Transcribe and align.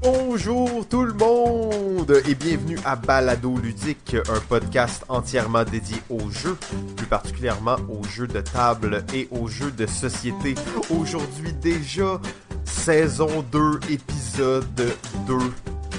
Bonjour 0.00 0.86
tout 0.88 1.02
le 1.02 1.12
monde 1.12 2.22
et 2.28 2.34
bienvenue 2.36 2.78
à 2.84 2.94
Balado 2.94 3.56
Ludique, 3.56 4.14
un 4.14 4.40
podcast 4.48 5.04
entièrement 5.08 5.64
dédié 5.64 5.96
aux 6.08 6.30
jeux, 6.30 6.56
plus 6.96 7.06
particulièrement 7.06 7.76
aux 7.88 8.04
jeux 8.04 8.28
de 8.28 8.40
table 8.40 9.04
et 9.12 9.26
aux 9.32 9.48
jeux 9.48 9.72
de 9.72 9.86
société. 9.86 10.54
Aujourd'hui 10.90 11.52
déjà, 11.52 12.20
saison 12.64 13.44
2, 13.50 13.80
épisode 13.90 14.94
2 15.26 15.34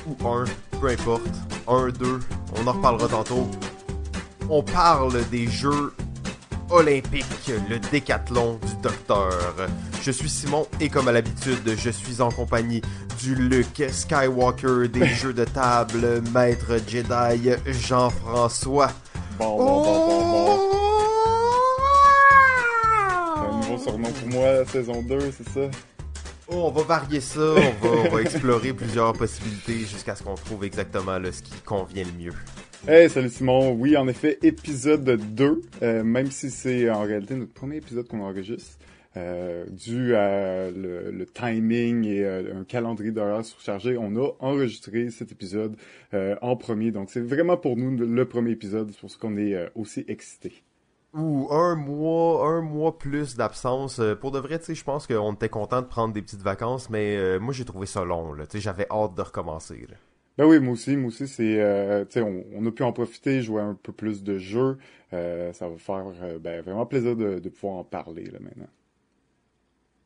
ou 0.07 0.27
1, 0.27 0.45
peu 0.79 0.87
importe, 0.87 1.35
1, 1.67 1.89
2, 1.89 2.19
on 2.55 2.67
en 2.67 2.71
reparlera 2.71 3.07
tantôt. 3.09 3.49
On 4.49 4.63
parle 4.63 5.27
des 5.29 5.47
jeux 5.47 5.93
olympiques, 6.69 7.51
le 7.69 7.79
décathlon 7.79 8.59
du 8.65 8.81
docteur. 8.81 9.31
Je 10.01 10.11
suis 10.11 10.29
Simon 10.29 10.65
et 10.79 10.87
comme 10.87 11.09
à 11.09 11.11
l'habitude, 11.11 11.75
je 11.77 11.89
suis 11.89 12.21
en 12.21 12.31
compagnie 12.31 12.81
du 13.21 13.35
Luke 13.35 13.83
Skywalker 13.91 14.87
des 14.87 15.05
jeux 15.07 15.33
de 15.33 15.43
table, 15.43 16.21
maître 16.33 16.77
Jedi 16.87 17.51
Jean-François. 17.65 18.91
Bon, 19.37 19.57
bon, 19.57 19.83
bon, 19.83 20.07
bon, 20.07 20.31
bon. 20.31 20.59
Un 23.35 23.57
nouveau 23.57 23.77
surnom 23.77 24.11
pour 24.11 24.27
moi, 24.29 24.65
saison 24.65 25.01
2, 25.01 25.19
c'est 25.37 25.49
ça? 25.49 25.69
Oh, 26.47 26.63
on 26.67 26.71
va 26.71 26.83
varier 26.83 27.19
ça, 27.19 27.41
on 27.41 27.53
va, 27.53 28.09
on 28.09 28.15
va 28.15 28.21
explorer 28.21 28.73
plusieurs 28.73 29.13
possibilités 29.13 29.79
jusqu'à 29.79 30.15
ce 30.15 30.23
qu'on 30.23 30.35
trouve 30.35 30.63
exactement 30.63 31.19
là, 31.19 31.31
ce 31.31 31.43
qui 31.43 31.59
convient 31.65 32.05
le 32.05 32.23
mieux. 32.23 32.33
Hey, 32.87 33.09
salut 33.09 33.29
Simon. 33.29 33.73
Oui, 33.73 33.97
en 33.97 34.07
effet, 34.07 34.39
épisode 34.41 35.03
2, 35.03 35.61
euh, 35.83 36.03
même 36.03 36.31
si 36.31 36.49
c'est 36.49 36.89
en 36.89 37.01
réalité 37.01 37.35
notre 37.35 37.53
premier 37.53 37.75
épisode 37.75 38.07
qu'on 38.07 38.21
enregistre. 38.21 38.77
Euh, 39.19 39.65
dû 39.69 40.15
à 40.15 40.71
le, 40.71 41.11
le 41.11 41.25
timing 41.25 42.05
et 42.05 42.23
euh, 42.23 42.59
un 42.59 42.63
calendrier 42.63 43.11
d'horaire 43.11 43.43
surchargé, 43.43 43.97
on 43.97 44.15
a 44.15 44.31
enregistré 44.39 45.09
cet 45.09 45.31
épisode 45.31 45.75
euh, 46.13 46.35
en 46.41 46.55
premier. 46.55 46.91
Donc, 46.91 47.09
c'est 47.09 47.21
vraiment 47.21 47.57
pour 47.57 47.77
nous 47.77 47.95
le 47.95 48.25
premier 48.25 48.51
épisode. 48.51 48.89
C'est 48.91 48.99
pour 48.99 49.11
ça 49.11 49.17
qu'on 49.19 49.37
est 49.37 49.69
aussi 49.75 50.05
excités. 50.07 50.63
Ou 51.13 51.47
un 51.51 51.75
mois, 51.75 52.47
un 52.47 52.61
mois 52.61 52.97
plus 52.97 53.35
d'absence. 53.35 53.99
Pour 54.21 54.31
de 54.31 54.39
vrai, 54.39 54.59
tu 54.59 54.65
sais, 54.65 54.75
je 54.75 54.83
pense 54.83 55.07
qu'on 55.07 55.33
était 55.33 55.49
content 55.49 55.81
de 55.81 55.87
prendre 55.87 56.13
des 56.13 56.21
petites 56.21 56.43
vacances, 56.43 56.89
mais 56.89 57.39
moi 57.39 57.53
j'ai 57.53 57.65
trouvé 57.65 57.87
ça 57.87 58.05
long. 58.05 58.35
Tu 58.35 58.45
sais, 58.49 58.59
j'avais 58.59 58.85
hâte 58.91 59.15
de 59.15 59.21
recommencer. 59.21 59.87
Là. 59.89 59.95
Ben 60.39 60.45
oui, 60.45 60.57
moi 60.61 60.71
aussi, 60.71 60.95
moi 60.95 61.09
aussi, 61.09 61.27
c'est, 61.27 61.59
euh, 61.61 62.05
on, 62.15 62.45
on 62.55 62.65
a 62.65 62.71
pu 62.71 62.83
en 62.83 62.93
profiter, 62.93 63.41
jouer 63.41 63.61
un 63.61 63.73
peu 63.73 63.91
plus 63.91 64.23
de 64.23 64.37
jeux. 64.37 64.77
Euh, 65.11 65.51
ça 65.51 65.67
va 65.67 65.75
faire 65.75 66.05
euh, 66.23 66.39
ben, 66.39 66.61
vraiment 66.61 66.85
plaisir 66.85 67.17
de, 67.17 67.39
de 67.39 67.49
pouvoir 67.49 67.79
en 67.79 67.83
parler 67.83 68.23
là 68.23 68.39
maintenant. 68.39 68.69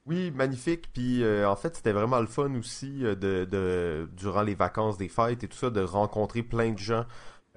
Oui, 0.06 0.32
magnifique. 0.32 0.92
Puis 0.94 1.24
euh, 1.24 1.48
en 1.50 1.56
fait, 1.56 1.76
c'était 1.78 1.94
vraiment 1.94 2.20
le 2.20 2.28
fun 2.28 2.54
aussi 2.56 3.06
euh, 3.06 3.16
de, 3.16 4.10
durant 4.18 4.42
les 4.42 4.56
vacances 4.56 4.98
des 4.98 5.08
fêtes 5.08 5.44
et 5.44 5.48
tout 5.48 5.58
ça, 5.58 5.70
de 5.70 5.82
rencontrer 5.82 6.44
plein 6.44 6.72
de 6.74 6.78
gens 6.78 7.06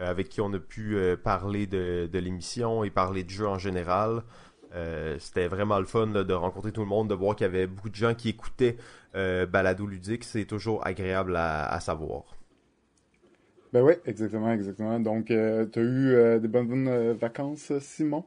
euh, 0.01 0.09
avec 0.09 0.29
qui 0.29 0.41
on 0.41 0.53
a 0.53 0.59
pu 0.61 0.97
parler 1.25 1.67
de, 1.67 2.09
l'émission 2.13 2.85
et 2.85 2.91
parler 2.91 3.25
de 3.25 3.31
jeux 3.31 3.49
en 3.49 3.59
général. 3.59 4.23
C'était 5.19 5.49
vraiment 5.49 5.79
le 5.79 5.87
fun 5.87 6.07
de 6.09 6.35
rencontrer 6.35 6.71
tout 6.71 6.83
le 6.83 6.87
monde, 6.87 7.09
de 7.09 7.15
voir 7.15 7.35
qu'il 7.35 7.47
y 7.47 7.49
avait 7.49 7.67
beaucoup 7.67 7.89
de 7.89 7.95
gens 7.95 8.15
qui 8.15 8.29
écoutaient 8.29 8.77
Balado 9.15 9.87
Ludique. 9.87 10.23
C'est 10.23 10.45
toujours 10.45 10.87
agréable 10.87 11.35
à, 11.35 11.81
savoir. 11.81 12.25
Ben 13.73 13.83
oui, 13.83 13.95
exactement, 14.05 14.53
exactement. 14.53 15.01
Donc, 15.01 15.31
euh, 15.31 15.65
t'as 15.65 15.81
eu 15.81 16.41
des 16.41 16.49
bonnes 16.49 17.13
vacances, 17.13 17.73
Simon? 17.79 18.27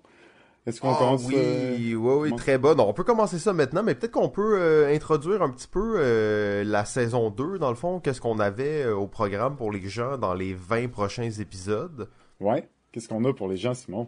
Est-ce 0.70 0.80
qu'on 0.82 0.92
Ah 0.94 0.98
commence? 0.98 1.26
oui, 1.26 1.36
euh, 1.38 1.76
oui, 1.78 1.94
oui, 1.96 2.30
comment- 2.30 2.36
très 2.38 2.58
bonne. 2.58 2.80
On 2.80 2.94
peut 2.94 3.04
commencer 3.04 3.40
ça 3.40 3.52
maintenant, 3.54 3.84
mais 3.84 3.96
peut-être 3.96 4.14
qu'on 4.14 4.30
peut 4.30 4.58
euh, 4.60 4.94
introduire 4.96 5.42
un 5.42 5.50
petit 5.50 5.68
peu 5.68 5.96
euh, 5.98 6.64
la 6.64 6.86
saison 6.86 7.30
2, 7.30 7.60
dans 7.60 7.70
le 7.70 7.76
fond, 7.76 8.00
qu'est-ce 8.00 8.22
qu'on 8.22 8.40
avait 8.40 8.86
au 8.88 9.08
programme 9.08 9.56
pour 9.56 9.72
les 9.72 9.88
gens 9.90 10.18
dans 10.18 10.34
les 10.34 10.54
20 10.54 10.90
prochains 10.90 11.30
épisodes? 11.30 12.10
Ouais. 12.40 12.70
Qu'est-ce 12.92 13.08
qu'on 13.10 13.24
a 13.26 13.34
pour 13.34 13.48
les 13.50 13.58
gens, 13.58 13.74
Simon? 13.74 14.08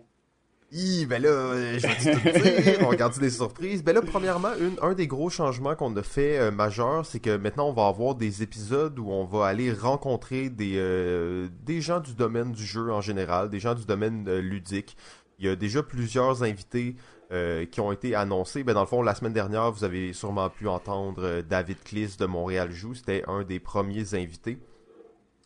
Hi, 0.74 1.06
ben 1.06 1.22
là, 1.22 1.78
je 1.78 1.86
vais 1.86 2.14
tout 2.14 2.64
dire, 2.64 2.78
on 2.84 2.88
regarde 2.88 3.20
des 3.20 3.30
surprises. 3.30 3.84
Ben 3.84 3.94
là, 3.94 4.02
premièrement, 4.02 4.52
une, 4.58 4.78
un 4.82 4.94
des 4.94 5.06
gros 5.06 5.30
changements 5.30 5.76
qu'on 5.76 5.94
a 5.98 6.02
fait 6.02 6.40
euh, 6.40 6.50
majeur, 6.50 7.06
c'est 7.06 7.20
que 7.20 7.36
maintenant 7.36 7.68
on 7.68 7.74
va 7.74 7.88
avoir 7.88 8.16
des 8.16 8.42
épisodes 8.42 8.98
où 8.98 9.10
on 9.12 9.26
va 9.26 9.48
aller 9.48 9.74
rencontrer 9.74 10.50
des, 10.50 10.76
euh, 10.78 11.50
des 11.66 11.82
gens 11.82 12.00
du 12.00 12.14
domaine 12.14 12.54
du 12.54 12.64
jeu 12.66 12.90
en 12.90 13.02
général, 13.02 13.50
des 13.50 13.60
gens 13.60 13.76
du 13.76 13.84
domaine 13.86 14.24
euh, 14.30 14.40
ludique. 14.40 14.96
Il 15.42 15.48
y 15.48 15.50
a 15.50 15.56
déjà 15.56 15.82
plusieurs 15.84 16.44
invités 16.44 16.96
euh, 17.32 17.66
qui 17.66 17.82
ont 17.82 17.92
été 17.92 18.14
annoncés. 18.16 18.64
Ben 18.64 18.74
dans 18.74 18.82
le 18.82 18.86
fond, 18.88 19.02
la 19.02 19.16
semaine 19.16 19.34
dernière, 19.34 19.72
vous 19.72 19.84
avez 19.84 20.14
sûrement 20.14 20.50
pu 20.50 20.68
entendre 20.68 21.24
euh, 21.24 21.42
David 21.42 21.78
Kliss 21.84 22.16
de 22.18 22.26
Montréal 22.28 22.72
Joue. 22.72 22.94
C'était 22.94 23.24
un 23.28 23.44
des 23.44 23.60
premiers 23.60 24.14
invités. 24.14 24.60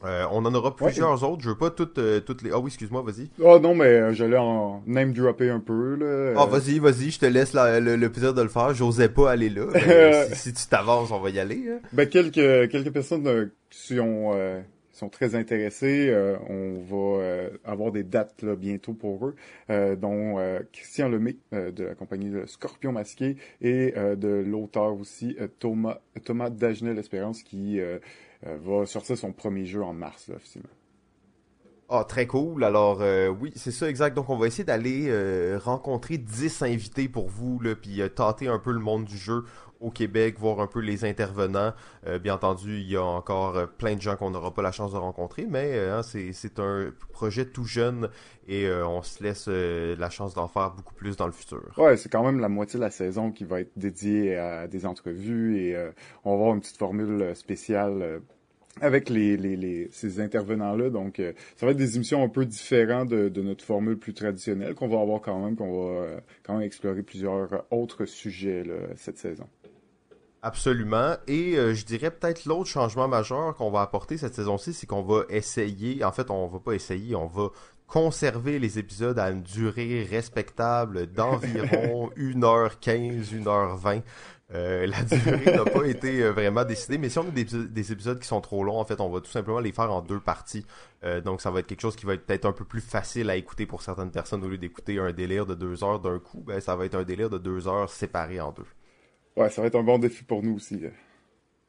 Euh, 0.03 0.25
on 0.31 0.43
en 0.45 0.53
aura 0.53 0.75
plusieurs 0.75 1.23
autres. 1.23 1.41
Je 1.41 1.49
veux 1.49 1.57
pas 1.57 1.69
toutes, 1.69 1.99
toutes 2.25 2.41
les. 2.43 2.51
Ah 2.51 2.59
oui, 2.59 2.67
excuse-moi, 2.67 3.01
vas-y. 3.01 3.29
Oh 3.41 3.57
non, 3.59 3.73
mais 3.73 4.13
j'allais 4.13 4.37
en 4.37 4.83
name 4.85 5.13
dropper 5.13 5.49
un 5.49 5.61
peu, 5.61 5.95
là. 5.95 6.33
Ah, 6.37 6.45
vas-y, 6.45 6.79
vas-y, 6.79 7.11
je 7.11 7.19
te 7.19 7.25
laisse 7.25 7.53
la- 7.53 7.79
le, 7.79 7.95
le 7.95 8.11
plaisir 8.11 8.33
de 8.33 8.41
le 8.41 8.49
faire. 8.49 8.73
J'osais 8.73 9.07
pas 9.09 9.31
aller 9.31 9.49
là. 9.49 9.65
si, 10.33 10.35
si 10.35 10.53
tu 10.53 10.67
t'avances, 10.67 11.11
on 11.11 11.19
va 11.21 11.29
y 11.29 11.39
aller. 11.39 11.63
hein. 11.71 11.79
Ben, 11.93 12.07
quelques, 12.09 12.69
quelques 12.69 12.91
personnes 12.91 13.49
qui 13.69 13.95
qui 13.95 13.99
sont 14.95 15.09
très 15.09 15.35
intéressées. 15.35 16.09
euh, 16.09 16.37
on 16.49 16.79
va 16.79 17.23
euh, 17.23 17.49
avoir 17.63 17.91
des 17.91 18.03
dates 18.03 18.45
bientôt 18.45 18.93
pour 18.93 19.27
eux, 19.27 19.35
euh, 19.69 19.95
dont 19.95 20.37
Christian 20.71 21.09
Lemay 21.09 21.37
de 21.51 21.83
la 21.83 21.95
compagnie 21.95 22.29
de 22.29 22.45
Scorpion 22.45 22.91
Masqué 22.91 23.37
et 23.61 23.91
de 23.91 24.43
l'auteur 24.45 24.93
aussi 24.99 25.35
Thomas, 25.59 25.99
Thomas 26.23 26.49
Dagenel-Espérance 26.49 27.43
qui 27.43 27.79
euh, 27.79 27.99
euh, 28.45 28.57
va 28.61 28.85
sortir 28.85 29.17
son 29.17 29.31
premier 29.31 29.65
jeu 29.65 29.83
en 29.83 29.93
mars, 29.93 30.29
officiellement. 30.33 30.69
Ah, 31.87 32.03
très 32.07 32.25
cool. 32.25 32.63
Alors, 32.63 33.03
oui, 33.39 33.51
c'est 33.55 33.69
ça, 33.69 33.87
exact. 33.87 34.15
Donc, 34.15 34.29
on 34.31 34.37
va 34.37 34.47
essayer 34.47 34.63
d'aller 34.63 35.07
rencontrer 35.57 36.17
10 36.17 36.63
invités 36.63 37.07
pour 37.07 37.27
vous, 37.29 37.59
puis 37.79 38.01
euh, 38.01 38.09
tâter 38.09 38.47
un 38.47 38.57
peu 38.57 38.71
le 38.71 38.79
monde 38.79 39.05
du 39.05 39.17
jeu 39.17 39.43
au 39.79 39.91
Québec, 39.91 40.39
voir 40.39 40.59
un 40.59 40.67
peu 40.67 40.79
les 40.79 41.05
intervenants. 41.05 41.73
Euh, 42.07 42.19
bien 42.19 42.35
entendu, 42.35 42.79
il 42.79 42.89
y 42.89 42.95
a 42.95 43.03
encore 43.03 43.57
euh, 43.57 43.65
plein 43.65 43.95
de 43.95 44.01
gens 44.01 44.15
qu'on 44.15 44.31
n'aura 44.31 44.53
pas 44.53 44.61
la 44.61 44.71
chance 44.71 44.93
de 44.93 44.97
rencontrer, 44.97 45.45
mais 45.49 45.71
euh, 45.73 45.99
hein, 45.99 46.01
c'est 46.03 46.59
un 46.59 46.91
projet 47.11 47.45
tout 47.45 47.65
jeune 47.65 48.09
et 48.47 48.69
on 48.69 49.01
se 49.01 49.23
laisse 49.23 49.47
la 49.47 50.09
chance 50.11 50.35
d'en 50.35 50.47
faire 50.47 50.71
beaucoup 50.71 50.93
plus 50.93 51.17
dans 51.17 51.25
le 51.25 51.31
futur. 51.31 51.63
Ouais, 51.77 51.97
c'est 51.97 52.09
quand 52.09 52.23
même 52.23 52.39
la 52.39 52.49
moitié 52.49 52.77
de 52.77 52.83
la 52.83 52.91
saison 52.91 53.31
qui 53.31 53.43
va 53.43 53.61
être 53.61 53.71
dédiée 53.75 54.35
à 54.35 54.67
des 54.67 54.85
entrevues 54.85 55.57
et 55.57 55.75
on 56.23 56.31
va 56.31 56.35
avoir 56.35 56.53
une 56.53 56.61
petite 56.61 56.77
formule 56.77 57.35
spéciale 57.35 58.21
avec 58.81 59.11
ces 59.91 60.19
intervenants-là. 60.19 60.91
Donc, 60.91 61.19
ça 61.55 61.65
va 61.65 61.71
être 61.71 61.77
des 61.77 61.95
émissions 61.95 62.23
un 62.23 62.29
peu 62.29 62.45
différentes 62.45 63.09
de, 63.09 63.41
notre 63.41 63.65
formule 63.65 63.97
plus 63.97 64.13
traditionnelle 64.13 64.75
qu'on 64.75 64.87
va 64.87 64.99
avoir 64.99 65.21
quand 65.21 65.43
même, 65.43 65.55
qu'on 65.55 65.95
va 65.95 66.07
quand 66.43 66.53
même 66.53 66.63
explorer 66.63 67.01
plusieurs 67.01 67.65
autres 67.71 68.05
sujets 68.05 68.63
cette 68.95 69.17
saison. 69.17 69.47
Absolument. 70.45 71.15
Et 71.25 71.57
euh, 71.57 71.73
je 71.73 71.85
dirais 71.85 72.11
peut-être 72.11 72.45
l'autre 72.45 72.69
changement 72.69 73.07
majeur 73.07 73.55
qu'on 73.55 73.71
va 73.71 73.81
apporter 73.81 74.15
cette 74.19 74.35
saison-ci, 74.35 74.73
c'est 74.73 74.85
qu'on 74.85 75.01
va 75.01 75.23
essayer, 75.29 76.03
en 76.03 76.11
fait, 76.11 76.29
on 76.29 76.45
va 76.45 76.59
pas 76.59 76.73
essayer, 76.73 77.15
on 77.15 77.25
va 77.25 77.49
conserver 77.87 78.59
les 78.59 78.77
épisodes 78.77 79.17
à 79.17 79.31
une 79.31 79.41
durée 79.41 80.03
respectable 80.03 81.07
d'environ 81.07 82.11
1h15, 82.17 83.41
1h20. 83.41 84.03
Euh, 84.53 84.85
la 84.85 85.01
durée 85.01 85.51
n'a 85.51 85.65
pas 85.65 85.83
été 85.87 86.21
euh, 86.21 86.31
vraiment 86.31 86.63
décidée, 86.63 86.99
mais 86.99 87.09
si 87.09 87.17
on 87.17 87.27
a 87.27 87.31
des, 87.31 87.45
des 87.45 87.91
épisodes 87.91 88.19
qui 88.19 88.27
sont 88.27 88.39
trop 88.39 88.63
longs, 88.63 88.77
en 88.77 88.85
fait, 88.85 89.01
on 89.01 89.09
va 89.09 89.21
tout 89.21 89.31
simplement 89.31 89.59
les 89.59 89.71
faire 89.71 89.91
en 89.91 90.03
deux 90.03 90.19
parties. 90.19 90.63
Euh, 91.03 91.21
donc, 91.21 91.41
ça 91.41 91.49
va 91.49 91.61
être 91.61 91.65
quelque 91.65 91.81
chose 91.81 91.95
qui 91.95 92.05
va 92.05 92.13
être 92.13 92.27
peut-être 92.27 92.45
un 92.45 92.51
peu 92.51 92.65
plus 92.65 92.81
facile 92.81 93.31
à 93.31 93.35
écouter 93.35 93.65
pour 93.65 93.81
certaines 93.81 94.11
personnes 94.11 94.43
au 94.43 94.47
lieu 94.47 94.59
d'écouter 94.59 94.99
un 94.99 95.11
délire 95.11 95.47
de 95.47 95.55
deux 95.55 95.83
heures 95.83 95.99
d'un 95.99 96.19
coup. 96.19 96.43
Ben, 96.45 96.61
ça 96.61 96.75
va 96.75 96.85
être 96.85 96.93
un 96.93 97.03
délire 97.03 97.31
de 97.31 97.39
deux 97.39 97.67
heures 97.67 97.89
séparé 97.89 98.39
en 98.39 98.51
deux. 98.51 98.67
Ouais, 99.37 99.49
ça 99.49 99.61
va 99.61 99.67
être 99.67 99.75
un 99.75 99.83
bon 99.83 99.97
défi 99.99 100.23
pour 100.23 100.43
nous 100.43 100.55
aussi. 100.55 100.79
là. 100.79 100.89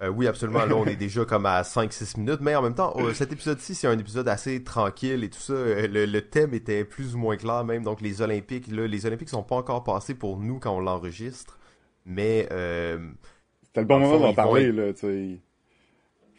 Euh, 0.02 0.08
oui, 0.08 0.26
absolument. 0.26 0.66
Là, 0.66 0.76
on 0.76 0.84
est 0.84 0.96
déjà 0.96 1.24
comme 1.24 1.46
à 1.46 1.62
5-6 1.62 2.18
minutes. 2.18 2.40
Mais 2.42 2.54
en 2.54 2.62
même 2.62 2.74
temps, 2.74 2.94
euh, 2.98 3.14
cet 3.14 3.32
épisode-ci, 3.32 3.74
c'est 3.74 3.86
un 3.86 3.98
épisode 3.98 4.28
assez 4.28 4.62
tranquille 4.62 5.24
et 5.24 5.30
tout 5.30 5.38
ça. 5.40 5.54
Euh, 5.54 5.88
Le, 5.88 6.04
le 6.04 6.20
thème 6.28 6.52
était 6.52 6.84
plus 6.84 7.14
ou 7.14 7.18
moins 7.18 7.36
clair 7.36 7.64
même. 7.64 7.82
Donc, 7.82 8.02
les 8.02 8.20
Olympiques, 8.20 8.66
là, 8.70 8.86
les 8.86 9.06
Olympiques 9.06 9.30
sont 9.30 9.42
pas 9.42 9.56
encore 9.56 9.84
passés 9.84 10.14
pour 10.14 10.38
nous 10.38 10.58
quand 10.58 10.76
on 10.76 10.80
l'enregistre. 10.80 11.58
Mais, 12.04 12.46
euh, 12.52 12.98
C'était 13.64 13.80
le 13.80 13.86
bon 13.86 13.98
moment 14.00 14.18
d'en 14.18 14.26
vont 14.28 14.34
parler, 14.34 14.70
là, 14.70 14.92
tu 14.92 15.00
sais. 15.00 15.40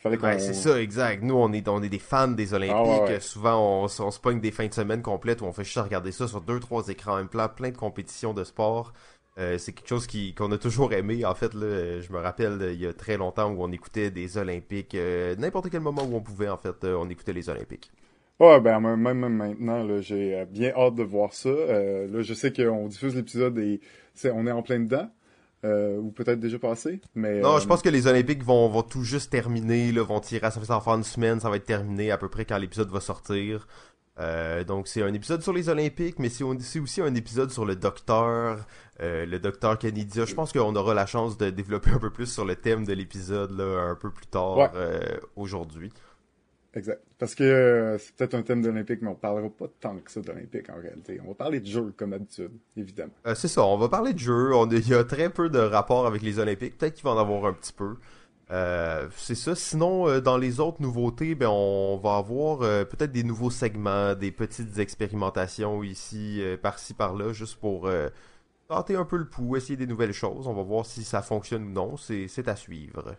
Ouais, 0.05 0.39
c'est 0.39 0.53
ça, 0.53 0.79
exact. 0.81 1.23
Nous, 1.23 1.33
on 1.35 1.51
est, 1.51 1.67
on 1.67 1.81
est 1.83 1.89
des 1.89 1.99
fans 1.99 2.27
des 2.29 2.53
Olympiques. 2.53 2.75
Ah 2.77 2.83
ouais, 2.83 3.01
ouais. 3.13 3.19
Souvent, 3.19 3.83
on, 3.83 3.85
on 3.85 4.11
se 4.11 4.19
pogne 4.19 4.39
des 4.39 4.51
fins 4.51 4.67
de 4.67 4.73
semaine 4.73 5.01
complètes 5.01 5.41
où 5.41 5.45
on 5.45 5.51
fait 5.51 5.63
juste 5.65 5.77
regarder 5.79 6.11
ça 6.11 6.27
sur 6.27 6.39
deux, 6.41 6.59
trois 6.59 6.87
écrans 6.87 7.13
en 7.13 7.17
même 7.17 7.27
plein 7.27 7.71
de 7.71 7.77
compétitions 7.77 8.33
de 8.33 8.43
sport. 8.43 8.93
Euh, 9.37 9.57
c'est 9.59 9.71
quelque 9.73 9.87
chose 9.87 10.07
qui 10.07 10.33
qu'on 10.33 10.51
a 10.51 10.57
toujours 10.57 10.93
aimé. 10.93 11.23
En 11.25 11.35
fait, 11.35 11.53
là, 11.53 11.65
euh, 11.65 12.01
je 12.01 12.11
me 12.11 12.17
rappelle 12.17 12.59
euh, 12.61 12.73
il 12.73 12.81
y 12.81 12.87
a 12.87 12.93
très 12.93 13.17
longtemps 13.17 13.51
où 13.51 13.63
on 13.63 13.71
écoutait 13.71 14.09
des 14.09 14.37
Olympiques. 14.37 14.95
euh, 14.95 15.35
N'importe 15.37 15.69
quel 15.69 15.81
moment 15.81 16.03
où 16.03 16.15
on 16.15 16.21
pouvait, 16.21 16.49
en 16.49 16.57
fait, 16.57 16.83
on 16.85 17.07
écoutait 17.09 17.33
les 17.33 17.49
Olympiques. 17.49 17.91
Ouais, 18.39 18.59
ben 18.61 18.79
même, 18.79 18.99
même 18.99 19.33
maintenant, 19.35 19.83
là, 19.83 19.99
j'ai 20.01 20.45
bien 20.51 20.71
hâte 20.75 20.95
de 20.95 21.03
voir 21.03 21.33
ça. 21.33 21.49
Euh, 21.49 22.07
là, 22.07 22.21
je 22.21 22.33
sais 22.33 22.51
qu'on 22.53 22.87
diffuse 22.87 23.15
l'épisode 23.15 23.57
et 23.57 23.79
c'est- 24.13 24.31
on 24.31 24.45
est 24.47 24.51
en 24.51 24.61
plein 24.63 24.79
dedans. 24.79 25.09
ou 25.63 26.11
peut-être 26.11 26.39
déjà 26.39 26.57
passé. 26.59 27.01
Mais, 27.13 27.41
non, 27.41 27.59
je 27.59 27.67
pense 27.67 27.81
que 27.81 27.89
les 27.89 28.07
Olympiques 28.07 28.41
vont, 28.43 28.69
vont 28.69 28.83
tout 28.83 29.03
juste 29.03 29.31
terminer, 29.31 29.91
là, 29.91 30.01
vont 30.03 30.21
tirer, 30.21 30.49
ça 30.49 30.59
va 30.61 30.79
faire 30.79 30.93
une 30.93 31.03
semaine, 31.03 31.41
ça 31.41 31.49
va 31.49 31.57
être 31.57 31.65
terminé 31.65 32.09
à 32.09 32.17
peu 32.17 32.29
près 32.29 32.45
quand 32.45 32.57
l'épisode 32.57 32.89
va 32.89 33.01
sortir. 33.01 33.67
Euh, 34.19 34.63
donc 34.63 34.87
c'est 34.87 35.03
un 35.03 35.13
épisode 35.13 35.41
sur 35.41 35.53
les 35.53 35.69
Olympiques, 35.69 36.17
mais 36.19 36.29
c'est 36.29 36.43
aussi 36.43 37.01
un 37.01 37.13
épisode 37.13 37.51
sur 37.51 37.65
le 37.65 37.75
docteur, 37.75 38.65
euh, 38.99 39.25
le 39.25 39.39
docteur 39.39 39.77
Kennedy. 39.77 40.21
Je 40.25 40.33
pense 40.33 40.51
qu'on 40.51 40.75
aura 40.75 40.93
la 40.93 41.05
chance 41.05 41.37
de 41.37 41.49
développer 41.49 41.91
un 41.91 41.99
peu 41.99 42.09
plus 42.09 42.31
sur 42.31 42.45
le 42.45 42.55
thème 42.55 42.85
de 42.85 42.93
l'épisode 42.93 43.59
un 43.59 43.95
peu 43.95 44.09
plus 44.09 44.27
tard 44.27 44.71
euh, 44.75 44.99
aujourd'hui. 45.35 45.91
Exact. 46.73 47.01
Parce 47.17 47.33
que 47.33 47.97
c'est 47.99 48.15
peut-être 48.15 48.35
un 48.35 48.43
thème 48.43 48.61
d'Olympique, 48.61 49.01
mais 49.01 49.09
on 49.09 49.15
parlera 49.15 49.49
pas 49.49 49.65
tant 49.79 49.97
que 49.97 50.11
ça 50.11 50.21
d'Olympique 50.21 50.69
en 50.69 50.79
réalité. 50.79 51.19
On 51.23 51.29
va 51.29 51.33
parler 51.33 51.59
de 51.59 51.65
jeux 51.65 51.93
comme 51.97 52.11
d'habitude, 52.11 52.51
évidemment. 52.75 53.13
c'est 53.33 53.47
ça, 53.47 53.63
on 53.63 53.77
va 53.77 53.89
parler 53.89 54.13
de 54.13 54.19
jeux. 54.19 54.51
il 54.71 54.87
y 54.87 54.93
a 54.93 55.03
très 55.03 55.29
peu 55.29 55.49
de 55.49 55.59
rapport 55.59 56.05
avec 56.05 56.21
les 56.21 56.37
Olympiques. 56.37 56.77
Peut-être 56.77 56.93
qu'il 56.95 57.03
va 57.03 57.11
en 57.11 57.17
avoir 57.17 57.45
un 57.45 57.53
petit 57.53 57.73
peu. 57.73 57.95
Euh, 58.49 59.07
c'est 59.15 59.35
ça. 59.35 59.55
Sinon, 59.55 60.07
euh, 60.07 60.21
dans 60.21 60.37
les 60.37 60.59
autres 60.59 60.81
nouveautés, 60.81 61.35
ben 61.35 61.49
on 61.49 61.97
va 61.97 62.15
avoir 62.15 62.61
euh, 62.61 62.85
peut-être 62.85 63.11
des 63.11 63.23
nouveaux 63.23 63.49
segments, 63.49 64.15
des 64.15 64.31
petites 64.31 64.79
expérimentations 64.79 65.83
ici, 65.83 66.41
par-ci, 66.61 66.93
par-là, 66.93 67.33
juste 67.33 67.59
pour 67.59 67.89
tenter 68.67 68.95
un 68.95 69.05
peu 69.05 69.17
le 69.17 69.27
pouls, 69.27 69.57
essayer 69.57 69.77
des 69.77 69.87
nouvelles 69.87 70.13
choses. 70.13 70.47
On 70.47 70.53
va 70.53 70.63
voir 70.63 70.85
si 70.85 71.03
ça 71.03 71.21
fonctionne 71.21 71.65
ou 71.65 71.71
non. 71.71 71.97
C'est 71.97 72.47
à 72.47 72.55
suivre. 72.55 73.15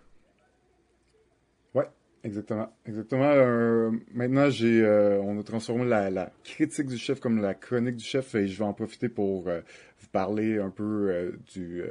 Ouais, 1.74 1.88
exactement. 2.24 2.72
Exactement. 2.86 3.90
maintenant, 4.14 4.48
j'ai, 4.48 4.86
on 5.22 5.38
a 5.38 5.42
transformé 5.42 5.84
la, 5.84 6.10
la, 6.10 6.32
critique 6.42 6.86
du 6.86 6.96
chef 6.96 7.20
comme 7.20 7.42
la 7.42 7.54
chronique 7.54 7.96
du 7.96 8.04
chef 8.04 8.34
et 8.34 8.46
je 8.46 8.58
vais 8.58 8.64
en 8.64 8.72
profiter 8.72 9.10
pour 9.10 9.42
vous 9.42 10.08
parler 10.10 10.58
un 10.58 10.70
peu 10.70 11.38
du 11.52 11.82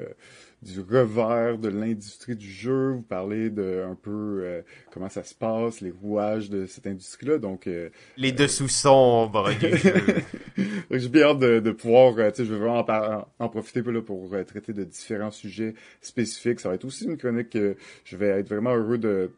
du 0.63 0.81
revers 0.81 1.57
de 1.59 1.69
l'industrie 1.69 2.35
du 2.35 2.49
jeu, 2.49 2.93
vous 2.93 3.03
parlez 3.03 3.49
de 3.49 3.85
un 3.87 3.95
peu 3.95 4.41
euh, 4.41 4.61
comment 4.91 5.09
ça 5.09 5.23
se 5.23 5.35
passe, 5.35 5.81
les 5.81 5.91
rouages 5.91 6.49
de 6.49 6.65
cette 6.65 6.87
industrie-là. 6.87 7.37
Donc 7.37 7.67
euh, 7.67 7.89
les 8.17 8.31
dessous 8.31 8.67
sombres. 8.67 9.51
j'ai 10.91 11.09
bien 11.09 11.27
hâte 11.27 11.39
de, 11.39 11.59
de 11.59 11.71
pouvoir, 11.71 12.17
euh, 12.17 12.31
tu 12.31 12.37
sais, 12.37 12.45
je 12.45 12.53
vais 12.53 12.59
vraiment 12.59 12.85
en, 12.87 13.27
en 13.37 13.49
profiter 13.49 13.81
là, 13.83 14.01
pour 14.01 14.31
traiter 14.47 14.73
de 14.73 14.83
différents 14.83 15.31
sujets 15.31 15.75
spécifiques. 16.01 16.59
Ça 16.59 16.69
va 16.69 16.75
être 16.75 16.85
aussi 16.85 17.05
une 17.05 17.17
chronique 17.17 17.51
que 17.51 17.75
je 18.03 18.17
vais 18.17 18.27
être 18.27 18.49
vraiment 18.49 18.75
heureux 18.75 18.97
de 18.97 19.31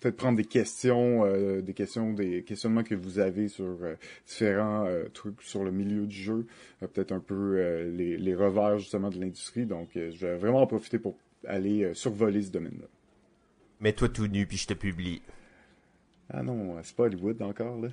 peut-être 0.00 0.16
prendre 0.16 0.36
des 0.36 0.44
questions, 0.44 1.24
euh, 1.24 1.60
des 1.60 1.74
questions, 1.74 2.12
des 2.12 2.42
questionnements 2.42 2.82
que 2.82 2.94
vous 2.94 3.18
avez 3.18 3.48
sur 3.48 3.76
euh, 3.82 3.94
différents 4.26 4.86
euh, 4.86 5.04
trucs 5.12 5.42
sur 5.42 5.62
le 5.62 5.70
milieu 5.70 6.06
du 6.06 6.16
jeu, 6.16 6.46
peut-être 6.80 7.12
un 7.12 7.20
peu 7.20 7.82
les, 7.84 8.16
les, 8.16 8.34
revers 8.34 8.78
justement 8.78 9.10
de 9.10 9.20
l'industrie. 9.20 9.66
Donc, 9.66 9.90
je 9.94 10.26
vais 10.26 10.36
vraiment 10.36 10.62
en 10.62 10.66
profiter 10.66 10.98
pour 10.98 11.16
aller 11.46 11.92
survoler 11.94 12.42
ce 12.42 12.50
domaine-là. 12.50 12.86
Mets-toi 13.80 14.08
tout 14.08 14.26
nu 14.26 14.46
puis 14.46 14.56
je 14.56 14.66
te 14.66 14.74
publie. 14.74 15.22
Ah 16.32 16.42
non, 16.42 16.76
c'est 16.82 16.94
pas 16.94 17.04
Hollywood 17.04 17.40
encore 17.42 17.80
là. 17.80 17.88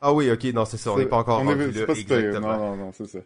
Ah 0.00 0.12
oui, 0.12 0.30
ok, 0.30 0.44
non, 0.52 0.64
c'est 0.64 0.76
ça, 0.76 0.92
on 0.92 0.98
n'est 0.98 1.06
pas 1.06 1.18
encore 1.18 1.40
on 1.40 1.44
rendu 1.44 1.70
là. 1.70 1.84
Exactement. 1.88 2.56
Non, 2.56 2.58
non, 2.58 2.76
non, 2.76 2.92
c'est 2.92 3.06
ça. 3.06 3.20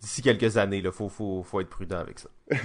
D'ici 0.00 0.20
quelques 0.20 0.56
années, 0.56 0.78
il 0.84 0.90
faut, 0.90 1.08
faut, 1.08 1.42
faut 1.42 1.60
être 1.60 1.68
prudent 1.68 1.98
avec 1.98 2.18
ça. 2.18 2.28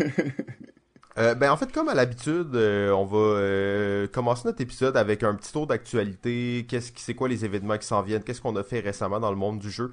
Euh, 1.17 1.33
ben 1.33 1.49
en 1.51 1.57
fait, 1.57 1.71
comme 1.71 1.89
à 1.89 1.95
l'habitude, 1.95 2.53
euh, 2.53 2.91
on 2.91 3.03
va 3.05 3.17
euh, 3.17 4.07
commencer 4.07 4.43
notre 4.45 4.61
épisode 4.61 4.95
avec 4.95 5.23
un 5.23 5.33
petit 5.33 5.51
tour 5.51 5.65
d'actualité. 5.65 6.67
Qu'est-ce 6.69 6.91
qui, 6.91 7.01
c'est 7.01 7.15
quoi 7.15 7.27
les 7.27 7.43
événements 7.43 7.77
qui 7.79 7.87
s'en 7.87 8.03
viennent? 8.03 8.21
Qu'est-ce 8.21 8.41
qu'on 8.41 8.55
a 8.55 8.63
fait 8.63 8.81
récemment 8.81 9.19
dans 9.19 9.31
le 9.31 9.37
monde 9.37 9.57
du 9.57 9.71
jeu? 9.71 9.91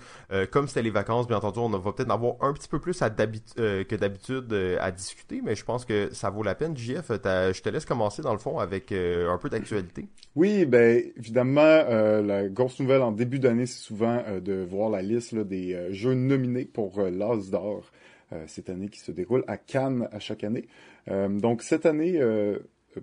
Comme 0.51 0.69
c'était 0.69 0.83
les 0.83 0.91
vacances, 0.91 1.27
bien 1.27 1.39
entendu, 1.39 1.61
on 1.61 1.71
va 1.71 1.93
peut-être 1.93 2.11
en 2.11 2.15
avoir 2.15 2.35
un 2.41 2.53
petit 2.53 2.69
peu 2.69 2.79
plus 2.79 2.99
que 2.99 3.95
d'habitude 3.95 4.53
à 4.81 4.91
discuter, 4.91 5.41
mais 5.43 5.55
je 5.55 5.65
pense 5.65 5.85
que 5.85 6.13
ça 6.13 6.31
vaut 6.31 6.43
la 6.43 6.55
peine. 6.55 6.77
JF, 6.77 7.09
je 7.09 7.63
te 7.63 7.69
laisse 7.69 7.85
commencer 7.85 8.23
dans 8.23 8.33
le 8.33 8.39
fond 8.39 8.59
avec 8.59 8.93
un 8.93 9.39
peu 9.39 9.49
d'actualité. 9.49 10.07
Oui, 10.35 10.67
ben 10.67 11.03
évidemment, 11.17 11.85
la 12.23 12.49
grosse 12.49 12.81
nouvelle 12.81 13.03
en 13.03 13.13
début 13.13 13.39
d'année, 13.39 13.67
c'est 13.67 13.83
souvent 13.83 14.23
de 14.43 14.65
voir 14.65 14.91
la 14.91 15.03
liste 15.03 15.35
des 15.35 15.89
jeux 15.91 16.15
nominés 16.15 16.65
pour 16.65 17.01
l'As 17.01 17.51
d'or. 17.51 17.91
Cette 18.47 18.71
année 18.71 18.89
qui 18.89 19.01
se 19.01 19.13
déroule 19.13 19.45
à 19.47 19.57
Cannes 19.57 20.09
à 20.13 20.19
chaque 20.19 20.45
année. 20.45 20.67
Euh, 21.09 21.29
donc 21.29 21.63
cette 21.63 21.87
année, 21.87 22.21
euh, 22.21 22.59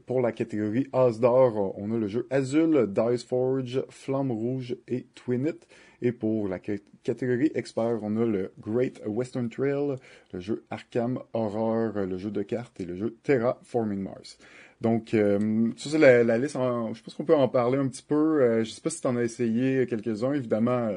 pour 0.06 0.22
la 0.22 0.32
catégorie 0.32 0.88
As 0.94 1.20
d'or, 1.20 1.74
on 1.78 1.92
a 1.92 1.98
le 1.98 2.08
jeu 2.08 2.28
Azul, 2.30 2.88
Dice 2.88 3.24
Forge, 3.24 3.84
Flamme 3.90 4.32
Rouge 4.32 4.78
et 4.88 5.06
Twinit. 5.16 5.60
Et 6.02 6.12
pour 6.12 6.48
la 6.48 6.58
catégorie 6.60 7.52
expert, 7.54 8.00
on 8.02 8.18
a 8.18 8.26
le 8.26 8.52
Great 8.60 9.02
Western 9.06 9.50
Trail, 9.50 9.98
le 10.34 10.40
jeu 10.40 10.64
Arkham 10.72 11.20
Horror, 11.34 11.92
le 11.94 12.18
jeu 12.18 12.32
de 12.32 12.42
cartes 12.42 12.80
et 12.80 12.86
le 12.86 12.96
jeu 12.96 13.18
Terraforming 13.22 14.00
Mars. 14.00 14.40
Donc, 14.80 15.14
euh, 15.14 15.70
ça 15.78 15.92
c'est 15.92 16.00
la, 16.00 16.38
liste. 16.40 16.56
je 16.56 17.04
pense 17.04 17.14
qu'on 17.14 17.26
peut 17.26 17.36
en 17.36 17.48
parler 17.48 17.78
un 17.78 17.88
petit 17.88 18.02
peu. 18.02 18.64
je 18.64 18.70
sais 18.72 18.82
pas 18.82 18.90
si 18.90 19.02
tu 19.02 19.08
en 19.08 19.16
as 19.16 19.24
essayé 19.24 19.86
quelques-uns. 19.86 20.34
Évidemment, 20.34 20.90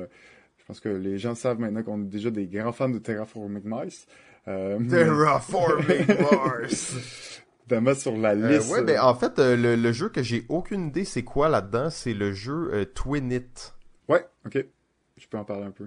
je 0.65 0.69
pense 0.69 0.81
que 0.81 0.89
les 0.89 1.19
gens 1.19 1.35
savent 1.35 1.61
maintenant 1.61 1.83
qu'on 1.83 2.01
est 2.01 2.07
déjà 2.07 2.31
des 2.31 2.47
grands 2.47 2.73
fans 2.73 2.89
de 2.89 2.99
Terraforming 2.99 3.65
Mars. 3.65 4.07
Euh, 4.49 4.79
Terraforming 4.89 6.07
Mars. 6.33 7.43
Évidemment 7.67 7.95
sur 7.95 8.17
la 8.17 8.31
euh, 8.31 8.49
liste. 8.49 8.73
ouais, 8.73 8.83
ben 8.83 8.99
en 8.99 9.15
fait, 9.15 9.39
euh, 9.39 9.77
le, 9.77 9.93
jeu 9.93 10.09
que 10.09 10.23
j'ai 10.23 10.47
aucune 10.49 10.87
idée 10.87 11.05
c'est 11.05 11.23
quoi 11.23 11.51
là-dedans, 11.51 11.91
c'est 11.91 12.15
le 12.15 12.33
jeu 12.33 12.91
Twinit. 12.95 13.75
Ouais, 14.09 14.25
ok. 14.47 14.65
Je 15.19 15.29
peux 15.29 15.37
en 15.37 15.45
parler 15.45 15.65
un 15.65 15.71
peu. 15.71 15.87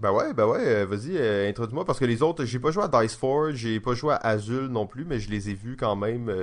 Ben 0.00 0.10
ouais, 0.10 0.34
ben 0.34 0.46
ouais, 0.48 0.84
vas-y, 0.84 1.16
introduis-moi 1.48 1.84
parce 1.84 2.00
que 2.00 2.06
les 2.06 2.22
autres, 2.22 2.44
j'ai 2.44 2.58
pas 2.58 2.72
joué 2.72 2.82
à 2.82 2.88
Dice 2.88 3.14
Forge, 3.14 3.54
j'ai 3.54 3.78
pas 3.78 3.94
joué 3.94 4.14
à 4.14 4.26
Azul 4.26 4.66
non 4.66 4.88
plus, 4.88 5.04
mais 5.04 5.20
je 5.20 5.30
les 5.30 5.50
ai 5.50 5.54
vus 5.54 5.76
quand 5.76 5.94
même. 5.94 6.34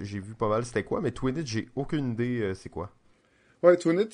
j'ai 0.00 0.20
vu 0.20 0.34
pas 0.34 0.50
mal 0.50 0.66
c'était 0.66 0.84
quoi, 0.84 1.00
mais 1.00 1.12
Twinit, 1.12 1.46
j'ai 1.46 1.70
aucune 1.76 2.12
idée 2.12 2.52
c'est 2.54 2.68
quoi. 2.68 2.90
Ouais, 3.62 3.78
Twinit, 3.78 4.08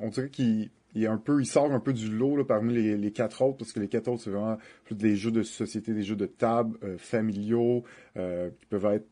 on 0.00 0.08
dirait 0.08 0.28
qu'il 0.28 0.70
il 0.96 1.06
un 1.06 1.18
peu, 1.18 1.44
sort 1.44 1.70
un 1.72 1.80
peu 1.80 1.92
du 1.92 2.10
lot 2.10 2.42
parmi 2.44 2.72
les, 2.72 3.12
quatre 3.12 3.42
autres, 3.42 3.58
parce 3.58 3.72
que 3.72 3.80
les 3.80 3.88
quatre 3.88 4.08
autres, 4.08 4.22
c'est 4.22 4.30
vraiment 4.30 4.56
plus 4.84 4.94
des 4.94 5.14
jeux 5.14 5.30
de 5.30 5.42
société, 5.42 5.92
des 5.92 6.02
jeux 6.02 6.16
de 6.16 6.24
table, 6.24 6.78
euh, 6.82 6.96
familiaux, 6.96 7.84
euh, 8.16 8.48
qui 8.58 8.66
peuvent 8.66 8.86
être 8.86 9.06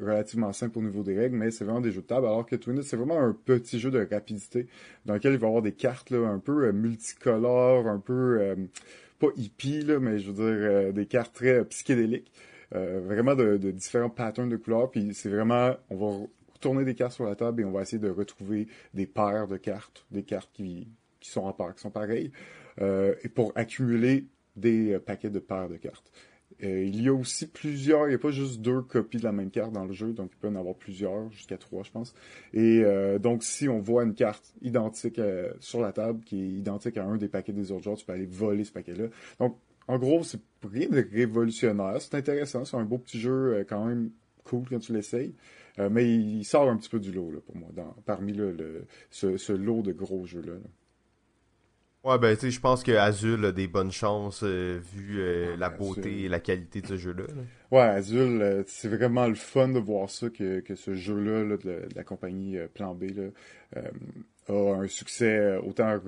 relativement 0.00 0.52
simples 0.52 0.78
au 0.78 0.82
niveau 0.82 1.02
des 1.02 1.18
règles, 1.18 1.36
mais 1.36 1.50
c'est 1.50 1.64
vraiment 1.64 1.82
des 1.82 1.92
jeux 1.92 2.00
de 2.00 2.06
table, 2.06 2.26
alors 2.26 2.46
que 2.46 2.56
Twinit, 2.56 2.84
c'est 2.84 2.96
vraiment 2.96 3.20
un 3.20 3.36
petit 3.44 3.78
jeu 3.78 3.90
de 3.90 4.06
rapidité, 4.10 4.66
dans 5.04 5.14
lequel 5.14 5.34
il 5.34 5.38
va 5.38 5.46
y 5.46 5.48
avoir 5.48 5.62
des 5.62 5.72
cartes 5.72 6.12
un 6.12 6.38
peu 6.38 6.68
euh, 6.68 6.72
multicolores, 6.72 7.86
un 7.86 7.98
peu, 7.98 8.56
pas 9.18 9.28
hippie, 9.36 9.82
là, 9.82 9.98
mais 9.98 10.18
je 10.18 10.30
veux 10.30 10.52
dire, 10.52 10.92
des 10.94 11.06
cartes 11.06 11.34
très 11.34 11.64
psychédéliques. 11.66 12.32
vraiment 12.70 13.34
de, 13.34 13.58
de, 13.58 13.70
différents 13.72 14.08
patterns 14.08 14.48
de 14.48 14.56
couleurs, 14.56 14.90
puis 14.90 15.12
c'est 15.12 15.28
vraiment, 15.28 15.74
on 15.90 15.96
va 15.96 16.26
tourner 16.60 16.84
des 16.84 16.94
cartes 16.94 17.12
sur 17.12 17.24
la 17.24 17.36
table 17.36 17.60
et 17.60 17.64
on 17.64 17.72
va 17.72 17.82
essayer 17.82 17.98
de 17.98 18.08
retrouver 18.08 18.68
des 18.94 19.06
paires 19.06 19.48
de 19.48 19.56
cartes, 19.56 20.06
des 20.10 20.22
cartes 20.22 20.50
qui, 20.52 20.88
qui 21.26 21.32
sont 21.32 21.42
en 21.42 21.72
qui 21.72 21.80
sont 21.80 21.90
pareils, 21.90 22.30
euh, 22.80 23.14
et 23.22 23.28
pour 23.28 23.52
accumuler 23.56 24.26
des 24.54 24.92
euh, 24.92 25.00
paquets 25.00 25.30
de 25.30 25.38
paires 25.38 25.68
de 25.68 25.76
cartes. 25.76 26.10
Euh, 26.62 26.84
il 26.84 27.02
y 27.02 27.08
a 27.08 27.12
aussi 27.12 27.48
plusieurs, 27.48 28.06
il 28.06 28.10
n'y 28.10 28.14
a 28.14 28.18
pas 28.18 28.30
juste 28.30 28.60
deux 28.60 28.80
copies 28.80 29.18
de 29.18 29.24
la 29.24 29.32
même 29.32 29.50
carte 29.50 29.72
dans 29.72 29.84
le 29.84 29.92
jeu, 29.92 30.12
donc 30.12 30.30
il 30.32 30.38
peut 30.38 30.48
en 30.48 30.54
avoir 30.54 30.76
plusieurs, 30.76 31.30
jusqu'à 31.32 31.58
trois, 31.58 31.82
je 31.82 31.90
pense. 31.90 32.14
Et 32.54 32.82
donc, 33.20 33.42
si 33.42 33.68
on 33.68 33.80
voit 33.80 34.04
une 34.04 34.14
carte 34.14 34.54
identique 34.62 35.20
sur 35.60 35.82
la 35.82 35.92
table, 35.92 36.22
qui 36.24 36.40
est 36.40 36.48
identique 36.48 36.96
à 36.96 37.04
un 37.04 37.16
des 37.18 37.28
paquets 37.28 37.52
des 37.52 37.72
autres 37.72 37.82
joueurs, 37.82 37.98
tu 37.98 38.06
peux 38.06 38.12
aller 38.12 38.24
voler 38.24 38.64
ce 38.64 38.72
paquet-là. 38.72 39.08
Donc, 39.38 39.58
en 39.86 39.98
gros, 39.98 40.22
c'est 40.22 40.40
rien 40.64 40.88
de 40.88 41.06
révolutionnaire. 41.12 42.00
C'est 42.00 42.14
intéressant, 42.14 42.64
c'est 42.64 42.76
un 42.76 42.84
beau 42.84 42.98
petit 42.98 43.18
jeu 43.20 43.66
quand 43.68 43.84
même 43.84 44.10
cool 44.44 44.64
quand 44.70 44.78
tu 44.78 44.94
l'essayes. 44.94 45.34
mais 45.90 46.10
il, 46.10 46.44
sort 46.44 46.70
un 46.70 46.76
petit 46.78 46.88
peu 46.88 47.00
du 47.00 47.12
lot 47.12 47.32
là, 47.32 47.40
pour 47.44 47.56
moi, 47.56 47.68
parmi 48.06 48.32
le, 48.32 48.86
ce, 49.10 49.52
lot 49.52 49.82
de 49.82 49.92
gros 49.92 50.24
jeux-là. 50.24 50.54
là 50.54 50.70
Ouais, 52.06 52.18
ben, 52.18 52.36
tu 52.36 52.42
sais, 52.42 52.50
je 52.52 52.60
pense 52.60 52.84
que 52.84 52.92
Azul 52.92 53.44
a 53.46 53.50
des 53.50 53.66
bonnes 53.66 53.90
chances 53.90 54.44
euh, 54.44 54.78
vu 54.94 55.16
euh, 55.18 55.56
la 55.56 55.70
beauté 55.70 56.22
et 56.22 56.28
la 56.28 56.38
qualité 56.38 56.80
de 56.80 56.86
ce 56.86 56.96
jeu-là. 56.96 57.24
Ouais, 57.70 57.80
Azul, 57.80 58.40
euh, 58.42 58.62
c'est 58.66 58.88
vraiment 58.88 59.26
le 59.26 59.34
fun 59.34 59.68
de 59.68 59.78
voir 59.78 60.08
ça, 60.10 60.30
que, 60.30 60.60
que 60.60 60.74
ce 60.74 60.94
jeu-là 60.94 61.56
de, 61.56 61.88
la 61.94 62.04
compagnie 62.04 62.56
Plan 62.74 62.94
B 62.94 63.04
là, 63.16 63.30
a 64.48 64.52
un 64.52 64.86
succès 64.86 65.38
euh, 65.38 65.60
autant, 65.60 65.98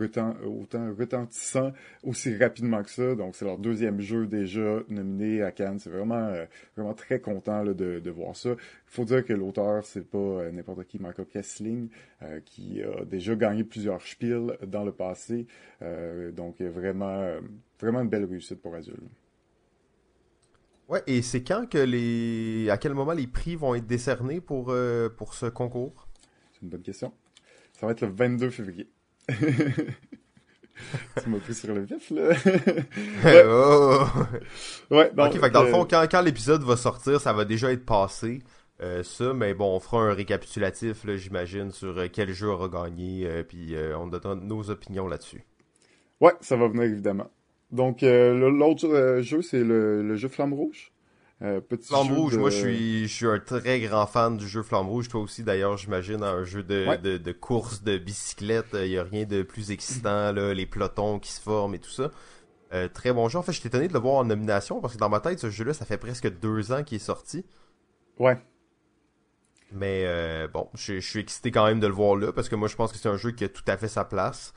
autant 0.45 0.95
retentissant 0.95 1.73
aussi 2.03 2.37
rapidement 2.37 2.83
que 2.83 2.91
ça. 2.91 3.15
Donc, 3.15 3.35
c'est 3.35 3.45
leur 3.45 3.59
deuxième 3.59 4.01
jeu 4.01 4.27
déjà 4.27 4.81
nominé 4.89 5.43
à 5.43 5.51
Cannes. 5.51 5.79
C'est 5.79 5.91
vraiment, 5.91 6.29
euh, 6.29 6.45
vraiment 6.77 6.95
très 6.95 7.21
content 7.21 7.63
là, 7.63 7.75
de, 7.75 8.01
de, 8.01 8.11
voir 8.11 8.37
ça. 8.37 8.51
Il 8.51 8.57
faut 8.87 9.05
dire 9.05 9.25
que 9.25 9.33
l'auteur, 9.33 9.85
c'est 9.85 10.09
pas 10.09 10.19
euh, 10.19 10.53
n'importe 10.53 10.85
qui, 10.85 10.99
Michael 10.99 11.27
Kessling, 11.27 11.89
qui 12.45 12.83
a 12.83 13.05
déjà 13.05 13.35
gagné 13.37 13.63
plusieurs 13.63 14.03
spiels 14.03 14.59
dans 14.67 14.85
le 14.85 14.91
passé. 14.91 15.47
donc, 16.33 16.61
vraiment, 16.61 17.31
vraiment 17.81 18.01
une 18.01 18.09
belle 18.09 18.25
réussite 18.25 18.61
pour 18.61 18.75
Azul. 18.75 18.99
Ouais, 20.89 21.03
et 21.07 21.23
c'est 21.23 21.43
quand 21.43 21.69
que 21.69 21.79
les, 21.79 22.71
à 22.71 22.79
quel 22.79 22.95
moment 22.95 23.13
les 23.13 23.27
prix 23.27 23.57
vont 23.57 23.75
être 23.75 23.87
décernés 23.87 24.41
pour, 24.41 24.75
pour 25.17 25.35
ce 25.35 25.47
concours? 25.47 26.09
C'est 26.53 26.63
une 26.63 26.71
bonne 26.71 26.83
question. 26.83 27.13
Ça 27.79 27.87
va 27.87 27.93
être 27.93 28.01
le 28.01 28.09
22 28.09 28.51
février. 28.51 28.89
tu 29.29 29.37
m'as 31.29 31.39
pris 31.39 31.55
sur 31.55 31.75
le 31.75 31.83
vif, 31.83 32.11
là. 32.11 32.29
ouais. 33.25 33.45
Oh. 33.47 34.05
ok, 34.91 35.33
fait 35.33 35.41
que 35.41 35.53
dans 35.53 35.65
le 35.65 35.71
fond, 35.71 35.87
quand, 35.89 36.07
quand 36.11 36.23
l'épisode 36.23 36.63
va 36.63 36.77
sortir, 36.77 37.21
ça 37.21 37.33
va 37.33 37.45
déjà 37.45 37.73
être 37.73 37.85
passé. 37.85 38.43
Euh, 38.81 39.03
ça, 39.03 39.35
mais 39.35 39.55
bon, 39.55 39.75
on 39.75 39.81
fera 39.81 40.03
un 40.03 40.15
récapitulatif, 40.15 41.05
j'imagine, 41.17 41.73
sur 41.73 41.99
euh, 41.99 42.07
quel 42.13 42.33
jeu 42.33 42.49
aura 42.49 42.69
gagné, 42.69 43.27
euh, 43.27 43.43
puis 43.43 43.75
on 43.97 44.07
donnera 44.07 44.37
nos 44.37 44.71
opinions 44.71 45.09
là-dessus. 45.09 45.45
Ouais, 46.21 46.35
ça 46.41 46.57
va 46.57 46.69
venir 46.69 46.85
évidemment. 46.85 47.29
Donc, 47.71 48.03
l'autre 48.03 49.21
jeu, 49.21 49.43
c'est 49.43 49.63
le, 49.63 50.17
jeu 50.17 50.29
Flamme 50.29 50.55
Rouge. 50.55 50.93
petit 51.41 51.89
Flamme 51.89 52.13
Rouge, 52.13 52.37
moi 52.37 52.51
je 52.51 52.57
suis, 52.57 53.09
je 53.09 53.15
suis 53.15 53.27
un 53.27 53.39
très 53.39 53.81
grand 53.81 54.07
fan 54.07 54.37
du 54.37 54.49
jeu 54.49 54.63
Flamme 54.63 54.89
Rouge. 54.89 55.09
Toi 55.09 55.21
aussi 55.21 55.43
d'ailleurs, 55.43 55.77
j'imagine, 55.77 56.23
un 56.23 56.45
jeu 56.45 56.63
de, 56.63 56.97
de, 56.97 57.19
de, 57.19 57.33
course 57.33 57.83
de 57.83 57.99
bicyclette. 57.99 58.69
Il 58.73 58.89
n'y 58.89 58.99
a 58.99 59.05
rien 59.05 59.25
de 59.25 59.43
plus 59.43 59.71
excitant, 59.71 60.33
là, 60.33 60.55
les 60.55 60.67
pelotons 60.67 61.19
qui 61.19 61.31
se 61.31 61.41
forment 61.41 61.75
et 61.75 61.79
tout 61.79 61.91
ça. 61.91 62.11
très 62.95 63.13
bon 63.13 63.29
jeu. 63.29 63.39
En 63.39 63.43
fait, 63.43 63.53
je 63.53 63.61
suis 63.61 63.69
étonné 63.69 63.89
de 63.89 63.93
le 63.93 63.99
voir 63.99 64.15
en 64.15 64.25
nomination 64.25 64.81
parce 64.81 64.95
que 64.95 64.99
dans 64.99 65.11
ma 65.11 65.21
tête, 65.21 65.39
ce 65.39 65.51
jeu-là, 65.51 65.75
ça 65.75 65.85
fait 65.85 65.99
presque 65.99 66.29
deux 66.41 66.73
ans 66.73 66.83
qu'il 66.83 66.97
est 66.97 67.01
sorti. 67.01 67.45
Ouais. 68.19 68.39
Mais 69.73 70.05
euh, 70.07 70.49
bon, 70.49 70.69
je, 70.75 70.99
suis 71.01 71.21
excité 71.21 71.51
quand 71.51 71.67
même 71.67 71.81
de 71.81 71.87
le 71.87 71.93
voir 71.93 72.17
là 72.17 72.33
parce 72.33 72.49
que 72.49 72.57
moi 72.57 72.69
je 72.69 72.77
pense 72.77 72.91
que 72.91 72.99
c'est 72.99 73.09
un 73.09 73.17
jeu 73.17 73.33
qui 73.33 73.45
a 73.45 73.49
tout 73.49 73.63
à 73.67 73.77
fait 73.77 73.89
sa 73.89 74.05
place. 74.05 74.53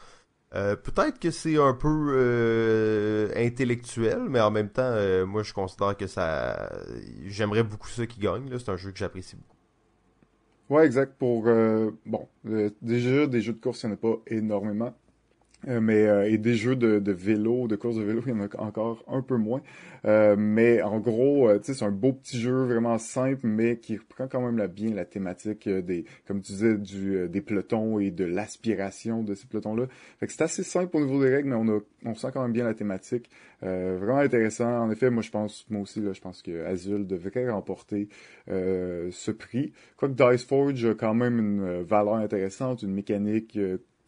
Euh, 0.53 0.75
peut-être 0.75 1.19
que 1.19 1.31
c'est 1.31 1.57
un 1.57 1.73
peu 1.73 2.13
euh, 2.13 3.31
intellectuel, 3.35 4.19
mais 4.27 4.41
en 4.41 4.51
même 4.51 4.69
temps, 4.69 4.93
moi 5.25 5.43
je 5.43 5.53
considère 5.53 5.95
que 5.95 6.07
ça. 6.07 6.69
J'aimerais 7.25 7.63
beaucoup 7.63 7.87
ça 7.87 8.05
qui 8.05 8.19
gagne. 8.19 8.49
C'est 8.57 8.69
un 8.69 8.77
jeu 8.77 8.91
que 8.91 8.97
j'apprécie 8.97 9.35
beaucoup. 9.37 9.55
Ouais, 10.69 10.85
exact. 10.85 11.17
Pour 11.17 11.43
bon, 12.05 12.27
déjà 12.81 13.27
des 13.27 13.41
jeux 13.41 13.53
de 13.53 13.59
course, 13.59 13.83
il 13.83 13.87
n'y 13.87 13.91
en 13.93 13.95
a 13.95 13.97
pas 13.97 14.17
énormément. 14.27 14.93
Euh, 15.67 15.79
mais 15.79 16.07
euh, 16.07 16.29
et 16.29 16.37
des 16.37 16.55
jeux 16.55 16.75
de, 16.75 16.97
de, 16.99 17.11
vélo, 17.11 17.67
de 17.67 17.75
course 17.75 17.95
de 17.95 18.01
vélo, 18.01 18.21
il 18.25 18.31
y 18.31 18.33
en 18.33 18.41
a 18.41 18.61
encore 18.61 19.03
un 19.07 19.21
peu 19.21 19.37
moins. 19.37 19.61
Euh, 20.05 20.35
mais 20.37 20.81
en 20.81 20.99
gros, 20.99 21.49
sais, 21.61 21.75
c'est 21.75 21.85
un 21.85 21.91
beau 21.91 22.13
petit 22.13 22.39
jeu 22.39 22.63
vraiment 22.65 22.97
simple, 22.97 23.41
mais 23.45 23.77
qui 23.77 23.97
reprend 23.97 24.27
quand 24.27 24.41
même 24.41 24.57
la, 24.57 24.67
bien 24.67 24.93
la 24.93 25.05
thématique 25.05 25.69
des, 25.69 26.05
comme 26.27 26.41
tu 26.41 26.53
disais, 26.53 26.77
du, 26.77 27.29
des 27.29 27.41
pelotons 27.41 27.99
et 27.99 28.09
de 28.09 28.25
l'aspiration 28.25 29.21
de 29.23 29.35
ces 29.35 29.47
pelotons-là. 29.47 29.85
Fait 30.19 30.27
que 30.27 30.33
c'est 30.33 30.43
assez 30.43 30.63
simple 30.63 30.97
au 30.97 31.01
niveau 31.01 31.23
des 31.23 31.29
règles, 31.29 31.49
mais 31.49 31.55
on 31.55 31.77
a, 31.77 31.79
on 32.05 32.15
sent 32.15 32.29
quand 32.33 32.41
même 32.41 32.53
bien 32.53 32.65
la 32.65 32.73
thématique. 32.73 33.29
vraiment 33.61 34.17
intéressant. 34.17 34.85
En 34.85 34.89
effet, 34.91 35.11
moi 35.11 35.21
je 35.21 35.29
pense, 35.29 35.65
moi 35.69 35.81
aussi 35.81 36.01
là, 36.01 36.13
je 36.13 36.21
pense 36.21 36.41
que 36.41 36.65
Azul 36.65 37.05
devrait 37.05 37.49
remporter 37.49 38.09
ce 38.47 39.31
prix. 39.31 39.73
Quoique 39.97 40.13
Dice 40.13 40.43
Forge 40.43 40.85
a 40.85 40.95
quand 40.95 41.13
même 41.13 41.37
une 41.37 41.83
valeur 41.83 42.15
intéressante, 42.15 42.81
une 42.81 42.93
mécanique 42.93 43.57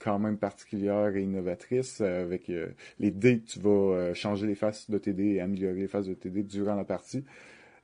quand 0.04 0.20
même 0.20 0.38
particulière 0.38 1.16
et 1.16 1.24
innovatrice 1.24 2.02
euh, 2.02 2.24
avec 2.24 2.50
euh, 2.50 2.68
les 3.00 3.12
dés 3.12 3.40
que 3.40 3.48
tu 3.48 3.60
vas 3.60 3.70
euh, 3.70 4.14
changer 4.14 4.48
les 4.48 4.56
faces 4.56 4.90
de 4.90 4.98
TD 4.98 5.36
et 5.36 5.42
améliorer 5.42 5.80
les 5.80 5.88
faces 5.88 6.08
de 6.08 6.14
TD 6.14 6.44
durant 6.44 6.76
la 6.76 6.84
partie. 6.84 7.24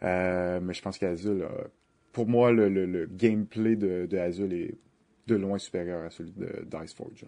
mais 0.01 0.73
je 0.73 0.81
pense 0.81 0.97
qu'Azul, 0.97 1.47
pour 2.11 2.27
moi, 2.27 2.51
le, 2.51 3.07
gameplay 3.09 3.75
de, 3.75 4.05
de, 4.05 4.17
Azul 4.17 4.53
est 4.53 4.75
de 5.27 5.35
loin 5.35 5.57
supérieur 5.57 6.03
à 6.03 6.09
celui 6.09 6.31
de 6.31 6.65
Dice 6.69 6.93
Forge. 6.93 7.25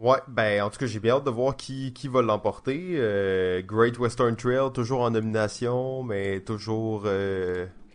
Ouais, 0.00 0.18
ben 0.28 0.60
en 0.62 0.70
tout 0.70 0.78
cas 0.78 0.86
j'ai 0.86 0.98
bien 0.98 1.14
hâte 1.14 1.24
de 1.24 1.30
voir 1.30 1.56
qui, 1.56 1.92
qui 1.92 2.08
va 2.08 2.20
l'emporter. 2.20 2.98
Great 3.66 3.98
Western 3.98 4.36
Trail, 4.36 4.72
toujours 4.72 5.00
en 5.00 5.10
nomination, 5.10 6.02
mais 6.02 6.40
toujours 6.40 7.06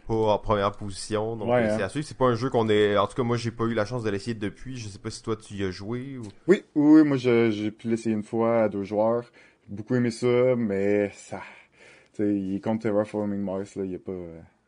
pas 0.09 0.33
en 0.33 0.39
première 0.39 0.71
position. 0.71 1.35
Donc 1.35 1.49
c'est 1.49 1.71
hein. 1.71 1.85
à 1.85 1.89
suivre. 1.89 2.07
C'est 2.07 2.17
pas 2.17 2.25
un 2.25 2.35
jeu 2.35 2.49
qu'on 2.49 2.67
est. 2.67 2.97
En 2.97 3.05
tout 3.07 3.15
cas, 3.15 3.23
moi 3.23 3.37
j'ai 3.37 3.51
pas 3.51 3.65
eu 3.65 3.73
la 3.73 3.85
chance 3.85 4.03
de 4.03 4.09
l'essayer 4.09 4.33
depuis. 4.33 4.77
Je 4.77 4.89
sais 4.89 4.97
pas 4.97 5.11
si 5.11 5.21
toi 5.21 5.35
tu 5.35 5.53
y 5.53 5.63
as 5.63 5.71
joué 5.71 6.17
ou. 6.17 6.23
Oui, 6.47 6.63
oui, 6.75 7.03
moi 7.03 7.17
j'ai 7.17 7.71
pu 7.71 7.87
l'essayer 7.89 8.15
une 8.15 8.23
fois 8.23 8.63
à 8.63 8.69
deux 8.69 8.83
joueurs. 8.83 9.23
J'ai 9.67 9.75
beaucoup 9.75 9.95
aimé 9.95 10.09
ça, 10.09 10.55
mais 10.57 11.11
ça. 11.13 11.41
Tu 12.13 12.23
sais, 12.23 12.35
il 12.35 12.55
est 12.55 12.59
contre 12.59 12.83
Terraforming 12.83 13.39
Mars, 13.39 13.75
là, 13.75 13.85
il 13.85 13.91
y 13.91 13.95
a 13.95 13.99
pas. 13.99 14.11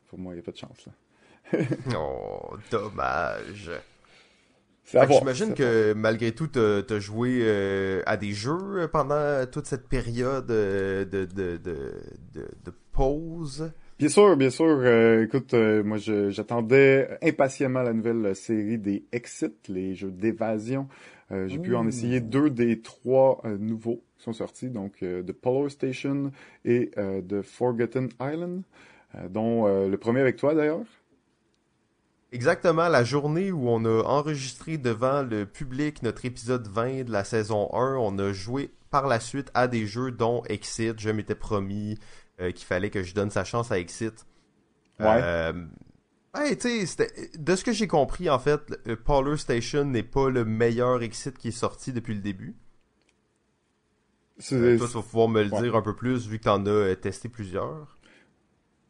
Pour 0.08 0.20
moi, 0.20 0.34
il 0.34 0.36
n'y 0.36 0.42
a 0.42 0.44
pas 0.44 0.52
de 0.52 0.58
chance 0.58 0.86
là. 0.86 1.60
oh, 1.98 2.56
dommage. 2.70 3.72
J'imagine 4.86 5.54
que 5.54 5.94
malgré 5.94 6.34
tout, 6.34 6.48
t'as 6.48 6.82
as 6.88 7.00
joué 7.00 7.40
euh, 7.42 8.04
à 8.06 8.18
des 8.18 8.34
jeux 8.34 8.90
pendant 8.92 9.46
toute 9.50 9.66
cette 9.66 9.88
période 9.88 10.52
euh, 10.52 11.06
de, 11.06 11.26
de, 11.26 11.58
de, 11.58 11.94
de 12.34 12.74
pause? 12.92 13.72
Bien 14.02 14.10
sûr, 14.10 14.36
bien 14.36 14.50
sûr. 14.50 14.66
Euh, 14.66 15.26
écoute, 15.26 15.54
euh, 15.54 15.84
moi, 15.84 16.00
j'attendais 16.00 17.20
impatiemment 17.22 17.84
la 17.84 17.94
nouvelle 17.94 18.36
série 18.36 18.80
des 18.80 19.06
Exit, 19.12 19.54
les 19.68 19.94
jeux 19.94 20.10
d'évasion. 20.10 20.88
Euh, 21.30 21.48
j'ai 21.48 21.60
pu 21.60 21.76
en 21.76 21.88
essayer 21.88 22.20
deux 22.20 22.50
des 22.50 22.82
trois 22.82 23.44
nouveaux 23.60 24.02
qui 24.18 24.24
sont 24.24 24.34
sortis, 24.34 24.72
donc 24.72 25.02
The 25.02 25.32
Polar 25.32 25.70
Station 25.70 26.32
et 26.66 26.90
The 26.96 27.44
Forgotten 27.44 28.10
Island, 28.20 28.64
dont 29.30 29.68
le 29.68 29.98
premier 29.98 30.22
avec 30.22 30.36
toi 30.38 30.56
d'ailleurs. 30.56 30.82
Exactement, 32.32 32.88
la 32.88 33.04
journée 33.04 33.52
où 33.52 33.70
on 33.70 33.86
a 33.86 34.02
enregistré 34.04 34.80
devant 34.80 35.22
le 35.22 35.46
public 35.46 36.02
notre 36.02 36.26
épisode 36.26 36.68
20 36.68 37.04
de 37.04 37.12
la 37.12 37.24
saison 37.24 37.70
1, 37.72 37.98
on 37.98 38.18
a 38.18 38.34
joué 38.34 38.72
par 38.90 39.08
la 39.08 39.20
suite 39.20 39.52
à 39.54 39.68
des 39.68 39.88
jeux 39.88 40.12
dont 40.12 40.44
Exit, 40.48 41.00
je 41.00 41.10
m'étais 41.10 41.36
promis, 41.36 41.98
euh, 42.42 42.52
qu'il 42.52 42.66
fallait 42.66 42.90
que 42.90 43.04
je 43.04 43.14
donne 43.14 43.30
sa 43.30 43.44
chance 43.44 43.72
à 43.72 43.80
Exit. 43.80 44.26
Ouais. 45.00 45.20
Euh, 45.22 45.54
de 46.34 47.56
ce 47.56 47.64
que 47.64 47.74
j'ai 47.74 47.88
compris, 47.88 48.30
en 48.30 48.40
fait, 48.40 48.62
Polar 49.04 49.38
Station 49.38 49.86
n'est 49.86 50.04
pas 50.04 50.30
le 50.30 50.46
meilleur 50.46 51.04
Exit 51.04 51.38
qui 51.38 51.50
est 51.50 51.52
sorti 51.52 51.92
depuis 51.92 52.16
le 52.16 52.22
début. 52.22 52.56
Euh, 54.52 54.78
toi, 54.78 54.88
tu 54.88 54.94
vas 54.94 55.02
pouvoir 55.02 55.28
me 55.28 55.44
le 55.44 55.50
dire 55.50 55.76
un 55.76 55.82
peu 55.82 55.96
plus, 55.96 56.28
vu 56.28 56.40
que 56.40 56.44
tu 56.44 56.50
en 56.50 56.66
as 56.66 56.96
testé 56.96 57.30
plusieurs. 57.30 58.00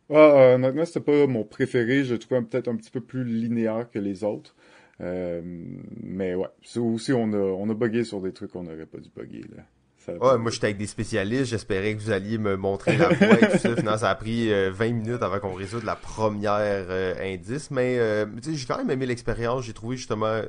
Ah, 0.09 0.53
honnêtement, 0.55 0.85
c'était 0.85 1.01
pas 1.01 1.27
mon 1.27 1.43
préféré. 1.43 2.03
Je 2.03 2.13
le 2.13 2.19
trouvais 2.19 2.41
peut-être 2.41 2.67
un 2.67 2.75
petit 2.75 2.91
peu 2.91 3.01
plus 3.01 3.25
linéaire 3.25 3.89
que 3.89 3.99
les 3.99 4.23
autres. 4.23 4.55
mais 4.99 6.35
ouais, 6.35 6.47
aussi 6.77 7.11
on 7.11 7.33
a, 7.33 7.37
on 7.37 7.69
a 7.69 7.73
bugué 7.73 8.03
sur 8.03 8.21
des 8.21 8.31
trucs 8.31 8.51
qu'on 8.51 8.63
n'aurait 8.63 8.85
pas 8.85 8.99
dû 8.99 9.09
bugger. 9.15 9.45
Là 9.55 9.63
ouais, 10.07 10.37
moi 10.37 10.51
j'étais 10.51 10.67
avec 10.67 10.77
des 10.77 10.87
spécialistes, 10.87 11.45
j'espérais 11.45 11.95
que 11.95 12.01
vous 12.01 12.11
alliez 12.11 12.37
me 12.37 12.57
montrer 12.57 12.97
la 12.97 13.09
voie 13.09 13.39
et 13.39 13.51
tout 13.51 13.57
ça. 13.57 13.75
Finalement, 13.75 13.97
ça 13.97 14.09
a 14.09 14.15
pris 14.15 14.49
20 14.49 14.53
euh, 14.53 14.91
minutes 14.91 15.21
avant 15.21 15.39
qu'on 15.39 15.53
résout 15.53 15.81
la 15.81 15.95
première 15.95 16.85
euh, 16.89 17.33
indice. 17.33 17.71
Mais 17.71 17.99
euh, 17.99 18.25
j'ai 18.41 18.65
quand 18.65 18.77
même 18.77 18.89
aimé 18.89 19.05
l'expérience. 19.05 19.65
J'ai 19.65 19.73
trouvé 19.73 19.97
justement 19.97 20.41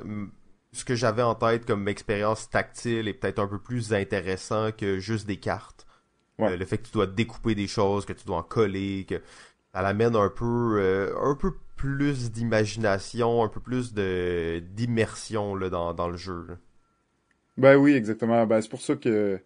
ce 0.71 0.85
que 0.85 0.95
j'avais 0.95 1.21
en 1.21 1.35
tête 1.35 1.65
comme 1.65 1.87
expérience 1.87 2.49
tactile 2.49 3.07
et 3.07 3.13
peut-être 3.13 3.39
un 3.39 3.47
peu 3.47 3.59
plus 3.59 3.93
intéressant 3.93 4.71
que 4.71 4.99
juste 4.99 5.27
des 5.27 5.37
cartes. 5.37 5.85
le 6.39 6.65
fait 6.65 6.77
que 6.77 6.87
tu 6.87 6.93
dois 6.93 7.07
découper 7.07 7.55
des 7.55 7.67
choses, 7.67 8.05
que 8.05 8.13
tu 8.13 8.25
dois 8.25 8.37
en 8.37 8.43
coller, 8.43 9.05
que 9.07 9.21
ça 9.73 9.81
l'amène 9.81 10.15
un 10.15 10.29
peu 10.29 11.13
un 11.21 11.35
peu 11.35 11.53
plus 11.75 12.31
d'imagination, 12.31 13.43
un 13.43 13.49
peu 13.49 13.59
plus 13.59 13.93
de 13.93 14.63
d'immersion 14.71 15.55
dans, 15.57 15.93
dans 15.93 16.07
le 16.07 16.17
jeu. 16.17 16.47
Ben 17.57 17.75
oui, 17.77 17.93
exactement. 17.93 18.45
Ben, 18.47 18.61
c'est 18.61 18.69
pour 18.69 18.81
ça 18.81 18.95
que 18.95 19.39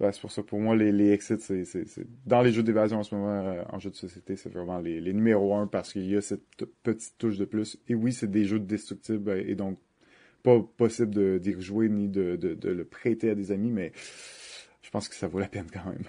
ben, 0.00 0.10
c'est 0.12 0.20
pour 0.20 0.32
ça 0.32 0.42
pour 0.42 0.58
moi 0.58 0.74
les, 0.74 0.90
les 0.90 1.12
exits 1.12 1.38
c'est, 1.38 1.64
c'est, 1.64 1.86
c'est 1.86 2.06
dans 2.26 2.42
les 2.42 2.52
jeux 2.52 2.62
d'évasion 2.64 2.98
en 2.98 3.02
ce 3.04 3.14
moment 3.14 3.30
euh, 3.30 3.62
en 3.70 3.78
jeu 3.78 3.90
de 3.90 3.94
société 3.94 4.34
c'est 4.36 4.52
vraiment 4.52 4.80
les, 4.80 5.00
les 5.00 5.12
numéros 5.12 5.54
un 5.54 5.68
parce 5.68 5.92
qu'il 5.92 6.10
y 6.10 6.16
a 6.16 6.20
cette 6.20 6.42
petite 6.82 7.16
touche 7.16 7.38
de 7.38 7.44
plus 7.44 7.78
et 7.88 7.94
oui 7.94 8.12
c'est 8.12 8.30
des 8.30 8.44
jeux 8.44 8.58
destructibles 8.58 9.30
euh, 9.30 9.44
et 9.46 9.54
donc 9.54 9.78
pas 10.42 10.60
possible 10.76 11.14
de 11.14 11.38
d'y 11.38 11.54
rejouer 11.54 11.88
ni 11.88 12.08
de, 12.08 12.36
de, 12.36 12.54
de, 12.54 12.70
le 12.70 12.84
prêter 12.84 13.30
à 13.30 13.34
des 13.36 13.52
amis 13.52 13.70
mais 13.70 13.92
je 14.82 14.90
pense 14.90 15.08
que 15.08 15.14
ça 15.14 15.28
vaut 15.28 15.38
la 15.38 15.48
peine 15.48 15.66
quand 15.72 15.86
même. 15.86 16.04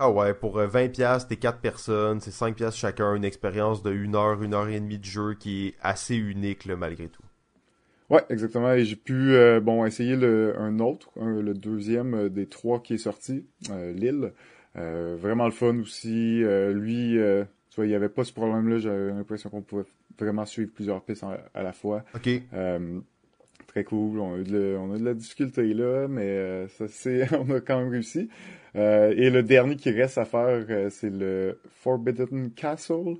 Ah 0.00 0.10
ouais, 0.10 0.32
pour 0.32 0.60
20$, 0.60 1.00
euh, 1.00 1.18
t'es 1.28 1.36
4 1.36 1.60
personnes, 1.60 2.20
c'est 2.20 2.30
5$ 2.30 2.72
chacun, 2.72 3.14
une 3.16 3.24
expérience 3.24 3.82
de 3.82 3.90
1 3.90 4.14
heure, 4.14 4.40
1 4.40 4.52
heure 4.52 4.68
et 4.68 4.78
demie 4.78 4.98
de 4.98 5.04
jeu 5.04 5.34
qui 5.34 5.66
est 5.68 5.74
assez 5.80 6.14
unique 6.14 6.66
là, 6.66 6.76
malgré 6.76 7.08
tout. 7.08 7.27
Ouais, 8.10 8.22
exactement. 8.30 8.72
Et 8.72 8.84
j'ai 8.84 8.96
pu 8.96 9.32
euh, 9.34 9.60
bon 9.60 9.84
essayer 9.84 10.16
le, 10.16 10.54
un 10.58 10.78
autre, 10.78 11.10
le 11.20 11.52
deuxième 11.52 12.14
euh, 12.14 12.28
des 12.30 12.46
trois 12.46 12.80
qui 12.80 12.94
est 12.94 12.98
sorti, 12.98 13.44
euh, 13.70 13.92
Lille. 13.92 14.32
vraiment 14.74 15.44
le 15.44 15.50
fun 15.50 15.78
aussi. 15.80 16.40
lui, 16.72 17.18
tu 17.70 17.76
vois, 17.76 17.86
il 17.86 17.88
n'y 17.88 17.94
avait 17.94 18.08
pas 18.08 18.24
ce 18.24 18.32
problème-là. 18.32 18.78
J'avais 18.78 19.10
l'impression 19.10 19.50
qu'on 19.50 19.62
pouvait 19.62 19.84
vraiment 20.18 20.46
suivre 20.46 20.70
plusieurs 20.74 21.02
pistes 21.02 21.24
à 21.54 21.62
la 21.62 21.72
fois. 21.72 22.04
Ok. 22.14 22.28
très 23.66 23.84
cool. 23.84 24.20
On 24.20 24.34
a, 24.34 24.38
eu 24.38 24.44
de, 24.44 24.76
on 24.78 24.94
a 24.94 24.98
de 24.98 25.04
la 25.04 25.14
difficulté 25.14 25.74
là, 25.74 26.08
mais 26.08 26.66
ça 26.68 26.86
c'est, 26.88 27.26
on 27.34 27.50
a 27.50 27.60
quand 27.60 27.78
même 27.78 27.90
réussi. 27.90 28.30
et 28.74 29.30
le 29.30 29.42
dernier 29.42 29.76
qui 29.76 29.90
reste 29.90 30.16
à 30.16 30.24
faire, 30.24 30.64
c'est 30.90 31.10
le 31.10 31.58
Forbidden 31.82 32.52
Castle. 32.52 33.16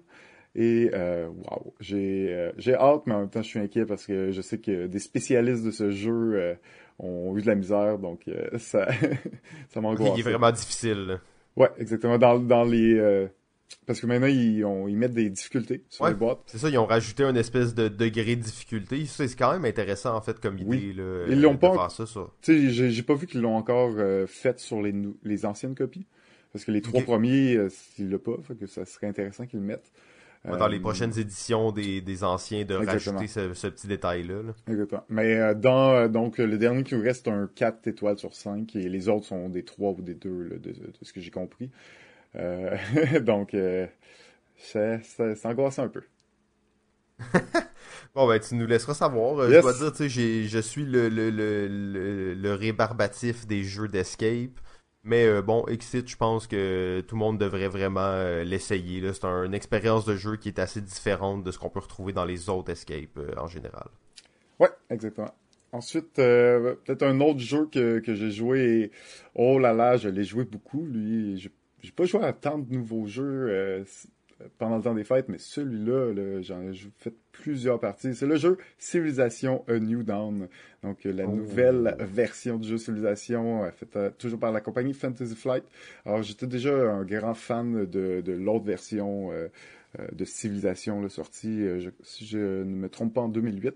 Et 0.60 0.90
euh, 0.92 1.28
wow, 1.28 1.72
j'ai 1.78 2.34
euh, 2.34 2.50
j'ai 2.58 2.74
hâte, 2.74 3.02
mais 3.06 3.14
en 3.14 3.20
même 3.20 3.30
temps 3.30 3.42
je 3.42 3.46
suis 3.46 3.60
inquiet 3.60 3.86
parce 3.86 4.04
que 4.04 4.32
je 4.32 4.40
sais 4.40 4.58
que 4.58 4.88
des 4.88 4.98
spécialistes 4.98 5.64
de 5.64 5.70
ce 5.70 5.92
jeu 5.92 6.32
euh, 6.34 6.54
ont 6.98 7.36
eu 7.38 7.42
de 7.42 7.46
la 7.46 7.54
misère, 7.54 7.98
donc 7.98 8.22
euh, 8.26 8.48
ça 8.58 8.88
ça 9.68 9.80
m'angoisse. 9.80 10.10
Il 10.16 10.20
est 10.20 10.30
vraiment 10.30 10.50
difficile. 10.50 11.20
Ouais, 11.54 11.70
exactement. 11.78 12.18
Dans 12.18 12.40
dans 12.40 12.64
les 12.64 13.28
parce 13.86 14.00
que 14.00 14.06
maintenant, 14.06 14.26
ils, 14.26 14.58
ils 14.58 14.96
mettent 14.96 15.14
des 15.14 15.30
difficultés 15.30 15.84
sur 15.88 16.06
les 16.06 16.14
boîtes. 16.14 16.40
C'est 16.46 16.58
ça, 16.58 16.68
ils 16.68 16.78
ont 16.78 16.86
rajouté 16.86 17.22
un 17.22 17.34
espèce 17.34 17.74
de 17.74 17.88
degré 17.88 18.36
de 18.36 18.42
difficulté. 18.42 19.06
C'est 19.06 19.34
quand 19.34 19.52
même 19.52 19.64
intéressant, 19.64 20.14
en 20.14 20.20
fait, 20.20 20.40
comme 20.40 20.58
idée. 20.58 20.66
Oui. 20.66 20.92
Là, 20.94 21.24
ils 21.28 21.40
l'ont 21.40 21.56
pas. 21.56 21.88
Tu 22.42 22.70
sais, 22.70 22.90
j'ai 22.90 23.02
pas 23.02 23.14
vu 23.14 23.26
qu'ils 23.26 23.40
l'ont 23.40 23.56
encore 23.56 23.94
euh, 23.96 24.26
fait 24.26 24.58
sur 24.58 24.82
les, 24.82 24.94
les 25.22 25.46
anciennes 25.46 25.74
copies. 25.74 26.06
Parce 26.52 26.64
que 26.64 26.70
les 26.70 26.80
trois 26.80 27.02
premiers, 27.02 27.56
euh, 27.56 27.68
ils 27.98 28.10
l'ont 28.10 28.18
pas. 28.18 28.36
Fait 28.42 28.56
que 28.56 28.66
ça 28.66 28.84
serait 28.84 29.06
intéressant 29.06 29.46
qu'ils 29.46 29.60
le 29.60 29.66
mettent. 29.66 29.90
Dans 30.56 30.68
les 30.68 30.78
euh, 30.78 30.80
prochaines 30.80 31.18
éditions 31.18 31.72
des, 31.72 32.00
des 32.00 32.24
anciens, 32.24 32.64
de 32.64 32.74
rajouter 32.74 33.26
ce, 33.26 33.66
petit 33.68 33.86
détail-là. 33.86 34.40
Exactement. 34.68 35.04
Mais 35.08 35.54
dans 35.54 36.08
donc 36.08 36.38
le 36.38 36.58
dernier 36.58 36.84
qui 36.84 36.94
nous 36.94 37.02
reste, 37.02 37.28
un 37.28 37.48
4 37.54 37.86
étoiles 37.88 38.18
sur 38.18 38.34
5 38.34 38.74
et 38.76 38.88
les 38.88 39.08
autres 39.08 39.26
sont 39.26 39.48
des 39.48 39.64
3 39.64 39.92
ou 39.92 40.02
des 40.02 40.14
2 40.14 40.60
de, 40.62 40.74
ce 41.02 41.12
que 41.12 41.20
j'ai 41.20 41.30
compris. 41.30 41.70
Euh, 42.36 42.76
donc, 43.20 43.54
euh, 43.54 43.86
c'est 44.56 45.00
angoissant 45.44 45.84
un 45.84 45.88
peu. 45.88 46.02
bon, 48.14 48.28
ben, 48.28 48.38
tu 48.38 48.54
nous 48.54 48.66
laisseras 48.66 48.94
savoir. 48.94 49.38
Euh, 49.38 49.50
je 49.50 49.60
dois 49.60 49.72
dire, 49.72 49.92
tu 49.92 50.08
sais, 50.08 50.44
je 50.44 50.58
suis 50.58 50.84
le, 50.84 51.08
le, 51.08 51.30
le, 51.30 52.34
le, 52.34 52.54
rébarbatif 52.54 53.46
des 53.46 53.64
jeux 53.64 53.88
d'escape. 53.88 54.60
Mais 55.08 55.42
bon, 55.42 55.66
Exit, 55.66 56.08
je 56.08 56.16
pense 56.16 56.46
que 56.46 57.02
tout 57.06 57.16
le 57.16 57.18
monde 57.18 57.38
devrait 57.38 57.68
vraiment 57.68 58.42
l'essayer. 58.44 59.02
C'est 59.12 59.24
une 59.24 59.54
expérience 59.54 60.04
de 60.04 60.14
jeu 60.14 60.36
qui 60.36 60.48
est 60.48 60.58
assez 60.58 60.80
différente 60.80 61.42
de 61.42 61.50
ce 61.50 61.58
qu'on 61.58 61.70
peut 61.70 61.80
retrouver 61.80 62.12
dans 62.12 62.24
les 62.24 62.48
autres 62.48 62.70
escape 62.70 63.18
en 63.36 63.46
général. 63.46 63.88
Ouais, 64.60 64.70
exactement. 64.90 65.34
Ensuite, 65.72 66.14
peut-être 66.14 67.02
un 67.02 67.20
autre 67.20 67.40
jeu 67.40 67.68
que, 67.72 67.98
que 67.98 68.14
j'ai 68.14 68.30
joué 68.30 68.60
et 68.60 68.90
oh 69.34 69.58
là 69.58 69.72
là, 69.72 69.96
je 69.96 70.08
l'ai 70.08 70.24
joué 70.24 70.44
beaucoup. 70.44 70.84
Lui, 70.84 71.50
j'ai 71.82 71.92
pas 71.92 72.04
joué 72.04 72.22
à 72.24 72.32
tant 72.32 72.58
de 72.58 72.72
nouveaux 72.72 73.06
jeux 73.06 73.48
euh, 73.50 73.84
pendant 74.58 74.76
le 74.76 74.82
temps 74.82 74.94
des 74.94 75.04
fêtes, 75.04 75.28
mais 75.28 75.38
celui-là, 75.38 76.40
j'en 76.42 76.62
ai 76.62 76.72
fait 76.96 77.14
plusieurs 77.32 77.80
parties. 77.80 78.14
C'est 78.14 78.26
le 78.26 78.36
jeu 78.36 78.58
Civilization 78.78 79.64
A 79.68 79.78
New 79.78 80.02
Dawn. 80.02 80.48
Donc, 80.82 81.04
la 81.04 81.26
oh. 81.26 81.32
nouvelle 81.32 81.96
version 81.98 82.56
du 82.56 82.68
jeu 82.68 82.78
Civilization, 82.78 83.64
euh, 83.64 83.70
faite 83.70 83.96
euh, 83.96 84.10
toujours 84.16 84.38
par 84.38 84.52
la 84.52 84.60
compagnie 84.60 84.94
Fantasy 84.94 85.34
Flight. 85.34 85.64
Alors, 86.04 86.22
j'étais 86.22 86.46
déjà 86.46 86.72
un 86.72 87.04
grand 87.04 87.34
fan 87.34 87.84
de, 87.86 88.20
de 88.20 88.32
l'autre 88.32 88.64
version 88.64 89.30
de 90.12 90.24
Civilization, 90.24 91.08
sortie, 91.08 91.64
si 92.02 92.26
je 92.26 92.38
ne 92.38 92.76
me 92.76 92.88
trompe 92.88 93.14
pas, 93.14 93.22
en 93.22 93.28
2008. 93.28 93.74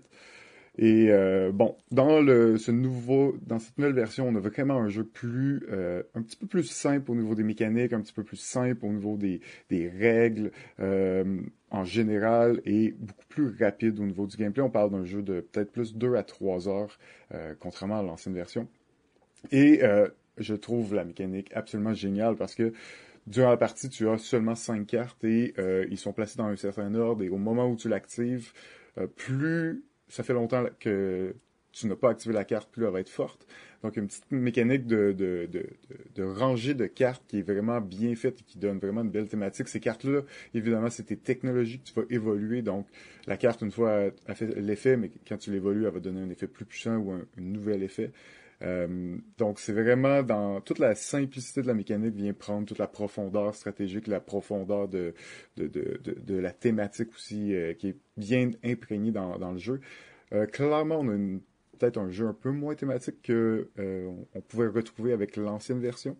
Et 0.79 1.11
euh, 1.11 1.51
bon, 1.51 1.77
dans 1.91 2.19
le, 2.19 2.57
ce 2.57 2.71
nouveau, 2.71 3.37
dans 3.45 3.59
cette 3.59 3.77
nouvelle 3.77 3.93
version, 3.93 4.27
on 4.27 4.35
a 4.35 4.39
vraiment 4.39 4.79
un 4.79 4.89
jeu 4.89 5.03
plus, 5.03 5.61
euh, 5.69 6.01
un 6.15 6.23
petit 6.23 6.35
peu 6.35 6.47
plus 6.47 6.63
simple 6.63 7.11
au 7.11 7.15
niveau 7.15 7.35
des 7.35 7.43
mécaniques, 7.43 7.93
un 7.93 8.01
petit 8.01 8.13
peu 8.13 8.23
plus 8.23 8.37
simple 8.37 8.83
au 8.83 8.91
niveau 8.91 9.15
des, 9.15 9.39
des 9.69 9.87
règles 9.87 10.51
euh, 10.79 11.41
en 11.69 11.83
général 11.83 12.59
et 12.65 12.95
beaucoup 12.97 13.25
plus 13.29 13.55
rapide 13.59 13.99
au 13.99 14.05
niveau 14.05 14.25
du 14.25 14.35
gameplay. 14.35 14.63
On 14.63 14.71
parle 14.71 14.89
d'un 14.89 15.05
jeu 15.05 15.21
de 15.21 15.41
peut-être 15.41 15.71
plus 15.71 15.95
2 15.95 16.15
à 16.15 16.23
3 16.23 16.67
heures, 16.67 16.99
contrairement 17.59 17.99
à 17.99 18.03
l'ancienne 18.03 18.33
version. 18.33 18.67
Et 19.51 19.81
je 20.37 20.55
trouve 20.55 20.93
la 20.93 21.03
mécanique 21.03 21.51
absolument 21.55 21.93
géniale 21.93 22.35
parce 22.35 22.53
que 22.53 22.73
durant 23.25 23.49
la 23.49 23.57
partie, 23.57 23.89
tu 23.89 24.07
as 24.07 24.19
seulement 24.19 24.53
5 24.53 24.85
cartes 24.85 25.23
et 25.23 25.55
ils 25.89 25.97
sont 25.97 26.13
placés 26.13 26.37
dans 26.37 26.45
un 26.45 26.55
certain 26.55 26.93
ordre 26.93 27.23
et 27.23 27.29
au 27.29 27.37
moment 27.37 27.67
où 27.67 27.75
tu 27.75 27.89
l'actives, 27.89 28.51
plus 29.15 29.83
ça 30.13 30.21
fait 30.21 30.33
longtemps 30.33 30.63
que 30.79 31.35
tu 31.71 31.87
n'as 31.87 31.95
pas 31.95 32.11
activé 32.11 32.35
la 32.35 32.45
carte, 32.45 32.69
plus 32.71 32.85
elle 32.85 32.91
va 32.91 32.99
être 32.99 33.09
forte. 33.09 33.47
Donc, 33.81 33.97
une 33.97 34.05
petite 34.05 34.31
mécanique 34.31 34.85
de, 34.85 35.11
de, 35.11 35.49
de, 35.51 35.65
de, 36.15 36.23
rangée 36.23 36.75
de 36.75 36.85
cartes 36.85 37.23
qui 37.27 37.39
est 37.39 37.41
vraiment 37.41 37.81
bien 37.81 38.15
faite 38.15 38.41
et 38.41 38.43
qui 38.43 38.59
donne 38.59 38.77
vraiment 38.77 39.01
une 39.01 39.09
belle 39.09 39.27
thématique. 39.27 39.67
Ces 39.67 39.79
cartes-là, 39.79 40.21
évidemment, 40.53 40.91
c'est 40.91 41.03
tes 41.03 41.17
technologies 41.17 41.79
que 41.79 41.85
tu 41.85 41.93
vas 41.95 42.05
évoluer. 42.11 42.61
Donc, 42.61 42.85
la 43.25 43.37
carte, 43.37 43.63
une 43.63 43.71
fois, 43.71 44.11
a 44.27 44.35
fait 44.35 44.55
l'effet, 44.55 44.97
mais 44.97 45.09
quand 45.27 45.37
tu 45.37 45.51
l'évolues, 45.51 45.85
elle 45.85 45.93
va 45.93 45.99
donner 45.99 46.21
un 46.21 46.29
effet 46.29 46.47
plus 46.47 46.65
puissant 46.65 46.97
ou 46.97 47.11
un, 47.11 47.25
nouvel 47.37 47.81
effet. 47.81 48.11
Euh, 48.63 49.17
donc, 49.37 49.59
c'est 49.59 49.73
vraiment 49.73 50.23
dans 50.23 50.61
toute 50.61 50.79
la 50.79 50.95
simplicité 50.95 51.61
de 51.61 51.67
la 51.67 51.73
mécanique 51.73 52.15
vient 52.15 52.33
prendre 52.33 52.65
toute 52.65 52.77
la 52.77 52.87
profondeur 52.87 53.53
stratégique, 53.53 54.07
la 54.07 54.19
profondeur 54.19 54.87
de, 54.87 55.13
de, 55.57 55.67
de, 55.67 55.99
de, 56.01 56.35
la 56.35 56.51
thématique 56.51 57.09
aussi 57.13 57.53
euh, 57.53 57.73
qui 57.73 57.89
est 57.89 57.97
bien 58.17 58.51
imprégnée 58.63 59.11
dans, 59.11 59.37
dans 59.37 59.51
le 59.51 59.57
jeu. 59.57 59.81
Euh, 60.33 60.45
clairement, 60.45 60.99
on 60.99 61.09
a 61.09 61.39
peut-être 61.77 61.97
un 61.97 62.09
jeu 62.09 62.27
un 62.27 62.33
peu 62.33 62.51
moins 62.51 62.75
thématique 62.75 63.21
que 63.21 63.69
on 64.33 64.41
pouvait 64.41 64.67
retrouver 64.67 65.11
avec 65.11 65.35
l'ancienne 65.35 65.79
version 65.79 66.17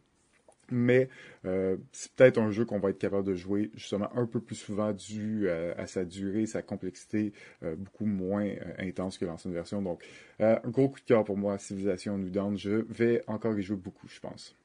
mais 0.71 1.10
euh, 1.45 1.78
c'est 1.91 2.12
peut-être 2.13 2.38
un 2.38 2.52
jeu 2.52 2.65
qu'on 2.65 2.80
va 2.80 2.89
être 2.89 2.99
capable 2.99 3.26
de 3.28 3.36
jouer 3.36 3.71
justement 3.76 4.10
un 4.15 4.26
peu 4.26 4.39
plus 4.39 4.56
souvent 4.56 4.91
dû 4.91 5.49
à, 5.49 5.86
sa 5.88 6.06
durée, 6.06 6.45
sa 6.45 6.62
complexité 6.62 7.34
euh, 7.63 7.76
beaucoup 7.76 8.06
moins 8.06 8.45
euh, 8.45 8.73
intense 8.80 9.17
que 9.17 9.26
l'ancienne 9.26 9.54
version. 9.54 9.82
Donc, 9.82 10.04
un 10.39 10.60
gros 10.65 10.89
coup 10.89 10.99
de 10.99 11.06
cœur 11.06 11.23
pour 11.23 11.38
moi, 11.38 11.58
Civilization 11.58 12.17
New 12.17 12.30
Dawn. 12.30 12.58
Je 12.58 12.86
vais 12.89 13.23
encore 13.28 13.58
y 13.58 13.63
jouer 13.63 13.78
beaucoup, 13.78 14.08
je 14.08 14.19
pense. 14.19 14.56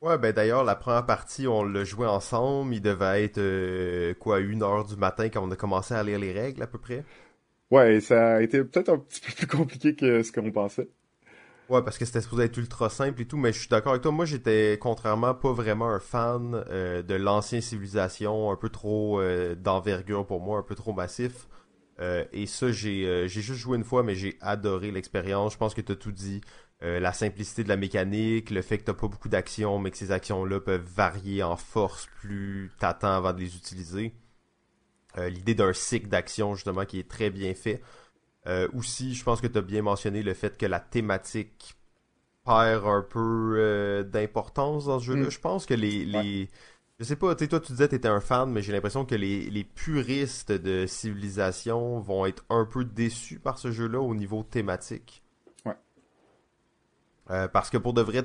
Ouais, 0.00 0.16
ben 0.16 0.32
d'ailleurs, 0.32 0.64
la 0.64 0.76
première 0.76 1.04
partie, 1.04 1.46
on 1.46 1.62
l'a 1.62 1.84
joué 1.84 2.06
ensemble. 2.06 2.74
Il 2.74 2.80
devait 2.80 3.24
être, 3.24 4.12
quoi, 4.18 4.40
une 4.40 4.62
heure 4.62 4.86
du 4.86 4.96
matin 4.96 5.28
quand 5.28 5.46
on 5.46 5.50
a 5.50 5.56
commencé 5.56 5.92
à 5.94 6.02
lire 6.02 6.18
les 6.18 6.32
règles, 6.32 6.62
à 6.62 6.66
peu 6.66 6.78
près? 6.78 7.04
Ouais, 7.70 8.00
ça 8.00 8.36
a 8.36 8.42
été 8.42 8.64
peut-être 8.64 8.88
un 8.88 8.98
petit 8.98 9.20
peu 9.20 9.32
plus 9.32 9.46
compliqué 9.46 9.94
que 9.94 10.22
ce 10.22 10.32
qu'on 10.32 10.50
pensait. 10.50 10.88
Ouais, 11.70 11.82
parce 11.82 11.98
que 11.98 12.04
c'était 12.04 12.20
supposé 12.20 12.44
être 12.44 12.56
ultra 12.56 12.90
simple 12.90 13.22
et 13.22 13.26
tout, 13.26 13.36
mais 13.36 13.52
je 13.52 13.60
suis 13.60 13.68
d'accord 13.68 13.92
avec 13.92 14.02
toi. 14.02 14.10
Moi, 14.10 14.24
j'étais 14.24 14.76
contrairement 14.80 15.34
pas 15.34 15.52
vraiment 15.52 15.88
un 15.88 16.00
fan 16.00 16.64
euh, 16.68 17.00
de 17.02 17.14
l'ancienne 17.14 17.60
civilisation, 17.60 18.50
un 18.50 18.56
peu 18.56 18.70
trop 18.70 19.20
euh, 19.20 19.54
d'envergure 19.54 20.26
pour 20.26 20.40
moi, 20.40 20.58
un 20.58 20.62
peu 20.64 20.74
trop 20.74 20.92
massif. 20.92 21.46
Euh, 22.00 22.24
et 22.32 22.46
ça, 22.46 22.72
j'ai 22.72 23.28
juste 23.28 23.52
joué 23.52 23.76
une 23.78 23.84
fois, 23.84 24.02
mais 24.02 24.16
j'ai 24.16 24.36
adoré 24.40 24.90
l'expérience. 24.90 25.52
Je 25.52 25.58
pense 25.58 25.74
que 25.74 25.80
tu 25.80 25.92
as 25.92 25.96
tout 25.96 26.10
dit. 26.10 26.40
la 26.80 27.12
simplicité 27.12 27.62
de 27.62 27.68
la 27.68 27.76
mécanique, 27.76 28.50
le 28.50 28.62
fait 28.62 28.78
que 28.78 28.84
t'as 28.84 28.94
pas 28.94 29.08
beaucoup 29.08 29.28
d'actions, 29.28 29.78
mais 29.78 29.90
que 29.92 29.96
ces 29.98 30.10
actions-là 30.12 30.60
peuvent 30.60 30.82
varier 30.82 31.42
en 31.44 31.56
force 31.56 32.08
plus 32.20 32.72
t'attends 32.80 33.16
avant 33.16 33.32
de 33.32 33.40
les 33.40 33.56
utiliser. 33.56 34.14
L'idée 35.18 35.54
d'un 35.54 35.72
cycle 35.72 36.08
d'action, 36.08 36.54
justement, 36.54 36.84
qui 36.84 36.98
est 37.00 37.08
très 37.08 37.30
bien 37.30 37.54
fait. 37.54 37.82
Euh, 38.46 38.68
aussi, 38.74 39.14
je 39.14 39.22
pense 39.22 39.40
que 39.40 39.46
tu 39.46 39.58
as 39.58 39.62
bien 39.62 39.82
mentionné 39.82 40.22
le 40.22 40.34
fait 40.34 40.56
que 40.56 40.66
la 40.66 40.80
thématique 40.80 41.76
perd 42.44 42.86
un 42.86 43.02
peu 43.02 43.54
euh, 43.58 44.02
d'importance 44.02 44.86
dans 44.86 44.98
ce 44.98 45.04
jeu-là. 45.06 45.26
Mm. 45.26 45.30
Je 45.30 45.40
pense 45.40 45.66
que 45.66 45.74
les, 45.74 46.04
les... 46.04 46.48
Je 46.98 47.04
sais 47.04 47.16
pas, 47.16 47.34
toi 47.34 47.60
tu 47.60 47.72
disais 47.72 47.84
que 47.84 47.90
tu 47.90 47.96
étais 47.96 48.08
un 48.08 48.20
fan, 48.20 48.50
mais 48.50 48.62
j'ai 48.62 48.72
l'impression 48.72 49.04
que 49.04 49.14
les, 49.14 49.50
les 49.50 49.64
puristes 49.64 50.52
de 50.52 50.86
civilisation 50.86 52.00
vont 52.00 52.26
être 52.26 52.44
un 52.50 52.64
peu 52.64 52.84
déçus 52.84 53.38
par 53.38 53.58
ce 53.58 53.70
jeu-là 53.70 54.00
au 54.00 54.14
niveau 54.14 54.42
thématique. 54.42 55.22
Ouais. 55.64 55.76
Euh, 57.30 57.48
parce 57.48 57.70
que 57.70 57.78
pour 57.78 57.92
de 57.94 58.02
vrai, 58.02 58.22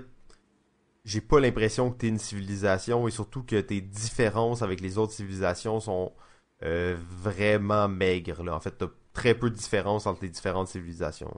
j'ai 1.03 1.21
pas 1.21 1.39
l'impression 1.39 1.91
que 1.91 1.99
tu 1.99 2.05
es 2.05 2.09
une 2.09 2.19
civilisation 2.19 3.07
et 3.07 3.11
surtout 3.11 3.43
que 3.43 3.59
tes 3.59 3.81
différences 3.81 4.61
avec 4.61 4.81
les 4.81 4.97
autres 4.97 5.13
civilisations 5.13 5.79
sont 5.79 6.13
vraiment 6.61 7.87
maigres. 7.87 8.43
Là. 8.43 8.55
En 8.55 8.59
fait, 8.59 8.71
t'as 8.71 8.87
très 9.15 9.33
peu 9.33 9.49
de 9.49 9.55
différence 9.55 10.05
entre 10.05 10.21
les 10.21 10.29
différentes 10.29 10.67
civilisations. 10.67 11.33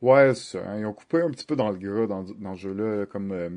Ouais, 0.00 0.34
ça. 0.34 0.60
Hein. 0.66 0.78
Ils 0.78 0.86
ont 0.86 0.94
coupé 0.94 1.20
un 1.20 1.30
petit 1.30 1.44
peu 1.44 1.56
dans 1.56 1.70
le 1.70 1.76
gras 1.76 2.06
dans, 2.06 2.22
dans 2.22 2.54
ce 2.54 2.60
jeu-là. 2.60 3.04
Comme, 3.04 3.32
euh, 3.32 3.50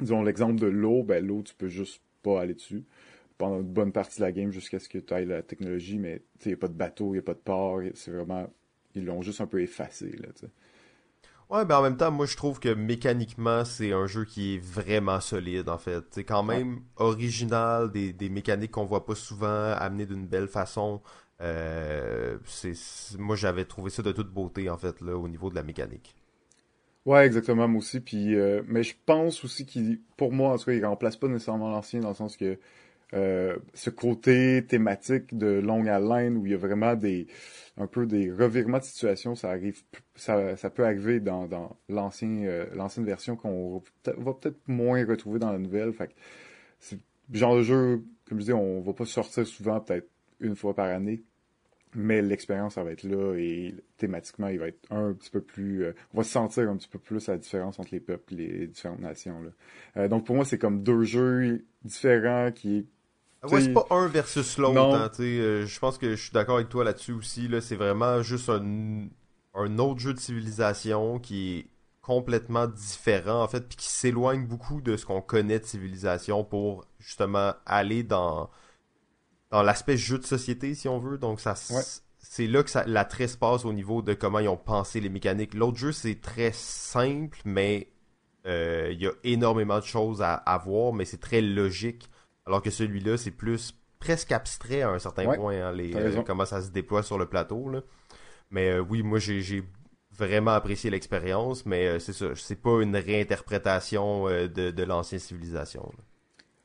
disons, 0.00 0.22
l'exemple 0.24 0.56
de 0.56 0.66
l'eau, 0.66 1.04
ben 1.04 1.24
l'eau, 1.24 1.42
tu 1.42 1.54
peux 1.54 1.68
juste 1.68 2.02
pas 2.22 2.40
aller 2.40 2.54
dessus 2.54 2.84
pendant 3.36 3.60
une 3.60 3.72
bonne 3.72 3.92
partie 3.92 4.18
de 4.18 4.24
la 4.24 4.32
game 4.32 4.50
jusqu'à 4.50 4.80
ce 4.80 4.88
que 4.88 4.98
tu 4.98 5.14
ailles 5.14 5.26
la 5.26 5.42
technologie, 5.42 5.98
mais 5.98 6.22
il 6.44 6.48
n'y 6.48 6.54
a 6.54 6.56
pas 6.56 6.66
de 6.66 6.72
bateau, 6.72 7.10
il 7.10 7.12
n'y 7.12 7.18
a 7.18 7.22
pas 7.22 7.34
de 7.34 7.38
port, 7.38 7.80
c'est 7.94 8.10
vraiment... 8.10 8.50
Ils 8.96 9.04
l'ont 9.04 9.22
juste 9.22 9.40
un 9.40 9.46
peu 9.46 9.62
effacé, 9.62 10.10
là. 10.10 10.26
Ouais, 11.50 11.64
ben 11.64 11.78
en 11.78 11.82
même 11.82 11.96
temps, 11.96 12.10
moi 12.10 12.26
je 12.26 12.36
trouve 12.36 12.58
que 12.60 12.68
mécaniquement, 12.68 13.64
c'est 13.64 13.92
un 13.92 14.06
jeu 14.06 14.24
qui 14.24 14.56
est 14.56 14.58
vraiment 14.58 15.20
solide 15.20 15.68
en 15.70 15.78
fait. 15.78 16.04
C'est 16.10 16.24
quand 16.24 16.42
même 16.42 16.80
original, 16.96 17.90
des, 17.90 18.12
des 18.12 18.28
mécaniques 18.28 18.72
qu'on 18.72 18.84
voit 18.84 19.06
pas 19.06 19.14
souvent, 19.14 19.72
amenées 19.72 20.04
d'une 20.04 20.26
belle 20.26 20.48
façon. 20.48 21.00
Euh, 21.40 22.38
moi, 23.18 23.36
j'avais 23.36 23.64
trouvé 23.64 23.90
ça 23.90 24.02
de 24.02 24.12
toute 24.12 24.30
beauté, 24.32 24.68
en 24.70 24.76
fait, 24.76 25.00
là, 25.00 25.16
au 25.16 25.28
niveau 25.28 25.50
de 25.50 25.54
la 25.54 25.62
mécanique. 25.62 26.14
Ouais, 27.06 27.26
exactement, 27.26 27.68
moi 27.68 27.78
aussi. 27.78 28.00
Puis, 28.00 28.34
euh, 28.34 28.62
mais 28.66 28.82
je 28.82 28.94
pense 29.06 29.44
aussi 29.44 29.64
qu'il, 29.64 30.00
pour 30.16 30.32
moi, 30.32 30.52
en 30.52 30.58
tout 30.58 30.66
cas, 30.66 30.72
il 30.72 30.84
remplace 30.84 31.16
pas 31.16 31.28
nécessairement 31.28 31.70
l'ancien 31.70 32.00
dans 32.00 32.10
le 32.10 32.14
sens 32.14 32.36
que 32.36 32.58
euh, 33.14 33.56
ce 33.74 33.90
côté 33.90 34.66
thématique 34.66 35.36
de 35.36 35.46
longue 35.46 35.88
haleine 35.88 36.36
où 36.36 36.46
il 36.46 36.52
y 36.52 36.54
a 36.54 36.58
vraiment 36.58 36.94
des 36.94 37.26
un 37.78 37.86
peu 37.86 38.06
des 38.06 38.30
revirements 38.30 38.78
de 38.78 38.84
situation, 38.84 39.34
ça 39.36 39.50
arrive, 39.50 39.82
ça, 40.16 40.56
ça 40.56 40.70
peut 40.70 40.84
arriver 40.84 41.20
dans, 41.20 41.46
dans 41.46 41.76
l'ancien, 41.88 42.66
l'ancienne 42.74 43.06
version 43.06 43.36
qu'on 43.36 43.82
va 44.04 44.34
peut-être 44.34 44.58
moins 44.66 45.06
retrouver 45.06 45.38
dans 45.38 45.52
la 45.52 45.58
nouvelle. 45.58 45.92
Fait 45.92 46.10
c'est 46.80 46.98
genre 47.32 47.56
de 47.56 47.62
jeu, 47.62 48.04
comme 48.28 48.40
je 48.40 48.46
dis, 48.46 48.52
on 48.52 48.80
va 48.80 48.92
pas 48.92 49.06
sortir 49.06 49.46
souvent, 49.46 49.80
peut-être 49.80 50.08
une 50.40 50.56
fois 50.56 50.74
par 50.74 50.86
année. 50.86 51.22
Mais 52.00 52.22
l'expérience, 52.22 52.74
ça 52.74 52.84
va 52.84 52.92
être 52.92 53.02
là 53.02 53.34
et 53.36 53.74
thématiquement, 53.96 54.46
il 54.46 54.60
va 54.60 54.68
être 54.68 54.78
un 54.90 55.12
petit 55.14 55.30
peu 55.30 55.40
plus. 55.40 55.84
Euh, 55.84 55.92
on 56.14 56.18
va 56.18 56.24
sentir 56.24 56.70
un 56.70 56.76
petit 56.76 56.88
peu 56.88 57.00
plus 57.00 57.26
la 57.26 57.36
différence 57.36 57.80
entre 57.80 57.88
les 57.90 57.98
peuples 57.98 58.34
et 58.34 58.36
les 58.36 58.66
différentes 58.68 59.00
nations. 59.00 59.42
Là. 59.42 59.50
Euh, 59.96 60.08
donc 60.08 60.24
pour 60.24 60.36
moi, 60.36 60.44
c'est 60.44 60.58
comme 60.58 60.84
deux 60.84 61.02
jeux 61.02 61.64
différents 61.82 62.52
qui 62.52 62.86
Ouais, 63.44 63.60
c'est 63.60 63.72
pas 63.72 63.86
un 63.90 64.06
versus 64.08 64.58
l'autre. 64.58 64.78
Hein, 64.78 65.10
je 65.18 65.78
pense 65.78 65.98
que 65.98 66.10
je 66.10 66.22
suis 66.22 66.32
d'accord 66.32 66.56
avec 66.56 66.68
toi 66.68 66.84
là-dessus 66.84 67.12
aussi. 67.12 67.46
Là, 67.46 67.60
c'est 67.60 67.76
vraiment 67.76 68.22
juste 68.22 68.48
un, 68.48 69.06
un 69.54 69.78
autre 69.78 70.00
jeu 70.00 70.14
de 70.14 70.18
civilisation 70.18 71.18
qui 71.18 71.58
est 71.58 71.66
complètement 72.00 72.66
différent 72.66 73.42
en 73.42 73.48
fait, 73.48 73.68
puis 73.68 73.76
qui 73.76 73.88
s'éloigne 73.88 74.46
beaucoup 74.46 74.80
de 74.80 74.96
ce 74.96 75.04
qu'on 75.04 75.20
connaît 75.20 75.58
de 75.58 75.64
civilisation 75.64 76.42
pour 76.42 76.86
justement 76.98 77.54
aller 77.66 78.02
dans 78.02 78.50
dans 79.50 79.62
l'aspect 79.62 79.96
jeu 79.96 80.18
de 80.18 80.24
société 80.26 80.74
si 80.74 80.88
on 80.88 80.98
veut. 80.98 81.18
Donc 81.18 81.40
ça 81.40 81.54
c'est 82.18 82.46
là 82.46 82.62
que 82.62 82.70
ça, 82.70 82.84
l'attrait 82.86 83.28
se 83.28 83.36
passe 83.36 83.64
au 83.64 83.72
niveau 83.72 84.02
de 84.02 84.14
comment 84.14 84.38
ils 84.38 84.48
ont 84.48 84.56
pensé 84.56 85.00
les 85.00 85.08
mécaniques. 85.08 85.54
L'autre 85.54 85.78
jeu 85.78 85.92
c'est 85.92 86.20
très 86.20 86.52
simple, 86.52 87.38
mais 87.44 87.88
euh, 88.46 88.88
il 88.92 89.00
y 89.00 89.06
a 89.06 89.12
énormément 89.24 89.78
de 89.78 89.84
choses 89.84 90.22
à, 90.22 90.34
à 90.34 90.58
voir, 90.58 90.92
mais 90.92 91.04
c'est 91.04 91.20
très 91.20 91.40
logique. 91.40 92.10
Alors 92.46 92.62
que 92.62 92.70
celui-là 92.70 93.16
c'est 93.16 93.30
plus 93.30 93.74
presque 93.98 94.32
abstrait 94.32 94.82
à 94.82 94.90
un 94.90 94.98
certain 94.98 95.34
point, 95.34 95.60
hein, 95.60 95.72
les, 95.72 95.94
euh, 95.94 96.22
comment 96.22 96.44
ça 96.44 96.62
se 96.62 96.70
déploie 96.70 97.02
sur 97.02 97.18
le 97.18 97.26
plateau. 97.26 97.68
Là. 97.68 97.82
Mais 98.50 98.70
euh, 98.70 98.80
oui, 98.80 99.02
moi 99.02 99.18
j'ai 99.18 99.64
vraiment 100.12 100.52
apprécié 100.52 100.90
l'expérience, 100.90 101.66
mais 101.66 101.98
c'est 102.00 102.12
ça, 102.12 102.26
c'est 102.34 102.60
pas 102.60 102.82
une 102.82 102.96
réinterprétation 102.96 104.24
de, 104.26 104.48
de 104.48 104.82
l'ancienne 104.82 105.20
civilisation. 105.20 105.92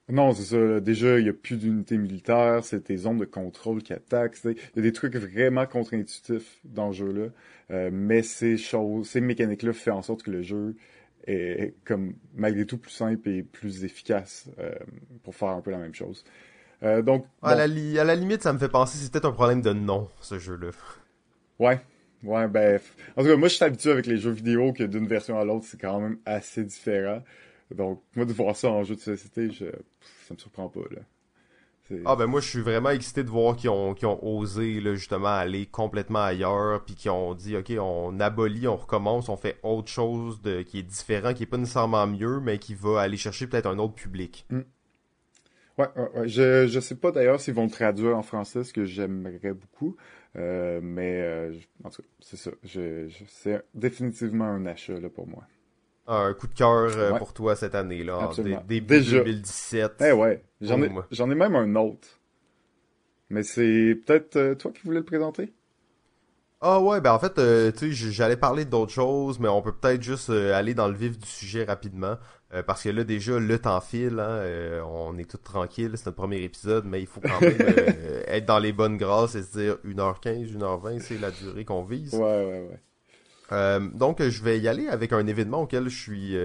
Non, 0.10 0.34
c'est 0.34 0.44
ça. 0.44 0.80
Déjà, 0.80 1.18
il 1.18 1.24
n'y 1.24 1.30
a 1.30 1.34
plus 1.34 1.58
d'unité 1.58 1.98
militaire, 1.98 2.64
c'est 2.64 2.82
tes 2.82 2.98
zones 2.98 3.18
de 3.18 3.26
contrôle 3.26 3.82
qui 3.82 3.94
attaquent. 3.94 4.38
Il 4.44 4.56
y 4.76 4.80
a 4.80 4.82
des 4.82 4.92
trucs 4.92 5.16
vraiment 5.16 5.66
contre-intuitifs 5.66 6.60
dans 6.66 6.88
le 6.88 6.94
jeu-là. 6.94 7.90
mais 7.92 8.22
ces 8.22 8.58
choses, 8.58 9.10
ces 9.10 9.22
mécaniques-là 9.22 9.74
font 9.74 9.92
en 9.92 10.02
sorte 10.02 10.24
que 10.24 10.32
le 10.32 10.42
jeu 10.42 10.76
est 11.26 11.74
comme 11.86 12.16
malgré 12.36 12.66
tout 12.66 12.78
plus 12.78 12.92
simple 12.92 13.30
et 13.30 13.44
plus 13.44 13.86
efficace 13.86 14.50
pour 15.24 15.36
faire 15.36 15.50
un 15.50 15.62
peu 15.62 15.72
la 15.72 15.78
même 15.78 15.96
chose. 15.96 16.26
donc, 16.82 17.26
à, 17.42 17.56
la 17.56 17.64
à 17.64 18.04
la 18.04 18.16
limite, 18.16 18.44
ça 18.44 18.52
me 18.52 18.60
fait 18.60 18.68
penser 18.68 18.98
c'est 18.98 19.10
peut-être 19.10 19.26
un 19.26 19.32
problème 19.32 19.62
de 19.62 19.72
nom, 19.72 20.10
ce 20.20 20.38
jeu-là. 20.38 20.72
Ouais, 21.60 21.80
ouais, 22.24 22.48
ben, 22.48 22.80
en 23.16 23.22
tout 23.22 23.30
cas, 23.30 23.36
moi, 23.36 23.48
je 23.48 23.56
suis 23.56 23.64
habitué 23.64 23.92
avec 23.92 24.06
les 24.06 24.18
jeux 24.18 24.32
vidéo 24.32 24.74
que 24.74 24.84
d'une 24.84 25.08
version 25.08 25.40
à 25.40 25.46
l'autre, 25.46 25.66
c'est 25.68 25.80
quand 25.80 26.00
même 26.00 26.18
assez 26.26 26.64
différent. 26.64 27.22
Donc, 27.72 28.02
moi, 28.16 28.26
de 28.26 28.34
voir 28.34 28.56
ça 28.56 28.70
en 28.70 28.84
jeu 28.84 28.96
de 28.96 29.00
société, 29.02 29.52
je, 29.52 29.66
ça 30.28 30.34
me 30.34 30.40
surprend 30.40 30.70
pas, 30.70 30.82
là. 30.92 31.02
Ah 32.06 32.16
ben 32.16 32.28
moi 32.28 32.40
je 32.40 32.48
suis 32.48 32.62
vraiment 32.62 32.92
excité 32.92 33.24
de 33.24 33.30
voir 33.30 33.58
qu'ils 33.58 33.70
ont, 33.70 33.94
ont 34.04 34.20
osé 34.22 34.80
là, 34.80 34.96
justement 34.96 35.28
aller 35.28 35.66
complètement 35.66 36.24
ailleurs 36.24 36.84
puis 36.86 36.96
qu'ils 36.96 37.12
ont 37.12 37.34
dit 37.34 37.58
ok 37.58 37.74
on 37.78 38.20
abolit, 38.22 38.68
on 38.68 38.78
recommence, 38.78 39.28
on 39.28 39.36
fait 39.36 39.60
autre 39.64 39.90
chose 39.90 40.42
de, 40.42 40.62
qui 40.62 40.80
est 40.80 40.84
différent, 40.84 41.34
qui 41.34 41.44
est 41.44 41.48
pas 41.48 41.58
nécessairement 41.58 42.08
mieux 42.08 42.40
mais 42.40 42.58
qui 42.58 42.74
va 42.74 43.02
aller 43.02 43.18
chercher 43.18 43.48
peut-être 43.48 43.68
un 43.68 43.80
autre 43.80 43.96
public. 43.96 44.46
Mm. 44.50 44.62
Ouais, 45.78 45.88
ouais, 45.96 46.28
je 46.28 46.68
je 46.68 46.80
sais 46.80 46.96
pas 46.96 47.12
d'ailleurs 47.12 47.42
s'ils 47.42 47.54
vont 47.54 47.66
le 47.66 47.70
traduire 47.70 48.16
en 48.18 48.24
français, 48.24 48.64
ce 48.64 48.72
que 48.72 48.86
j'aimerais 48.86 49.54
beaucoup. 49.54 49.98
Euh, 50.36 50.80
mais 50.82 51.22
euh, 51.22 51.54
en 51.84 51.90
tout 51.90 52.02
cas, 52.02 52.08
c'est 52.20 52.38
ça. 52.38 52.52
Je, 52.64 53.08
c'est 53.28 53.64
définitivement 53.74 54.46
un 54.46 54.66
achat 54.66 55.00
là, 55.00 55.10
pour 55.10 55.28
moi. 55.28 55.44
Un 56.06 56.34
coup 56.34 56.48
de 56.48 56.54
cœur 56.54 56.92
euh, 56.98 57.18
pour 57.18 57.34
toi 57.34 57.56
cette 57.56 57.76
année-là, 57.76 58.24
Absolument. 58.24 58.64
début 58.68 58.98
Déjà. 58.98 59.20
2017. 59.20 59.94
Eh 60.02 60.12
ouais, 60.12 60.44
j'en 60.60 60.82
ai, 60.82 60.92
j'en 61.12 61.32
ai 61.32 61.36
même 61.36 61.56
un 61.56 61.76
autre. 61.76 62.08
Mais 63.30 63.44
c'est 63.44 63.98
peut-être 64.06 64.56
toi 64.56 64.72
qui 64.72 64.82
voulais 64.84 65.00
le 65.00 65.06
présenter? 65.06 65.54
Ah 66.66 66.82
ouais, 66.82 67.02
ben 67.02 67.12
en 67.14 67.20
fait, 67.20 67.34
tu 67.74 67.92
sais, 67.92 68.12
j'allais 68.12 68.38
parler 68.38 68.64
d'autres 68.64 68.92
choses, 68.92 69.40
mais 69.40 69.50
on 69.50 69.62
peut 69.62 69.74
peut-être 69.74 70.02
juste 70.02 70.30
aller 70.30 70.74
dans 70.74 70.88
le 70.88 70.94
vif 70.94 71.18
du 71.18 71.28
sujet 71.28 71.64
rapidement. 71.64 72.18
Euh, 72.54 72.62
parce 72.62 72.84
que 72.84 72.90
là, 72.90 73.04
déjà, 73.04 73.40
le 73.40 73.60
temps 73.60 73.82
file, 73.82 74.20
hein, 74.20 74.30
euh, 74.30 74.82
on 74.86 75.18
est 75.18 75.30
tout 75.30 75.38
tranquille, 75.38 75.92
c'est 75.96 76.06
notre 76.06 76.18
premier 76.18 76.44
épisode, 76.44 76.86
mais 76.86 77.02
il 77.02 77.08
faut 77.08 77.20
quand 77.20 77.42
même 77.42 77.56
euh, 77.60 78.24
être 78.28 78.46
dans 78.46 78.60
les 78.60 78.72
bonnes 78.72 78.98
grâces 78.98 79.34
et 79.36 79.42
se 79.42 79.58
dire 79.58 79.78
1h15, 79.84 80.56
1h20, 80.56 81.00
c'est 81.00 81.18
la 81.18 81.32
durée 81.32 81.66
qu'on 81.66 81.84
vise. 81.84 82.14
Ouais, 82.14 82.22
ouais, 82.22 82.68
ouais. 82.70 82.80
Donc, 83.94 84.22
je 84.22 84.44
vais 84.44 84.60
y 84.60 84.68
aller 84.68 84.88
avec 84.88 85.14
un 85.14 85.26
événement 85.28 85.62
auquel 85.62 85.90
suis, 85.90 86.36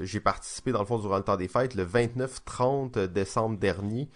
j'ai 0.00 0.20
participé 0.20 0.72
dans 0.72 0.80
le 0.80 0.86
fond 0.86 0.98
durant 0.98 1.18
le 1.18 1.22
temps 1.22 1.36
des 1.36 1.48
fêtes, 1.48 1.74
le 1.74 1.84
29-30 1.84 3.06
décembre 3.06 3.58
dernier. 3.58 4.08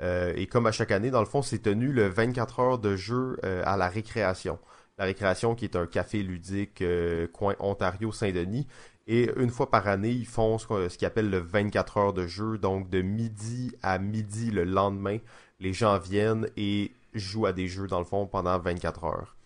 et 0.00 0.46
comme 0.46 0.66
à 0.66 0.72
chaque 0.72 0.90
année, 0.90 1.10
dans 1.10 1.20
le 1.20 1.26
fond, 1.26 1.42
c'est 1.42 1.60
tenu 1.60 1.92
le 1.92 2.08
24 2.08 2.60
heures 2.60 2.78
de 2.78 2.96
jeu 2.96 3.38
à 3.42 3.76
la 3.76 3.88
récréation. 3.88 4.58
La 4.98 5.04
récréation 5.04 5.54
qui 5.54 5.64
est 5.64 5.76
un 5.76 5.86
café 5.86 6.22
ludique 6.22 6.82
coin 7.32 7.54
Ontario-Saint-Denis. 7.58 8.66
Et 9.06 9.30
une 9.36 9.50
fois 9.50 9.70
par 9.70 9.88
année, 9.88 10.10
ils 10.10 10.26
font 10.26 10.58
ce 10.58 10.96
qu'ils 10.96 11.06
appellent 11.06 11.30
le 11.30 11.38
24 11.38 11.96
heures 11.96 12.12
de 12.12 12.26
jeu. 12.26 12.58
Donc 12.58 12.90
de 12.90 13.02
midi 13.02 13.72
à 13.82 13.98
midi 13.98 14.50
le 14.50 14.64
lendemain, 14.64 15.18
les 15.58 15.72
gens 15.72 15.98
viennent 15.98 16.48
et 16.56 16.92
jouent 17.14 17.46
à 17.46 17.52
des 17.52 17.66
jeux 17.66 17.86
dans 17.86 17.98
le 17.98 18.04
fond 18.04 18.26
pendant 18.26 18.58
24 18.58 19.04
heures. 19.04 19.36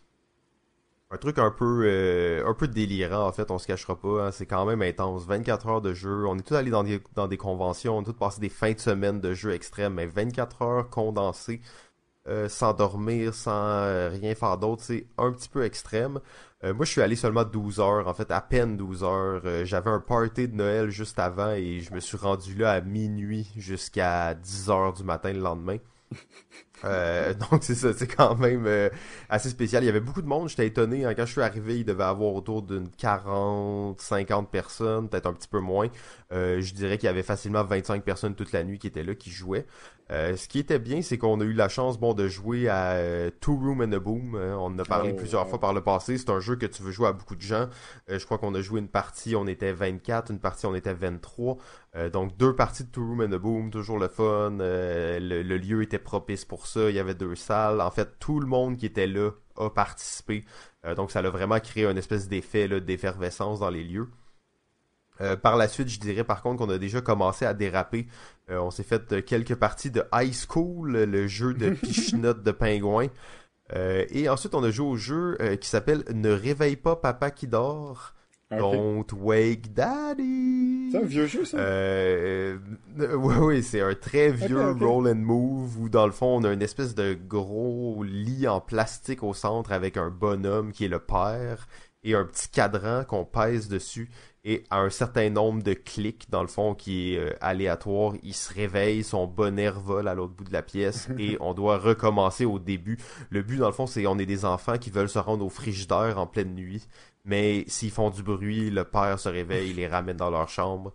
Un 1.14 1.16
truc 1.16 1.38
un 1.38 1.52
peu 1.52 1.82
euh, 1.84 2.44
un 2.44 2.54
peu 2.54 2.66
délirant 2.66 3.28
en 3.28 3.30
fait, 3.30 3.52
on 3.52 3.58
se 3.60 3.68
cachera 3.68 3.94
pas, 3.94 4.26
hein. 4.26 4.30
c'est 4.32 4.46
quand 4.46 4.66
même 4.66 4.82
intense. 4.82 5.24
24 5.26 5.68
heures 5.68 5.80
de 5.80 5.94
jeu, 5.94 6.26
on 6.26 6.36
est 6.36 6.42
tous 6.42 6.54
allés 6.56 6.72
dans 6.72 6.82
des, 6.82 7.36
conventions, 7.36 7.96
on 7.98 8.02
est 8.02 8.06
tous 8.06 8.14
passé 8.14 8.40
des 8.40 8.48
fins 8.48 8.72
de 8.72 8.80
semaine 8.80 9.20
de 9.20 9.32
jeux 9.32 9.52
extrêmes, 9.52 9.94
mais 9.94 10.06
24 10.06 10.62
heures 10.62 10.90
condensées, 10.90 11.60
euh, 12.26 12.48
sans 12.48 12.72
dormir, 12.72 13.32
sans 13.32 13.52
euh, 13.52 14.08
rien 14.08 14.34
faire 14.34 14.58
d'autre, 14.58 14.82
c'est 14.82 15.06
un 15.16 15.30
petit 15.30 15.48
peu 15.48 15.64
extrême. 15.64 16.18
Moi, 16.64 16.86
je 16.86 16.90
suis 16.92 17.02
allé 17.02 17.14
seulement 17.14 17.44
12 17.44 17.78
heures, 17.78 18.08
en 18.08 18.14
fait, 18.14 18.30
à 18.30 18.40
peine 18.40 18.78
12 18.78 19.04
heures. 19.04 19.42
J'avais 19.66 19.90
un 19.90 20.00
party 20.00 20.48
de 20.48 20.54
Noël 20.54 20.88
juste 20.88 21.18
avant 21.18 21.50
et 21.50 21.80
je 21.80 21.92
me 21.92 22.00
suis 22.00 22.16
rendu 22.16 22.54
là 22.54 22.72
à 22.72 22.80
minuit 22.80 23.52
jusqu'à 23.56 24.32
10 24.34 24.70
heures 24.70 24.94
du 24.94 25.04
matin 25.04 25.32
le 25.32 25.40
lendemain. 25.40 25.76
Euh, 26.84 27.34
donc 27.50 27.62
c'est 27.62 27.74
ça, 27.74 27.92
c'est 27.94 28.06
quand 28.06 28.36
même 28.36 28.68
assez 29.28 29.48
spécial. 29.48 29.82
Il 29.82 29.86
y 29.86 29.90
avait 29.90 30.00
beaucoup 30.00 30.22
de 30.22 30.26
monde, 30.26 30.48
j'étais 30.48 30.66
étonné. 30.66 31.04
Hein. 31.04 31.14
quand 31.14 31.26
je 31.26 31.32
suis 31.32 31.40
arrivé, 31.40 31.78
il 31.78 31.84
devait 31.84 32.04
avoir 32.04 32.34
autour 32.34 32.62
d'une 32.62 32.88
40, 32.88 34.00
50 34.00 34.50
personnes, 34.50 35.08
peut-être 35.08 35.26
un 35.26 35.32
petit 35.32 35.48
peu 35.48 35.60
moins. 35.60 35.88
Je 36.34 36.74
dirais 36.74 36.98
qu'il 36.98 37.06
y 37.06 37.10
avait 37.10 37.22
facilement 37.22 37.64
25 37.64 38.02
personnes 38.02 38.34
toute 38.34 38.52
la 38.52 38.64
nuit 38.64 38.78
qui 38.78 38.86
étaient 38.88 39.04
là, 39.04 39.14
qui 39.14 39.30
jouaient. 39.30 39.66
Euh, 40.10 40.36
ce 40.36 40.48
qui 40.48 40.58
était 40.58 40.78
bien, 40.78 41.00
c'est 41.00 41.16
qu'on 41.16 41.40
a 41.40 41.44
eu 41.44 41.54
la 41.54 41.68
chance 41.70 41.98
bon 41.98 42.12
de 42.12 42.28
jouer 42.28 42.68
à 42.68 42.92
euh, 42.92 43.30
Two 43.40 43.56
Room 43.56 43.80
and 43.80 43.92
a 43.92 43.98
Boom. 43.98 44.34
On 44.34 44.66
en 44.66 44.78
a 44.78 44.84
parlé 44.84 45.10
oh, 45.12 45.16
plusieurs 45.16 45.48
fois 45.48 45.58
par 45.58 45.72
le 45.72 45.80
passé. 45.80 46.18
C'est 46.18 46.28
un 46.30 46.40
jeu 46.40 46.56
que 46.56 46.66
tu 46.66 46.82
veux 46.82 46.90
jouer 46.90 47.08
à 47.08 47.12
beaucoup 47.12 47.36
de 47.36 47.40
gens. 47.40 47.68
Euh, 48.10 48.18
je 48.18 48.24
crois 48.26 48.36
qu'on 48.36 48.54
a 48.54 48.60
joué 48.60 48.80
une 48.80 48.88
partie, 48.88 49.34
on 49.34 49.46
était 49.46 49.72
24, 49.72 50.30
une 50.30 50.40
partie, 50.40 50.66
on 50.66 50.74
était 50.74 50.92
23. 50.92 51.56
donc 52.12 52.36
deux 52.36 52.54
parties 52.54 52.84
de 52.84 52.90
Two 52.90 53.06
Room 53.06 53.22
and 53.22 53.32
a 53.32 53.38
Boom, 53.38 53.70
toujours 53.70 53.98
le 53.98 54.08
fun. 54.08 54.58
Le, 54.58 55.42
lieu 55.56 55.82
était 55.82 55.98
propice 55.98 56.44
pour 56.44 56.66
ça. 56.66 56.90
Il 56.90 56.96
y 56.96 57.00
avait 57.00 57.14
deux 57.14 57.34
salles. 57.34 57.80
En 57.80 57.90
fait, 57.90 58.18
tout 58.18 58.40
le 58.40 58.46
monde 58.46 58.76
qui 58.76 58.86
était 58.86 59.06
là 59.06 59.30
a 59.56 59.70
participé. 59.70 60.44
donc 60.96 61.12
ça 61.12 61.20
a 61.20 61.30
vraiment 61.30 61.60
créé 61.60 61.86
une 61.86 61.96
espèce 61.96 62.28
d'effet 62.28 62.68
d'effervescence 62.80 63.60
dans 63.60 63.70
les 63.70 63.84
lieux. 63.84 64.08
Euh, 65.20 65.36
par 65.36 65.56
la 65.56 65.68
suite, 65.68 65.88
je 65.88 66.00
dirais 66.00 66.24
par 66.24 66.42
contre 66.42 66.58
qu'on 66.58 66.70
a 66.70 66.78
déjà 66.78 67.00
commencé 67.00 67.44
à 67.44 67.54
déraper. 67.54 68.06
Euh, 68.50 68.58
on 68.58 68.70
s'est 68.70 68.82
fait 68.82 69.12
euh, 69.12 69.22
quelques 69.22 69.54
parties 69.54 69.90
de 69.90 70.02
High 70.12 70.34
School, 70.34 70.92
le 70.92 71.26
jeu 71.28 71.54
de 71.54 71.70
pichenotte 71.82 72.42
de 72.42 72.50
pingouin. 72.50 73.08
et 73.72 74.28
ensuite, 74.28 74.54
on 74.54 74.62
a 74.64 74.70
joué 74.70 74.86
au 74.86 74.96
jeu 74.96 75.38
qui 75.60 75.68
s'appelle 75.68 76.04
Ne 76.12 76.30
réveille 76.30 76.76
pas 76.76 76.96
papa 76.96 77.30
qui 77.30 77.46
dort. 77.46 78.12
Don't 78.50 79.06
wake 79.14 79.72
daddy. 79.72 80.90
C'est 80.92 80.98
un 80.98 81.06
vieux 81.06 81.26
jeu, 81.26 81.44
ça? 81.44 81.56
oui, 83.16 83.34
oui, 83.40 83.62
c'est 83.64 83.80
un 83.80 83.94
très 83.94 84.30
vieux 84.30 84.70
roll 84.72 85.08
and 85.08 85.16
move 85.16 85.80
où, 85.80 85.88
dans 85.88 86.06
le 86.06 86.12
fond, 86.12 86.36
on 86.36 86.44
a 86.44 86.52
une 86.52 86.62
espèce 86.62 86.94
de 86.94 87.14
gros 87.14 88.04
lit 88.04 88.46
en 88.46 88.60
plastique 88.60 89.24
au 89.24 89.34
centre 89.34 89.72
avec 89.72 89.96
un 89.96 90.10
bonhomme 90.10 90.70
qui 90.70 90.84
est 90.84 90.88
le 90.88 91.00
père 91.00 91.66
et 92.04 92.14
un 92.14 92.24
petit 92.24 92.48
cadran 92.48 93.02
qu'on 93.04 93.24
pèse 93.24 93.68
dessus 93.68 94.08
et 94.44 94.64
à 94.70 94.80
un 94.80 94.90
certain 94.90 95.30
nombre 95.30 95.62
de 95.62 95.72
clics, 95.72 96.26
dans 96.30 96.42
le 96.42 96.48
fond, 96.48 96.74
qui 96.74 97.14
est 97.14 97.18
euh, 97.18 97.30
aléatoire, 97.40 98.12
il 98.22 98.34
se 98.34 98.52
réveille, 98.52 99.02
son 99.02 99.26
bonnet 99.26 99.70
vole 99.70 100.06
à 100.06 100.14
l'autre 100.14 100.34
bout 100.34 100.44
de 100.44 100.52
la 100.52 100.62
pièce 100.62 101.08
et 101.18 101.36
on 101.40 101.54
doit 101.54 101.78
recommencer 101.78 102.44
au 102.44 102.58
début. 102.58 102.98
Le 103.30 103.42
but, 103.42 103.56
dans 103.56 103.68
le 103.68 103.72
fond, 103.72 103.86
c'est 103.86 104.06
on 104.06 104.18
est 104.18 104.26
des 104.26 104.44
enfants 104.44 104.76
qui 104.76 104.90
veulent 104.90 105.08
se 105.08 105.18
rendre 105.18 105.44
au 105.44 105.48
frigidaire 105.48 106.18
en 106.18 106.26
pleine 106.26 106.54
nuit, 106.54 106.86
mais 107.24 107.64
s'ils 107.68 107.90
font 107.90 108.10
du 108.10 108.22
bruit, 108.22 108.70
le 108.70 108.84
père 108.84 109.18
se 109.18 109.30
réveille, 109.30 109.70
il 109.70 109.76
les 109.76 109.86
ramène 109.86 110.18
dans 110.18 110.30
leur 110.30 110.48
chambre. 110.48 110.92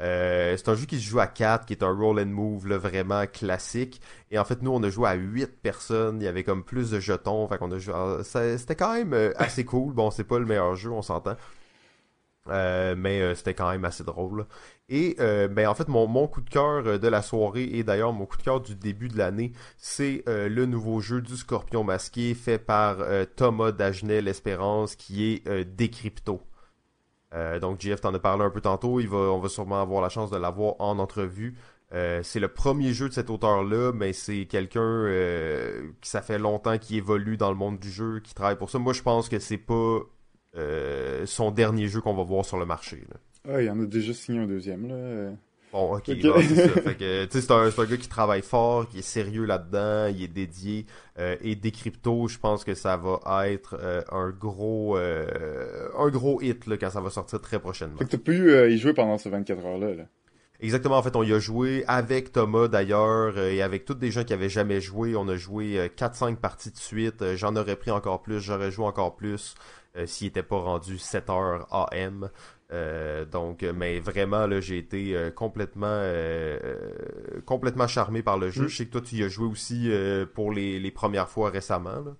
Euh, 0.00 0.56
c'est 0.56 0.68
un 0.68 0.74
jeu 0.74 0.86
qui 0.86 0.98
se 0.98 1.08
joue 1.08 1.20
à 1.20 1.26
4, 1.26 1.66
qui 1.66 1.74
est 1.74 1.82
un 1.82 1.92
roll 1.92 2.20
and 2.20 2.26
move 2.26 2.66
là, 2.66 2.78
vraiment 2.78 3.26
classique. 3.26 4.00
Et 4.30 4.38
en 4.38 4.44
fait, 4.44 4.62
nous, 4.62 4.72
on 4.72 4.82
a 4.82 4.90
joué 4.90 5.08
à 5.08 5.14
8 5.14 5.60
personnes. 5.60 6.20
Il 6.20 6.24
y 6.24 6.28
avait 6.28 6.42
comme 6.44 6.64
plus 6.64 6.90
de 6.90 6.98
jetons. 6.98 7.46
Fait 7.46 7.58
qu'on 7.58 7.70
a 7.70 7.78
joué. 7.78 7.94
C'était 8.24 8.74
quand 8.74 8.94
même 8.94 9.12
euh, 9.12 9.32
assez 9.36 9.64
cool. 9.64 9.92
Bon, 9.92 10.10
c'est 10.10 10.24
pas 10.24 10.38
le 10.38 10.46
meilleur 10.46 10.74
jeu, 10.74 10.90
on 10.90 11.02
s'entend. 11.02 11.36
Euh, 12.48 12.96
mais 12.96 13.20
euh, 13.20 13.34
c'était 13.34 13.54
quand 13.54 13.70
même 13.70 13.84
assez 13.84 14.02
drôle. 14.02 14.46
Et 14.88 15.16
euh, 15.20 15.46
ben 15.48 15.68
en 15.68 15.74
fait 15.74 15.88
mon, 15.88 16.26
coup 16.26 16.40
de 16.40 16.50
cœur 16.50 16.98
de 16.98 17.08
la 17.08 17.22
soirée 17.22 17.64
et 17.64 17.84
d'ailleurs 17.84 18.12
mon 18.12 18.26
coup 18.26 18.36
de 18.36 18.42
cœur 18.42 18.60
du 18.60 18.74
début 18.74 19.08
de 19.08 19.16
l'année, 19.16 19.52
c'est 19.78 20.24
le 20.26 20.66
nouveau 20.66 21.00
jeu 21.00 21.22
du 21.22 21.36
Scorpion 21.36 21.84
masqué 21.84 22.34
fait 22.34 22.58
par 22.58 22.98
Thomas 23.36 23.72
Dagenet 23.72 24.20
l'Espérance 24.20 24.96
qui 24.96 25.24
est 25.32 25.64
Decrypto. 25.64 26.42
donc 27.60 27.80
Jeff 27.80 28.00
t'en 28.00 28.12
a 28.14 28.18
parlé 28.18 28.44
un 28.44 28.50
peu 28.50 28.60
tantôt, 28.60 29.00
il 29.00 29.08
va 29.08 29.18
on 29.18 29.38
va 29.38 29.48
sûrement 29.48 29.80
avoir 29.80 30.02
la 30.02 30.08
chance 30.08 30.30
de 30.30 30.36
l'avoir 30.36 30.74
en 30.80 30.98
entrevue. 30.98 31.56
c'est 31.90 32.40
le 32.40 32.48
premier 32.48 32.92
jeu 32.92 33.08
de 33.08 33.14
cet 33.14 33.30
auteur-là, 33.30 33.92
mais 33.94 34.12
c'est 34.12 34.46
quelqu'un 34.46 35.06
qui 36.02 36.10
ça 36.10 36.22
fait 36.22 36.38
longtemps 36.38 36.76
qu'il 36.78 36.96
évolue 36.96 37.36
dans 37.36 37.50
le 37.50 37.56
monde 37.56 37.78
du 37.78 37.90
jeu, 37.90 38.20
qui 38.20 38.34
travaille 38.34 38.58
pour 38.58 38.68
ça. 38.70 38.78
Moi, 38.78 38.92
je 38.92 39.02
pense 39.02 39.28
que 39.28 39.38
c'est 39.38 39.58
pas 39.58 40.00
son 40.54 41.50
dernier 41.50 41.88
jeu 41.88 42.00
qu'on 42.00 42.14
va 42.14 42.24
voir 42.24 42.44
sur 42.44 42.58
le 42.58 42.66
marché. 42.66 43.04
Ah, 43.48 43.60
il 43.60 43.66
y 43.66 43.70
en 43.70 43.80
a 43.80 43.86
déjà 43.86 44.12
signé 44.12 44.38
un 44.40 44.46
deuxième 44.46 44.88
là. 44.88 45.32
Bon, 45.72 45.96
ok, 45.96 46.04
que, 46.04 47.26
c'est 47.30 47.50
un, 47.50 47.64
un, 47.64 47.84
gars 47.86 47.96
qui 47.96 48.08
travaille 48.08 48.42
fort, 48.42 48.86
qui 48.86 48.98
est 48.98 49.02
sérieux 49.02 49.46
là-dedans, 49.46 50.06
il 50.14 50.22
est 50.22 50.28
dédié. 50.28 50.84
Euh, 51.18 51.36
et 51.40 51.54
Décrypto, 51.54 52.28
je 52.28 52.38
pense 52.38 52.62
que 52.62 52.74
ça 52.74 52.98
va 52.98 53.48
être 53.48 53.78
euh, 53.80 54.02
un 54.12 54.28
gros 54.30 54.98
euh, 54.98 55.88
un 55.96 56.10
gros 56.10 56.42
hit 56.42 56.66
là, 56.66 56.76
quand 56.76 56.90
ça 56.90 57.00
va 57.00 57.08
sortir 57.08 57.40
très 57.40 57.58
prochainement. 57.58 57.96
Fait 57.96 58.04
que 58.04 58.10
t'as 58.10 58.18
pu 58.18 58.52
y 58.70 58.76
jouer 58.76 58.92
pendant 58.92 59.16
ces 59.16 59.30
24 59.30 59.64
heures-là. 59.64 59.94
Là. 59.94 60.04
Exactement, 60.60 60.98
en 60.98 61.02
fait, 61.02 61.16
on 61.16 61.22
y 61.22 61.32
a 61.32 61.38
joué 61.38 61.84
avec 61.88 62.32
Thomas 62.32 62.68
d'ailleurs 62.68 63.38
et 63.38 63.62
avec 63.62 63.86
toutes 63.86 63.98
des 63.98 64.10
gens 64.10 64.24
qui 64.24 64.34
avaient 64.34 64.50
jamais 64.50 64.80
joué. 64.82 65.16
On 65.16 65.26
a 65.26 65.36
joué 65.36 65.90
4-5 65.96 66.36
parties 66.36 66.70
de 66.70 66.76
suite. 66.76 67.34
J'en 67.36 67.56
aurais 67.56 67.76
pris 67.76 67.90
encore 67.90 68.22
plus, 68.22 68.40
j'aurais 68.40 68.70
joué 68.70 68.84
encore 68.84 69.16
plus 69.16 69.54
s'il 70.06 70.28
était 70.28 70.42
pas 70.42 70.58
rendu 70.58 70.98
7 70.98 71.30
heures 71.30 71.66
AM. 71.70 72.30
Euh, 72.72 73.24
donc, 73.26 73.62
mais 73.62 74.00
vraiment, 74.00 74.46
là, 74.46 74.60
j'ai 74.60 74.78
été 74.78 75.14
euh, 75.14 75.30
complètement, 75.30 75.86
euh, 75.88 76.58
complètement 77.44 77.86
charmé 77.86 78.22
par 78.22 78.38
le 78.38 78.50
jeu. 78.50 78.64
Mm. 78.64 78.68
Je 78.68 78.76
sais 78.76 78.86
que 78.86 78.92
toi, 78.92 79.00
tu 79.02 79.16
y 79.16 79.22
as 79.22 79.28
joué 79.28 79.46
aussi 79.46 79.90
pour 80.34 80.52
les, 80.52 80.78
les, 80.80 80.90
premières 80.90 81.28
fois 81.28 81.50
récemment. 81.50 82.00
Là. 82.00 82.16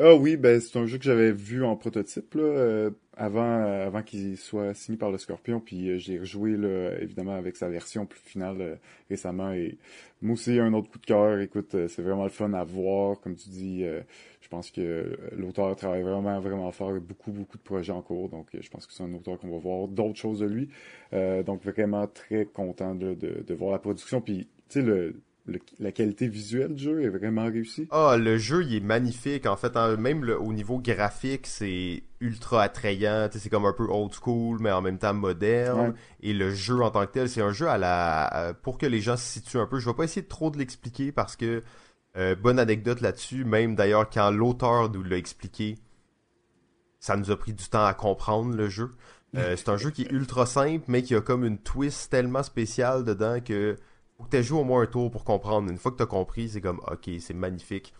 Ah 0.00 0.14
oui, 0.14 0.36
ben 0.36 0.60
c'est 0.60 0.78
un 0.78 0.86
jeu 0.86 0.96
que 0.98 1.04
j'avais 1.04 1.32
vu 1.32 1.64
en 1.64 1.74
prototype 1.76 2.34
là, 2.34 2.90
avant, 3.16 3.64
avant 3.64 4.02
qu'il 4.02 4.36
soit 4.36 4.72
signé 4.72 4.96
par 4.96 5.10
le 5.10 5.18
Scorpion, 5.18 5.58
puis 5.58 5.98
j'ai 5.98 6.20
rejoué 6.20 6.56
là, 6.56 6.92
évidemment 7.00 7.34
avec 7.34 7.56
sa 7.56 7.68
version 7.68 8.06
plus 8.06 8.20
finale 8.20 8.78
récemment. 9.10 9.52
Et 9.52 9.76
moi 10.22 10.34
aussi, 10.34 10.60
un 10.60 10.72
autre 10.72 10.88
coup 10.88 11.00
de 11.00 11.06
cœur. 11.06 11.40
Écoute, 11.40 11.74
c'est 11.88 12.02
vraiment 12.02 12.22
le 12.22 12.30
fun 12.30 12.52
à 12.52 12.62
voir, 12.62 13.20
comme 13.20 13.34
tu 13.34 13.48
dis 13.48 13.84
je 14.48 14.56
pense 14.56 14.70
que 14.70 15.18
l'auteur 15.36 15.76
travaille 15.76 16.02
vraiment, 16.02 16.40
vraiment 16.40 16.72
fort. 16.72 16.94
A 16.94 17.00
beaucoup, 17.00 17.32
beaucoup 17.32 17.58
de 17.58 17.62
projets 17.62 17.92
en 17.92 18.00
cours. 18.00 18.30
Donc, 18.30 18.46
je 18.58 18.70
pense 18.70 18.86
que 18.86 18.94
c'est 18.94 19.02
un 19.02 19.12
auteur 19.12 19.38
qu'on 19.38 19.50
va 19.50 19.58
voir 19.58 19.88
d'autres 19.88 20.18
choses 20.18 20.40
de 20.40 20.46
lui. 20.46 20.70
Euh, 21.12 21.42
donc, 21.42 21.62
vraiment 21.62 22.06
très 22.06 22.46
content 22.46 22.94
de, 22.94 23.12
de, 23.12 23.54
voir 23.54 23.72
la 23.72 23.78
production. 23.78 24.22
Puis, 24.22 24.48
tu 24.70 24.80
sais, 24.80 24.82
le, 24.82 25.20
la 25.78 25.92
qualité 25.92 26.28
visuelle 26.28 26.74
du 26.74 26.84
jeu 26.84 27.02
est 27.02 27.08
vraiment 27.08 27.46
réussie. 27.46 27.88
Ah, 27.90 28.16
le 28.18 28.38
jeu, 28.38 28.64
il 28.64 28.74
est 28.74 28.80
magnifique. 28.80 29.46
En 29.46 29.56
fait, 29.56 29.76
hein, 29.76 29.96
même 29.96 30.28
au 30.40 30.52
niveau 30.52 30.78
graphique, 30.78 31.46
c'est 31.46 32.02
ultra 32.20 32.62
attrayant. 32.62 33.28
C'est 33.32 33.48
comme 33.48 33.66
un 33.66 33.72
peu 33.72 33.86
old 33.88 34.12
school, 34.12 34.58
mais 34.60 34.70
en 34.70 34.82
même 34.82 34.98
temps 34.98 35.14
moderne. 35.14 35.94
Et 36.20 36.32
le 36.32 36.52
jeu 36.52 36.80
en 36.82 36.90
tant 36.90 37.06
que 37.06 37.12
tel, 37.12 37.28
c'est 37.28 37.42
un 37.42 37.52
jeu 37.52 37.68
à 37.68 37.78
la... 37.78 38.54
Pour 38.62 38.78
que 38.78 38.86
les 38.86 39.00
gens 39.00 39.16
se 39.16 39.24
situent 39.24 39.58
un 39.58 39.66
peu, 39.66 39.78
je 39.78 39.88
vais 39.88 39.94
pas 39.96 40.04
essayer 40.04 40.26
trop 40.26 40.50
de 40.50 40.58
l'expliquer 40.58 41.12
parce 41.12 41.36
que 41.36 41.62
euh, 42.16 42.34
bonne 42.34 42.58
anecdote 42.58 43.00
là-dessus, 43.00 43.44
même 43.44 43.76
d'ailleurs 43.76 44.08
quand 44.10 44.30
l'auteur 44.30 44.90
nous 44.90 45.02
l'a 45.02 45.16
expliqué, 45.16 45.76
ça 46.98 47.16
nous 47.16 47.30
a 47.30 47.36
pris 47.36 47.52
du 47.52 47.68
temps 47.68 47.84
à 47.84 47.94
comprendre 47.94 48.56
le 48.56 48.68
jeu. 48.68 48.90
Euh, 49.36 49.56
c'est 49.56 49.68
un 49.68 49.76
jeu 49.76 49.90
qui 49.90 50.02
est 50.02 50.10
ultra 50.10 50.46
simple, 50.46 50.84
mais 50.88 51.02
qui 51.02 51.14
a 51.14 51.20
comme 51.20 51.44
une 51.44 51.58
twist 51.58 52.10
tellement 52.10 52.42
spéciale 52.42 53.04
dedans 53.04 53.40
que 53.44 53.76
faut 54.18 54.24
que 54.24 54.36
tu 54.36 54.42
joué 54.42 54.60
au 54.60 54.64
moins 54.64 54.82
un 54.82 54.86
tour 54.86 55.10
pour 55.10 55.24
comprendre. 55.24 55.70
Une 55.70 55.78
fois 55.78 55.92
que 55.92 55.96
tu 55.96 56.02
as 56.02 56.06
compris, 56.06 56.48
c'est 56.48 56.60
comme 56.60 56.80
ok, 56.90 57.10
c'est 57.20 57.34
magnifique. 57.34 57.94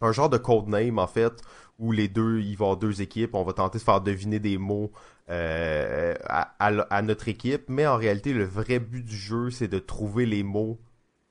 Un 0.00 0.12
genre 0.12 0.30
de 0.30 0.38
codename 0.38 0.98
en 0.98 1.06
fait, 1.06 1.42
où 1.78 1.92
les 1.92 2.08
deux, 2.08 2.40
il 2.40 2.56
va 2.56 2.64
y 2.64 2.68
avoir 2.68 2.76
deux 2.78 3.02
équipes, 3.02 3.34
on 3.34 3.42
va 3.42 3.52
tenter 3.52 3.78
de 3.78 3.82
faire 3.82 4.00
deviner 4.00 4.38
des 4.38 4.56
mots 4.56 4.90
euh, 5.28 6.14
à, 6.28 7.02
notre 7.02 7.28
équipe, 7.28 7.64
mais 7.68 7.86
en 7.86 7.96
réalité, 7.96 8.32
le 8.32 8.44
vrai 8.44 8.78
but 8.78 9.04
du 9.04 9.16
jeu, 9.16 9.50
c'est 9.50 9.68
de 9.68 9.78
trouver 9.78 10.26
les 10.26 10.42
mots 10.42 10.80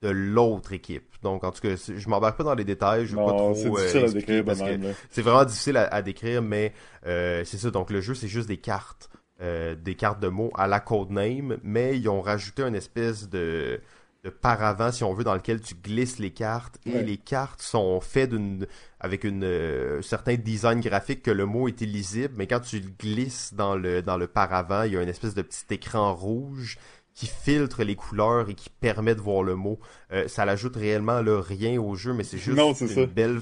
de 0.01 0.09
l'autre 0.09 0.71
équipe. 0.71 1.15
Donc, 1.23 1.43
en 1.43 1.51
tout 1.51 1.61
cas, 1.61 1.75
je 1.75 2.09
m'embarque 2.09 2.37
pas 2.37 2.43
dans 2.43 2.53
les 2.53 2.63
détails, 2.63 3.05
je 3.05 3.15
veux 3.15 3.25
pas 3.25 3.33
trop 3.33 3.53
c'est 3.55 3.69
difficile 3.69 4.05
à 4.05 4.09
décrire 4.09 4.45
parce 4.45 4.59
que 4.59 4.77
c'est 5.09 5.21
vraiment 5.21 5.43
difficile 5.43 5.77
à, 5.77 6.01
décrire, 6.01 6.41
mais 6.41 6.73
euh, 7.07 7.43
c'est 7.43 7.57
ça. 7.57 7.71
Donc, 7.71 7.89
le 7.89 7.99
jeu, 7.99 8.13
c'est 8.13 8.27
juste 8.29 8.47
des 8.47 8.57
cartes, 8.57 9.09
euh, 9.41 9.75
des 9.75 9.95
cartes 9.95 10.21
de 10.21 10.29
mots 10.29 10.51
à 10.55 10.67
la 10.67 10.79
codename, 10.79 11.57
mais 11.63 11.97
ils 11.97 12.07
ont 12.07 12.21
rajouté 12.21 12.63
une 12.63 12.75
espèce 12.75 13.27
de 13.27 13.81
de 14.23 14.29
paravent, 14.29 14.91
si 14.91 15.03
on 15.03 15.13
veut, 15.13 15.23
dans 15.23 15.33
lequel 15.33 15.61
tu 15.61 15.75
glisses 15.75 16.19
les 16.19 16.31
cartes 16.31 16.77
et 16.85 17.01
les 17.01 17.17
cartes 17.17 17.61
sont 17.61 18.01
faites 18.01 18.31
d'une 18.31 18.67
avec 18.99 19.23
une 19.23 19.45
euh, 19.45 20.01
certain 20.01 20.35
design 20.35 20.81
graphique 20.81 21.23
que 21.23 21.31
le 21.31 21.45
mot 21.45 21.67
est 21.69 21.79
illisible, 21.81 22.33
mais 22.35 22.45
quand 22.45 22.59
tu 22.59 22.79
le 22.79 22.89
glisses 22.99 23.53
dans 23.53 23.75
le 23.75 24.01
dans 24.01 24.17
le 24.17 24.27
paravent, 24.27 24.83
il 24.83 24.93
y 24.93 24.97
a 24.97 25.01
une 25.01 25.09
espèce 25.09 25.35
de 25.35 25.41
petit 25.41 25.73
écran 25.73 26.13
rouge 26.13 26.77
qui 27.19 27.27
filtre 27.27 27.83
les 27.83 27.95
couleurs 27.95 28.49
et 28.49 28.55
qui 28.55 28.69
permet 28.69 29.13
de 29.13 29.21
voir 29.21 29.43
le 29.43 29.55
mot. 29.55 29.79
Euh, 30.11 30.27
ça 30.27 30.45
n'ajoute 30.45 30.75
réellement 30.75 31.21
là, 31.21 31.41
rien 31.41 31.79
au 31.79 31.95
jeu, 31.95 32.13
mais 32.13 32.23
c'est 32.23 32.37
juste 32.37 32.57
une 32.57 33.05
belle 33.05 33.41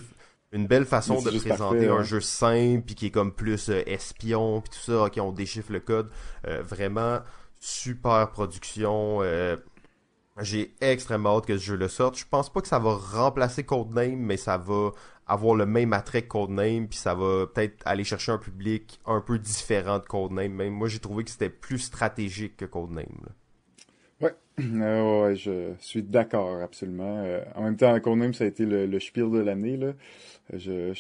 une 0.54 0.66
belle 0.66 0.86
façon 0.86 1.22
de 1.22 1.30
présenter 1.40 1.90
un 1.90 2.04
jeu 2.04 2.22
simple 2.22 2.84
puis 2.86 2.96
qui 2.96 3.08
est 3.08 3.12
comme 3.12 3.34
plus 3.34 3.70
euh, 3.70 3.84
espion 3.86 4.62
puis 4.62 4.72
tout 4.72 4.92
ça. 4.92 5.04
Ok, 5.04 5.18
on 5.20 5.32
déchiffre 5.32 5.72
le 5.72 5.80
code. 5.80 6.10
Euh, 6.48 6.62
vraiment 6.62 7.20
super 7.60 8.30
production. 8.32 9.22
J'ai 10.42 10.76
extrêmement 10.82 11.38
hâte 11.38 11.46
que 11.46 11.58
ce 11.58 11.64
jeu 11.64 11.76
le 11.76 11.88
sorte. 11.88 12.18
Je 12.18 12.26
pense 12.30 12.52
pas 12.52 12.62
que 12.62 12.68
ça 12.68 12.80
va 12.80 12.94
remplacer 12.96 13.64
Codename, 13.64 14.18
mais 14.18 14.38
ça 14.38 14.58
va 14.58 14.92
avoir 15.26 15.56
le 15.56 15.66
même 15.66 15.94
attrait 15.94 16.22
que 16.22 16.28
Codename, 16.28 16.88
puis 16.88 16.98
ça 16.98 17.14
va 17.14 17.48
peut-être 17.48 17.82
aller 17.86 18.04
chercher 18.04 18.32
un 18.32 18.38
public 18.38 19.00
un 19.06 19.22
peu 19.22 19.40
différent 19.40 20.00
de 20.00 20.06
Codename. 20.06 20.54
Même 20.54 20.74
moi, 20.74 20.88
j'ai 20.88 21.00
trouvé 21.00 21.24
que 21.24 21.32
c'était 21.32 21.50
plus 21.50 21.80
stratégique 21.80 22.58
que 22.58 22.66
Codename. 22.66 23.22
Là. 23.24 23.32
Euh, 24.60 25.24
ouais, 25.24 25.36
je 25.36 25.74
suis 25.80 26.04
d'accord, 26.04 26.62
absolument. 26.62 27.24
Euh, 27.24 27.44
en 27.56 27.64
même 27.64 27.78
temps, 27.78 28.16
même 28.16 28.34
ça 28.34 28.44
a 28.44 28.48
été 28.48 28.66
le, 28.66 28.86
le 28.86 29.00
spiel 29.00 29.30
de 29.32 29.40
l'année. 29.40 29.78
Là. 29.78 29.94
Je 30.54 30.94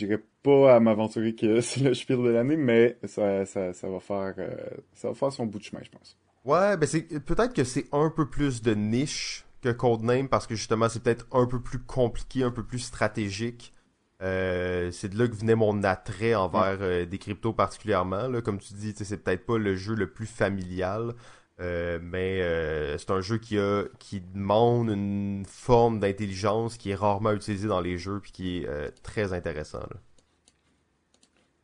n'irai 0.00 0.18
pas 0.42 0.76
à 0.76 0.80
m'aventurer 0.80 1.34
que 1.34 1.60
c'est 1.60 1.80
le 1.80 1.94
spiel 1.94 2.18
de 2.18 2.30
l'année, 2.30 2.56
mais 2.56 2.98
ça, 3.04 3.44
ça, 3.46 3.72
ça, 3.72 3.88
va 3.88 4.00
faire, 4.00 4.34
euh, 4.38 4.56
ça 4.94 5.08
va 5.08 5.14
faire 5.14 5.32
son 5.32 5.46
bout 5.46 5.58
de 5.58 5.64
chemin, 5.64 5.82
je 5.82 5.90
pense. 5.90 6.16
Ouais, 6.48 6.76
ben 6.76 6.86
c'est 6.86 7.02
peut-être 7.20 7.52
que 7.52 7.64
c'est 7.64 7.86
un 7.92 8.10
peu 8.10 8.28
plus 8.28 8.62
de 8.62 8.74
niche 8.74 9.44
que 9.60 9.70
Codename 9.70 10.28
parce 10.28 10.46
que 10.46 10.54
justement 10.54 10.88
c'est 10.88 11.02
peut-être 11.02 11.26
un 11.32 11.46
peu 11.46 11.60
plus 11.60 11.78
compliqué, 11.78 12.42
un 12.42 12.50
peu 12.50 12.64
plus 12.64 12.78
stratégique. 12.80 13.74
c'est 14.20 15.08
de 15.08 15.18
là 15.18 15.28
que 15.28 15.34
venait 15.34 15.54
mon 15.54 15.82
attrait 15.84 16.34
envers 16.34 17.06
des 17.06 17.18
cryptos 17.18 17.52
particulièrement. 17.52 18.28
Là. 18.28 18.40
Comme 18.40 18.58
tu 18.58 18.74
dis, 18.74 18.94
c'est 18.96 19.22
peut-être 19.22 19.46
pas 19.46 19.58
le 19.58 19.76
jeu 19.76 19.94
le 19.94 20.10
plus 20.10 20.26
familial. 20.26 21.14
Euh, 21.60 21.98
mais 22.00 22.40
euh, 22.40 22.96
c'est 22.98 23.10
un 23.10 23.20
jeu 23.20 23.38
qui 23.38 23.58
a 23.58 23.84
qui 23.98 24.20
demande 24.20 24.90
une 24.90 25.44
forme 25.44 25.98
d'intelligence 25.98 26.76
qui 26.76 26.90
est 26.90 26.94
rarement 26.94 27.32
utilisée 27.32 27.66
dans 27.66 27.80
les 27.80 27.98
jeux 27.98 28.20
puis 28.20 28.30
qui 28.30 28.58
est 28.58 28.68
euh, 28.68 28.90
très 29.02 29.32
intéressant. 29.32 29.80
Là. 29.80 29.96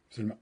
Absolument. 0.08 0.38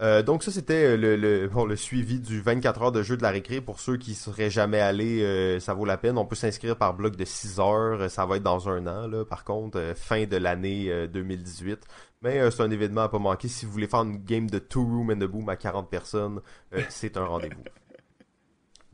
Donc 0.00 0.42
ça 0.42 0.50
c'était 0.50 0.96
le, 0.96 1.16
le, 1.16 1.48
bon, 1.52 1.64
le 1.64 1.76
suivi 1.76 2.20
du 2.20 2.40
24 2.40 2.82
heures 2.82 2.92
de 2.92 3.02
jeu 3.02 3.16
de 3.16 3.22
la 3.22 3.30
récré. 3.30 3.60
Pour 3.60 3.80
ceux 3.80 3.96
qui 3.96 4.14
seraient 4.14 4.50
jamais 4.50 4.80
allés, 4.80 5.58
ça 5.60 5.74
vaut 5.74 5.84
la 5.84 5.96
peine. 5.96 6.18
On 6.18 6.26
peut 6.26 6.36
s'inscrire 6.36 6.76
par 6.76 6.94
bloc 6.94 7.16
de 7.16 7.24
6 7.24 7.60
heures. 7.60 8.10
Ça 8.10 8.26
va 8.26 8.36
être 8.36 8.42
dans 8.42 8.68
un 8.68 8.86
an, 8.86 9.06
là, 9.06 9.24
par 9.24 9.44
contre, 9.44 9.92
fin 9.96 10.24
de 10.24 10.36
l'année 10.36 11.08
2018. 11.08 11.80
Mais 12.22 12.50
c'est 12.50 12.62
un 12.62 12.70
événement 12.70 13.02
à 13.02 13.08
pas 13.08 13.18
manquer. 13.18 13.48
Si 13.48 13.66
vous 13.66 13.72
voulez 13.72 13.88
faire 13.88 14.02
une 14.02 14.24
game 14.24 14.48
de 14.48 14.58
Two 14.58 14.82
Room 14.82 15.10
and 15.10 15.18
the 15.18 15.30
Boom 15.30 15.48
à 15.48 15.56
40 15.56 15.90
personnes, 15.90 16.40
c'est 16.88 17.16
un 17.16 17.24
rendez-vous. 17.24 17.62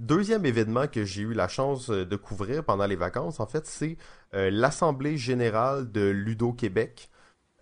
Deuxième 0.00 0.46
événement 0.46 0.86
que 0.86 1.04
j'ai 1.04 1.20
eu 1.20 1.34
la 1.34 1.46
chance 1.46 1.90
euh, 1.90 2.06
de 2.06 2.16
couvrir 2.16 2.64
pendant 2.64 2.86
les 2.86 2.96
vacances, 2.96 3.38
en 3.38 3.46
fait, 3.46 3.66
c'est 3.66 3.98
euh, 4.32 4.48
l'Assemblée 4.50 5.18
générale 5.18 5.92
de 5.92 6.08
Ludo 6.08 6.54
Québec. 6.54 7.09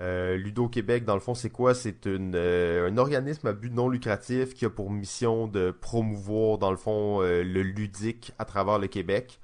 Euh, 0.00 0.36
Ludo 0.36 0.68
Québec, 0.68 1.04
dans 1.04 1.14
le 1.14 1.20
fond, 1.20 1.34
c'est 1.34 1.50
quoi? 1.50 1.74
C'est 1.74 2.06
un 2.06 2.96
organisme 2.98 3.46
à 3.48 3.52
but 3.52 3.72
non 3.72 3.88
lucratif 3.88 4.54
qui 4.54 4.64
a 4.64 4.70
pour 4.70 4.90
mission 4.90 5.48
de 5.48 5.70
promouvoir, 5.70 6.58
dans 6.58 6.70
le 6.70 6.76
fond, 6.76 7.20
le 7.20 7.62
ludique 7.62 8.32
à 8.38 8.44
travers 8.44 8.78
le 8.78 8.86
Québec. 8.86 9.40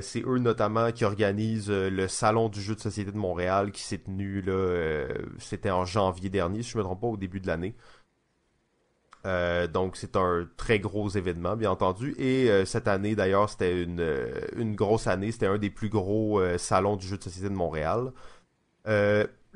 c'est 0.00 0.22
eux 0.26 0.38
notamment 0.38 0.90
qui 0.92 1.04
organisent 1.04 1.70
le 1.70 2.08
salon 2.08 2.48
du 2.48 2.60
jeu 2.60 2.74
de 2.74 2.80
société 2.80 3.12
de 3.12 3.16
Montréal 3.16 3.70
qui 3.70 3.82
s'est 3.82 3.98
tenu 3.98 4.42
là, 4.42 5.06
c'était 5.38 5.70
en 5.70 5.84
janvier 5.84 6.30
dernier, 6.30 6.62
si 6.62 6.70
je 6.70 6.78
me 6.78 6.82
trompe 6.82 7.02
pas, 7.02 7.06
au 7.06 7.16
début 7.16 7.40
de 7.40 7.46
l'année. 7.46 7.76
Euh, 9.26 9.66
donc 9.66 9.96
c'est 9.96 10.16
un 10.16 10.48
très 10.56 10.78
gros 10.78 11.08
événement, 11.08 11.56
bien 11.56 11.70
entendu. 11.70 12.14
Et 12.18 12.50
euh, 12.50 12.64
cette 12.64 12.86
année, 12.88 13.16
d'ailleurs, 13.16 13.50
c'était 13.50 13.82
une, 13.82 14.00
euh, 14.00 14.40
une 14.56 14.74
grosse 14.76 15.06
année. 15.08 15.32
C'était 15.32 15.46
un 15.46 15.58
des 15.58 15.70
plus 15.70 15.88
gros 15.88 16.40
salons 16.58 16.96
du 16.96 17.06
jeu 17.06 17.18
de 17.18 17.22
société 17.24 17.48
de 17.48 17.54
Montréal. 17.54 18.12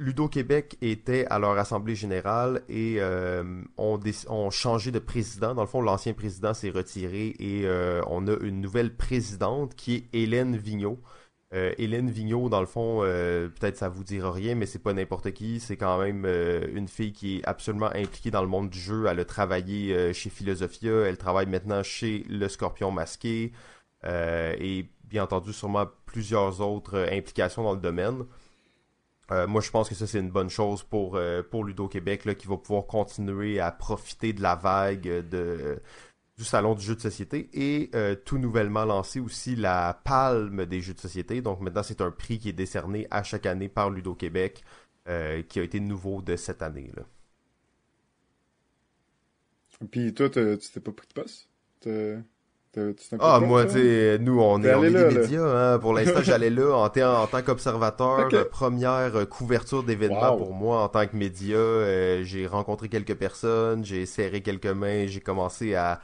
Ludo 0.00 0.28
Québec 0.28 0.78
était 0.80 1.26
à 1.26 1.38
leur 1.38 1.58
assemblée 1.58 1.94
générale 1.94 2.62
et 2.68 3.00
ont, 3.76 4.00
ont, 4.28 4.50
changé 4.50 4.90
de 4.90 4.98
président. 4.98 5.54
Dans 5.54 5.62
le 5.62 5.68
fond, 5.68 5.82
l'ancien 5.82 6.14
président 6.14 6.54
s'est 6.54 6.70
retiré 6.70 7.36
et 7.38 7.68
on 8.06 8.26
a 8.26 8.36
une 8.40 8.62
nouvelle 8.62 8.96
présidente 8.96 9.74
qui 9.74 9.96
est 9.96 10.22
Hélène 10.22 10.56
Vigneault. 10.56 10.98
Euh, 11.52 11.72
Hélène 11.78 12.10
Vigneault, 12.10 12.48
dans 12.48 12.60
le 12.60 12.66
fond, 12.66 13.00
euh, 13.02 13.48
peut-être 13.48 13.76
ça 13.76 13.88
vous 13.88 14.04
dira 14.04 14.30
rien, 14.30 14.54
mais 14.54 14.66
c'est 14.66 14.78
pas 14.78 14.92
n'importe 14.92 15.32
qui. 15.32 15.58
C'est 15.58 15.76
quand 15.76 15.98
même 15.98 16.24
euh, 16.24 16.66
une 16.72 16.86
fille 16.86 17.12
qui 17.12 17.38
est 17.38 17.44
absolument 17.44 17.90
impliquée 17.92 18.30
dans 18.30 18.42
le 18.42 18.48
monde 18.48 18.70
du 18.70 18.78
jeu. 18.78 19.06
Elle 19.08 19.18
a 19.18 19.24
travaillé 19.24 20.12
chez 20.14 20.30
Philosophia, 20.30 20.92
elle 21.06 21.18
travaille 21.18 21.46
maintenant 21.46 21.82
chez 21.82 22.24
Le 22.28 22.48
Scorpion 22.48 22.92
Masqué. 22.92 23.52
et 24.04 24.86
bien 25.04 25.24
entendu 25.24 25.52
sûrement 25.52 25.86
plusieurs 26.06 26.60
autres 26.60 27.08
implications 27.12 27.64
dans 27.64 27.74
le 27.74 27.80
domaine. 27.80 28.24
Moi, 29.30 29.60
je 29.60 29.70
pense 29.70 29.88
que 29.88 29.94
ça, 29.94 30.06
c'est 30.06 30.18
une 30.18 30.30
bonne 30.30 30.50
chose 30.50 30.82
pour, 30.82 31.18
pour 31.50 31.64
Ludo 31.64 31.88
Québec, 31.88 32.24
là, 32.24 32.34
qui 32.34 32.46
va 32.46 32.56
pouvoir 32.56 32.86
continuer 32.86 33.60
à 33.60 33.70
profiter 33.70 34.32
de 34.32 34.42
la 34.42 34.56
vague 34.56 35.02
de, 35.02 35.80
du 36.40 36.46
Salon 36.46 36.74
du 36.74 36.82
jeu 36.82 36.94
de 36.96 37.00
société 37.02 37.50
et 37.52 37.90
euh, 37.94 38.14
tout 38.14 38.38
nouvellement 38.38 38.86
lancé 38.86 39.20
aussi 39.20 39.56
la 39.56 40.00
Palme 40.04 40.64
des 40.64 40.80
jeux 40.80 40.94
de 40.94 40.98
société. 40.98 41.42
Donc 41.42 41.60
maintenant, 41.60 41.82
c'est 41.82 42.00
un 42.00 42.10
prix 42.10 42.38
qui 42.38 42.48
est 42.48 42.54
décerné 42.54 43.06
à 43.10 43.22
chaque 43.22 43.44
année 43.44 43.68
par 43.68 43.90
Ludo 43.90 44.14
Québec, 44.14 44.64
euh, 45.06 45.42
qui 45.42 45.60
a 45.60 45.62
été 45.62 45.80
nouveau 45.80 46.22
de 46.22 46.36
cette 46.36 46.62
année. 46.62 46.90
Là. 46.96 47.02
Puis 49.90 50.14
toi, 50.14 50.30
tu 50.30 50.56
t'es 50.56 50.80
pas 50.80 50.92
pris 50.92 51.08
de 51.08 51.12
poste? 51.12 51.50
Ah, 53.18 53.40
moi, 53.40 53.64
tu 53.64 53.72
sais, 53.72 54.18
nous, 54.20 54.40
on 54.40 54.62
est, 54.62 54.74
on 54.74 54.84
est 54.84 54.90
des 54.90 55.18
médias. 55.18 55.74
Hein. 55.74 55.78
Pour 55.78 55.92
l'instant, 55.94 56.22
j'allais 56.22 56.50
là 56.50 56.76
en, 56.76 56.84
en 56.84 57.26
tant 57.26 57.42
qu'observateur. 57.42 58.28
Première 58.50 59.28
couverture 59.28 59.82
d'événement 59.82 60.36
pour 60.36 60.54
moi 60.54 60.82
en 60.82 60.88
tant 60.88 61.06
que 61.06 61.16
média. 61.16 61.56
Euh, 61.56 62.22
j'ai 62.24 62.46
rencontré 62.46 62.88
quelques 62.88 63.14
personnes, 63.16 63.84
j'ai 63.84 64.06
serré 64.06 64.42
quelques 64.42 64.66
mains, 64.66 65.06
j'ai 65.06 65.20
commencé 65.20 65.74
à, 65.74 66.00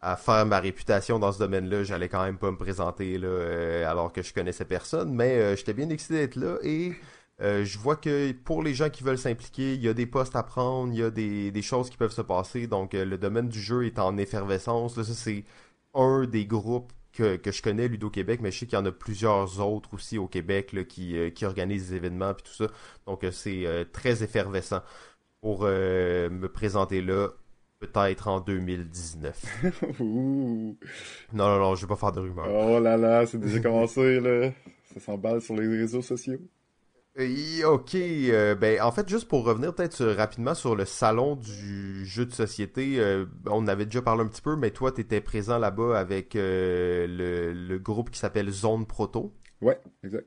à 0.00 0.16
faire 0.16 0.46
ma 0.46 0.60
réputation 0.60 1.18
dans 1.18 1.32
ce 1.32 1.38
domaine-là, 1.38 1.84
j'allais 1.84 2.08
quand 2.08 2.24
même 2.24 2.38
pas 2.38 2.50
me 2.50 2.56
présenter 2.56 3.18
là, 3.18 3.28
euh, 3.28 3.90
alors 3.90 4.12
que 4.12 4.22
je 4.22 4.32
connaissais 4.32 4.64
personne, 4.64 5.12
mais 5.14 5.36
euh, 5.36 5.56
j'étais 5.56 5.74
bien 5.74 5.90
excité 5.90 6.14
d'être 6.14 6.36
là 6.36 6.56
et 6.62 6.92
euh, 7.42 7.64
je 7.64 7.78
vois 7.78 7.96
que 7.96 8.32
pour 8.32 8.62
les 8.62 8.74
gens 8.74 8.90
qui 8.90 9.02
veulent 9.02 9.18
s'impliquer, 9.18 9.74
il 9.74 9.82
y 9.82 9.88
a 9.88 9.94
des 9.94 10.06
postes 10.06 10.36
à 10.36 10.42
prendre, 10.42 10.92
il 10.92 10.98
y 11.00 11.02
a 11.02 11.10
des, 11.10 11.50
des 11.50 11.62
choses 11.62 11.90
qui 11.90 11.96
peuvent 11.96 12.12
se 12.12 12.22
passer, 12.22 12.66
donc 12.66 12.92
le 12.94 13.18
domaine 13.18 13.48
du 13.48 13.60
jeu 13.60 13.86
est 13.86 13.98
en 13.98 14.16
effervescence. 14.18 14.96
Là, 14.96 15.04
ça 15.04 15.14
c'est 15.14 15.44
un 15.94 16.26
des 16.26 16.46
groupes 16.46 16.92
que, 17.12 17.36
que 17.36 17.50
je 17.50 17.62
connais, 17.62 17.88
Ludo 17.88 18.10
Québec, 18.10 18.40
mais 18.42 18.50
je 18.50 18.60
sais 18.60 18.66
qu'il 18.66 18.78
y 18.78 18.80
en 18.80 18.86
a 18.86 18.92
plusieurs 18.92 19.60
autres 19.60 19.94
aussi 19.94 20.18
au 20.18 20.28
Québec 20.28 20.72
là, 20.72 20.84
qui, 20.84 21.16
qui 21.34 21.44
organisent 21.44 21.90
des 21.90 21.96
événements 21.96 22.30
et 22.30 22.42
tout 22.42 22.52
ça, 22.52 22.66
donc 23.06 23.26
c'est 23.32 23.86
très 23.92 24.22
effervescent 24.22 24.82
pour 25.40 25.62
me 25.62 26.46
présenter 26.46 27.02
là 27.02 27.30
peut-être 27.80 28.28
en 28.28 28.40
2019. 28.40 29.64
Non, 31.32 31.46
non, 31.48 31.58
non, 31.58 31.74
je 31.74 31.86
vais 31.86 31.88
pas 31.88 31.96
faire 31.96 32.12
de 32.12 32.20
rumeurs. 32.20 32.48
Oh 32.48 32.78
là 32.80 32.96
là, 32.96 33.26
c'est 33.26 33.38
déjà 33.38 33.60
commencé, 33.60 34.20
là. 34.20 34.52
Ça 34.92 35.00
s'emballe 35.00 35.40
sur 35.40 35.54
les 35.54 35.66
réseaux 35.66 36.02
sociaux. 36.02 36.38
Ok, 37.18 37.94
euh, 37.94 38.54
ben 38.54 38.80
en 38.80 38.92
fait 38.92 39.08
juste 39.08 39.28
pour 39.28 39.44
revenir 39.44 39.74
peut-être 39.74 40.04
rapidement 40.04 40.54
sur 40.54 40.76
le 40.76 40.84
salon 40.84 41.36
du 41.36 42.06
jeu 42.06 42.24
de 42.24 42.32
société, 42.32 43.00
euh, 43.00 43.26
on 43.46 43.66
avait 43.66 43.84
déjà 43.84 44.00
parlé 44.00 44.22
un 44.22 44.28
petit 44.28 44.42
peu, 44.42 44.56
mais 44.56 44.70
toi 44.70 44.92
tu 44.92 45.00
étais 45.00 45.20
présent 45.20 45.58
là-bas 45.58 45.98
avec 45.98 46.36
euh, 46.36 47.06
le, 47.06 47.52
le, 47.52 47.78
groupe 47.78 48.10
qui 48.10 48.18
s'appelle 48.18 48.50
Zone 48.50 48.86
Proto. 48.86 49.34
Ouais, 49.60 49.78
exact. 50.04 50.26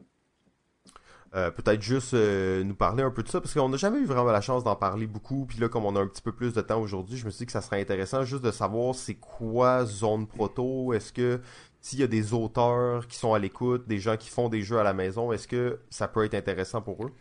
Euh, 1.35 1.49
peut-être 1.49 1.81
juste 1.81 2.13
nous 2.13 2.75
parler 2.75 3.01
un 3.01 3.09
peu 3.09 3.23
de 3.23 3.27
ça, 3.27 3.41
parce 3.41 3.55
qu'on 3.55 3.69
n'a 3.69 3.77
jamais 3.77 3.97
eu 3.97 4.05
vraiment 4.05 4.31
la 4.31 4.41
chance 4.41 4.63
d'en 4.63 4.75
parler 4.75 5.07
beaucoup. 5.07 5.47
Puis 5.47 5.57
là, 5.57 5.67
comme 5.67 5.83
on 5.83 5.95
a 5.95 5.99
un 5.99 6.05
petit 6.05 6.21
peu 6.21 6.31
plus 6.31 6.53
de 6.53 6.61
temps 6.61 6.79
aujourd'hui, 6.79 7.17
je 7.17 7.25
me 7.25 7.31
suis 7.31 7.39
dit 7.39 7.45
que 7.47 7.51
ça 7.51 7.61
serait 7.61 7.81
intéressant 7.81 8.23
juste 8.23 8.43
de 8.43 8.51
savoir 8.51 8.93
c'est 8.93 9.15
quoi 9.15 9.83
Zone 9.85 10.27
Proto. 10.27 10.93
Est-ce 10.93 11.11
que 11.11 11.41
s'il 11.83 11.99
y 11.99 12.03
a 12.03 12.07
des 12.07 12.33
auteurs 12.33 13.07
qui 13.07 13.17
sont 13.17 13.33
à 13.33 13.39
l'écoute, 13.39 13.87
des 13.89 13.99
gens 13.99 14.15
qui 14.15 14.29
font 14.29 14.47
des 14.47 14.61
jeux 14.61 14.79
à 14.79 14.83
la 14.83 14.93
maison, 14.93 15.33
est-ce 15.33 15.49
que 15.49 15.79
ça 15.89 16.07
peut 16.07 16.23
être 16.23 16.33
intéressant 16.33 16.81
pour 16.81 17.05
eux? 17.05 17.11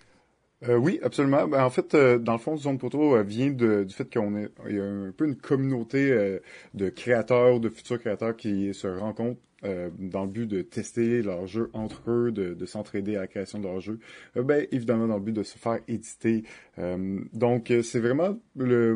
Euh, 0.69 0.77
oui, 0.77 1.01
absolument. 1.03 1.49
Ben, 1.49 1.65
en 1.65 1.71
fait, 1.71 1.95
euh, 1.95 2.19
dans 2.19 2.35
le 2.35 2.39
fond, 2.39 2.57
Zone 2.57 2.79
Proto 2.79 3.17
euh, 3.17 3.25
vient 3.25 3.51
du 3.51 3.85
fait 3.89 4.11
qu'on 4.11 4.37
est, 4.37 4.51
il 4.69 4.77
y 4.77 4.81
a 4.81 4.85
un 4.85 5.11
peu 5.11 5.27
une 5.27 5.35
communauté 5.35 6.39
de 6.75 6.89
créateurs, 6.91 7.59
de 7.59 7.69
futurs 7.69 7.99
créateurs 7.99 8.37
qui 8.37 8.73
se 8.73 8.87
rencontrent 8.87 9.41
dans 9.99 10.25
le 10.25 10.29
but 10.29 10.47
de 10.47 10.63
tester 10.63 11.23
leurs 11.23 11.47
jeux 11.47 11.71
entre 11.73 12.09
eux, 12.09 12.33
de, 12.33 12.55
de 12.55 12.67
s'entraider 12.67 13.17
à 13.17 13.21
la 13.21 13.27
création 13.27 13.59
de 13.59 13.65
leurs 13.65 13.81
jeux. 13.81 13.99
ben, 14.37 14.67
évidemment, 14.71 15.09
dans 15.09 15.17
le 15.17 15.23
but 15.23 15.33
de 15.33 15.43
se 15.43 15.59
faire 15.59 15.81
éditer. 15.89 16.45
donc, 17.33 17.73
c'est 17.83 18.01
vraiment 18.01 18.39
le, 18.55 18.95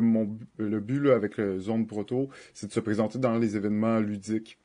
but 0.79 1.09
avec 1.09 1.35
le 1.35 1.59
Zone 1.59 1.87
Proto, 1.87 2.29
c'est 2.53 2.67
de 2.67 2.71
se 2.71 2.79
présenter 2.79 3.19
dans 3.19 3.37
les 3.37 3.57
événements 3.57 3.99
ludiques 3.99 4.59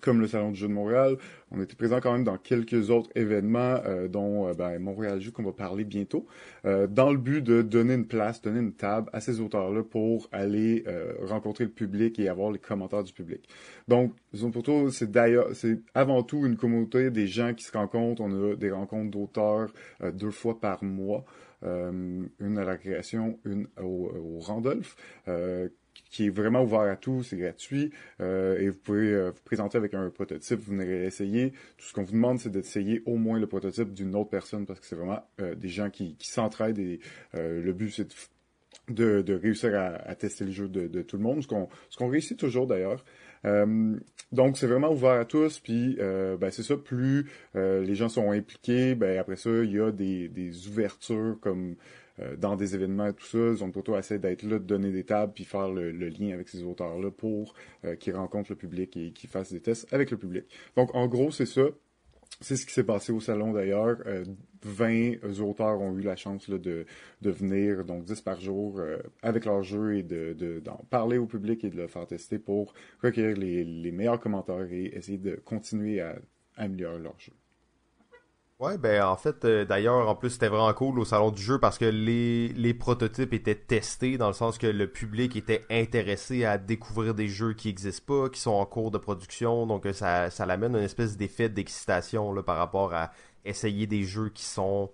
comme 0.00 0.20
le 0.20 0.26
Salon 0.26 0.50
du 0.50 0.58
jeu 0.58 0.68
de 0.68 0.72
Montréal. 0.72 1.16
On 1.50 1.60
était 1.60 1.76
présent 1.76 2.00
quand 2.00 2.12
même 2.12 2.24
dans 2.24 2.38
quelques 2.38 2.90
autres 2.90 3.10
événements, 3.14 3.80
euh, 3.86 4.08
dont 4.08 4.48
euh, 4.48 4.52
ben, 4.52 4.78
Montréal 4.78 5.20
Jeu 5.20 5.30
qu'on 5.30 5.44
va 5.44 5.52
parler 5.52 5.84
bientôt, 5.84 6.26
euh, 6.64 6.86
dans 6.86 7.10
le 7.10 7.18
but 7.18 7.42
de 7.42 7.62
donner 7.62 7.94
une 7.94 8.06
place, 8.06 8.42
donner 8.42 8.60
une 8.60 8.72
table 8.72 9.08
à 9.12 9.20
ces 9.20 9.40
auteurs-là 9.40 9.82
pour 9.82 10.28
aller 10.32 10.84
rencontrer 11.22 11.64
le 11.64 11.70
public 11.70 12.18
et 12.18 12.28
avoir 12.28 12.50
les 12.50 12.58
commentaires 12.58 13.04
du 13.04 13.12
public. 13.12 13.48
Donc, 13.88 14.12
Zone 14.34 14.52
c'est 14.90 15.10
d'ailleurs, 15.10 15.48
c'est 15.54 15.80
avant 15.94 16.22
tout 16.22 16.46
une 16.46 16.56
communauté 16.56 17.10
des 17.10 17.26
gens 17.26 17.54
qui 17.54 17.64
se 17.64 17.72
rencontrent. 17.72 18.22
On 18.22 18.52
a 18.52 18.56
des 18.56 18.70
rencontres 18.70 19.10
d'auteurs 19.10 19.72
deux 20.12 20.30
fois 20.30 20.60
par 20.60 20.82
mois. 20.82 21.24
une 21.62 22.58
à 22.58 22.64
la 22.64 22.76
création, 22.76 23.38
une 23.44 23.66
au, 23.80 24.12
au 24.14 24.38
Randolph 24.40 24.96
qui 26.10 26.26
est 26.26 26.30
vraiment 26.30 26.62
ouvert 26.62 26.80
à 26.80 26.96
tout, 26.96 27.22
c'est 27.22 27.36
gratuit, 27.36 27.90
euh, 28.20 28.58
et 28.58 28.68
vous 28.70 28.78
pouvez 28.78 29.12
euh, 29.12 29.30
vous 29.30 29.42
présenter 29.44 29.78
avec 29.78 29.94
un 29.94 30.08
prototype, 30.10 30.58
vous 30.60 30.72
venez 30.72 31.04
essayer. 31.04 31.50
Tout 31.76 31.86
ce 31.86 31.92
qu'on 31.92 32.04
vous 32.04 32.12
demande, 32.12 32.38
c'est 32.38 32.50
d'essayer 32.50 33.02
au 33.06 33.16
moins 33.16 33.38
le 33.38 33.46
prototype 33.46 33.92
d'une 33.92 34.14
autre 34.14 34.30
personne, 34.30 34.66
parce 34.66 34.80
que 34.80 34.86
c'est 34.86 34.96
vraiment 34.96 35.22
euh, 35.40 35.54
des 35.54 35.68
gens 35.68 35.90
qui, 35.90 36.16
qui 36.16 36.28
s'entraident, 36.28 36.78
et 36.78 37.00
le 37.34 37.72
but, 37.72 37.90
c'est 37.90 38.08
de, 38.88 39.20
de, 39.22 39.34
réussir 39.34 39.74
à, 39.74 39.86
à, 40.08 40.14
tester 40.14 40.44
le 40.44 40.52
jeu 40.52 40.68
de, 40.68 40.86
de 40.86 41.02
tout 41.02 41.16
le 41.16 41.22
monde, 41.22 41.42
ce 41.42 41.48
qu'on 41.48 41.68
qu'on 41.98 42.08
réussit 42.08 42.38
toujours 42.38 42.66
d'ailleurs. 42.66 43.04
donc 44.32 44.58
c'est 44.58 44.66
vraiment 44.66 44.92
ouvert 44.92 45.20
à 45.20 45.24
tous, 45.24 45.60
puis 45.60 45.96
ben, 45.98 46.50
c'est 46.50 46.62
ça, 46.62 46.76
plus 46.76 47.30
les 47.54 47.94
gens 47.94 48.08
sont 48.08 48.30
impliqués, 48.30 48.94
ben 48.94 49.18
après 49.18 49.36
ça, 49.36 49.50
il 49.50 49.72
y 49.72 49.80
a 49.80 49.90
des, 49.90 50.28
des 50.28 50.68
ouvertures 50.68 51.36
comme 51.40 51.74
euh, 51.74 51.74
dans 52.38 52.56
des 52.56 52.74
événements 52.74 53.08
et 53.08 53.12
tout 53.12 53.26
ça. 53.26 53.54
Zone 53.54 53.72
Proto 53.72 53.96
essaie 53.96 54.18
d'être 54.18 54.42
là, 54.42 54.58
de 54.58 54.64
donner 54.64 54.90
des 54.90 55.04
tables, 55.04 55.32
puis 55.34 55.44
faire 55.44 55.68
le, 55.68 55.90
lien 55.90 56.32
avec 56.32 56.48
ces 56.48 56.62
auteurs-là 56.62 57.10
pour 57.10 57.54
euh, 57.84 57.96
qu'ils 57.96 58.14
rencontrent 58.14 58.50
le 58.50 58.56
public 58.56 58.96
et 58.96 59.12
qu'ils 59.12 59.30
fassent 59.30 59.52
des 59.52 59.60
tests 59.60 59.92
avec 59.92 60.10
le 60.10 60.16
public. 60.16 60.44
Donc, 60.76 60.94
en 60.94 61.06
gros, 61.08 61.30
c'est 61.30 61.46
ça. 61.46 61.66
C'est 62.40 62.56
ce 62.56 62.66
qui 62.66 62.72
s'est 62.72 62.84
passé 62.84 63.12
au 63.12 63.20
salon 63.20 63.52
d'ailleurs. 63.52 63.98
20 64.62 65.24
euh, 65.24 65.40
auteurs 65.40 65.80
ont 65.80 65.96
eu 65.96 66.02
la 66.02 66.16
chance 66.16 66.48
là, 66.48 66.58
de, 66.58 66.84
de 67.22 67.30
venir, 67.30 67.84
donc 67.84 68.04
10 68.04 68.20
par 68.20 68.40
jour, 68.40 68.80
avec 69.22 69.44
leur 69.44 69.62
jeu 69.62 69.96
et 69.96 70.02
de, 70.02 70.60
d'en 70.60 70.84
parler 70.90 71.18
au 71.18 71.26
public 71.26 71.64
et 71.64 71.70
de 71.70 71.76
le 71.76 71.86
faire 71.86 72.06
tester 72.06 72.38
pour 72.38 72.74
recueillir 73.02 73.36
les, 73.36 73.64
les 73.64 73.92
meilleurs 73.92 74.20
commentaires 74.20 74.70
et 74.70 74.86
essayer 74.96 75.18
de 75.18 75.36
continuer 75.36 76.00
à 76.00 76.18
améliorer 76.56 76.98
leur 76.98 77.18
jeu. 77.18 77.32
Ouais, 78.58 78.78
ben 78.78 79.02
en 79.02 79.16
fait, 79.16 79.44
euh, 79.44 79.66
d'ailleurs, 79.66 80.08
en 80.08 80.14
plus, 80.14 80.30
c'était 80.30 80.48
vraiment 80.48 80.72
cool 80.72 80.98
au 80.98 81.04
salon 81.04 81.30
du 81.30 81.42
jeu 81.42 81.58
parce 81.58 81.76
que 81.76 81.84
les, 81.84 82.48
les 82.48 82.72
prototypes 82.72 83.34
étaient 83.34 83.54
testés 83.54 84.16
dans 84.16 84.28
le 84.28 84.32
sens 84.32 84.56
que 84.56 84.66
le 84.66 84.86
public 84.86 85.36
était 85.36 85.66
intéressé 85.68 86.46
à 86.46 86.56
découvrir 86.56 87.14
des 87.14 87.28
jeux 87.28 87.52
qui 87.52 87.68
n'existent 87.68 88.04
pas, 88.06 88.30
qui 88.30 88.40
sont 88.40 88.52
en 88.52 88.64
cours 88.64 88.90
de 88.90 88.96
production, 88.96 89.66
donc 89.66 89.84
euh, 89.84 89.92
ça, 89.92 90.30
ça 90.30 90.46
l'amène 90.46 90.74
une 90.74 90.82
espèce 90.82 91.18
d'effet 91.18 91.50
d'excitation 91.50 92.42
par 92.42 92.56
rapport 92.56 92.94
à 92.94 93.12
essayer 93.44 93.86
des 93.86 94.04
jeux 94.04 94.30
qui 94.30 94.44
sont 94.44 94.90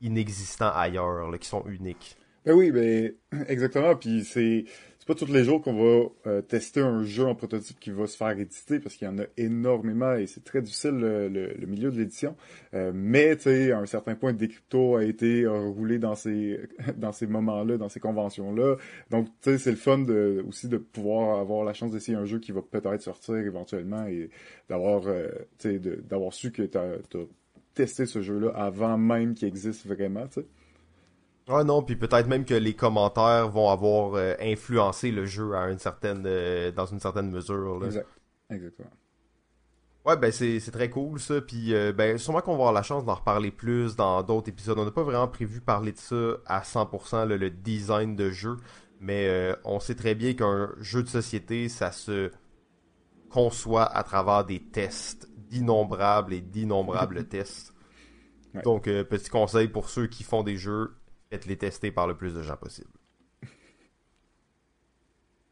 inexistants 0.00 0.72
ailleurs, 0.74 1.30
qui 1.38 1.48
sont 1.48 1.64
uniques. 1.66 2.16
Ben 2.44 2.52
oui, 2.52 2.72
ben 2.72 3.14
exactement. 3.48 3.94
Puis 3.94 4.24
c'est 4.24 4.64
c'est 5.04 5.12
pas 5.12 5.26
tous 5.26 5.30
les 5.30 5.44
jours 5.44 5.60
qu'on 5.60 5.74
va 5.74 6.08
euh, 6.26 6.40
tester 6.40 6.80
un 6.80 7.02
jeu 7.02 7.26
en 7.26 7.34
prototype 7.34 7.78
qui 7.78 7.90
va 7.90 8.06
se 8.06 8.16
faire 8.16 8.30
éditer 8.30 8.80
parce 8.80 8.94
qu'il 8.94 9.06
y 9.06 9.10
en 9.10 9.18
a 9.18 9.24
énormément 9.36 10.14
et 10.14 10.26
c'est 10.26 10.42
très 10.42 10.62
difficile 10.62 10.92
le, 10.92 11.28
le, 11.28 11.66
milieu 11.66 11.90
de 11.90 11.98
l'édition. 11.98 12.34
Euh, 12.72 12.90
mais 12.94 13.36
tu 13.36 13.42
sais, 13.42 13.72
à 13.72 13.80
un 13.80 13.84
certain 13.84 14.14
point, 14.14 14.32
Decrypto 14.32 14.96
a 14.96 15.04
été 15.04 15.46
roulé 15.46 15.98
dans 15.98 16.14
ces 16.14 16.58
dans 16.96 17.12
ces 17.12 17.26
moments-là, 17.26 17.76
dans 17.76 17.90
ces 17.90 18.00
conventions-là. 18.00 18.76
Donc 19.10 19.26
tu 19.42 19.50
sais, 19.50 19.58
c'est 19.58 19.72
le 19.72 19.76
fun 19.76 19.98
de, 19.98 20.42
aussi 20.48 20.68
de 20.68 20.78
pouvoir 20.78 21.38
avoir 21.38 21.64
la 21.64 21.74
chance 21.74 21.90
d'essayer 21.90 22.16
un 22.16 22.24
jeu 22.24 22.38
qui 22.38 22.52
va 22.52 22.62
peut-être 22.62 23.02
sortir 23.02 23.36
éventuellement 23.36 24.06
et 24.06 24.30
d'avoir 24.70 25.06
euh, 25.06 25.28
tu 25.58 25.68
sais 25.68 25.78
d'avoir 25.78 26.32
su 26.32 26.50
que 26.50 26.62
tu 26.62 26.78
as, 26.78 26.96
testé 27.74 28.06
ce 28.06 28.22
jeu-là 28.22 28.52
avant 28.54 28.96
même 28.96 29.34
qu'il 29.34 29.48
existe 29.48 29.86
vraiment. 29.86 30.24
Ouais, 31.48 31.62
non, 31.62 31.82
puis 31.82 31.96
peut-être 31.96 32.26
même 32.26 32.46
que 32.46 32.54
les 32.54 32.74
commentaires 32.74 33.50
vont 33.50 33.68
avoir 33.68 34.14
euh, 34.14 34.34
influencé 34.40 35.10
le 35.10 35.26
jeu 35.26 35.54
à 35.54 35.70
une 35.70 35.78
certaine, 35.78 36.24
euh, 36.26 36.72
dans 36.72 36.86
une 36.86 37.00
certaine 37.00 37.30
mesure. 37.30 37.80
Là. 37.80 37.86
Exact. 37.86 38.08
Exactement. 38.50 38.90
Ouais, 40.06 40.16
ben 40.16 40.30
c'est, 40.30 40.60
très 40.70 40.90
cool 40.90 41.18
ça. 41.18 41.40
Puis 41.40 41.74
euh, 41.74 41.92
ben 41.92 42.18
sûrement 42.18 42.40
qu'on 42.40 42.52
va 42.52 42.56
avoir 42.56 42.72
la 42.72 42.82
chance 42.82 43.04
d'en 43.04 43.14
reparler 43.14 43.50
plus 43.50 43.96
dans 43.96 44.22
d'autres 44.22 44.48
épisodes. 44.48 44.78
On 44.78 44.84
n'a 44.84 44.90
pas 44.90 45.02
vraiment 45.02 45.28
prévu 45.28 45.60
parler 45.60 45.92
de 45.92 45.98
ça 45.98 46.34
à 46.46 46.60
100% 46.60 47.26
le 47.26 47.50
design 47.50 48.14
de 48.14 48.30
jeu, 48.30 48.56
mais 49.00 49.54
on 49.64 49.80
sait 49.80 49.94
très 49.94 50.14
bien 50.14 50.34
qu'un 50.34 50.72
jeu 50.78 51.02
de 51.02 51.08
société, 51.08 51.70
ça 51.70 51.90
se 51.90 52.30
conçoit 53.30 53.84
à 53.84 54.02
travers 54.02 54.44
des 54.44 54.60
tests, 54.60 55.30
d'innombrables 55.48 56.34
et 56.34 56.42
d'innombrables 56.42 57.24
tests. 57.28 57.72
Donc 58.62 58.84
petit 58.84 59.30
conseil 59.30 59.68
pour 59.68 59.88
ceux 59.88 60.06
qui 60.06 60.22
font 60.22 60.42
des 60.42 60.58
jeux, 60.58 60.92
les 61.46 61.56
tester 61.56 61.90
par 61.90 62.06
le 62.06 62.16
plus 62.16 62.34
de 62.34 62.42
gens 62.42 62.56
possible. 62.56 62.90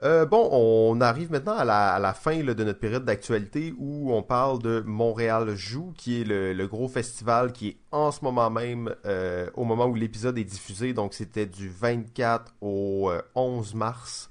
Euh, 0.04 0.26
bon, 0.26 0.48
on 0.50 1.00
arrive 1.00 1.30
maintenant 1.30 1.56
à 1.56 1.64
la, 1.64 2.12
fin 2.12 2.42
de 2.42 2.64
notre 2.64 2.80
période 2.80 3.04
d'actualité 3.04 3.72
où 3.78 4.12
on 4.12 4.24
parle 4.24 4.60
de 4.60 4.82
Montréal 4.84 5.54
Joue, 5.54 5.92
qui 5.96 6.20
est 6.20 6.24
le, 6.24 6.66
gros 6.66 6.88
festival 6.88 7.52
qui 7.52 7.68
est 7.68 7.76
en 7.92 8.10
ce 8.10 8.24
moment 8.24 8.50
même, 8.50 8.92
euh, 9.06 9.48
au 9.54 9.62
moment 9.62 9.86
où 9.86 9.94
l'épisode 9.94 10.36
est 10.38 10.44
diffusé. 10.44 10.92
Donc, 10.92 11.14
c'était 11.14 11.46
du 11.46 11.68
24 11.68 12.52
au 12.60 13.12
11 13.36 13.76
mars. 13.76 14.28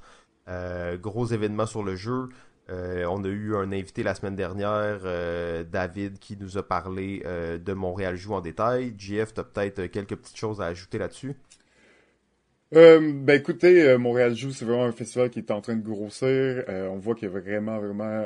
gros 1.00 1.28
événement 1.28 1.66
sur 1.66 1.84
le 1.84 1.96
jeu. 1.96 2.28
On 2.70 3.24
a 3.24 3.28
eu 3.28 3.56
un 3.56 3.72
invité 3.72 4.04
la 4.04 4.16
semaine 4.16 4.36
dernière, 4.36 5.00
David, 5.66 6.20
qui 6.20 6.38
nous 6.38 6.58
a 6.58 6.64
parlé 6.64 7.24
de 7.24 7.74
Montréal 7.74 8.16
Joue 8.16 8.34
en 8.34 8.42
détail. 8.42 8.94
JF, 8.98 9.34
tu 9.34 9.40
as 9.40 9.44
peut-être 9.44 9.86
quelques 9.88 10.16
petites 10.16 10.38
choses 10.38 10.62
à 10.62 10.66
ajouter 10.66 10.98
là-dessus? 10.98 11.36
Euh, 12.74 13.12
ben 13.14 13.38
écoutez, 13.38 13.84
euh, 13.84 13.98
Montréal 13.98 14.34
Joue, 14.34 14.52
c'est 14.52 14.64
vraiment 14.64 14.86
un 14.86 14.94
festival 14.94 15.30
qui 15.30 15.40
est 15.40 15.52
en 15.52 15.60
train 15.60 15.76
de 15.76 15.84
grossir. 15.84 16.28
Euh, 16.30 16.88
on 16.88 17.00
voit 17.00 17.16
qu'il 17.16 17.28
y 17.28 17.28
a 17.28 17.38
vraiment, 17.38 17.78
vraiment 17.80 18.26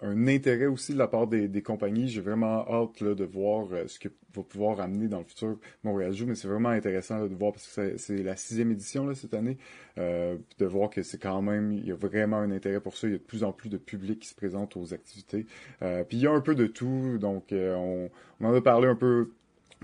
un 0.00 0.28
intérêt 0.28 0.64
aussi 0.64 0.94
de 0.94 0.98
la 0.98 1.08
part 1.08 1.26
des, 1.26 1.62
compagnies. 1.62 2.08
J'ai 2.08 2.22
vraiment 2.22 2.66
hâte 2.72 3.02
là, 3.02 3.14
de 3.14 3.24
voir 3.24 3.68
ce 3.86 3.98
que 3.98 4.08
va 4.34 4.42
pouvoir 4.42 4.80
amener 4.80 5.08
dans 5.08 5.18
le 5.18 5.24
futur 5.24 5.58
Montréal 5.84 6.14
Joue, 6.14 6.26
mais 6.26 6.34
c'est 6.34 6.48
vraiment 6.48 6.70
intéressant 6.70 7.18
là, 7.18 7.28
de 7.28 7.34
voir 7.34 7.52
parce 7.52 7.66
que 7.66 7.98
c'est 7.98 8.22
la 8.22 8.36
sixième 8.36 8.70
édition 8.70 9.06
là, 9.06 9.14
cette 9.14 9.34
année, 9.34 9.58
de 9.98 10.64
voir 10.64 10.88
que 10.88 11.02
c'est 11.02 11.20
quand 11.20 11.42
même, 11.42 11.72
il 11.72 11.86
y 11.86 11.92
a 11.92 11.96
vraiment 11.96 12.38
un 12.38 12.52
intérêt 12.52 12.80
pour 12.80 12.96
ça. 12.96 13.08
Il 13.08 13.12
y 13.12 13.14
a 13.14 13.18
de 13.18 13.22
plus 13.22 13.44
en 13.44 13.52
plus 13.52 13.68
de 13.68 13.78
public 13.78 14.20
qui 14.20 14.28
se 14.28 14.34
présente 14.34 14.74
aux 14.78 14.94
activités. 14.94 15.44
puis 15.80 16.16
il 16.16 16.20
y 16.20 16.26
a 16.26 16.32
un 16.32 16.40
peu 16.40 16.54
de 16.54 16.66
tout, 16.66 17.18
donc 17.18 17.48
on, 17.52 18.08
on 18.40 18.46
en 18.46 18.54
a 18.54 18.60
parlé 18.62 18.88
un 18.88 18.96
peu 18.96 19.28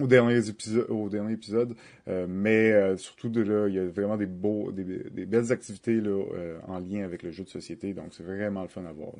au 0.00 0.06
dernier 0.06 0.38
épisode, 1.32 1.76
euh, 2.08 2.26
mais 2.28 2.72
euh, 2.72 2.96
surtout 2.96 3.28
de 3.28 3.42
là, 3.42 3.68
il 3.68 3.74
y 3.74 3.78
a 3.78 3.86
vraiment 3.86 4.16
des 4.16 4.26
beaux, 4.26 4.72
des, 4.72 5.26
belles 5.26 5.52
activités 5.52 6.00
euh, 6.04 6.58
en 6.66 6.78
lien 6.78 7.04
avec 7.04 7.22
le 7.22 7.30
jeu 7.30 7.44
de 7.44 7.48
société, 7.48 7.92
donc 7.92 8.06
c'est 8.10 8.22
vraiment 8.22 8.62
le 8.62 8.68
fun 8.68 8.84
à 8.84 8.92
voir. 8.92 9.12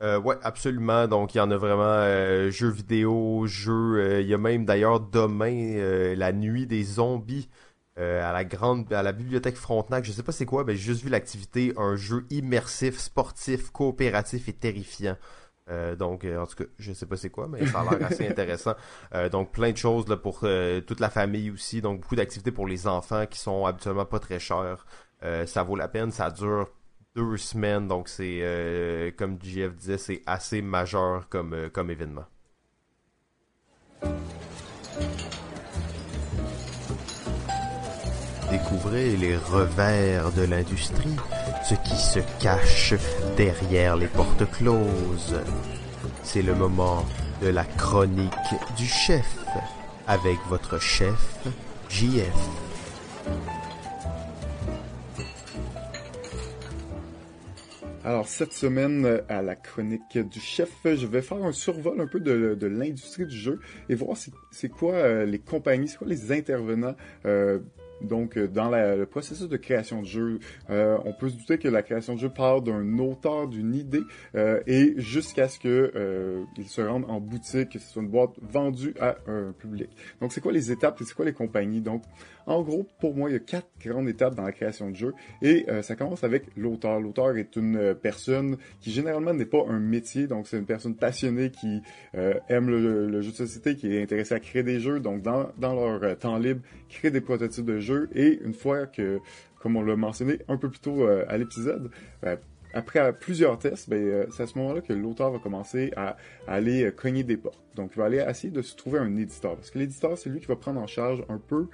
Euh, 0.00 0.20
ouais, 0.20 0.36
absolument. 0.42 1.08
Donc, 1.08 1.34
il 1.34 1.38
y 1.38 1.40
en 1.40 1.50
a 1.50 1.56
vraiment 1.56 2.50
jeux 2.50 2.70
vidéo, 2.70 3.46
jeux. 3.46 4.20
il 4.20 4.28
y 4.28 4.34
a 4.34 4.38
même 4.38 4.64
d'ailleurs 4.64 5.00
demain 5.00 6.14
la 6.14 6.32
nuit 6.32 6.66
des 6.66 6.84
zombies 6.84 7.48
à 7.96 8.32
la 8.32 8.44
grande, 8.44 8.92
à 8.92 9.02
la 9.02 9.10
bibliothèque 9.10 9.56
Frontenac. 9.56 10.04
Je 10.04 10.12
sais 10.12 10.22
pas 10.22 10.30
c'est 10.30 10.46
quoi, 10.46 10.62
mais 10.62 10.76
j'ai 10.76 10.92
juste 10.92 11.02
vu 11.02 11.10
l'activité, 11.10 11.72
un 11.76 11.96
jeu 11.96 12.26
immersif, 12.30 12.96
sportif, 12.96 13.70
coopératif 13.70 14.48
et 14.48 14.52
terrifiant. 14.52 15.16
Euh, 15.70 15.96
donc, 15.96 16.24
euh, 16.24 16.38
en 16.38 16.46
tout 16.46 16.56
cas, 16.56 16.64
je 16.78 16.92
sais 16.92 17.06
pas 17.06 17.16
c'est 17.16 17.30
quoi, 17.30 17.48
mais 17.48 17.66
ça 17.66 17.80
a 17.80 17.96
l'air 17.96 18.06
assez 18.06 18.26
intéressant. 18.28 18.74
Euh, 19.14 19.28
donc, 19.28 19.52
plein 19.52 19.72
de 19.72 19.76
choses 19.76 20.06
là, 20.08 20.16
pour 20.16 20.40
toute 20.40 21.00
la 21.00 21.10
famille 21.10 21.50
aussi. 21.50 21.80
Donc, 21.80 22.00
beaucoup 22.00 22.16
d'activités 22.16 22.50
pour 22.50 22.66
les 22.66 22.86
enfants 22.86 23.26
qui 23.26 23.38
sont 23.38 23.64
habituellement 23.64 24.04
pas 24.04 24.18
très 24.18 24.38
chères. 24.38 24.86
ça 25.46 25.62
vaut 25.62 25.76
la 25.76 25.88
peine. 25.88 26.10
Ça 26.10 26.30
dure 26.30 26.68
deux 27.14 27.36
semaines. 27.36 27.88
Donc, 27.88 28.08
c'est, 28.08 29.14
comme 29.16 29.38
JF 29.42 29.74
disait, 29.74 29.98
c'est 29.98 30.22
assez 30.26 30.62
majeur 30.62 31.28
comme, 31.28 31.70
comme 31.70 31.90
événement. 31.90 32.26
Découvrez 38.50 39.16
les 39.16 39.36
revers 39.36 40.32
de 40.32 40.42
l'industrie, 40.42 41.16
ce 41.68 41.74
qui 41.74 41.96
se 41.96 42.20
cache 42.42 42.94
derrière 43.36 43.94
les 43.94 44.06
portes 44.06 44.50
closes. 44.50 45.38
C'est 46.22 46.40
le 46.40 46.54
moment 46.54 47.04
de 47.42 47.48
la 47.48 47.64
chronique 47.64 48.32
du 48.78 48.86
chef, 48.86 49.36
avec 50.06 50.38
votre 50.48 50.80
chef, 50.80 51.46
JF. 51.90 52.32
Alors, 58.02 58.26
cette 58.26 58.54
semaine, 58.54 59.20
à 59.28 59.42
la 59.42 59.54
chronique 59.54 60.16
du 60.16 60.40
chef, 60.40 60.70
je 60.86 61.06
vais 61.06 61.20
faire 61.20 61.44
un 61.44 61.52
survol 61.52 62.00
un 62.00 62.06
peu 62.06 62.20
de, 62.20 62.66
l'industrie 62.66 63.26
du 63.26 63.36
jeu 63.36 63.60
et 63.90 63.94
voir 63.94 64.16
c'est 64.50 64.70
quoi 64.70 64.94
euh, 64.94 65.26
les 65.26 65.38
compagnies, 65.38 65.88
c'est 65.88 65.98
quoi 65.98 66.06
les 66.06 66.32
intervenants 66.32 66.96
euh, 67.26 67.58
donc, 68.00 68.36
euh, 68.36 68.46
dans 68.46 68.70
le 68.70 69.04
processus 69.06 69.48
de 69.48 69.56
création 69.56 70.02
de 70.02 70.06
jeu, 70.06 70.38
euh, 70.70 70.98
on 71.04 71.12
peut 71.12 71.28
se 71.28 71.36
douter 71.36 71.58
que 71.58 71.68
la 71.68 71.82
création 71.82 72.14
de 72.14 72.20
jeu 72.20 72.28
part 72.28 72.62
d'un 72.62 72.98
auteur, 72.98 73.48
d'une 73.48 73.74
idée, 73.74 74.02
euh, 74.34 74.60
et 74.66 74.94
jusqu'à 74.96 75.48
ce 75.48 75.58
que 75.58 76.46
il 76.56 76.68
se 76.68 76.80
rende 76.80 77.04
en 77.08 77.20
boutique, 77.20 77.70
que 77.70 77.78
ce 77.78 77.88
soit 77.88 78.02
une 78.02 78.08
boîte 78.08 78.32
vendue 78.40 78.94
à 79.00 79.16
un 79.26 79.52
public. 79.52 79.90
Donc, 80.20 80.32
c'est 80.32 80.40
quoi 80.40 80.52
les 80.52 80.70
étapes 80.70 81.00
et 81.00 81.04
c'est 81.04 81.14
quoi 81.14 81.24
les 81.24 81.32
compagnies? 81.32 81.80
Donc, 81.80 82.02
en 82.46 82.62
gros, 82.62 82.86
pour 83.00 83.14
moi, 83.14 83.28
il 83.28 83.34
y 83.34 83.36
a 83.36 83.40
quatre 83.40 83.68
grandes 83.84 84.08
étapes 84.08 84.34
dans 84.34 84.44
la 84.44 84.52
création 84.52 84.90
de 84.90 84.96
jeu, 84.96 85.14
et 85.42 85.66
ça 85.82 85.96
commence 85.96 86.24
avec 86.24 86.44
l'auteur. 86.56 86.98
L'auteur 87.00 87.36
est 87.36 87.56
une 87.56 87.94
personne 87.94 88.56
qui 88.80 88.90
généralement 88.90 89.34
n'est 89.34 89.44
pas 89.44 89.64
un 89.68 89.78
métier, 89.78 90.26
donc 90.26 90.46
c'est 90.46 90.58
une 90.58 90.66
personne 90.66 90.94
passionnée 90.94 91.50
qui 91.50 91.82
aime 92.14 92.70
le, 92.70 93.20
jeu 93.20 93.30
de 93.32 93.36
société, 93.36 93.76
qui 93.76 93.94
est 93.94 94.02
intéressée 94.02 94.34
à 94.34 94.40
créer 94.40 94.62
des 94.62 94.80
jeux, 94.80 95.00
donc 95.00 95.22
dans, 95.22 95.50
dans 95.58 95.74
leur 95.74 96.18
temps 96.18 96.38
libre, 96.38 96.62
créer 96.88 97.10
des 97.10 97.20
prototypes 97.20 97.66
de 97.66 97.80
jeux 97.80 97.87
et 98.14 98.40
une 98.42 98.54
fois 98.54 98.86
que, 98.86 99.20
comme 99.60 99.76
on 99.76 99.82
l'a 99.82 99.96
mentionné 99.96 100.38
un 100.48 100.56
peu 100.56 100.70
plus 100.70 100.80
tôt 100.80 101.06
euh, 101.06 101.24
à 101.28 101.38
l'épisode, 101.38 101.90
ben, 102.22 102.38
après 102.74 103.12
plusieurs 103.18 103.58
tests, 103.58 103.88
ben, 103.88 103.96
euh, 103.96 104.26
c'est 104.30 104.42
à 104.42 104.46
ce 104.46 104.58
moment-là 104.58 104.80
que 104.80 104.92
l'auteur 104.92 105.30
va 105.30 105.38
commencer 105.38 105.92
à, 105.96 106.16
aller 106.46 106.84
euh, 106.84 106.90
cogner 106.90 107.24
des 107.24 107.36
portes. 107.36 107.60
Donc, 107.74 107.92
il 107.94 107.98
va 107.98 108.06
aller 108.06 108.24
essayer 108.28 108.52
de 108.52 108.62
se 108.62 108.76
trouver 108.76 108.98
un 108.98 109.16
éditeur. 109.16 109.56
Parce 109.56 109.70
que 109.70 109.78
l'éditeur, 109.78 110.18
c'est 110.18 110.30
lui 110.30 110.40
qui 110.40 110.46
va 110.46 110.56
prendre 110.56 110.80
en 110.80 110.86
charge 110.86 111.24
un 111.28 111.38
peu 111.38 111.68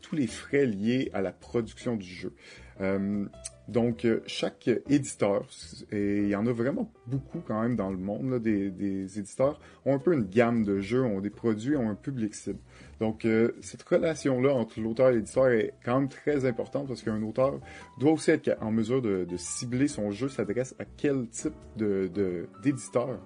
tous 0.00 0.16
les 0.16 0.26
frais 0.26 0.64
liés 0.64 1.10
à 1.12 1.20
la 1.20 1.30
production 1.30 1.96
du 1.96 2.06
jeu. 2.06 2.32
Donc, 3.68 4.04
euh, 4.04 4.22
chaque 4.26 4.70
éditeur, 4.88 5.44
et 5.90 6.18
il 6.22 6.28
y 6.28 6.36
en 6.36 6.46
a 6.46 6.52
vraiment 6.52 6.92
beaucoup 7.06 7.40
quand 7.40 7.60
même 7.60 7.74
dans 7.74 7.90
le 7.90 7.96
monde, 7.96 8.38
des, 8.40 9.18
éditeurs, 9.18 9.58
ont 9.84 9.94
un 9.94 9.98
peu 9.98 10.12
une 10.12 10.24
gamme 10.24 10.62
de 10.62 10.78
jeux, 10.80 11.02
ont 11.02 11.20
des 11.20 11.30
produits, 11.30 11.76
ont 11.76 11.90
un 11.90 11.96
public 11.96 12.34
cible. 12.34 12.60
Donc, 13.00 13.24
euh, 13.24 13.52
cette 13.60 13.82
relation-là 13.82 14.54
entre 14.54 14.80
l'auteur 14.80 15.10
et 15.10 15.16
l'éditeur 15.16 15.48
est 15.48 15.74
quand 15.84 16.00
même 16.00 16.08
très 16.08 16.46
importante 16.46 16.88
parce 16.88 17.02
qu'un 17.02 17.22
auteur 17.22 17.60
doit 17.98 18.12
aussi 18.12 18.30
être 18.30 18.56
en 18.60 18.70
mesure 18.70 19.02
de, 19.02 19.26
cibler 19.36 19.88
son 19.88 20.10
jeu, 20.10 20.28
s'adresse 20.28 20.74
à 20.78 20.84
quel 20.84 21.28
type 21.28 21.54
d'éditeur. 21.76 23.08
De, 23.08 23.16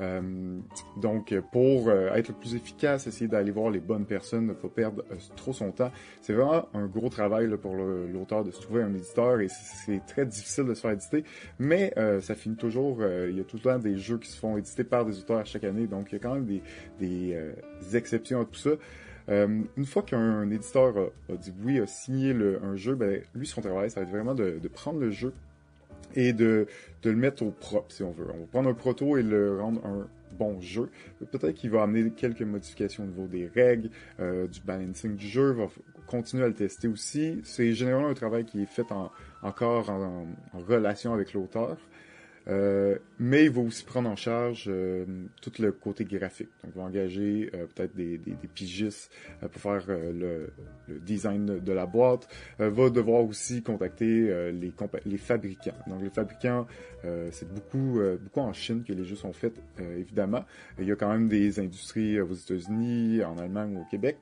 euh, 0.00 0.58
donc, 1.00 1.34
pour 1.52 1.88
euh, 1.88 2.12
être 2.14 2.28
le 2.28 2.34
plus 2.34 2.54
efficace, 2.54 3.06
essayer 3.06 3.28
d'aller 3.28 3.50
voir 3.50 3.70
les 3.70 3.80
bonnes 3.80 4.04
personnes, 4.04 4.46
ne 4.46 4.52
pas 4.52 4.68
perdre 4.68 5.04
euh, 5.10 5.16
trop 5.36 5.52
son 5.52 5.72
temps. 5.72 5.90
C'est 6.20 6.34
vraiment 6.34 6.68
un 6.74 6.86
gros 6.86 7.08
travail 7.08 7.48
là, 7.48 7.56
pour 7.56 7.74
l'auteur 7.74 8.44
de 8.44 8.50
se 8.50 8.60
trouver 8.60 8.82
un 8.82 8.94
éditeur 8.94 9.40
et 9.40 9.48
c'est 9.48 10.04
très 10.06 10.26
difficile 10.26 10.64
de 10.64 10.74
se 10.74 10.80
faire 10.80 10.90
éditer, 10.90 11.24
mais 11.58 11.94
ça 12.20 12.34
finit 12.34 12.56
toujours. 12.56 13.02
il 13.02 13.36
y 13.36 13.40
a 13.40 13.44
tout 13.44 13.56
le 13.56 13.62
temps 13.62 13.78
des 13.78 13.96
jeux 13.96 14.18
qui 14.18 14.30
se 14.30 14.38
font 14.38 14.56
éditer 14.56 14.84
par 14.84 15.04
des 15.04 15.18
auteurs 15.18 15.44
chaque 15.46 15.64
année, 15.64 15.86
donc 15.86 16.08
il 16.10 16.14
y 16.14 16.16
a 16.16 16.18
quand 16.18 16.34
même 16.34 16.46
des, 16.46 16.62
des, 16.98 17.96
exceptions 17.96 18.40
à 18.40 18.44
tout 18.44 18.58
ça. 18.58 18.70
Une 19.28 19.86
fois 19.86 20.02
qu'un 20.02 20.48
éditeur 20.50 20.94
a, 21.28 21.36
dit 21.36 21.52
oui, 21.64 21.80
a 21.80 21.86
signé 21.86 22.32
le, 22.32 22.62
un 22.62 22.76
jeu, 22.76 22.94
ben, 22.94 23.20
lui, 23.34 23.46
son 23.46 23.60
travail, 23.60 23.90
ça 23.90 24.00
va 24.00 24.06
être 24.06 24.12
vraiment 24.12 24.34
de, 24.34 24.58
de 24.62 24.68
prendre 24.68 25.00
le 25.00 25.10
jeu 25.10 25.32
et 26.14 26.32
de, 26.32 26.66
de, 27.02 27.10
le 27.10 27.16
mettre 27.16 27.42
au 27.42 27.50
propre, 27.50 27.92
si 27.92 28.02
on 28.02 28.12
veut. 28.12 28.26
On 28.32 28.40
va 28.40 28.46
prendre 28.46 28.70
un 28.70 28.74
proto 28.74 29.16
et 29.16 29.22
le 29.22 29.60
rendre 29.60 29.84
un 29.84 30.06
bon 30.38 30.60
jeu. 30.60 30.90
Peut-être 31.30 31.54
qu'il 31.54 31.70
va 31.70 31.82
amener 31.82 32.10
quelques 32.10 32.42
modifications 32.42 33.04
au 33.04 33.06
niveau 33.06 33.26
des 33.26 33.46
règles, 33.46 33.90
euh, 34.20 34.46
du 34.46 34.60
balancing 34.60 35.16
du 35.16 35.26
jeu, 35.26 35.50
va 35.52 35.66
continuer 36.06 36.44
à 36.44 36.48
le 36.48 36.54
tester 36.54 36.88
aussi. 36.88 37.40
C'est 37.44 37.72
généralement 37.72 38.08
un 38.08 38.14
travail 38.14 38.44
qui 38.44 38.62
est 38.62 38.66
fait 38.66 38.90
en, 38.92 39.10
encore 39.42 39.90
en 39.90 40.26
relation 40.68 41.12
avec 41.12 41.32
l'auteur. 41.32 41.76
Euh, 42.48 42.96
mais 43.18 43.46
il 43.46 43.50
va 43.50 43.62
aussi 43.62 43.84
prendre 43.84 44.08
en 44.08 44.14
charge 44.14 44.66
euh, 44.68 45.04
tout 45.42 45.52
le 45.58 45.72
côté 45.72 46.04
graphique. 46.04 46.48
Donc, 46.62 46.72
il 46.74 46.78
va 46.78 46.86
engager 46.86 47.50
euh, 47.54 47.66
peut-être 47.66 47.94
des, 47.96 48.18
des, 48.18 48.32
des, 48.32 48.48
pigistes 48.48 49.10
pour 49.40 49.60
faire 49.60 49.84
le, 49.88 50.52
le, 50.86 50.98
design 51.00 51.58
de 51.58 51.72
la 51.72 51.86
boîte. 51.86 52.28
va 52.58 52.90
devoir 52.90 53.24
aussi 53.24 53.62
contacter 53.62 54.52
les, 54.52 54.72
les 55.04 55.18
fabricants. 55.18 55.76
Donc, 55.86 56.02
les 56.02 56.10
fabricants, 56.10 56.66
c'est 57.30 57.52
beaucoup, 57.52 58.00
beaucoup 58.20 58.40
en 58.40 58.52
Chine 58.52 58.82
que 58.86 58.92
les 58.92 59.04
jeux 59.04 59.16
sont 59.16 59.32
faits, 59.32 59.54
évidemment. 59.98 60.44
Il 60.78 60.86
y 60.86 60.92
a 60.92 60.96
quand 60.96 61.10
même 61.10 61.28
des 61.28 61.58
industries 61.60 62.20
aux 62.20 62.34
États-Unis, 62.34 63.22
en 63.24 63.36
Allemagne 63.38 63.76
ou 63.76 63.82
au 63.82 63.86
Québec 63.90 64.16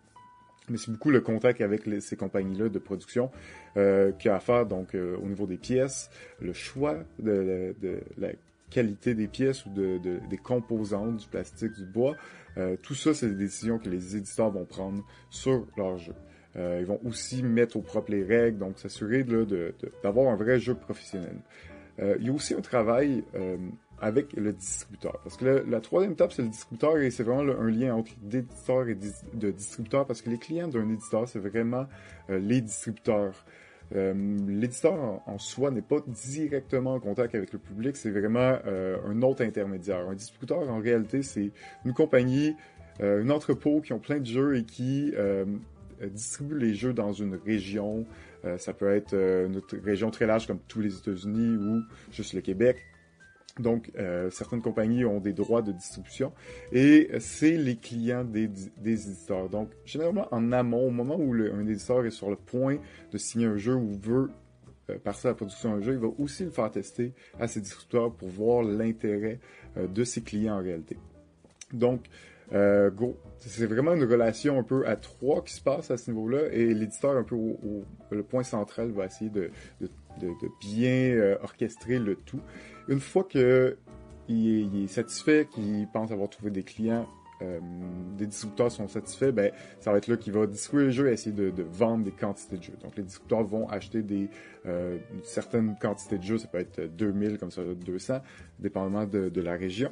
mais 0.69 0.79
c'est 0.79 0.91
beaucoup 0.91 1.11
le 1.11 1.21
contact 1.21 1.61
avec 1.61 1.83
ces 2.01 2.17
compagnies-là 2.17 2.69
de 2.69 2.79
production 2.79 3.31
euh, 3.77 4.13
qui 4.13 4.29
a 4.29 4.37
à 4.37 4.41
faire 4.41 4.67
donc 4.67 4.95
euh, 4.95 5.17
au 5.19 5.27
niveau 5.27 5.47
des 5.47 5.59
pièces, 5.59 6.11
le 6.41 6.53
choix 6.53 6.99
de, 7.19 7.75
la 8.17 8.29
qualité 8.71 9.15
des 9.15 9.29
pièces 9.29 9.67
ou 9.67 9.71
de, 9.71 9.99
des 9.99 10.39
composantes, 10.39 11.19
du 11.19 11.27
plastique, 11.27 11.73
du 11.73 11.85
bois. 11.85 12.17
Euh, 12.57 12.77
tout 12.83 12.95
ça, 12.95 13.15
c'est 13.15 13.29
des 13.29 13.35
décisions 13.35 13.79
que 13.79 13.89
les 13.89 14.17
éditeurs 14.17 14.51
vont 14.51 14.65
prendre 14.65 15.05
sur 15.31 15.67
leur 15.77 15.99
jeu. 15.99 16.15
Euh, 16.57 16.79
ils 16.81 16.87
vont 16.87 17.01
aussi 17.05 17.43
mettre 17.43 17.77
au 17.77 17.83
propre 17.83 18.13
les 18.13 18.23
règles, 18.23 18.59
donc 18.59 18.79
s'assurer 18.79 19.25
d'avoir 20.03 20.33
un 20.33 20.37
vrai 20.37 20.61
jeu 20.61 20.75
professionnel. 20.75 21.37
il 21.99 22.27
y 22.27 22.31
a 22.31 22.33
aussi 22.33 22.55
un 22.55 22.61
travail 22.61 23.23
avec 24.01 24.33
le 24.35 24.53
distributeur. 24.53 25.19
Parce 25.23 25.37
que 25.37 25.65
la 25.67 25.81
troisième 25.81 26.13
étape, 26.13 26.33
c'est 26.33 26.43
le 26.43 26.49
distributeur 26.49 26.99
et 26.99 27.11
c'est 27.11 27.23
vraiment 27.23 27.53
un 27.53 27.71
lien 27.71 27.95
entre 27.95 28.13
l'éditeur 28.23 28.89
et 28.89 28.97
de 29.35 29.51
distributeur 29.51 30.07
parce 30.07 30.23
que 30.23 30.31
les 30.31 30.39
clients 30.39 30.69
d'un 30.69 30.89
éditeur, 30.91 31.29
c'est 31.29 31.39
vraiment 31.39 31.87
euh, 32.31 32.39
les 32.39 32.61
distributeurs. 32.61 33.45
l'éditeur 33.93 35.23
en, 35.27 35.39
soi 35.39 35.71
n'est 35.71 35.83
pas 35.83 35.99
directement 36.07 36.95
en 36.95 37.01
contact 37.01 37.35
avec 37.35 37.53
le 37.53 37.59
public, 37.59 37.97
c'est 37.97 38.11
vraiment 38.11 38.59
un 38.67 39.23
autre 39.23 39.45
intermédiaire. 39.45 40.09
Un 40.09 40.15
distributeur, 40.15 40.69
en 40.69 40.81
réalité, 40.81 41.23
c'est 41.23 41.53
une 41.85 41.93
compagnie, 41.93 42.57
un 43.01 43.29
entrepôt 43.31 43.81
qui 43.81 43.93
ont 43.93 43.99
plein 43.99 44.19
de 44.19 44.27
jeux 44.27 44.57
et 44.57 44.65
qui 44.65 45.13
distribue 46.03 46.59
les 46.59 46.75
jeux 46.75 46.93
dans 46.93 47.13
une 47.13 47.37
région. 47.37 48.07
ça 48.57 48.73
peut 48.73 48.91
être 48.91 49.15
une 49.15 49.61
région 49.85 50.11
très 50.11 50.27
large 50.27 50.47
comme 50.47 50.61
tous 50.67 50.81
les 50.81 50.97
États-Unis 50.97 51.57
ou 51.57 51.83
juste 52.11 52.33
le 52.33 52.41
Québec. 52.41 52.85
Donc, 53.61 53.93
euh, 53.97 54.31
certaines 54.31 54.63
compagnies 54.63 55.05
ont 55.05 55.21
des 55.21 55.33
droits 55.33 55.63
de 55.63 55.71
distribution 55.71 56.33
et 56.73 57.09
c'est 57.21 57.57
les 57.57 57.77
clients 57.77 58.25
des, 58.25 58.49
éditeurs. 58.85 59.49
Donc, 59.49 59.71
généralement, 59.85 60.27
en 60.33 60.51
amont, 60.51 60.89
au 60.89 60.91
moment 60.91 61.17
où 61.17 61.35
un 61.35 61.67
éditeur 61.67 62.05
est 62.05 62.11
sur 62.11 62.31
le 62.31 62.37
point 62.37 62.79
de 63.13 63.19
signer 63.19 63.47
un 63.47 63.57
jeu 63.57 63.75
ou 63.75 63.97
veut 63.97 64.31
euh, 64.91 64.99
passer 64.99 65.29
à 65.29 65.31
la 65.31 65.35
production 65.37 65.73
d'un 65.73 65.83
jeu, 65.83 65.93
il 65.93 66.01
va 66.01 66.09
aussi 66.19 66.45
le 66.45 66.51
faire 66.51 66.69
tester 66.71 67.13
à 67.39 67.47
ses 67.47 67.61
distributeurs 67.61 68.13
pour 68.13 68.29
voir 68.29 68.65
l'intérêt 68.65 69.39
euh, 69.77 69.87
de 69.87 70.03
ses 70.03 70.23
clients 70.23 70.57
en 70.57 70.63
réalité. 70.63 70.99
Donc, 71.73 72.07
go, 72.51 73.17
c'est 73.39 73.67
vraiment 73.67 73.95
une 73.95 74.05
relation 74.05 74.59
un 74.59 74.63
peu 74.63 74.87
à 74.87 74.97
trois 74.97 75.43
qui 75.43 75.55
se 75.55 75.61
passe 75.61 75.91
à 75.91 75.97
ce 75.97 76.11
niveau-là 76.11 76.53
et 76.53 76.75
l'éditeur 76.75 77.17
un 77.17 77.25
peu 77.25 77.35
au, 77.35 77.85
le 78.11 78.23
point 78.23 78.45
central 78.45 78.91
va 78.91 79.07
essayer 79.07 79.31
de, 79.31 79.51
bien 80.61 81.37
orchestrer 81.43 81.99
le 81.99 82.15
tout. 82.15 82.41
Une 82.89 83.01
fois 83.01 83.25
qu'il 83.25 83.43
est, 84.29 84.87
satisfait, 84.89 85.49
qu'il 85.53 85.87
pense 85.93 86.11
avoir 86.11 86.29
trouvé 86.29 86.51
des 86.51 86.63
clients, 86.63 87.07
euh, 87.43 87.59
des 88.17 88.27
distributeurs 88.27 88.71
sont 88.71 88.89
satisfaits, 88.89 89.33
ben, 89.33 89.51
ça 89.81 89.91
va 89.91 89.99
être 89.99 90.07
là 90.07 90.17
qu'il 90.17 90.33
va 90.33 90.47
distribuer 90.47 90.85
le 90.85 90.91
jeu 90.91 91.09
et 91.09 91.13
essayer 91.13 91.35
de, 91.35 91.63
vendre 91.63 92.05
des 92.05 92.13
quantités 92.13 92.57
de 92.57 92.63
jeux. 92.63 92.77
Donc, 92.83 92.97
les 92.97 93.03
distributeurs 93.03 93.43
vont 93.45 93.69
acheter 93.69 94.03
des 94.03 94.29
euh, 94.67 94.99
certaines 95.25 95.77
quantités 95.81 96.19
de 96.19 96.23
jeux, 96.23 96.39
ça 96.39 96.47
peut 96.47 96.59
être 96.59 96.81
2000 96.97 97.39
comme 97.39 97.51
ça, 97.51 97.63
200, 97.63 98.21
dépendamment 98.61 99.07
de, 99.07 99.41
la 99.41 99.55
région. 99.55 99.91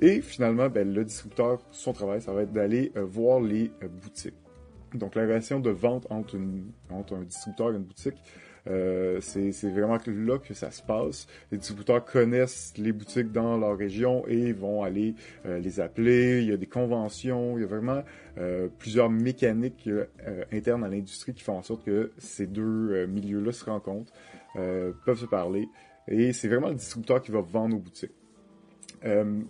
Et 0.00 0.20
finalement, 0.20 0.68
ben, 0.68 0.92
le 0.92 1.04
distributeur, 1.04 1.60
son 1.70 1.92
travail, 1.92 2.20
ça 2.20 2.32
va 2.32 2.42
être 2.42 2.52
d'aller 2.52 2.92
euh, 2.96 3.04
voir 3.04 3.40
les 3.40 3.70
boutiques. 4.02 4.34
Donc, 4.92 5.14
la 5.14 5.22
relation 5.22 5.60
de 5.60 5.70
vente 5.70 6.06
entre, 6.10 6.38
entre 6.90 7.14
un 7.14 7.22
distributeur 7.22 7.72
et 7.72 7.76
une 7.76 7.84
boutique, 7.84 8.14
euh, 8.66 9.20
c'est 9.20 9.50
vraiment 9.70 9.98
là 10.06 10.38
que 10.38 10.54
ça 10.54 10.70
se 10.70 10.82
passe. 10.82 11.26
Les 11.52 11.58
distributeurs 11.58 12.04
connaissent 12.04 12.72
les 12.76 12.92
boutiques 12.92 13.32
dans 13.32 13.56
leur 13.56 13.76
région 13.76 14.26
et 14.26 14.52
vont 14.52 14.82
aller 14.82 15.14
euh, 15.46 15.58
les 15.58 15.80
appeler. 15.80 16.40
Il 16.42 16.48
y 16.48 16.52
a 16.52 16.56
des 16.56 16.66
conventions, 16.66 17.58
il 17.58 17.62
y 17.62 17.64
a 17.64 17.66
vraiment 17.66 18.02
euh, 18.38 18.68
plusieurs 18.78 19.10
mécaniques 19.10 19.88
internes 20.52 20.84
à 20.84 20.88
l'industrie 20.88 21.34
qui 21.34 21.42
font 21.42 21.58
en 21.58 21.62
sorte 21.62 21.84
que 21.84 22.12
ces 22.18 22.46
deux 22.46 23.06
milieux-là 23.06 23.52
se 23.52 23.64
rencontrent, 23.64 24.12
peuvent 24.54 25.18
se 25.18 25.26
parler. 25.26 25.68
Et 26.08 26.32
c'est 26.32 26.48
vraiment 26.48 26.68
le 26.68 26.74
distributeur 26.74 27.22
qui 27.22 27.30
va 27.30 27.40
vendre 27.40 27.76
aux 27.76 27.80
boutiques. 27.80 28.12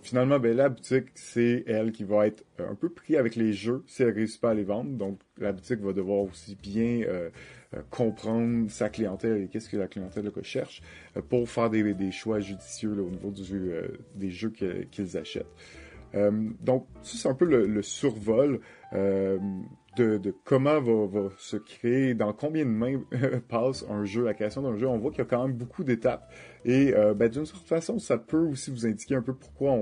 finalement, 0.03 0.39
ben, 0.39 0.57
la 0.57 0.69
boutique, 0.69 1.07
c'est 1.15 1.65
elle 1.67 1.93
qui 1.93 2.05
va 2.05 2.27
être 2.27 2.45
un 2.59 2.75
peu 2.75 2.89
pris 2.89 3.17
avec 3.17 3.37
les 3.37 3.53
jeux 3.53 3.83
si 3.87 4.03
elle 4.03 4.11
réussit 4.11 4.41
pas 4.41 4.51
à 4.51 4.55
les 4.55 4.65
vendre. 4.65 4.91
Donc, 4.91 5.19
la 5.39 5.53
boutique 5.53 5.81
va 5.81 5.93
devoir 5.93 6.21
aussi 6.21 6.57
bien 6.57 7.03
euh, 7.03 7.31
comprendre 7.91 8.71
sa 8.71 8.89
clientèle 8.89 9.43
et 9.43 9.49
qu'est-ce 9.49 9.69
que 9.69 9.77
la 9.77 9.89
clientèle 9.89 10.31
cherche 10.43 10.83
euh, 11.17 11.23
pour 11.23 11.49
faire 11.49 11.71
des, 11.71 12.11
choix 12.13 12.41
judicieux 12.41 12.93
au 12.93 13.11
niveau 13.11 13.33
euh, 13.53 13.89
des 14.15 14.31
jeux 14.31 14.51
qu'ils 14.51 15.17
achètent. 15.17 15.47
donc, 16.61 16.87
ça, 17.03 17.19
c'est 17.19 17.29
un 17.29 17.35
peu 17.35 17.45
le, 17.45 17.83
survol 17.83 18.61
de, 18.93 20.35
comment 20.45 20.81
va, 20.81 21.29
se 21.39 21.57
créer, 21.57 22.15
dans 22.15 22.33
combien 22.33 22.65
de 22.65 22.71
mains 22.71 23.01
passe 23.49 23.85
un 23.89 24.05
jeu, 24.05 24.25
la 24.25 24.35
création 24.35 24.63
d'un 24.63 24.77
jeu. 24.77 24.87
On 24.87 24.99
voit 24.99 25.11
qu'il 25.11 25.21
y 25.21 25.23
a 25.23 25.25
quand 25.27 25.47
même 25.47 25.57
beaucoup 25.57 25.85
d'étapes. 25.85 26.33
Et 26.65 26.93
ben, 27.17 27.29
d'une 27.29 27.47
certaine 27.47 27.67
façon, 27.67 27.99
ça 27.99 28.19
peut 28.19 28.47
aussi 28.47 28.71
vous 28.71 28.87
indiquer 28.87 29.17
un 29.17 29.23
peu 29.23 29.35
pourquoi 29.35 29.77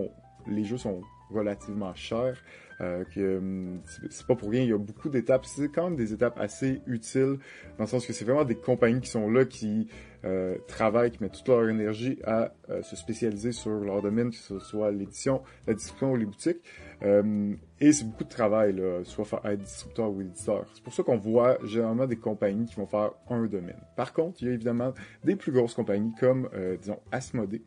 les 0.46 0.64
jeux 0.64 0.78
sont 0.78 1.02
relativement 1.30 1.94
chers. 1.94 2.42
Euh, 2.82 3.04
que 3.04 3.38
hum, 3.38 3.80
c'est 4.10 4.26
pas 4.26 4.34
pour 4.34 4.50
rien, 4.50 4.62
il 4.62 4.70
y 4.70 4.72
a 4.72 4.78
beaucoup 4.78 5.08
d'étapes. 5.08 5.46
C'est 5.46 5.68
quand 5.68 5.84
même 5.84 5.96
des 5.96 6.12
étapes 6.12 6.38
assez 6.38 6.80
utiles, 6.86 7.38
dans 7.78 7.84
le 7.84 7.86
sens 7.86 8.06
que 8.06 8.12
c'est 8.12 8.24
vraiment 8.24 8.44
des 8.44 8.56
compagnies 8.56 9.00
qui 9.00 9.10
sont 9.10 9.30
là, 9.30 9.44
qui 9.44 9.88
euh, 10.24 10.56
travaillent, 10.66 11.12
qui 11.12 11.22
mettent 11.22 11.32
toute 11.32 11.48
leur 11.48 11.68
énergie 11.68 12.18
à 12.24 12.52
euh, 12.70 12.82
se 12.82 12.96
spécialiser 12.96 13.52
sur 13.52 13.70
leur 13.70 14.02
domaine, 14.02 14.30
que 14.30 14.36
ce 14.36 14.58
soit 14.58 14.90
l'édition, 14.90 15.42
la 15.66 15.74
distribution 15.74 16.12
ou 16.12 16.16
les 16.16 16.26
boutiques. 16.26 16.62
Hum, 17.04 17.56
et 17.80 17.92
c'est 17.92 18.04
beaucoup 18.04 18.24
de 18.24 18.28
travail, 18.28 18.72
là, 18.72 19.04
soit 19.04 19.24
faire, 19.24 19.44
être 19.44 19.60
distributeur 19.60 20.10
ou 20.10 20.20
éditeur. 20.20 20.66
C'est 20.74 20.82
pour 20.82 20.92
ça 20.92 21.02
qu'on 21.02 21.18
voit 21.18 21.58
généralement 21.64 22.06
des 22.06 22.16
compagnies 22.16 22.66
qui 22.66 22.76
vont 22.76 22.86
faire 22.86 23.12
un 23.28 23.46
domaine. 23.46 23.80
Par 23.96 24.12
contre, 24.12 24.42
il 24.42 24.48
y 24.48 24.50
a 24.50 24.54
évidemment 24.54 24.92
des 25.24 25.36
plus 25.36 25.52
grosses 25.52 25.74
compagnies 25.74 26.12
comme, 26.18 26.48
disons, 26.80 27.00
Asmodee, 27.10 27.62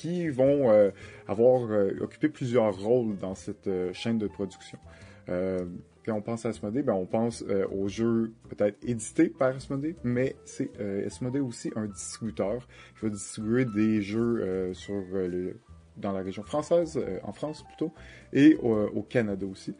qui 0.00 0.30
vont 0.30 0.70
euh, 0.70 0.90
avoir 1.28 1.70
euh, 1.70 1.90
occupé 2.00 2.30
plusieurs 2.30 2.74
rôles 2.74 3.18
dans 3.18 3.34
cette 3.34 3.66
euh, 3.66 3.92
chaîne 3.92 4.16
de 4.16 4.28
production. 4.28 4.78
quand 5.28 6.14
on 6.14 6.22
pense 6.22 6.46
à 6.46 6.48
Asmodee, 6.48 6.82
ben 6.82 6.94
on 6.94 7.04
pense 7.04 7.44
aux 7.70 7.86
jeux 7.86 8.32
peut-être 8.48 8.78
édités 8.82 9.28
par 9.28 9.54
Asmodee, 9.54 9.94
mais 10.02 10.34
c'est 10.44 10.70
Asmodee 11.06 11.40
aussi 11.40 11.70
un 11.76 11.86
distributeur 11.86 12.66
qui 12.96 13.04
va 13.04 13.10
distribuer 13.10 13.64
des 13.66 14.02
jeux 14.02 14.72
dans 15.98 16.12
la 16.12 16.22
région 16.22 16.42
française, 16.42 16.98
en 17.22 17.32
France 17.32 17.62
plutôt, 17.62 17.92
et 18.32 18.56
au, 18.56 19.02
Canada 19.02 19.46
aussi. 19.46 19.76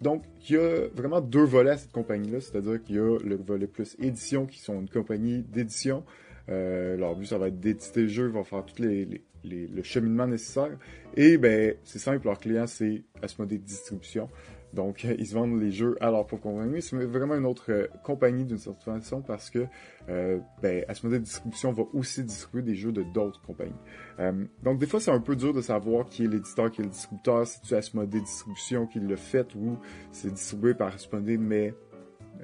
Donc, 0.00 0.22
il 0.48 0.54
y 0.54 0.56
a 0.56 0.88
vraiment 0.94 1.20
deux 1.20 1.44
volets 1.44 1.72
à 1.72 1.76
cette 1.76 1.92
compagnie-là, 1.92 2.40
c'est-à-dire 2.40 2.80
qu'il 2.82 2.96
y 2.96 3.00
a 3.00 3.18
le 3.18 3.36
volet 3.36 3.66
plus 3.66 3.96
édition, 3.98 4.46
qui 4.46 4.60
sont 4.60 4.80
une 4.80 4.88
compagnie 4.88 5.42
d'édition 5.42 6.04
euh, 6.48 6.96
leur 6.96 7.14
but, 7.16 7.26
ça 7.26 7.38
va 7.38 7.48
être 7.48 7.60
d'éditer 7.60 8.02
le 8.02 8.08
jeu, 8.08 8.26
ils 8.26 8.32
vont 8.32 8.44
faire 8.44 8.64
tout 8.64 8.82
les, 8.82 9.22
le 9.44 9.82
cheminement 9.82 10.26
nécessaire. 10.26 10.76
Et 11.16 11.38
ben, 11.38 11.74
c'est 11.84 11.98
simple, 11.98 12.26
leur 12.26 12.38
client, 12.38 12.66
c'est 12.66 13.02
Asmodee 13.22 13.58
Distribution. 13.58 14.28
Donc, 14.74 15.04
ils 15.04 15.26
se 15.26 15.34
vendent 15.34 15.60
les 15.60 15.70
jeux 15.70 15.96
à 16.00 16.10
leur 16.10 16.26
propre 16.26 16.42
compagnie. 16.42 16.82
C'est 16.82 16.96
vraiment 16.96 17.34
une 17.36 17.46
autre 17.46 17.70
euh, 17.70 17.86
compagnie 18.04 18.44
d'une 18.44 18.58
certaine 18.58 19.00
façon 19.00 19.22
parce 19.22 19.48
que 19.48 19.66
euh, 20.10 20.38
ben, 20.62 20.84
Asmodee 20.88 21.20
Distribution 21.20 21.72
va 21.72 21.84
aussi 21.94 22.22
distribuer 22.22 22.62
des 22.62 22.74
jeux 22.74 22.92
de 22.92 23.02
d'autres 23.02 23.40
compagnies. 23.40 23.72
Euh, 24.20 24.44
donc, 24.62 24.78
des 24.78 24.86
fois, 24.86 25.00
c'est 25.00 25.10
un 25.10 25.20
peu 25.20 25.36
dur 25.36 25.54
de 25.54 25.62
savoir 25.62 26.06
qui 26.06 26.24
est 26.24 26.28
l'éditeur, 26.28 26.70
qui 26.70 26.82
est 26.82 26.84
le 26.84 26.90
distributeur, 26.90 27.46
si 27.46 27.58
c'est 27.62 27.76
Asmodee 27.76 28.20
Distribution 28.20 28.86
qui 28.86 29.00
le 29.00 29.16
fait 29.16 29.54
ou 29.54 29.78
c'est 30.12 30.32
distribué 30.32 30.74
par 30.74 30.94
Asmodee 30.94 31.38
mais 31.38 31.72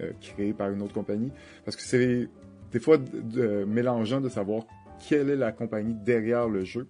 euh, 0.01 0.11
créé 0.21 0.53
par 0.53 0.71
une 0.71 0.83
autre 0.83 0.95
compagnie. 0.95 1.31
Parce 1.65 1.77
que 1.77 1.83
c'est 1.83 2.29
des 2.75 2.81
fois 2.81 2.99
mélangeant 3.67 4.21
de 4.21 4.29
savoir 4.29 4.65
quelle 5.09 5.31
est 5.31 5.37
la 5.37 5.53
compagnie 5.53 5.95
derrière 5.95 6.49
le 6.49 6.65
jeu. 6.65 6.89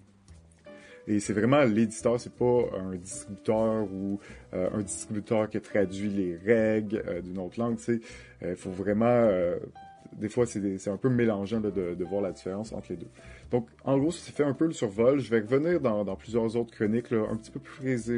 Et 1.07 1.21
c'est 1.21 1.35
vraiment 1.35 1.63
l'éditeur, 1.65 2.19
c'est 2.19 2.33
pas 2.33 2.63
un 2.79 2.97
distributeur 2.97 3.85
ou 3.93 4.19
euh, 4.55 4.71
un 4.73 4.81
distributeur 4.81 5.51
qui 5.51 5.61
traduit 5.61 6.09
les 6.09 6.37
règles 6.37 7.03
euh, 7.07 7.21
d'une 7.21 7.39
autre 7.39 7.61
langue. 7.61 7.77
Il 7.89 8.01
euh, 8.43 8.57
faut 8.57 8.71
vraiment 8.71 9.29
des 10.13 10.29
fois, 10.31 10.47
c'est 10.47 10.89
un 10.89 10.97
peu 10.97 11.11
mélangeant 11.11 11.61
de, 11.61 12.05
voir 12.05 12.23
la 12.23 12.33
différence 12.33 12.73
entre 12.73 12.87
les 12.91 12.97
deux. 12.97 13.09
Donc, 13.51 13.67
en 13.85 13.99
gros, 13.99 14.13
ça 14.13 14.33
fait 14.33 14.45
un 14.45 14.55
peu 14.55 14.67
le 14.67 14.73
survol. 14.73 15.19
Je 15.19 15.29
vais 15.29 15.41
revenir 15.41 15.81
dans, 15.81 16.17
plusieurs 16.17 16.57
autres 16.57 16.73
chroniques, 16.73 17.13
un 17.13 17.37
petit 17.37 17.51
peu 17.51 17.59
plus 17.59 18.11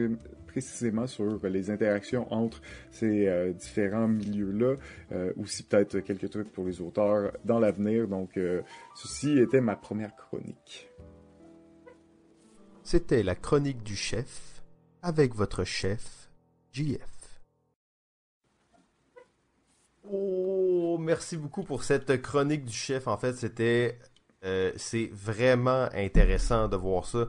précisément 0.57 1.07
sur 1.07 1.39
les 1.47 1.71
interactions 1.71 2.33
entre 2.33 2.63
ces 2.91 3.29
euh, 3.29 3.53
différents 3.53 4.09
milieux-là, 4.09 4.77
euh, 5.13 5.31
aussi 5.37 5.63
peut-être 5.65 6.01
quelques 6.01 6.31
trucs 6.31 6.51
pour 6.51 6.65
les 6.65 6.81
auteurs 6.81 7.33
dans 7.45 7.59
l'avenir. 7.59 8.09
Donc, 8.09 8.39
euh, 8.39 8.63
ceci 8.95 9.39
était 9.39 9.61
ma 9.61 9.77
première 9.77 10.17
chronique. 10.17 10.89
C'était 12.83 13.23
la 13.23 13.35
chronique 13.35 13.83
du 13.83 13.97
chef 13.97 14.63
avec 15.03 15.35
votre 15.35 15.63
chef, 15.65 16.31
JF. 16.73 17.03
Oh, 20.11 20.97
merci 20.99 21.37
beaucoup 21.37 21.65
pour 21.65 21.85
cette 21.85 22.23
chronique 22.23 22.65
du 22.65 22.73
chef. 22.73 23.09
En 23.09 23.19
fait, 23.19 23.35
c'était, 23.35 23.99
euh, 24.43 24.73
c'est 24.77 25.11
vraiment 25.13 25.91
intéressant 25.93 26.67
de 26.69 26.77
voir 26.77 27.05
ça, 27.05 27.29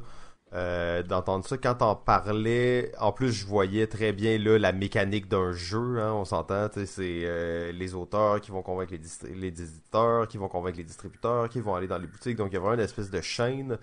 euh, 0.53 1.03
d'entendre 1.03 1.45
ça. 1.45 1.57
Quand 1.57 1.81
on 1.81 1.95
parlait, 1.95 2.91
en 2.99 3.11
plus, 3.11 3.31
je 3.31 3.45
voyais 3.45 3.87
très 3.87 4.13
bien 4.13 4.37
là 4.37 4.57
la 4.57 4.71
mécanique 4.71 5.27
d'un 5.27 5.51
jeu. 5.51 5.99
Hein, 5.99 6.13
on 6.13 6.25
s'entend, 6.25 6.69
c'est 6.73 7.23
euh, 7.25 7.71
les 7.71 7.93
auteurs 7.93 8.39
qui 8.41 8.51
vont 8.51 8.61
convaincre 8.61 8.93
les, 8.93 9.33
les, 9.35 9.47
éditeurs, 9.47 10.27
qui 10.27 10.37
vont 10.37 10.47
convaincre 10.47 10.77
les 10.77 10.83
distributeurs, 10.83 11.49
qui 11.49 11.59
vont 11.59 11.75
aller 11.75 11.87
dans 11.87 11.97
les 11.97 12.07
boutiques. 12.07 12.37
Donc, 12.37 12.49
il 12.51 12.53
y 12.53 12.57
a 12.57 12.59
vraiment 12.59 12.75
une 12.75 12.79
espèce 12.79 13.09
de 13.09 13.21
chaîne. 13.21 13.77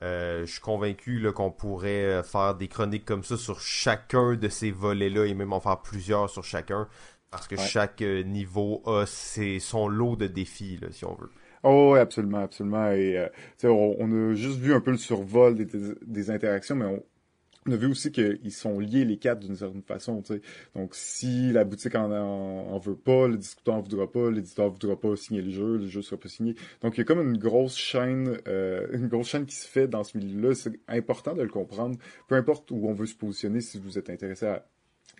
je 0.00 0.44
suis 0.46 0.60
convaincu 0.60 1.26
qu'on 1.32 1.50
pourrait 1.50 2.22
faire 2.22 2.54
des 2.54 2.68
chroniques 2.68 3.04
comme 3.04 3.24
ça 3.24 3.36
sur 3.36 3.60
chacun 3.60 4.34
de 4.34 4.48
ces 4.48 4.70
volets-là 4.70 5.26
et 5.26 5.34
même 5.34 5.52
en 5.52 5.60
faire 5.60 5.80
plusieurs 5.80 6.30
sur 6.30 6.44
chacun. 6.44 6.88
Parce 7.34 7.48
que 7.48 7.56
chaque 7.56 8.00
euh, 8.02 8.22
niveau 8.22 8.80
a 8.86 9.06
son 9.06 9.88
lot 9.88 10.14
de 10.14 10.28
défis, 10.28 10.78
si 10.92 11.04
on 11.04 11.16
veut. 11.16 11.32
Oh, 11.66 11.92
oui, 11.94 11.98
absolument, 11.98 12.40
absolument. 12.42 12.90
Et 12.92 13.16
euh, 13.16 13.28
on, 13.64 14.30
a 14.30 14.34
juste 14.34 14.58
vu 14.58 14.74
un 14.74 14.80
peu 14.80 14.90
le 14.90 14.98
survol 14.98 15.56
des, 15.56 16.30
interactions, 16.30 16.76
mais 16.76 16.84
on 17.66 17.72
a 17.72 17.76
vu 17.76 17.86
aussi 17.86 18.12
qu'ils 18.12 18.52
sont 18.52 18.78
liés 18.78 19.06
les 19.06 19.16
quatre 19.16 19.40
d'une 19.40 19.56
certaine 19.56 19.82
façon, 19.82 20.20
tu 20.20 20.34
sais. 20.34 20.42
Donc 20.74 20.94
si 20.94 21.52
la 21.52 21.64
boutique 21.64 21.94
en, 21.94 22.78
veut 22.78 22.96
pas, 22.96 23.28
le 23.28 23.38
distributeur 23.38 23.76
en 23.76 23.80
voudra 23.80 24.12
pas, 24.12 24.30
l'éditeur 24.30 24.68
voudra 24.68 25.00
pas 25.00 25.16
signer 25.16 25.40
le 25.40 25.50
jeu, 25.50 25.78
le 25.78 25.86
jeu 25.86 26.02
sera 26.02 26.20
pas 26.20 26.28
signé. 26.28 26.54
Donc 26.82 26.96
il 26.96 26.98
y 26.98 27.00
a 27.00 27.04
comme 27.04 27.22
une 27.22 27.38
grosse 27.38 27.76
chaîne, 27.76 28.36
euh, 28.46 28.86
une 28.92 29.08
grosse 29.08 29.28
chaîne 29.28 29.46
qui 29.46 29.56
se 29.56 29.66
fait 29.66 29.88
dans 29.88 30.04
ce 30.04 30.18
milieu-là. 30.18 30.54
C'est 30.54 30.78
important 30.86 31.34
de 31.34 31.42
le 31.42 31.48
comprendre. 31.48 31.96
Peu 32.28 32.34
importe 32.34 32.70
où 32.72 32.86
on 32.86 32.92
veut 32.92 33.06
se 33.06 33.16
positionner, 33.16 33.62
si 33.62 33.78
vous 33.78 33.98
êtes 33.98 34.10
intéressé 34.10 34.44
à 34.44 34.66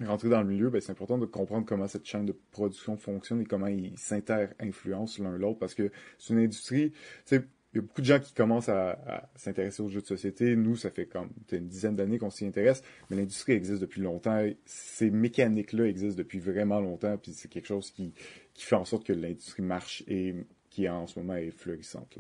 rentrer 0.05 0.29
dans 0.29 0.43
le 0.43 0.49
milieu, 0.49 0.71
ben, 0.71 0.81
c'est 0.81 0.93
important 0.93 1.19
de 1.19 1.27
comprendre 1.27 1.67
comment 1.67 1.87
cette 1.87 2.07
chaîne 2.07 2.27
de 2.27 2.37
production 2.51 2.97
fonctionne 2.97 3.41
et 3.41 3.45
comment 3.45 3.67
ils 3.67 3.97
s'inter-influencent 3.97 5.23
l'un 5.23 5.37
l'autre 5.37 5.59
parce 5.59 5.75
que 5.75 5.91
c'est 6.19 6.35
une 6.35 6.41
industrie, 6.41 6.93
il 7.31 7.77
y 7.77 7.79
a 7.79 7.83
beaucoup 7.83 8.03
de 8.03 8.07
gens 8.07 8.21
qui 8.21 8.33
commencent 8.33 8.69
à, 8.69 9.29
s'intéresser 9.35 9.83
aux 9.83 9.89
jeux 9.89 10.01
de 10.01 10.07
société. 10.07 10.55
Nous, 10.55 10.77
ça 10.77 10.91
fait 10.91 11.07
comme 11.07 11.31
une 11.51 11.67
dizaine 11.67 11.97
d'années 11.97 12.19
qu'on 12.19 12.31
s'y 12.31 12.47
intéresse, 12.47 12.83
mais 13.11 13.17
l'industrie 13.17 13.53
existe 13.53 13.81
depuis 13.81 14.01
longtemps. 14.01 14.47
Ces 14.65 15.11
mécaniques-là 15.11 15.87
existent 15.87 16.19
depuis 16.19 16.39
vraiment 16.39 16.81
longtemps, 16.81 17.17
puis 17.19 17.33
c'est 17.33 17.49
quelque 17.49 17.67
chose 17.67 17.91
qui, 17.91 18.15
qui 18.53 18.65
fait 18.65 18.77
en 18.77 18.85
sorte 18.85 19.05
que 19.05 19.13
l'industrie 19.13 19.63
marche 19.63 20.05
et 20.07 20.37
qui 20.71 20.89
en 20.89 21.07
ce 21.09 21.19
moment 21.19 21.35
est 21.35 21.51
florissante. 21.51 22.19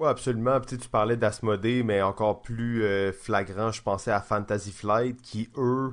Oui, 0.00 0.08
absolument. 0.08 0.60
tu 0.60 0.76
parlais 0.88 1.16
d'Asmodée, 1.16 1.82
mais 1.82 2.02
encore 2.02 2.42
plus 2.42 2.82
euh, 2.82 3.12
flagrant, 3.12 3.70
je 3.70 3.82
pensais 3.82 4.10
à 4.10 4.20
Fantasy 4.20 4.72
Flight, 4.72 5.20
qui, 5.22 5.48
eux, 5.56 5.92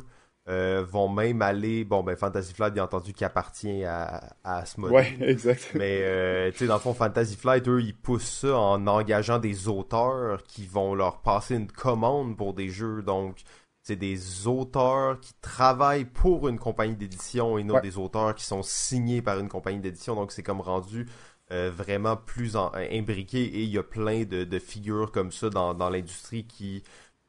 euh, 0.50 0.84
vont 0.84 1.08
même 1.08 1.42
aller. 1.42 1.84
Bon, 1.84 2.04
ben, 2.04 2.16
Fantasy 2.16 2.54
Flight, 2.54 2.74
bien 2.74 2.84
entendu, 2.84 3.14
qui 3.14 3.24
appartient 3.24 3.84
à, 3.84 4.34
à 4.44 4.58
Asmodee. 4.60 4.94
Ouais, 4.94 5.18
exact. 5.22 5.72
Mais, 5.76 6.00
euh, 6.02 6.52
tu 6.52 6.60
sais, 6.60 6.68
dans 6.68 6.76
le 6.76 6.80
fond, 6.80 6.94
Fantasy 6.94 7.36
Flight, 7.36 7.68
eux, 7.68 7.82
ils 7.82 7.96
poussent 7.96 8.39
ça 8.42 8.58
en 8.58 8.88
engageant 8.88 9.38
des 9.38 9.68
auteurs 9.68 10.44
qui 10.44 10.66
vont 10.66 10.96
leur 10.96 11.22
passer 11.22 11.56
une 11.56 11.72
commande 11.72 12.36
pour 12.38 12.54
des 12.54 12.70
jeux. 12.70 13.04
Donc, 13.04 13.42
c'est 13.84 13.96
des 13.96 14.48
auteurs 14.48 15.20
qui 15.20 15.34
travaillent 15.42 16.06
pour 16.06 16.48
une 16.48 16.60
compagnie 16.60 16.96
d'édition 16.96 17.58
et 17.58 17.64
non 17.64 17.80
des 17.80 17.98
auteurs 17.98 18.36
qui 18.36 18.46
sont 18.46 18.64
signés 18.64 19.22
par 19.22 19.39
une 19.39 19.50
compagnie 19.50 19.80
d'édition. 19.80 20.16
Donc, 20.16 20.32
c'est 20.32 20.44
comme 20.44 20.62
rendu. 20.62 21.08
Euh, 21.52 21.70
vraiment 21.70 22.16
plus 22.16 22.56
imbriqué 22.56 23.44
et 23.44 23.64
il 23.64 23.70
y 23.70 23.78
a 23.78 23.84
plein 23.84 24.24
de, 24.24 24.46
de 24.46 24.58
figures 24.58 25.12
comme 25.12 25.34
ça 25.34 25.50
dans, 25.50 25.74
dans 25.74 25.89
l'industrie 25.89 26.48
qui 26.48 26.82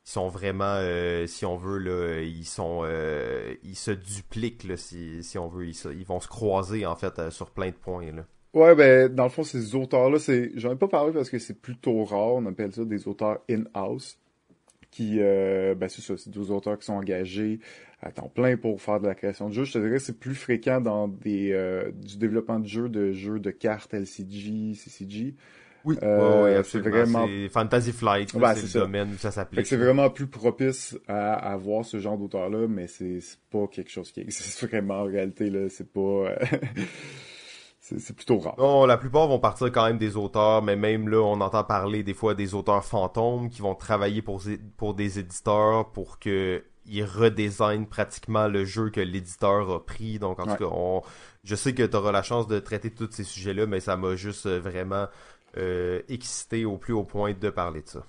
sont 0.04 0.28
vraiment, 0.28 0.76
euh, 0.78 1.26
si 1.26 1.46
on 1.46 1.56
veut, 1.56 1.78
là, 1.78 2.20
ils 2.22 2.44
sont, 2.44 2.82
euh, 2.84 3.54
ils 3.62 3.76
se 3.76 3.92
dupliquent, 3.92 4.64
là, 4.64 4.76
si, 4.76 5.22
si 5.22 5.38
on 5.38 5.48
veut, 5.48 5.66
ils, 5.66 6.04
vont 6.04 6.20
se 6.20 6.28
croiser 6.28 6.86
en 6.86 6.96
fait 6.96 7.18
euh, 7.18 7.30
sur 7.30 7.50
plein 7.50 7.68
de 7.68 7.74
points. 7.74 8.10
Là. 8.12 8.24
Ouais, 8.54 8.74
ben 8.74 9.08
dans 9.08 9.24
le 9.24 9.30
fond, 9.30 9.44
ces 9.44 9.74
auteurs-là, 9.74 10.18
c'est, 10.18 10.52
j'en 10.56 10.72
ai 10.72 10.76
pas 10.76 10.88
parlé 10.88 11.12
parce 11.12 11.30
que 11.30 11.38
c'est 11.38 11.60
plutôt 11.60 12.04
rare. 12.04 12.34
On 12.34 12.46
appelle 12.46 12.72
ça 12.72 12.84
des 12.84 13.08
auteurs 13.08 13.38
in-house, 13.48 14.18
qui, 14.90 15.18
ben 15.18 15.88
c'est 15.88 16.02
ça, 16.02 16.18
c'est 16.18 16.30
des 16.30 16.50
auteurs 16.50 16.78
qui 16.78 16.84
sont 16.84 16.92
engagés 16.94 17.60
à 18.02 18.10
temps 18.10 18.28
plein 18.28 18.58
pour 18.58 18.82
faire 18.82 19.00
de 19.00 19.06
la 19.06 19.14
création 19.14 19.48
de 19.48 19.54
jeux. 19.54 19.64
Je 19.64 19.72
te 19.72 19.78
dirais, 19.78 20.00
c'est 20.00 20.18
plus 20.18 20.34
fréquent 20.34 20.82
dans 20.82 21.08
des 21.08 21.90
du 21.94 22.18
développement 22.18 22.60
de 22.60 22.66
jeux, 22.66 22.90
de 22.90 23.12
jeux 23.12 23.38
de 23.38 23.50
cartes 23.50 23.94
LCG, 23.94 24.74
CCG. 24.74 25.34
Oui, 25.84 25.96
euh, 26.02 26.62
c'est 26.64 26.80
vraiment 26.80 27.26
Fantasy 27.50 27.92
Flight, 27.92 28.30
c'est 28.30 28.38
le 28.38 28.80
domaine 28.80 29.12
où 29.14 29.18
ça 29.18 29.30
s'applique. 29.30 29.66
C'est 29.66 29.76
vraiment 29.76 30.10
plus 30.10 30.26
propice 30.26 30.96
à, 31.08 31.34
avoir 31.34 31.84
ce 31.84 31.98
genre 31.98 32.16
d'auteur-là, 32.16 32.66
mais 32.68 32.86
c'est 32.86 33.20
pas 33.50 33.66
quelque 33.66 33.90
chose 33.90 34.12
qui 34.12 34.20
existe 34.20 34.64
vraiment 34.68 35.00
en 35.00 35.04
réalité 35.04 35.50
là. 35.50 35.68
C'est 35.68 35.92
pas 35.92 36.00
euh, 36.00 36.36
c'est 37.80 38.14
plutôt 38.14 38.38
rare. 38.38 38.54
Non, 38.58 38.86
la 38.86 38.96
plupart 38.96 39.26
vont 39.26 39.38
partir 39.38 39.70
quand 39.72 39.86
même 39.86 39.98
des 39.98 40.16
auteurs, 40.16 40.62
mais 40.62 40.76
même 40.76 41.08
là, 41.08 41.18
on 41.18 41.40
entend 41.40 41.64
parler 41.64 42.02
des 42.02 42.14
fois 42.14 42.34
des 42.34 42.54
auteurs 42.54 42.84
fantômes 42.84 43.50
qui 43.50 43.60
vont 43.60 43.74
travailler 43.74 44.22
pour 44.22 44.42
pour 44.76 44.94
des 44.94 45.18
éditeurs 45.18 45.90
pour 45.90 46.18
que 46.18 46.62
ils 46.84 47.04
redesignent 47.04 47.86
pratiquement 47.86 48.48
le 48.48 48.64
jeu 48.64 48.90
que 48.90 49.00
l'éditeur 49.00 49.70
a 49.70 49.84
pris. 49.84 50.18
Donc 50.18 50.40
en 50.40 50.44
tout 50.44 50.56
cas, 50.56 50.70
on, 50.72 51.02
je 51.44 51.54
sais 51.54 51.74
que 51.74 51.82
tu 51.84 51.96
auras 51.96 52.12
la 52.12 52.22
chance 52.22 52.48
de 52.48 52.58
traiter 52.58 52.90
tous 52.90 53.08
ces 53.10 53.24
sujets-là, 53.24 53.66
mais 53.66 53.80
ça 53.80 53.96
m'a 53.96 54.16
juste 54.16 54.48
vraiment 54.48 54.96
euh, 54.96 55.06
excité 56.08 56.64
au 56.64 56.76
plus 56.76 56.92
haut 56.92 57.04
point 57.04 57.34
de 57.38 57.50
parler 57.50 57.82
de 57.82 57.88
ça. 57.88 58.04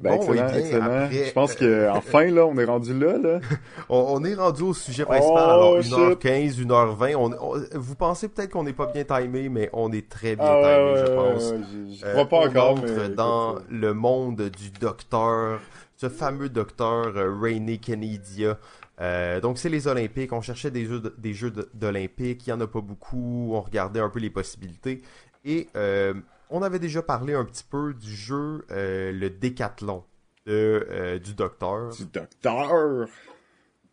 Ben, 0.00 0.14
excellent, 0.14 0.48
excellent. 0.48 1.10
je 1.10 1.32
pense 1.32 1.54
qu'enfin, 1.54 2.30
là, 2.30 2.46
on 2.46 2.56
est 2.56 2.64
rendu 2.64 2.98
là, 2.98 3.18
là. 3.18 3.40
on, 3.90 4.24
est 4.24 4.34
rendu 4.34 4.62
au 4.62 4.72
sujet 4.72 5.04
principal. 5.04 5.34
Oh, 5.36 5.36
alors, 5.36 5.78
1h15, 5.80 6.64
1h20. 6.66 7.76
vous 7.76 7.94
pensez 7.96 8.28
peut-être 8.28 8.50
qu'on 8.50 8.64
n'est 8.64 8.72
pas 8.72 8.86
bien 8.86 9.04
timé, 9.04 9.50
mais 9.50 9.68
on 9.74 9.92
est 9.92 10.08
très 10.08 10.36
bien 10.36 10.46
ah, 10.46 10.62
timé, 10.62 11.06
je 11.06 11.12
pense. 11.12 11.54
je, 12.00 12.12
crois 12.12 12.26
pas 12.26 12.44
euh, 12.44 12.48
encore, 12.48 12.78
mais... 12.82 13.10
dans 13.10 13.56
le 13.68 13.92
monde 13.92 14.40
du 14.48 14.70
docteur, 14.70 15.60
ce 15.96 16.08
fameux 16.08 16.48
docteur 16.48 17.14
euh, 17.16 17.38
Rainy 17.38 17.78
Kennedia. 17.78 18.56
Euh, 19.02 19.40
donc, 19.40 19.58
c'est 19.58 19.68
les 19.68 19.86
Olympiques. 19.86 20.32
On 20.32 20.40
cherchait 20.40 20.70
des 20.70 20.86
jeux, 20.86 21.02
des 21.18 21.34
jeux 21.34 21.52
d'Olympiques. 21.74 22.46
Il 22.46 22.50
n'y 22.50 22.54
en 22.54 22.60
a 22.60 22.66
pas 22.66 22.80
beaucoup. 22.80 23.50
On 23.52 23.60
regardait 23.60 24.00
un 24.00 24.08
peu 24.08 24.18
les 24.18 24.30
possibilités. 24.30 25.02
Et 25.44 25.68
euh, 25.76 26.14
on 26.50 26.62
avait 26.62 26.78
déjà 26.78 27.02
parlé 27.02 27.34
un 27.34 27.44
petit 27.44 27.64
peu 27.64 27.94
du 27.94 28.14
jeu 28.14 28.64
euh, 28.70 29.12
Le 29.12 29.30
Décathlon 29.30 30.04
de, 30.46 30.86
euh, 30.90 31.18
du 31.18 31.34
Docteur. 31.34 31.94
Du 31.94 32.06
Docteur 32.06 33.06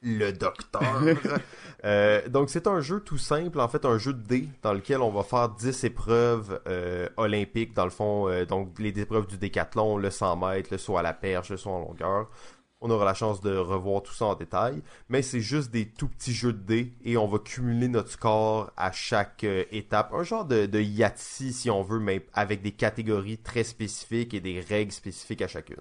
le 0.03 0.31
docteur. 0.31 0.83
donc 2.29 2.51
c'est 2.51 2.67
un 2.67 2.81
jeu 2.81 2.99
tout 2.99 3.17
simple, 3.17 3.59
en 3.59 3.67
fait 3.67 3.83
un 3.83 3.97
jeu 3.97 4.13
de 4.13 4.21
dés 4.21 4.47
dans 4.61 4.73
lequel 4.73 5.01
on 5.01 5.09
va 5.09 5.23
faire 5.23 5.49
10 5.49 5.85
épreuves 5.85 6.61
olympiques 7.17 7.73
dans 7.73 7.83
le 7.83 7.89
fond, 7.89 8.45
donc 8.45 8.77
les 8.77 8.97
épreuves 8.99 9.25
du 9.25 9.39
décathlon, 9.39 9.97
le 9.97 10.11
100 10.11 10.37
mètres, 10.37 10.69
le 10.71 10.77
saut 10.77 10.97
à 10.97 11.01
la 11.01 11.13
perche, 11.13 11.49
le 11.49 11.57
saut 11.57 11.71
en 11.71 11.79
longueur. 11.79 12.29
On 12.79 12.91
aura 12.91 13.05
la 13.05 13.15
chance 13.15 13.41
de 13.41 13.55
revoir 13.55 14.03
tout 14.03 14.13
ça 14.13 14.25
en 14.25 14.35
détail, 14.35 14.83
mais 15.09 15.23
c'est 15.23 15.39
juste 15.39 15.71
des 15.71 15.87
tout 15.87 16.07
petits 16.07 16.33
jeux 16.33 16.53
de 16.53 16.59
dés 16.59 16.93
et 17.03 17.17
on 17.17 17.27
va 17.27 17.39
cumuler 17.39 17.87
notre 17.87 18.11
score 18.11 18.71
à 18.77 18.91
chaque 18.91 19.43
euh, 19.43 19.63
étape. 19.71 20.13
Un 20.13 20.21
genre 20.21 20.45
de, 20.45 20.67
de 20.67 20.79
Yahtzee 20.79 21.53
si 21.53 21.71
on 21.71 21.81
veut, 21.81 21.99
mais 21.99 22.23
avec 22.33 22.61
des 22.61 22.71
catégories 22.71 23.39
très 23.39 23.63
spécifiques 23.63 24.35
et 24.35 24.41
des 24.41 24.59
règles 24.59 24.91
spécifiques 24.91 25.41
à 25.41 25.47
chacune. 25.47 25.77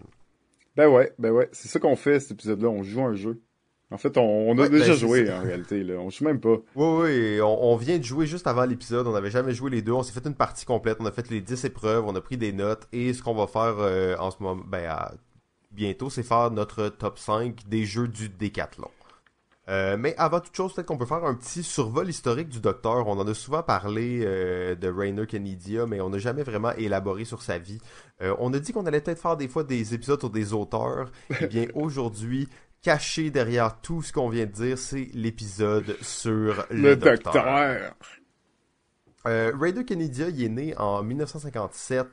Ben 0.74 0.88
ouais, 0.88 1.12
ben 1.18 1.32
ouais, 1.32 1.48
c'est 1.52 1.68
ça 1.68 1.80
qu'on 1.80 1.96
fait 1.96 2.20
cet 2.20 2.32
épisode-là, 2.32 2.68
on 2.68 2.82
joue 2.82 3.02
un 3.02 3.14
jeu. 3.14 3.42
En 3.90 3.98
fait, 3.98 4.16
on, 4.18 4.58
a 4.58 4.68
déjà 4.68 4.88
ben, 4.88 4.94
joué 4.94 5.32
en 5.32 5.42
réalité, 5.42 5.84
là. 5.84 5.94
on 5.94 6.10
joue 6.10 6.24
même 6.24 6.40
pas. 6.40 6.56
Oui, 6.74 7.02
oui, 7.02 7.40
on, 7.40 7.76
vient 7.76 7.98
de 7.98 8.02
jouer 8.02 8.26
juste 8.26 8.48
avant 8.48 8.64
l'épisode, 8.64 9.06
on 9.06 9.12
n'avait 9.12 9.30
jamais 9.30 9.54
joué 9.54 9.70
les 9.70 9.80
deux, 9.80 9.92
on 9.92 10.02
s'est 10.02 10.12
fait 10.12 10.26
une 10.26 10.34
partie 10.34 10.64
complète, 10.64 10.96
on 10.98 11.06
a 11.06 11.12
fait 11.12 11.30
les 11.30 11.40
10 11.40 11.66
épreuves, 11.66 12.04
on 12.04 12.14
a 12.16 12.20
pris 12.20 12.36
des 12.36 12.52
notes, 12.52 12.88
et 12.92 13.12
ce 13.12 13.22
qu'on 13.22 13.34
va 13.34 13.46
faire 13.46 13.76
euh, 13.78 14.16
en 14.18 14.32
ce 14.32 14.42
moment, 14.42 14.60
ben, 14.66 14.86
à 14.88 15.12
bientôt, 15.76 16.10
c'est 16.10 16.24
faire 16.24 16.50
notre 16.50 16.88
top 16.88 17.18
5 17.18 17.68
des 17.68 17.84
jeux 17.84 18.08
du 18.08 18.28
décathlon. 18.28 18.90
Euh, 19.68 19.96
mais 19.98 20.14
avant 20.16 20.40
toute 20.40 20.54
chose, 20.54 20.72
peut-être 20.72 20.86
qu'on 20.86 20.96
peut 20.96 21.06
faire 21.06 21.24
un 21.24 21.34
petit 21.34 21.62
survol 21.62 22.08
historique 22.08 22.48
du 22.48 22.60
docteur. 22.60 23.06
On 23.08 23.18
en 23.18 23.26
a 23.26 23.34
souvent 23.34 23.62
parlé 23.62 24.20
euh, 24.24 24.76
de 24.76 24.88
Rainer 24.88 25.26
Kennedia, 25.26 25.86
mais 25.86 26.00
on 26.00 26.10
n'a 26.10 26.18
jamais 26.18 26.44
vraiment 26.44 26.72
élaboré 26.72 27.24
sur 27.24 27.42
sa 27.42 27.58
vie. 27.58 27.80
Euh, 28.22 28.34
on 28.38 28.52
a 28.54 28.60
dit 28.60 28.72
qu'on 28.72 28.86
allait 28.86 29.00
peut-être 29.00 29.20
faire 29.20 29.36
des 29.36 29.48
fois 29.48 29.64
des 29.64 29.92
épisodes 29.92 30.20
sur 30.20 30.30
des 30.30 30.52
auteurs. 30.52 31.10
Eh 31.40 31.46
bien, 31.48 31.66
aujourd'hui, 31.74 32.48
caché 32.80 33.30
derrière 33.30 33.80
tout 33.80 34.02
ce 34.02 34.12
qu'on 34.12 34.28
vient 34.28 34.46
de 34.46 34.52
dire, 34.52 34.78
c'est 34.78 35.08
l'épisode 35.14 35.96
sur 36.00 36.64
le, 36.70 36.94
docteur. 36.94 37.32
docteur. 37.32 37.94
Rainer 39.24 39.84
Kennedia, 39.84 40.28
il 40.28 40.44
est 40.44 40.48
né 40.48 40.76
en 40.78 41.02
1957 41.02 42.06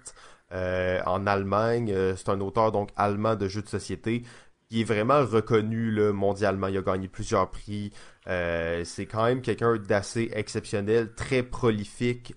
euh, 0.53 1.01
en 1.05 1.25
Allemagne. 1.25 1.91
Euh, 1.91 2.15
c'est 2.15 2.29
un 2.29 2.39
auteur 2.39 2.71
donc 2.71 2.89
allemand 2.95 3.35
de 3.35 3.47
jeux 3.47 3.63
de 3.63 3.69
société 3.69 4.23
qui 4.69 4.81
est 4.81 4.83
vraiment 4.83 5.25
reconnu 5.25 5.99
mondialement. 6.13 6.67
Il 6.67 6.77
a 6.77 6.81
gagné 6.81 7.07
plusieurs 7.07 7.49
prix. 7.49 7.91
Euh, 8.27 8.83
c'est 8.85 9.05
quand 9.05 9.25
même 9.25 9.41
quelqu'un 9.41 9.77
d'assez 9.77 10.31
exceptionnel, 10.33 11.13
très 11.15 11.43
prolifique. 11.43 12.33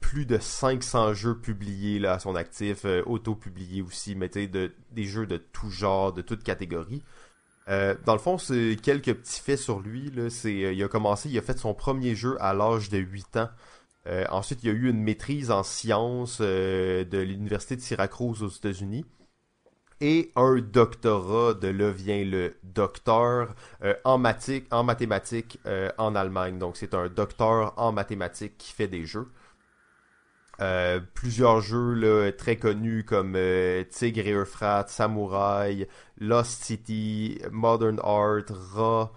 plus 0.00 0.26
de 0.26 0.38
500 0.38 1.14
jeux 1.14 1.38
publiés 1.38 2.04
à 2.06 2.18
son 2.18 2.36
actif, 2.36 2.84
auto-publiés 3.06 3.82
aussi, 3.82 4.14
mais 4.14 4.28
de, 4.28 4.72
des 4.92 5.04
jeux 5.04 5.26
de 5.26 5.36
tout 5.36 5.70
genre, 5.70 6.12
de 6.12 6.22
toute 6.22 6.44
catégorie. 6.44 7.02
dans 7.66 8.12
le 8.12 8.18
fond, 8.18 8.38
c'est 8.38 8.76
quelques 8.80 9.14
petits 9.14 9.40
faits 9.40 9.58
sur 9.58 9.80
lui. 9.80 10.12
Il 10.44 10.82
a 10.84 10.88
commencé, 10.88 11.28
il 11.28 11.38
a 11.38 11.42
fait 11.42 11.58
son 11.58 11.74
premier 11.74 12.14
jeu 12.14 12.36
à 12.40 12.52
l'âge 12.54 12.88
de 12.88 12.98
8 12.98 13.36
ans. 13.38 13.48
Euh, 14.06 14.24
ensuite, 14.30 14.62
il 14.62 14.66
y 14.68 14.70
a 14.70 14.74
eu 14.74 14.88
une 14.88 15.02
maîtrise 15.02 15.50
en 15.50 15.62
sciences 15.62 16.38
euh, 16.40 17.04
de 17.04 17.18
l'Université 17.18 17.76
de 17.76 17.80
Syracuse 17.82 18.42
aux 18.42 18.48
États-Unis. 18.48 19.04
Et 20.00 20.32
un 20.34 20.56
doctorat, 20.60 21.52
de 21.52 21.68
là 21.68 21.90
vient 21.90 22.24
le 22.24 22.56
docteur 22.62 23.54
euh, 23.84 23.94
en, 24.04 24.22
en 24.70 24.82
mathématiques 24.84 25.58
en 25.98 26.14
Allemagne. 26.14 26.58
Donc, 26.58 26.78
c'est 26.78 26.94
un 26.94 27.08
docteur 27.08 27.74
en 27.76 27.92
mathématiques 27.92 28.56
qui 28.56 28.72
fait 28.72 28.88
des 28.88 29.04
jeux. 29.04 29.28
plusieurs 31.14 31.60
jeux 31.60 31.92
là, 31.94 32.32
très 32.32 32.56
connus 32.56 33.04
comme 33.04 33.36
Tigre 33.90 34.26
et 34.26 34.32
Euphrates, 34.32 34.88
Samouraï, 34.88 35.86
Lost 36.18 36.64
City, 36.64 37.38
Modern 37.50 38.00
Art, 38.02 38.48
Ra, 38.72 39.12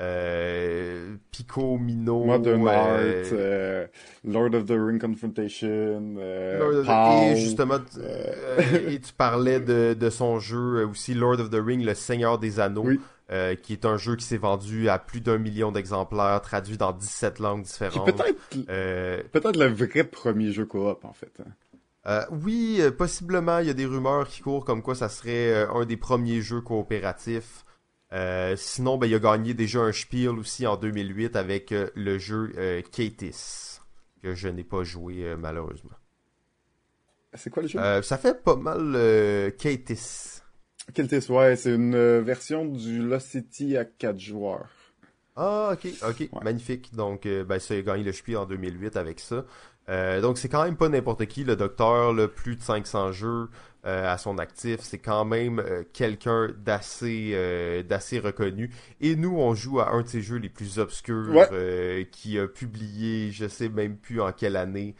euh, 0.00 1.16
Pico, 1.30 1.76
Mino, 1.78 2.24
Modern 2.24 2.66
euh, 2.66 2.70
Art, 2.70 2.98
euh, 3.32 3.86
Lord 4.24 4.54
of 4.54 4.66
the 4.66 4.74
Ring 4.78 5.00
Confrontation, 5.00 6.14
euh, 6.18 6.58
Lord 6.58 6.74
of 6.80 6.86
the- 6.86 7.32
et 7.32 7.36
justement, 7.36 7.78
tu- 7.78 8.92
et 8.94 9.00
tu 9.00 9.12
parlais 9.12 9.60
de, 9.60 9.94
de 9.94 10.10
son 10.10 10.38
jeu 10.38 10.86
aussi, 10.86 11.14
Lord 11.14 11.40
of 11.40 11.50
the 11.50 11.60
Ring, 11.64 11.84
le 11.84 11.94
Seigneur 11.94 12.38
des 12.38 12.60
Anneaux, 12.60 12.84
Oui. 12.86 13.00
qui 13.62 13.72
est 13.74 13.84
un 13.84 13.96
jeu 13.96 14.16
qui 14.16 14.24
s'est 14.24 14.36
vendu 14.38 14.88
à 14.88 14.98
plus 14.98 15.20
d'un 15.20 15.38
million 15.38 15.70
d'exemplaires, 15.72 16.40
traduit 16.40 16.76
dans 16.78 16.92
17 16.92 17.38
langues 17.40 17.62
différentes. 17.62 18.06
peut-être 18.16 19.30
peut-être 19.30 19.56
le 19.58 19.66
vrai 19.66 20.04
premier 20.04 20.52
jeu 20.52 20.64
coop 20.64 21.04
en 21.04 21.12
fait. 21.12 21.32
hein. 21.40 21.50
euh, 22.06 22.22
oui, 22.44 22.78
euh, 22.80 22.90
possiblement, 22.90 23.58
il 23.58 23.66
y 23.66 23.70
a 23.70 23.74
des 23.74 23.84
rumeurs 23.86 24.28
qui 24.28 24.40
courent 24.40 24.64
comme 24.64 24.82
quoi 24.82 24.94
ça 24.94 25.08
serait 25.08 25.52
euh, 25.52 25.70
un 25.74 25.84
des 25.84 25.96
premiers 25.98 26.40
jeux 26.40 26.60
coopératifs. 26.62 27.64
Euh, 28.12 28.56
sinon, 28.56 28.96
ben, 28.96 29.06
il 29.06 29.14
a 29.14 29.18
gagné 29.18 29.52
déjà 29.54 29.80
un 29.80 29.92
Spiel 29.92 30.30
aussi 30.30 30.66
en 30.66 30.76
2008 30.76 31.36
avec 31.36 31.72
euh, 31.72 31.88
le 31.94 32.18
jeu 32.18 32.52
euh, 32.56 32.80
Katis, 32.90 33.80
que 34.22 34.34
je 34.34 34.48
n'ai 34.48 34.64
pas 34.64 34.82
joué 34.82 35.24
euh, 35.24 35.36
malheureusement. 35.36 35.90
C'est 37.34 37.50
quoi 37.50 37.62
le 37.62 37.68
jeu? 37.68 37.78
Ça 38.02 38.16
fait 38.16 38.42
pas 38.42 38.56
mal 38.56 38.92
Katis. 39.58 40.40
Keltis, 40.94 41.30
ouais, 41.30 41.56
c'est 41.56 41.74
une 41.74 42.20
version 42.20 42.64
du 42.64 43.02
Lost 43.02 43.28
City 43.28 43.76
à 43.76 43.84
4 43.84 44.18
joueurs. 44.18 44.66
Ah, 45.36 45.70
ok, 45.74 45.86
ok, 46.08 46.20
Ouais. 46.20 46.28
magnifique. 46.42 46.94
Donc, 46.94 47.24
ben, 47.28 47.58
ça, 47.58 47.74
il 47.74 47.80
a 47.80 47.82
gagné 47.82 48.02
le 48.04 48.12
Spiel 48.12 48.38
en 48.38 48.46
2008 48.46 48.96
avec 48.96 49.20
ça. 49.20 49.44
Donc, 50.22 50.38
c'est 50.38 50.48
quand 50.48 50.64
même 50.64 50.76
pas 50.76 50.88
n'importe 50.88 51.26
qui, 51.26 51.44
le 51.44 51.54
docteur, 51.54 52.14
plus 52.30 52.56
de 52.56 52.62
500 52.62 53.12
jeux 53.12 53.50
euh, 53.88 54.12
à 54.12 54.18
son 54.18 54.36
actif. 54.36 54.80
C'est 54.82 54.98
quand 54.98 55.24
même 55.24 55.60
euh, 55.60 55.82
quelqu'un 55.94 56.48
d'assez 56.58 57.30
euh, 57.32 57.82
d'assez 57.82 58.18
reconnu. 58.18 58.70
Et 59.00 59.16
nous, 59.16 59.34
on 59.38 59.54
joue 59.54 59.80
à 59.80 59.92
un 59.92 60.02
de 60.02 60.06
ses 60.06 60.20
jeux 60.20 60.36
les 60.36 60.50
plus 60.50 60.78
obscurs 60.78 61.30
Ouais. 61.34 62.06
qui 62.12 62.38
a 62.38 62.46
publié, 62.46 63.30
je 63.32 63.48
sais 63.48 63.70
même 63.70 63.96
plus 63.96 64.20
en 64.20 64.32
quelle 64.32 64.56
année. 64.56 64.94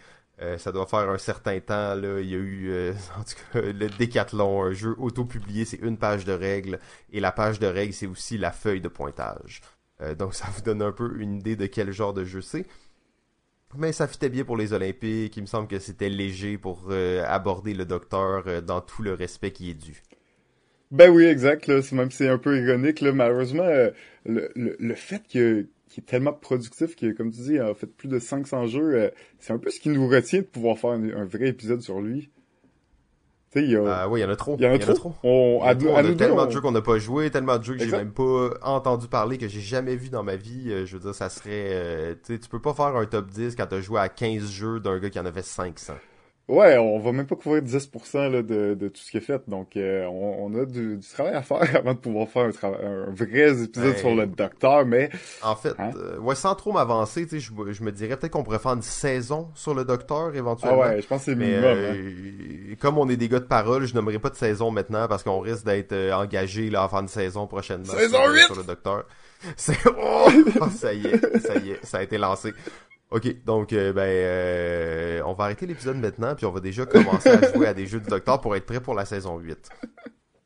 Ça 0.58 0.70
doit 0.70 0.86
faire 0.86 1.10
un 1.10 1.18
certain 1.18 1.58
temps. 1.58 1.96
Là. 1.96 2.20
Il 2.20 2.30
y 2.30 2.34
a 2.34 2.38
eu, 2.38 2.92
en 3.18 3.24
tout 3.24 3.34
cas, 3.52 3.60
le 3.60 3.88
Décathlon, 3.98 4.62
un 4.62 4.72
jeu 4.72 4.94
auto-publié, 4.96 5.64
c'est 5.64 5.80
une 5.82 5.98
page 5.98 6.24
de 6.24 6.32
règles. 6.32 6.78
Et 7.12 7.20
la 7.20 7.32
page 7.32 7.58
de 7.58 7.66
règles, 7.66 7.92
c'est 7.92 8.06
aussi 8.06 8.38
la 8.38 8.52
feuille 8.52 8.80
de 8.80 8.88
pointage. 8.88 9.60
Donc 10.16 10.34
ça 10.40 10.46
vous 10.54 10.62
donne 10.62 10.80
un 10.80 10.92
peu 10.92 11.16
une 11.20 11.34
idée 11.34 11.56
de 11.56 11.66
quel 11.66 11.90
genre 11.92 12.14
de 12.14 12.24
jeu 12.24 12.40
c'est. 12.40 12.66
Mais 13.76 13.92
ça 13.92 14.08
fitait 14.08 14.30
bien 14.30 14.44
pour 14.44 14.56
les 14.56 14.72
Olympiques. 14.72 15.36
Il 15.36 15.42
me 15.42 15.46
semble 15.46 15.68
que 15.68 15.78
c'était 15.78 16.08
léger 16.08 16.56
pour 16.56 16.86
euh, 16.90 17.22
aborder 17.26 17.74
le 17.74 17.84
docteur 17.84 18.44
euh, 18.46 18.60
dans 18.60 18.80
tout 18.80 19.02
le 19.02 19.12
respect 19.12 19.50
qui 19.50 19.70
est 19.70 19.74
dû. 19.74 20.02
Ben 20.90 21.10
oui, 21.10 21.24
exact. 21.24 21.66
Là, 21.66 21.82
c'est 21.82 21.94
même 21.94 22.10
c'est 22.10 22.28
un 22.28 22.38
peu 22.38 22.58
ironique. 22.58 23.02
Là, 23.02 23.12
malheureusement, 23.12 23.64
euh, 23.64 23.90
le, 24.24 24.50
le, 24.54 24.76
le 24.78 24.94
fait 24.94 25.22
que 25.30 25.66
qu'il 25.88 26.02
est 26.02 26.06
tellement 26.06 26.34
productif 26.34 26.96
que, 26.96 27.12
comme 27.12 27.30
tu 27.30 27.40
dis, 27.40 27.58
a 27.58 27.74
fait 27.74 27.86
plus 27.86 28.08
de 28.08 28.18
500 28.18 28.66
jeux, 28.66 29.10
c'est 29.38 29.54
un 29.54 29.58
peu 29.58 29.70
ce 29.70 29.80
qui 29.80 29.88
nous 29.88 30.06
retient 30.06 30.40
de 30.40 30.44
pouvoir 30.44 30.78
faire 30.78 30.90
un 30.90 31.24
vrai 31.24 31.48
épisode 31.48 31.80
sur 31.80 32.02
lui. 32.02 32.28
Tu 33.58 33.64
sais, 33.64 33.66
il 33.66 33.72
y 33.72 33.76
a, 33.76 34.00
Ah 34.02 34.08
oui, 34.08 34.20
il 34.20 34.22
y 34.22 34.26
en 34.26 34.30
a 34.30 34.36
trop. 34.36 34.56
il 34.58 34.64
y 34.64 34.66
en 34.66 34.72
a 34.72 34.94
trop. 34.94 35.14
On, 35.22 35.62
a 35.64 35.74
deux, 35.74 36.16
tellement 36.16 36.42
on- 36.42 36.46
de 36.46 36.50
jeux 36.50 36.60
qu'on 36.60 36.72
n'a 36.72 36.80
pas 36.82 36.98
joué, 36.98 37.30
tellement 37.30 37.58
de 37.58 37.64
jeux 37.64 37.74
que 37.74 37.80
j'ai 37.84 37.90
même 37.98 38.12
pas 38.12 38.50
entendu 38.62 39.08
parler, 39.08 39.38
que 39.38 39.48
j'ai 39.48 39.60
jamais 39.60 39.96
vu 39.96 40.08
dans 40.10 40.22
ma 40.22 40.36
vie. 40.36 40.70
Euh, 40.72 40.86
je 40.86 40.94
veux 40.96 41.00
dire, 41.02 41.14
ça 41.14 41.28
serait... 41.28 41.50
euh, 41.72 42.14
tu 42.24 42.34
sais, 42.34 42.38
tu 42.40 42.48
peux 42.48 42.60
pas 42.60 42.74
faire 42.74 42.96
un 42.96 43.06
top 43.06 43.26
10 43.30 43.56
quand 43.56 43.66
t'as 43.66 43.80
joué 43.80 44.00
à 44.00 44.08
15 44.08 44.50
jeux 44.50 44.80
d'un 44.80 44.98
gars 44.98 45.10
qui 45.10 45.18
en 45.20 45.26
avait 45.26 45.42
500. 45.42 45.94
Ouais, 46.48 46.78
on 46.78 46.98
va 46.98 47.12
même 47.12 47.26
pas 47.26 47.36
couvrir 47.36 47.62
10% 47.62 48.30
là, 48.32 48.40
de, 48.42 48.72
de 48.74 48.88
tout 48.88 49.00
ce 49.02 49.10
qu'il 49.10 49.18
a 49.18 49.20
fait. 49.20 49.42
Donc, 49.48 49.76
euh, 49.76 50.06
on, 50.06 50.46
on 50.46 50.54
a 50.58 50.64
du, 50.64 50.96
du 50.96 51.06
travail 51.06 51.34
à 51.34 51.42
faire 51.42 51.58
avant 51.76 51.92
de 51.92 51.98
pouvoir 51.98 52.26
faire 52.26 52.44
un, 52.62 53.08
un 53.08 53.10
vrai 53.10 53.50
épisode 53.64 53.92
Ouais. 53.92 53.96
sur 53.98 54.14
le 54.14 54.26
docteur. 54.26 54.86
Mais 54.86 55.10
En 55.42 55.54
fait, 55.54 55.74
Hein? 55.78 55.90
euh, 55.96 56.18
ouais, 56.18 56.34
sans 56.34 56.54
trop 56.54 56.72
m'avancer, 56.72 57.24
tu 57.26 57.38
sais, 57.38 57.40
je, 57.40 57.52
me- 57.52 57.70
je 57.72 57.82
me 57.82 57.92
dirais 57.92 58.16
peut-être 58.16 58.32
qu'on 58.32 58.44
pourrait 58.44 58.58
faire 58.60 58.72
une 58.72 58.80
saison 58.82 59.50
sur 59.54 59.74
le 59.74 59.84
docteur 59.84 60.30
ah 60.32 60.36
éventuellement. 60.38 60.78
ouais, 60.80 61.02
je 61.02 61.06
pense 61.06 61.18
que 61.18 61.32
c'est 61.32 61.34
minimum. 61.36 61.64
hein. 61.64 61.94
euh, 61.94 62.74
comme 62.80 62.96
on 62.96 63.08
est 63.10 63.16
des 63.18 63.28
gars 63.28 63.40
de 63.40 63.44
parole, 63.44 63.84
je 63.84 63.94
nommerai 63.94 64.18
pas 64.18 64.30
de 64.30 64.36
saison 64.36 64.70
maintenant 64.70 65.06
parce 65.06 65.22
qu'on 65.22 65.40
risque 65.40 65.66
d'être 65.66 65.92
euh, 65.92 66.12
engagé 66.14 66.70
là 66.70 66.84
à 66.84 66.88
faire 66.88 67.00
une 67.00 67.08
saison 67.08 67.46
prochainement 67.46 67.92
Saison 67.92 68.22
sur, 68.24 68.32
8! 68.32 68.40
sur 68.46 68.56
le 68.56 68.62
docteur. 68.62 69.04
C'est 69.56 69.76
oh, 69.86 70.28
ça 70.74 70.94
y 70.94 71.06
est, 71.08 71.38
ça 71.40 71.56
y 71.58 71.72
est, 71.72 71.84
ça 71.84 71.98
a 71.98 72.02
été 72.02 72.16
lancé. 72.16 72.54
Ok, 73.10 73.42
donc 73.44 73.72
euh, 73.72 73.92
ben 73.94 74.02
euh, 74.06 75.22
on 75.24 75.32
va 75.32 75.44
arrêter 75.44 75.66
l'épisode 75.66 75.96
maintenant 75.96 76.34
puis 76.34 76.44
on 76.44 76.50
va 76.52 76.60
déjà 76.60 76.84
commencer 76.84 77.30
à 77.30 77.52
jouer 77.52 77.66
à 77.66 77.72
des 77.72 77.86
jeux 77.86 78.00
du 78.00 78.08
docteur 78.08 78.40
pour 78.40 78.54
être 78.54 78.66
prêt 78.66 78.80
pour 78.80 78.94
la 78.94 79.06
saison 79.06 79.38
8. 79.38 79.70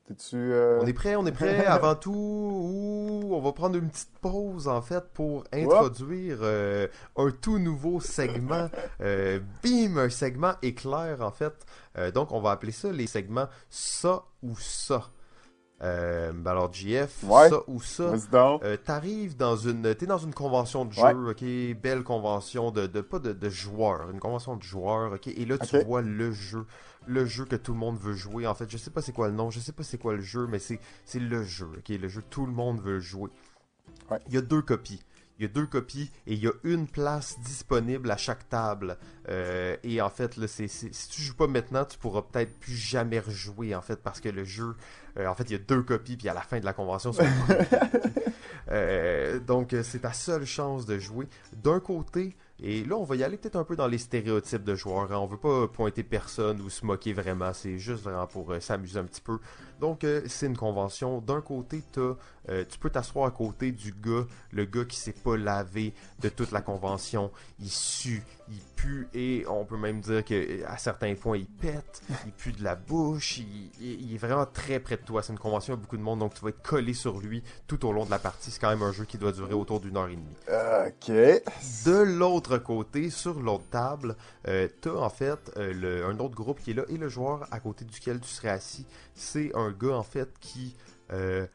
T'es-tu... 0.06 0.36
euh, 0.36 0.78
On 0.80 0.86
est 0.86 0.92
prêt, 0.92 1.16
on 1.16 1.26
est 1.26 1.32
prêt. 1.32 1.64
Avant 1.66 1.94
tout, 1.96 2.12
ouh, 2.12 3.34
on 3.34 3.40
va 3.40 3.52
prendre 3.52 3.76
une 3.76 3.88
petite 3.88 4.16
pause 4.20 4.68
en 4.68 4.80
fait 4.80 5.04
pour 5.12 5.42
introduire 5.52 6.38
euh, 6.42 6.86
un 7.16 7.30
tout 7.30 7.58
nouveau 7.58 8.00
segment. 8.00 8.68
Euh, 9.00 9.40
bim, 9.64 9.96
un 9.96 10.08
segment 10.10 10.54
éclair 10.62 11.20
en 11.20 11.32
fait. 11.32 11.54
Donc 12.14 12.30
on 12.30 12.40
va 12.40 12.52
appeler 12.52 12.72
ça 12.72 12.92
les 12.92 13.06
segments 13.08 13.48
ça 13.70 14.22
ou 14.42 14.56
ça. 14.56 15.10
Euh, 15.82 16.32
ben 16.32 16.52
alors 16.52 16.72
JF, 16.72 17.24
Ouais. 17.24 17.48
ça 17.48 17.56
ou 17.66 17.80
ça. 17.82 18.12
Euh, 18.62 18.76
t'arrives 18.76 19.36
dans 19.36 19.56
une 19.56 19.94
t'es 19.96 20.06
dans 20.06 20.18
une 20.18 20.32
convention 20.32 20.84
de 20.84 20.92
jeu 20.92 21.02
Ouais. 21.02 21.30
ok? 21.32 21.80
Belle 21.82 22.04
convention 22.04 22.70
de, 22.70 22.86
de 22.86 23.00
pas 23.00 23.18
de, 23.18 23.32
de 23.32 23.48
joueurs 23.48 24.08
une 24.10 24.20
convention 24.20 24.54
de 24.56 24.62
joueurs 24.62 25.12
ok? 25.14 25.26
Et 25.26 25.44
là 25.44 25.58
tu 25.58 25.82
vois 25.82 26.00
le 26.02 26.30
jeu 26.30 26.66
le 27.06 27.24
jeu 27.26 27.46
que 27.46 27.56
tout 27.56 27.72
le 27.72 27.78
monde 27.80 27.98
veut 27.98 28.12
jouer 28.14 28.46
en 28.46 28.54
fait 28.54 28.70
je 28.70 28.76
sais 28.76 28.90
pas 28.90 29.02
c'est 29.02 29.10
quoi 29.12 29.26
le 29.26 29.34
nom 29.34 29.50
je 29.50 29.58
sais 29.58 29.72
pas 29.72 29.82
c'est 29.82 29.98
quoi 29.98 30.14
le 30.14 30.20
jeu 30.22 30.46
mais 30.46 30.60
c'est 30.60 30.78
c'est 31.04 31.18
le 31.18 31.42
jeu 31.42 31.66
ok? 31.78 31.88
Le 31.88 32.06
jeu 32.06 32.20
que 32.20 32.28
tout 32.30 32.46
le 32.46 32.52
monde 32.52 32.80
veut 32.80 33.00
jouer 33.00 33.30
Ouais. 34.10 34.18
il 34.28 34.34
y 34.34 34.38
a 34.38 34.40
deux 34.42 34.62
copies 34.62 35.02
il 35.38 35.42
y 35.42 35.44
a 35.46 35.48
deux 35.48 35.66
copies 35.66 36.12
et 36.28 36.34
il 36.34 36.38
y 36.38 36.46
a 36.46 36.52
une 36.62 36.86
place 36.86 37.40
disponible 37.40 38.08
à 38.12 38.16
chaque 38.16 38.48
table. 38.48 38.96
Euh, 39.28 39.76
et 39.82 40.00
en 40.00 40.10
fait, 40.10 40.36
là, 40.36 40.46
c'est, 40.46 40.68
c'est- 40.68 40.94
si 40.94 41.08
tu 41.08 41.22
joues 41.22 41.34
pas 41.34 41.48
maintenant, 41.48 41.84
tu 41.84 41.98
pourras 41.98 42.22
peut-être 42.22 42.56
plus 42.60 42.74
jamais 42.76 43.18
rejouer 43.18 43.74
en 43.74 43.80
fait 43.80 43.96
parce 43.96 44.20
que 44.20 44.28
le 44.28 44.44
jeu, 44.44 44.76
euh, 45.18 45.26
en 45.26 45.34
fait, 45.34 45.44
il 45.44 45.52
y 45.52 45.56
a 45.56 45.58
deux 45.58 45.82
copies 45.82 46.16
puis 46.16 46.28
à 46.28 46.34
la 46.34 46.40
fin 46.42 46.58
de 46.60 46.64
la 46.64 46.72
convention, 46.72 47.12
c'est 47.12 47.26
euh, 48.70 49.38
donc 49.40 49.72
euh, 49.72 49.82
c'est 49.82 50.00
ta 50.00 50.12
seule 50.12 50.44
chance 50.44 50.86
de 50.86 50.98
jouer. 50.98 51.26
D'un 51.62 51.80
côté, 51.80 52.36
et 52.62 52.84
là 52.84 52.96
on 52.96 53.04
va 53.04 53.16
y 53.16 53.24
aller 53.24 53.36
peut-être 53.36 53.56
un 53.56 53.64
peu 53.64 53.76
dans 53.76 53.88
les 53.88 53.98
stéréotypes 53.98 54.64
de 54.64 54.74
joueurs. 54.74 55.12
hein. 55.12 55.18
On 55.18 55.26
veut 55.26 55.36
pas 55.36 55.68
pointer 55.68 56.02
personne 56.02 56.60
ou 56.60 56.70
se 56.70 56.86
moquer 56.86 57.12
vraiment. 57.12 57.52
C'est 57.52 57.78
juste 57.78 58.04
vraiment 58.04 58.26
pour 58.26 58.50
euh, 58.52 58.60
s'amuser 58.60 58.98
un 58.98 59.04
petit 59.04 59.20
peu. 59.20 59.38
Donc 59.80 60.04
euh, 60.04 60.22
c'est 60.26 60.46
une 60.46 60.56
convention. 60.56 61.20
D'un 61.20 61.40
côté, 61.40 61.82
t'as, 61.92 62.14
euh, 62.48 62.64
tu 62.68 62.78
peux 62.78 62.90
t'asseoir 62.90 63.26
à 63.26 63.30
côté 63.30 63.72
du 63.72 63.92
gars, 63.92 64.26
le 64.52 64.64
gars 64.64 64.84
qui 64.84 64.96
s'est 64.96 65.12
pas 65.12 65.36
lavé 65.36 65.94
de 66.20 66.28
toute 66.28 66.50
la 66.52 66.60
convention. 66.60 67.30
Il 67.60 67.70
sue, 67.70 68.22
il 68.50 68.58
pue 68.76 69.06
et 69.14 69.44
on 69.48 69.64
peut 69.64 69.76
même 69.76 70.00
dire 70.00 70.24
que 70.24 70.64
à 70.66 70.76
certains 70.76 71.14
points 71.14 71.36
il 71.38 71.46
pète, 71.46 72.02
il 72.26 72.32
pue 72.32 72.52
de 72.52 72.64
la 72.64 72.74
bouche. 72.74 73.38
Il, 73.38 73.70
il- 73.80 74.00
il 74.10 74.14
est 74.14 74.18
vraiment 74.18 74.44
très 74.46 74.80
près 74.80 74.96
de 74.96 75.02
toi. 75.02 75.22
C'est 75.22 75.32
une 75.32 75.38
convention 75.38 75.74
avec 75.74 75.82
beaucoup 75.82 75.96
de 75.96 76.02
monde, 76.02 76.18
donc 76.18 76.34
tu 76.34 76.40
vas 76.42 76.48
être 76.50 76.62
collé 76.62 76.94
sur 76.94 77.20
lui 77.20 77.42
tout 77.66 77.86
au 77.86 77.92
long 77.92 78.04
de 78.04 78.10
la 78.10 78.18
partie. 78.18 78.50
C'est 78.50 78.60
quand 78.60 78.70
même 78.70 78.82
un 78.82 78.92
jeu 78.92 79.04
qui 79.04 79.18
doit 79.18 79.32
durer 79.32 79.54
autour 79.54 79.78
d'une 79.80 79.96
heure 79.96 80.08
et 80.08 80.16
demie. 80.16 80.36
Ok. 80.48 81.08
De 81.86 82.02
l'autre 82.02 82.58
côté, 82.58 83.10
sur 83.10 83.40
l'autre 83.40 83.64
table, 83.70 84.16
euh, 84.48 84.68
t'as 84.80 84.90
en 84.94 85.10
fait 85.10 85.52
euh, 85.56 85.72
le- 85.72 86.04
un 86.06 86.18
autre 86.18 86.34
groupe 86.34 86.60
qui 86.60 86.72
est 86.72 86.74
là 86.74 86.82
et 86.88 86.96
le 86.96 87.08
joueur 87.08 87.46
à 87.52 87.60
côté 87.60 87.84
duquel 87.84 88.20
tu 88.20 88.28
serais 88.28 88.48
assis, 88.48 88.86
c'est 89.14 89.54
un 89.54 89.70
gars 89.70 89.94
en 89.96 90.02
fait 90.02 90.28
qui 90.40 90.74
euh, 91.12 91.46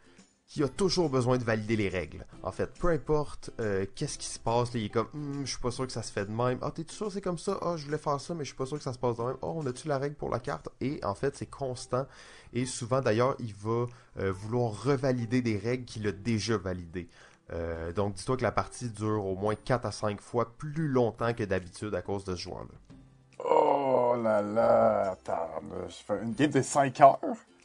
qui 0.48 0.64
a 0.64 0.70
toujours 0.70 1.10
besoin 1.10 1.38
de 1.38 1.43
valider 1.43 1.76
les 1.76 1.89
règles. 1.89 2.26
En 2.41 2.52
fait, 2.54 2.68
peu 2.80 2.88
importe 2.88 3.52
euh, 3.60 3.86
qu'est-ce 3.95 4.18
qui 4.18 4.28
se 4.28 4.39
passe, 4.39 4.70
il 4.74 4.86
est 4.86 4.89
comme, 4.89 5.08
Hum, 5.14 5.41
je 5.45 5.52
suis 5.52 5.60
pas 5.62 5.72
sûr 5.72 5.86
que 5.86 5.91
ça 5.91 6.02
se 6.02 6.12
fait 6.12 6.26
de 6.26 6.32
même. 6.32 6.58
Ah, 6.62 6.72
t'es 6.72 6.86
sûr 6.88 7.12
c'est 7.12 7.22
comme 7.22 7.38
ça? 7.38 7.58
Ah, 7.62 7.76
je 7.76 7.86
voulais 7.86 7.98
faire 7.98 8.20
ça, 8.22 8.34
mais 8.34 8.45
je 8.45 8.50
suis 8.50 8.58
pas 8.58 8.66
sûr 8.66 8.78
que 8.78 8.84
ça 8.84 8.93
se 8.93 8.98
passe 9.00 9.18
de 9.18 9.24
même. 9.24 9.36
Oh, 9.41 9.54
on 9.58 9.66
a-tu 9.68 9.89
la 9.89 9.98
règle 9.98 10.16
pour 10.16 10.30
la 10.30 10.39
carte? 10.39 10.70
Et 10.80 11.04
en 11.04 11.16
fait, 11.16 11.36
c'est 11.36 11.50
constant. 11.50 12.06
Et 12.54 12.66
souvent, 12.66 13.02
d'ailleurs, 13.02 13.36
il 13.39 13.54
va 13.56 13.88
euh, 14.20 14.32
vouloir 14.32 14.72
revalider 14.84 15.41
des 15.41 15.58
règles 15.58 15.84
qu'il 15.84 16.08
a 16.08 16.14
déjà 16.14 16.58
validées. 16.58 17.10
Euh, 17.52 17.91
donc, 17.91 18.14
dis-toi 18.14 18.38
que 18.38 18.43
la 18.43 18.52
partie 18.54 18.89
dure 18.89 19.26
au 19.26 19.36
moins 19.36 19.56
4 19.56 19.86
à 19.86 19.91
5 19.91 20.22
fois 20.22 20.54
plus 20.58 20.88
longtemps 20.88 21.34
que 21.34 21.43
d'habitude 21.43 21.93
à 21.93 22.02
cause 22.02 22.24
de 22.24 22.36
ce 22.36 22.41
joueur-là. 22.41 23.43
Oh 23.43 24.16
là 24.22 24.41
là. 24.41 25.12
Attends, 25.12 25.62
je 25.89 25.93
fais 25.95 26.24
une 26.24 26.34
game 26.34 26.52
de 26.52 26.62
5 26.62 27.02
heures? 27.02 27.20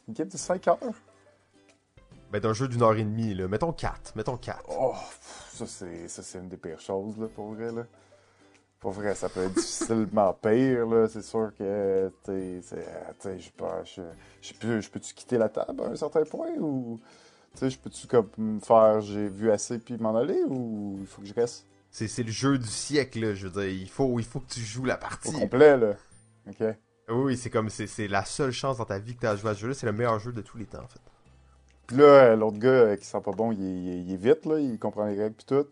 Une 0.07 0.13
game 0.13 0.27
de 0.27 0.37
5 0.37 0.67
heures? 0.67 0.77
Ben, 2.33 2.39
d'un 2.39 2.53
jeu 2.53 2.67
d'une 2.67 2.81
heure 2.81 2.95
et 2.95 3.03
demie, 3.03 3.35
là. 3.35 3.47
Mettons 3.47 3.71
4. 3.71 4.15
Mettons 4.15 4.37
4. 4.37 4.63
Oh, 4.67 4.95
ça 5.51 5.67
c'est 5.67 6.07
ça 6.07 6.23
c'est 6.23 6.39
une 6.39 6.49
des 6.49 6.57
pires 6.57 6.79
choses 6.79 7.15
là 7.19 7.27
pour 7.27 7.53
vrai 7.53 7.71
là. 7.71 7.83
Pour 8.79 8.91
vrai, 8.91 9.13
ça 9.13 9.29
peut 9.29 9.43
être 9.43 9.53
difficilement 9.53 10.33
pire 10.41 10.87
là. 10.87 11.07
C'est 11.07 11.21
sûr 11.21 11.51
que 11.55 12.11
t'sais, 12.23 12.59
je 13.37 13.43
sais 13.43 13.53
pas, 13.55 13.83
je, 13.83 14.01
je 14.41 14.53
peux, 14.55 14.81
je 14.81 14.89
peux-tu 14.89 15.13
quitter 15.13 15.37
la 15.37 15.47
table 15.47 15.79
à 15.83 15.85
un 15.85 15.95
certain 15.95 16.23
point 16.23 16.49
ou, 16.57 16.99
tu 17.53 17.59
sais, 17.59 17.69
je 17.69 17.77
peux-tu 17.77 18.07
comme 18.07 18.29
me 18.39 18.59
faire, 18.59 18.99
j'ai 19.01 19.29
vu 19.29 19.51
assez 19.51 19.77
puis 19.77 19.95
m'en 19.99 20.15
aller 20.17 20.43
ou 20.47 20.97
il 21.01 21.05
faut 21.05 21.21
que 21.21 21.27
je 21.27 21.35
reste? 21.35 21.67
C'est, 21.91 22.07
c'est 22.07 22.23
le 22.23 22.31
jeu 22.31 22.57
du 22.57 22.67
siècle, 22.67 23.19
là. 23.19 23.35
Je 23.35 23.47
veux 23.47 23.61
dire, 23.61 23.69
il 23.71 23.89
faut, 23.89 24.19
il 24.19 24.25
faut 24.25 24.39
que 24.39 24.51
tu 24.51 24.59
joues 24.59 24.85
la 24.85 24.95
au 24.95 24.99
partie. 24.99 25.31
complet 25.31 25.77
là. 25.77 25.93
Ok. 26.49 26.65
Oui, 27.09 27.37
c'est 27.37 27.51
comme, 27.51 27.69
c'est, 27.69 27.85
c'est 27.85 28.07
la 28.07 28.25
seule 28.25 28.51
chance 28.51 28.77
dans 28.77 28.85
ta 28.85 28.97
vie 28.97 29.13
que 29.15 29.19
tu 29.19 29.27
as 29.27 29.31
à 29.31 29.35
jouer 29.35 29.51
à 29.51 29.53
ce 29.53 29.59
jeu-là. 29.59 29.75
C'est 29.75 29.85
le 29.85 29.91
meilleur 29.91 30.17
jeu 30.17 30.31
de 30.31 30.41
tous 30.41 30.57
les 30.57 30.65
temps, 30.65 30.81
en 30.83 30.87
fait. 30.87 30.99
Puis 31.87 31.97
là, 31.97 32.03
euh, 32.03 32.35
l'autre 32.35 32.59
gars 32.59 32.69
euh, 32.69 32.95
qui 32.95 33.05
sent 33.05 33.21
pas 33.23 33.31
bon, 33.31 33.51
il 33.51 33.61
est, 33.61 34.01
il 34.01 34.13
est 34.13 34.17
vite, 34.17 34.45
là, 34.45 34.59
il 34.59 34.79
comprend 34.79 35.05
les 35.05 35.21
règles 35.21 35.35
puis 35.35 35.45
tout. 35.45 35.67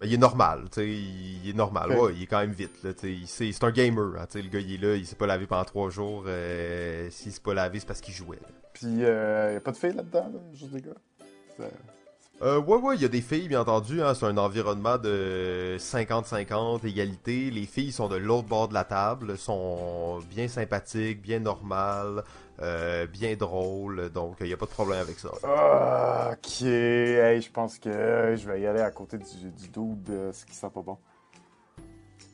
Ben, 0.00 0.06
il 0.06 0.14
est 0.14 0.18
normal, 0.18 0.64
tu 0.70 0.80
sais, 0.80 0.88
il 0.88 1.50
est 1.50 1.56
normal, 1.56 1.92
ouais, 1.92 2.14
il 2.14 2.22
est 2.22 2.26
quand 2.26 2.40
même 2.40 2.52
vite, 2.52 2.82
là, 2.82 2.94
tu 2.94 3.26
sais, 3.26 3.52
c'est 3.52 3.64
un 3.64 3.70
gamer, 3.70 4.14
hein, 4.18 4.24
tu 4.30 4.38
sais, 4.38 4.42
le 4.42 4.48
gars, 4.48 4.60
il 4.60 4.72
est 4.72 4.78
là, 4.78 4.96
il 4.96 5.06
s'est 5.06 5.16
pas 5.16 5.26
lavé 5.26 5.46
pendant 5.46 5.64
trois 5.64 5.90
jours, 5.90 6.24
euh, 6.26 7.10
s'il 7.10 7.32
s'est 7.32 7.40
pas 7.42 7.52
lavé, 7.52 7.80
c'est 7.80 7.86
parce 7.86 8.00
qu'il 8.00 8.14
jouait, 8.14 8.38
là. 8.40 8.48
Puis, 8.72 9.04
euh, 9.04 9.52
y 9.52 9.56
a 9.56 9.60
pas 9.60 9.72
de 9.72 9.76
filles 9.76 9.92
là-dedans, 9.92 10.30
là, 10.32 10.40
juste 10.54 10.72
des 10.72 10.80
gars? 10.80 11.68
Euh, 12.42 12.58
ouais, 12.58 12.78
ouais, 12.78 12.96
il 12.96 13.02
y 13.02 13.04
a 13.04 13.08
des 13.08 13.20
filles, 13.20 13.48
bien 13.48 13.60
entendu. 13.60 14.00
Hein, 14.00 14.14
c'est 14.14 14.24
un 14.24 14.38
environnement 14.38 14.96
de 14.96 15.76
50-50, 15.78 16.86
égalité. 16.86 17.50
Les 17.50 17.66
filles 17.66 17.92
sont 17.92 18.08
de 18.08 18.16
l'autre 18.16 18.48
bord 18.48 18.68
de 18.68 18.72
la 18.72 18.84
table, 18.84 19.36
sont 19.36 20.20
bien 20.30 20.48
sympathiques, 20.48 21.20
bien 21.20 21.40
normales, 21.40 22.24
euh, 22.62 23.06
bien 23.06 23.34
drôles. 23.36 24.10
Donc, 24.10 24.36
il 24.40 24.46
n'y 24.46 24.52
a 24.52 24.56
pas 24.56 24.66
de 24.66 24.70
problème 24.70 25.00
avec 25.00 25.18
ça. 25.18 25.30
Ah, 25.44 26.30
ok. 26.32 26.62
Hey, 26.62 27.40
je 27.40 27.50
pense 27.50 27.78
que 27.78 27.88
euh, 27.88 28.36
je 28.36 28.48
vais 28.48 28.60
y 28.60 28.66
aller 28.66 28.80
à 28.80 28.90
côté 28.90 29.18
du, 29.18 29.50
du 29.50 29.68
dude, 29.68 30.10
euh, 30.10 30.32
ce 30.32 30.44
qui 30.44 30.54
sent 30.54 30.70
pas 30.72 30.82
bon. 30.82 30.98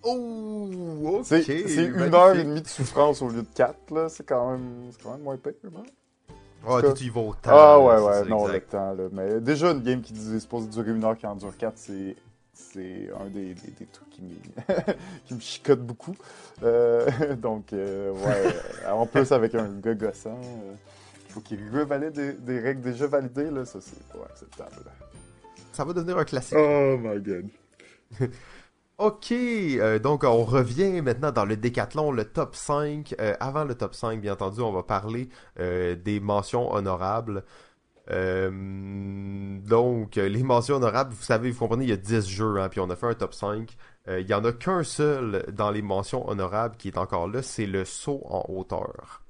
Oh, 0.03 1.21
ok. 1.21 1.27
C'est 1.33 1.85
une 1.85 2.15
heure 2.15 2.37
et 2.37 2.45
demie 2.45 2.63
de 2.63 2.69
souffrance 2.69 3.23
au 3.23 3.29
lieu 3.29 3.43
de 3.43 3.55
quatre, 3.55 3.93
là. 3.93 4.09
C'est 4.09 4.25
quand 4.25 4.53
même, 4.53 4.89
c'est 4.93 5.03
quand 5.03 5.13
même 5.13 5.23
moins 5.23 5.37
pire, 5.37 5.53
non? 5.73 5.85
Ah, 6.69 6.81
toi, 6.81 6.93
tu 6.93 7.05
y 7.05 7.09
vas 7.09 7.21
au 7.21 7.35
temps. 7.35 7.51
Ah 7.53 7.79
ouais, 7.79 7.99
ouais, 8.01 8.29
non, 8.29 8.47
exact. 8.47 8.73
le 8.73 8.79
temps, 8.79 8.93
là. 8.95 9.09
Mais 9.13 9.41
déjà, 9.41 9.71
une 9.71 9.83
game 9.83 10.01
qui 10.01 10.13
est 10.13 10.41
supposée 10.41 10.67
durer 10.69 10.91
une 10.91 11.05
heure 11.05 11.17
qui 11.17 11.27
en 11.27 11.37
dure 11.37 11.57
quatre, 11.57 11.79
c'est... 11.79 12.17
C'est 12.59 13.11
un 13.21 13.27
des, 13.27 13.53
des, 13.53 13.71
des 13.79 13.87
trucs 13.87 14.09
qui, 14.11 14.23
me- 14.23 14.75
qui 15.27 15.35
me 15.35 15.41
chicote 15.41 15.81
beaucoup. 15.81 16.17
Euh, 16.63 17.35
donc, 17.37 17.73
euh, 17.75 18.13
ouais. 18.13 18.55
euh, 18.87 18.91
en 18.93 19.05
plus, 19.07 19.31
avec 19.31 19.55
un 19.55 19.69
gars 19.79 19.95
gossant, 19.95 20.41
euh, 20.43 20.75
il 21.29 21.33
faut 21.35 21.41
qu'il 21.41 21.61
revalide 21.71 22.13
des, 22.13 22.33
des 22.33 22.59
règles 22.59 22.81
déjà 22.81 23.07
validées, 23.07 23.51
là. 23.51 23.67
Ça, 23.67 23.79
c'est 23.83 24.03
pas 24.09 24.25
acceptable. 24.25 24.71
Ça 25.73 25.85
va 25.85 25.93
devenir 25.93 26.17
un 26.17 26.25
classique. 26.25 26.57
Oh 26.59 26.97
my 26.99 27.21
god. 27.21 27.49
Ok, 28.99 29.35
donc 30.03 30.25
on 30.25 30.43
revient 30.43 31.03
maintenant 31.03 31.31
dans 31.31 31.45
le 31.45 31.59
décathlon, 31.59 32.11
le 32.13 32.25
top 32.25 32.57
5. 32.57 33.15
Euh, 33.21 33.35
avant 33.41 33.65
le 33.65 33.75
top 33.75 33.95
5, 33.95 34.23
bien 34.23 34.33
entendu, 34.33 34.63
on 34.63 34.73
va 34.73 34.83
parler 34.85 35.29
des 35.59 36.19
mentions 36.19 36.73
honorables. 36.73 37.45
Euh, 38.11 38.51
donc, 39.67 40.17
euh, 40.17 40.29
les 40.29 40.43
mentions 40.43 40.77
honorables, 40.77 41.13
vous 41.13 41.23
savez, 41.23 41.51
vous 41.51 41.59
comprenez, 41.59 41.85
il 41.85 41.91
y 41.91 41.93
a 41.93 41.97
10 41.97 42.29
jeux, 42.29 42.59
hein, 42.59 42.69
puis 42.69 42.81
on 42.81 42.89
a 42.91 42.97
fait 42.97 43.07
un 43.07 43.15
top 43.15 43.35
5. 43.35 43.77
Euh, 44.09 44.21
il 44.21 44.29
y 44.29 44.35
en 44.35 44.45
a 44.45 44.53
qu'un 44.53 44.85
seul 44.85 45.45
dans 45.53 45.71
les 45.71 45.83
mentions 45.83 46.29
honorables 46.29 46.77
qui 46.77 46.89
est 46.89 46.99
encore 46.99 47.29
là, 47.29 47.43
c'est 47.43 47.67
le 47.67 47.85
saut 47.85 48.23
en 48.27 48.45
hauteur. 48.49 49.23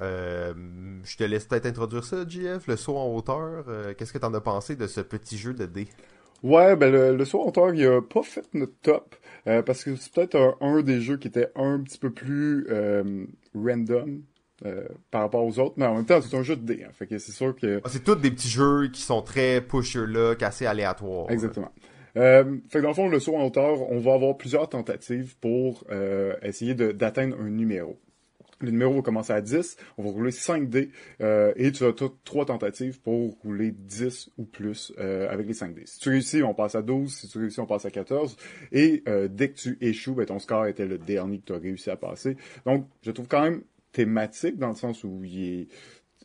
Je 0.00 1.16
te 1.16 1.24
laisse 1.24 1.46
peut-être 1.46 1.66
introduire 1.66 2.04
ça, 2.04 2.26
JF, 2.26 2.66
le 2.66 2.76
saut 2.76 2.96
en 2.96 3.14
hauteur. 3.14 3.64
Qu'est-ce 3.96 4.12
que 4.12 4.18
t'en 4.18 4.34
as 4.34 4.40
pensé 4.40 4.76
de 4.76 4.86
ce 4.86 5.00
petit 5.00 5.38
jeu 5.38 5.54
de 5.54 5.66
dés? 5.66 5.88
Ouais, 6.42 6.76
ben 6.76 6.92
le, 6.92 7.24
saut 7.24 7.40
en 7.40 7.46
hauteur, 7.46 7.72
il 7.72 7.86
a 7.86 8.02
pas 8.02 8.22
fait 8.22 8.44
notre 8.52 8.74
top, 8.82 9.14
parce 9.44 9.84
que 9.84 9.96
c'est 9.96 10.12
peut-être 10.12 10.56
un, 10.60 10.82
des 10.82 11.00
jeux 11.00 11.16
qui 11.16 11.28
était 11.28 11.50
un 11.54 11.80
petit 11.80 11.98
peu 11.98 12.10
plus 12.10 12.66
random 13.54 14.24
euh, 14.64 14.86
par 15.10 15.22
rapport 15.22 15.44
aux 15.44 15.58
autres, 15.58 15.74
mais 15.76 15.86
en 15.86 15.96
même 15.96 16.06
temps, 16.06 16.20
c'est 16.20 16.36
un 16.36 16.42
jeu 16.42 16.56
de 16.56 16.64
dés, 16.64 16.84
hein, 16.84 16.90
fait 16.92 17.06
que 17.06 17.18
c'est 17.18 17.32
sûr 17.32 17.56
que... 17.56 17.80
Ah, 17.84 17.88
c'est 17.90 18.04
tous 18.04 18.14
des 18.14 18.30
petits 18.30 18.48
jeux 18.48 18.88
qui 18.88 19.02
sont 19.02 19.22
très 19.22 19.60
push 19.60 19.94
your 19.94 20.06
luck, 20.06 20.42
assez 20.42 20.66
aléatoires. 20.66 21.30
Exactement. 21.30 21.72
Euh, 22.16 22.58
fait 22.68 22.78
que 22.78 22.82
dans 22.82 22.90
le 22.90 22.94
fond, 22.94 23.08
le 23.08 23.18
saut 23.18 23.36
en 23.36 23.44
hauteur, 23.44 23.90
on 23.90 23.98
va 23.98 24.14
avoir 24.14 24.36
plusieurs 24.36 24.68
tentatives 24.68 25.36
pour 25.38 25.84
euh, 25.90 26.34
essayer 26.42 26.74
d'atteindre 26.74 27.36
un 27.40 27.50
numéro. 27.50 27.98
Le 28.60 28.70
numéro 28.70 28.94
va 28.94 29.02
commencer 29.02 29.32
à 29.32 29.40
10, 29.40 29.76
on 29.98 30.04
va 30.04 30.10
rouler 30.10 30.30
5 30.30 30.68
dés, 30.68 30.90
euh, 31.20 31.52
et 31.56 31.72
tu 31.72 31.84
as 31.84 31.92
trois 32.24 32.46
tentatives 32.46 33.00
pour 33.00 33.36
rouler 33.42 33.72
10 33.72 34.30
ou 34.38 34.44
plus 34.44 34.92
euh, 34.98 35.28
avec 35.28 35.46
les 35.46 35.54
5 35.54 35.74
dés. 35.74 35.82
Si 35.86 35.98
tu 35.98 36.08
réussis, 36.10 36.42
on 36.42 36.54
passe 36.54 36.74
à 36.74 36.82
12, 36.82 37.12
si 37.12 37.28
tu 37.28 37.38
réussis, 37.38 37.60
on 37.60 37.66
passe 37.66 37.84
à 37.84 37.90
14, 37.90 38.36
et 38.72 39.02
euh, 39.08 39.28
dès 39.28 39.50
que 39.50 39.56
tu 39.56 39.78
échoues, 39.80 40.14
ben, 40.14 40.24
ton 40.24 40.38
score 40.38 40.66
était 40.66 40.86
le 40.86 40.98
dernier 40.98 41.38
que 41.38 41.46
tu 41.46 41.52
as 41.52 41.58
réussi 41.58 41.90
à 41.90 41.96
passer. 41.96 42.36
Donc, 42.64 42.86
je 43.02 43.10
trouve 43.10 43.28
quand 43.28 43.42
même 43.42 43.62
thématique, 43.94 44.58
dans 44.58 44.70
le 44.70 44.74
sens 44.74 45.04
où 45.04 45.22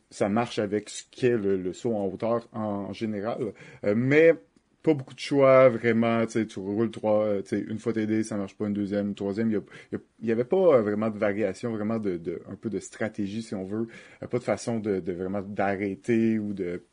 ça 0.09 0.27
marche 0.27 0.59
avec 0.59 0.89
ce 0.89 1.03
qu'est 1.11 1.37
le, 1.37 1.71
saut 1.71 1.93
en 1.93 2.05
hauteur 2.07 2.49
en, 2.51 2.91
général, 2.93 3.53
Euh, 3.85 3.93
mais 3.95 4.33
pas 4.81 4.93
beaucoup 4.93 5.13
de 5.13 5.19
choix, 5.19 5.69
vraiment, 5.69 6.25
tu 6.25 6.59
roules 6.59 6.89
trois, 6.89 7.25
euh, 7.25 7.41
une 7.51 7.79
fois 7.79 7.93
t'aider, 7.93 8.23
ça 8.23 8.37
marche 8.37 8.55
pas, 8.57 8.65
une 8.67 8.73
deuxième, 8.73 9.09
une 9.09 9.15
troisième, 9.15 9.51
il 9.91 9.99
y, 10.27 10.31
avait 10.31 10.45
pas 10.45 10.77
euh, 10.77 10.81
vraiment 10.81 11.09
de 11.09 11.17
variation, 11.17 11.71
vraiment 11.71 11.95
un 11.95 12.55
peu 12.55 12.69
de 12.69 12.79
stratégie, 12.79 13.43
si 13.43 13.53
on 13.55 13.65
veut, 13.65 13.87
pas 14.29 14.39
de 14.39 14.43
façon 14.43 14.79
de, 14.79 15.11
vraiment 15.11 15.41
d'arrêter 15.41 16.39
ou 16.39 16.53
de 16.53 16.83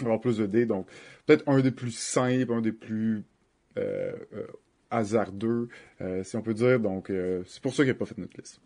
avoir 0.00 0.20
plus 0.20 0.38
de 0.38 0.46
dés, 0.46 0.66
donc 0.66 0.86
peut-être 1.26 1.46
un 1.48 1.60
des 1.60 1.72
plus 1.72 1.94
simples, 1.94 2.52
un 2.52 2.60
des 2.62 2.72
plus 2.72 3.24
hasardeux, 4.90 5.68
si 6.22 6.36
on 6.36 6.42
peut 6.42 6.54
dire, 6.54 6.78
donc 6.78 7.10
c'est 7.46 7.62
pour 7.62 7.74
ça 7.74 7.82
qu'il 7.82 7.92
n'a 7.92 7.98
pas 7.98 8.06
fait 8.06 8.18
notre 8.18 8.38
liste. 8.38 8.60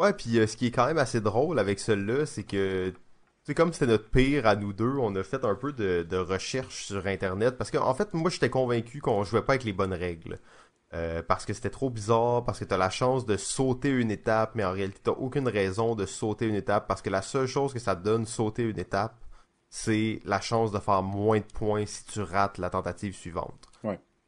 Ouais, 0.00 0.14
puis 0.14 0.38
euh, 0.38 0.46
ce 0.46 0.56
qui 0.56 0.68
est 0.68 0.70
quand 0.70 0.86
même 0.86 0.96
assez 0.96 1.20
drôle 1.20 1.58
avec 1.58 1.78
celui-là, 1.78 2.24
c'est 2.24 2.44
que, 2.44 2.94
c'est 3.44 3.54
comme 3.54 3.70
c'était 3.74 3.86
notre 3.86 4.08
pire 4.08 4.46
à 4.46 4.56
nous 4.56 4.72
deux, 4.72 4.96
on 4.96 5.14
a 5.14 5.22
fait 5.22 5.44
un 5.44 5.54
peu 5.54 5.72
de, 5.74 6.06
de 6.08 6.16
recherche 6.16 6.86
sur 6.86 7.06
Internet, 7.06 7.58
parce 7.58 7.70
qu'en 7.70 7.92
fait, 7.94 8.14
moi, 8.14 8.30
j'étais 8.30 8.48
convaincu 8.48 9.00
qu'on 9.02 9.24
jouait 9.24 9.42
pas 9.42 9.52
avec 9.54 9.64
les 9.64 9.74
bonnes 9.74 9.92
règles. 9.92 10.38
Euh, 10.94 11.22
parce 11.22 11.44
que 11.44 11.52
c'était 11.52 11.70
trop 11.70 11.90
bizarre, 11.90 12.44
parce 12.44 12.58
que 12.60 12.64
t'as 12.64 12.78
la 12.78 12.90
chance 12.90 13.26
de 13.26 13.36
sauter 13.36 13.90
une 13.90 14.10
étape, 14.10 14.52
mais 14.54 14.64
en 14.64 14.72
réalité, 14.72 15.00
t'as 15.04 15.12
aucune 15.12 15.48
raison 15.48 15.94
de 15.94 16.06
sauter 16.06 16.46
une 16.46 16.54
étape, 16.54 16.88
parce 16.88 17.02
que 17.02 17.10
la 17.10 17.22
seule 17.22 17.46
chose 17.46 17.74
que 17.74 17.78
ça 17.78 17.94
te 17.94 18.02
donne 18.02 18.24
sauter 18.26 18.62
une 18.64 18.78
étape, 18.78 19.16
c'est 19.68 20.20
la 20.24 20.40
chance 20.40 20.72
de 20.72 20.78
faire 20.78 21.02
moins 21.02 21.40
de 21.40 21.44
points 21.44 21.86
si 21.86 22.06
tu 22.06 22.22
rates 22.22 22.58
la 22.58 22.70
tentative 22.70 23.14
suivante. 23.14 23.69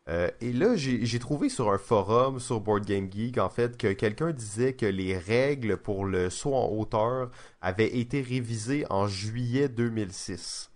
Euh, 0.08 0.30
et 0.40 0.52
là, 0.52 0.74
j'ai 0.74 1.18
trouvé 1.18 1.48
sur 1.48 1.70
un 1.70 1.78
forum, 1.78 2.40
sur 2.40 2.60
Board 2.60 2.84
Game 2.84 3.10
Geek, 3.10 3.38
en 3.38 3.48
fait, 3.48 3.76
que 3.76 3.92
quelqu'un 3.92 4.32
disait 4.32 4.72
que 4.72 4.86
les 4.86 5.16
règles 5.16 5.76
pour 5.76 6.04
le 6.04 6.28
saut 6.28 6.54
en 6.54 6.68
hauteur 6.70 7.30
avaient 7.60 7.96
été 7.98 8.20
révisées 8.20 8.84
en 8.90 9.06
juillet 9.06 9.68
2006. 9.68 10.70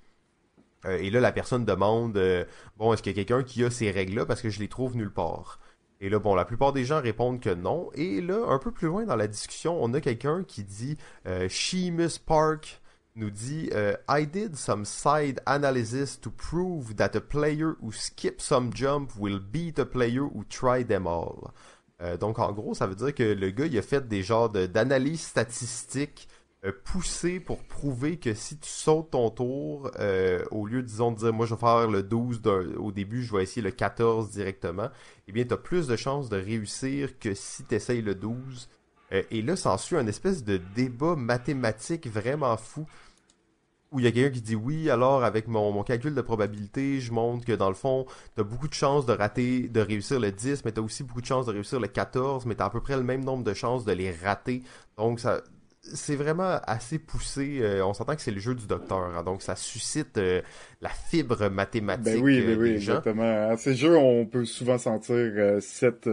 Euh, 0.85 0.99
et 0.99 1.11
là, 1.11 1.19
la 1.21 1.33
personne 1.33 1.65
demande, 1.65 2.17
euh, 2.17 2.45
bon, 2.77 2.93
est-ce 2.93 3.03
qu'il 3.03 3.17
y 3.17 3.21
a 3.21 3.25
quelqu'un 3.25 3.43
qui 3.43 3.65
a 3.65 3.71
ces 3.71 3.91
règles-là 3.91 4.27
parce 4.27 4.43
que 4.43 4.51
je 4.51 4.61
les 4.61 4.69
trouve 4.69 4.97
nulle 4.97 5.13
part? 5.13 5.59
Et 6.01 6.09
là, 6.09 6.21
bon, 6.21 6.35
la 6.35 6.45
plupart 6.45 6.73
des 6.73 6.85
gens 6.85 7.01
répondent 7.01 7.41
que 7.41 7.51
non. 7.51 7.91
Et 7.95 8.21
là, 8.21 8.47
un 8.49 8.59
peu 8.59 8.71
plus 8.71 8.87
loin 8.87 9.07
dans 9.07 9.17
la 9.17 9.27
discussion, 9.27 9.83
on 9.83 9.93
a 9.95 10.01
quelqu'un 10.01 10.45
qui 10.45 10.63
dit, 10.63 10.99
Sheamus 11.49 12.19
Park 12.25 12.83
nous 13.17 13.31
dit 13.31 13.71
euh, 13.73 13.95
I 14.09 14.27
did 14.27 14.55
some 14.57 14.85
side 14.85 15.41
analysis 15.47 16.21
to 16.21 16.31
prove 16.31 16.95
that 16.97 17.11
a 17.17 17.21
player 17.21 17.75
who 17.83 17.91
skips 17.93 18.45
some 18.45 18.71
jump 18.75 19.11
will 19.19 19.41
beat 19.41 19.79
a 19.79 19.85
player 19.87 20.23
who 20.23 20.45
try 20.49 20.85
them 20.85 21.07
all. 21.07 21.51
Euh, 22.03 22.17
donc 22.19 22.39
en 22.39 22.53
gros, 22.53 22.75
ça 22.75 22.87
veut 22.87 22.95
dire 22.95 23.15
que 23.15 23.23
le 23.23 23.51
gars 23.51 23.67
il 23.67 23.79
a 23.79 23.83
fait 23.83 24.07
des 24.07 24.23
genres 24.23 24.51
de- 24.51 24.67
d'analyses 24.67 25.23
statistiques 25.23 26.29
euh, 26.65 26.73
pour 27.45 27.59
prouver 27.65 28.19
que 28.19 28.35
si 28.35 28.59
tu 28.59 28.69
sautes 28.69 29.11
ton 29.13 29.31
tour, 29.31 29.91
au 30.51 30.67
lieu 30.67 30.83
disons 30.83 31.13
de 31.13 31.19
dire 31.19 31.33
moi 31.33 31.47
je 31.47 31.55
vais 31.55 31.61
faire 31.61 31.89
le 31.89 32.03
12 32.03 32.41
d'un- 32.43 32.75
au 32.77 32.93
début, 32.93 33.23
je 33.23 33.35
vais 33.37 33.43
essayer 33.43 33.63
le 33.63 33.71
14 33.71 34.31
directement, 34.31 34.89
eh 35.29 35.33
bien 35.33 35.45
tu 35.45 35.55
as 35.55 35.59
plus 35.59 35.87
de 35.87 35.97
chances 35.97 36.29
de 36.29 36.37
réussir 36.37 37.19
que 37.19 37.35
si 37.35 37.65
tu 37.65 37.75
essayes 37.75 38.03
le 38.03 38.15
12. 38.15 38.69
Euh, 39.13 39.23
et 39.31 39.41
là, 39.41 39.55
s'ensuit 39.55 39.97
un 39.97 40.07
espèce 40.09 40.43
de 40.43 40.61
débat 40.75 41.15
mathématique 41.15 42.09
vraiment 42.09 42.57
fou 42.57 42.87
il 43.99 44.05
y 44.05 44.09
a 44.09 44.13
quelqu'un 44.13 44.31
qui 44.31 44.41
dit 44.41 44.55
oui, 44.57 44.91
alors 44.91 45.25
avec 45.25 45.49
mon, 45.49 45.73
mon 45.73 45.83
calcul 45.83 46.15
de 46.15 46.21
probabilité, 46.21 47.01
je 47.01 47.13
montre 47.13 47.45
que 47.45 47.53
dans 47.53 47.69
le 47.69 47.75
fond, 47.75 48.07
tu 48.35 48.41
as 48.41 48.45
beaucoup 48.45 48.69
de 48.69 48.75
chances 48.75 49.07
de 49.07 49.13
rater, 49.13 49.69
de 49.69 49.81
réussir 49.81 50.21
le 50.21 50.33
10, 50.33 50.65
mais 50.65 50.73
tu 50.73 50.81
as 50.81 50.83
aussi 50.83 51.05
beaucoup 51.05 51.21
de 51.21 51.27
chances 51.27 51.47
de 51.47 51.53
réussir 51.53 51.81
le 51.81 51.89
14, 51.89 52.47
mais 52.47 52.55
tu 52.55 52.63
as 52.63 52.67
à 52.67 52.71
peu 52.71 52.81
près 52.81 52.97
le 52.97 53.03
même 53.03 53.25
nombre 53.25 53.45
de 53.45 53.55
chances 53.55 53.85
de 53.85 53.93
les 53.93 54.13
rater. 54.13 54.63
Donc 54.97 55.21
ça 55.21 55.43
c'est 55.95 56.17
vraiment 56.17 56.59
assez 56.67 56.99
poussé. 56.99 57.59
euh, 57.61 57.85
on 57.85 57.95
s'entend 57.95 58.15
que 58.17 58.23
c'est 58.23 58.31
le 58.31 58.41
jeu 58.41 58.55
du 58.55 58.67
docteur, 58.67 58.99
hein, 58.99 59.23
donc 59.23 59.43
ça 59.43 59.57
suscite 59.57 60.19
euh, 60.19 60.43
la 60.81 60.89
fibre 60.89 61.49
mathématique 61.49 62.05
Ben 62.05 62.21
oui, 62.23 62.41
euh, 62.41 62.47
ben 62.55 62.59
oui, 62.61 62.71
des 62.73 62.79
gens. 62.81 62.93
exactement. 62.95 63.49
À 63.51 63.57
ces 63.57 63.75
jeux, 63.75 63.97
on 63.97 64.27
peut 64.27 64.45
souvent 64.45 64.79
sentir 64.79 65.15
euh, 65.17 65.59
cette, 65.61 66.09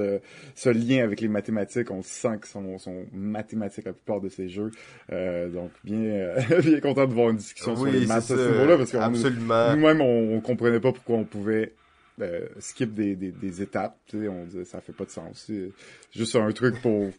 ce 0.56 0.70
lien 0.70 1.04
avec 1.04 1.22
les 1.22 1.28
mathématiques. 1.28 1.92
On 1.92 2.02
sent 2.02 2.38
qu'ils 2.38 2.46
sont, 2.52 2.78
sont 2.78 3.06
mathématiques 3.12 3.86
la 3.86 3.94
plupart 3.94 4.22
de 4.22 4.30
ces 4.30 4.50
jeux. 4.50 4.72
Donc, 5.10 5.72
bien, 5.84 6.36
bien 6.64 6.80
content 6.80 7.06
de 7.08 7.14
voir 7.14 7.30
une 7.30 7.38
discussion 7.38 7.76
sur 7.76 7.86
les 7.86 8.06
maths 8.06 8.18
à 8.32 8.36
ce 8.38 8.52
niveau-là, 8.52 8.78
parce 8.78 8.92
que 8.92 8.98
Absolument. 8.98 9.76
nous-mêmes, 9.76 10.02
on, 10.02 10.36
on 10.38 10.42
comprenait 10.42 10.80
pas 10.80 10.92
pourquoi 10.92 11.18
on 11.18 11.24
pouvait 11.26 11.74
euh, 12.22 12.48
skip 12.60 12.94
des, 12.94 13.16
des, 13.16 13.32
des 13.32 13.62
étapes. 13.62 13.98
On 14.14 14.46
disait 14.46 14.66
ça 14.66 14.82
fait 14.82 14.94
pas 14.94 15.06
de 15.06 15.10
sens. 15.10 15.46
C'est 15.48 15.72
juste 16.12 16.36
un 16.36 16.52
truc 16.52 16.80
pour 16.82 17.10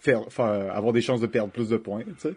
faire, 0.00 0.22
faire 0.30 0.74
avoir 0.74 0.92
des 0.92 1.00
chances 1.02 1.20
de 1.20 1.26
perdre 1.26 1.52
plus 1.52 1.68
de 1.68 1.76
points. 1.76 2.02
Tu 2.04 2.14
sais. 2.18 2.34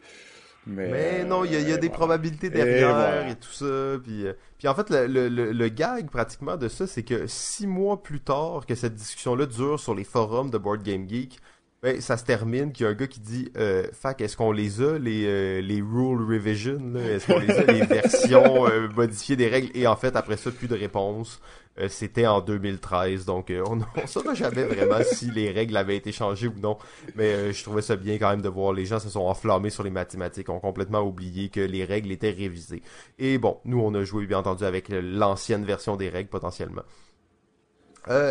Mais, 0.65 0.87
Mais 0.87 1.25
non, 1.25 1.43
il 1.43 1.51
y 1.51 1.55
a, 1.57 1.59
y 1.59 1.71
a 1.71 1.75
euh, 1.75 1.77
des 1.77 1.87
voilà. 1.87 1.89
probabilités 1.89 2.47
Et 2.47 2.49
derrière 2.49 2.93
voilà. 2.95 3.29
et 3.29 3.35
tout 3.35 3.51
ça. 3.51 3.65
Puis, 4.03 4.25
euh, 4.25 4.33
puis 4.57 4.67
en 4.69 4.75
fait, 4.75 4.89
le, 4.89 5.07
le, 5.07 5.27
le, 5.27 5.51
le 5.51 5.67
gag 5.69 6.09
pratiquement 6.09 6.55
de 6.55 6.69
ça, 6.69 6.87
c'est 6.87 7.03
que 7.03 7.27
six 7.27 7.67
mois 7.67 8.01
plus 8.01 8.21
tard 8.21 8.65
que 8.65 8.75
cette 8.75 8.95
discussion-là 8.95 9.45
dure 9.45 9.79
sur 9.79 9.93
les 9.93 10.05
forums 10.05 10.49
de 10.49 10.57
Board 10.57 10.81
Game 10.83 11.07
Geek, 11.09 11.39
Ben, 11.81 11.99
ça 11.99 12.15
se 12.15 12.23
termine 12.23 12.71
qu'il 12.71 12.85
y 12.85 12.87
a 12.87 12.91
un 12.91 12.95
gars 12.95 13.07
qui 13.07 13.19
dit 13.19 13.51
euh, 13.57 13.85
Fac, 13.91 14.21
est-ce 14.21 14.37
qu'on 14.37 14.53
les 14.53 14.81
a, 14.81 14.97
les, 14.97 15.25
euh, 15.25 15.59
les 15.61 15.81
rule 15.81 16.21
revision 16.25 16.95
Est-ce 16.95 17.27
qu'on 17.27 17.39
les 17.39 17.51
a, 17.51 17.63
les 17.65 17.85
versions 17.85 18.65
euh, 18.67 18.87
modifiées 18.95 19.35
des 19.35 19.49
règles 19.49 19.69
Et 19.73 19.85
en 19.85 19.97
fait, 19.97 20.15
après 20.15 20.37
ça, 20.37 20.49
plus 20.49 20.69
de 20.69 20.75
réponse. 20.75 21.41
Euh, 21.79 21.87
c'était 21.89 22.27
en 22.27 22.41
2013, 22.41 23.25
donc 23.25 23.51
on 23.67 23.77
ne 23.77 23.83
saura 24.05 24.33
jamais 24.33 24.63
vraiment 24.63 25.03
si 25.11 25.31
les 25.31 25.51
règles 25.51 25.75
avaient 25.75 25.97
été 25.97 26.11
changées 26.11 26.47
ou 26.47 26.59
non. 26.59 26.77
Mais 27.15 27.51
je 27.51 27.63
trouvais 27.63 27.81
ça 27.81 27.95
bien 27.95 28.17
quand 28.17 28.29
même 28.29 28.41
de 28.41 28.49
voir 28.49 28.73
les 28.73 28.85
gens 28.85 28.99
se 28.99 29.09
sont 29.09 29.21
enflammés 29.21 29.69
sur 29.69 29.83
les 29.83 29.89
mathématiques, 29.89 30.49
ont 30.49 30.59
complètement 30.59 31.01
oublié 31.01 31.49
que 31.49 31.61
les 31.61 31.83
règles 31.85 32.11
étaient 32.11 32.31
révisées. 32.31 32.83
Et 33.17 33.37
bon, 33.37 33.59
nous 33.65 33.79
on 33.79 33.93
a 33.95 34.03
joué 34.03 34.27
bien 34.27 34.39
entendu 34.39 34.63
avec 34.65 34.89
l'ancienne 34.89 35.65
version 35.65 35.95
des 35.95 36.09
règles 36.09 36.29
potentiellement. 36.29 36.83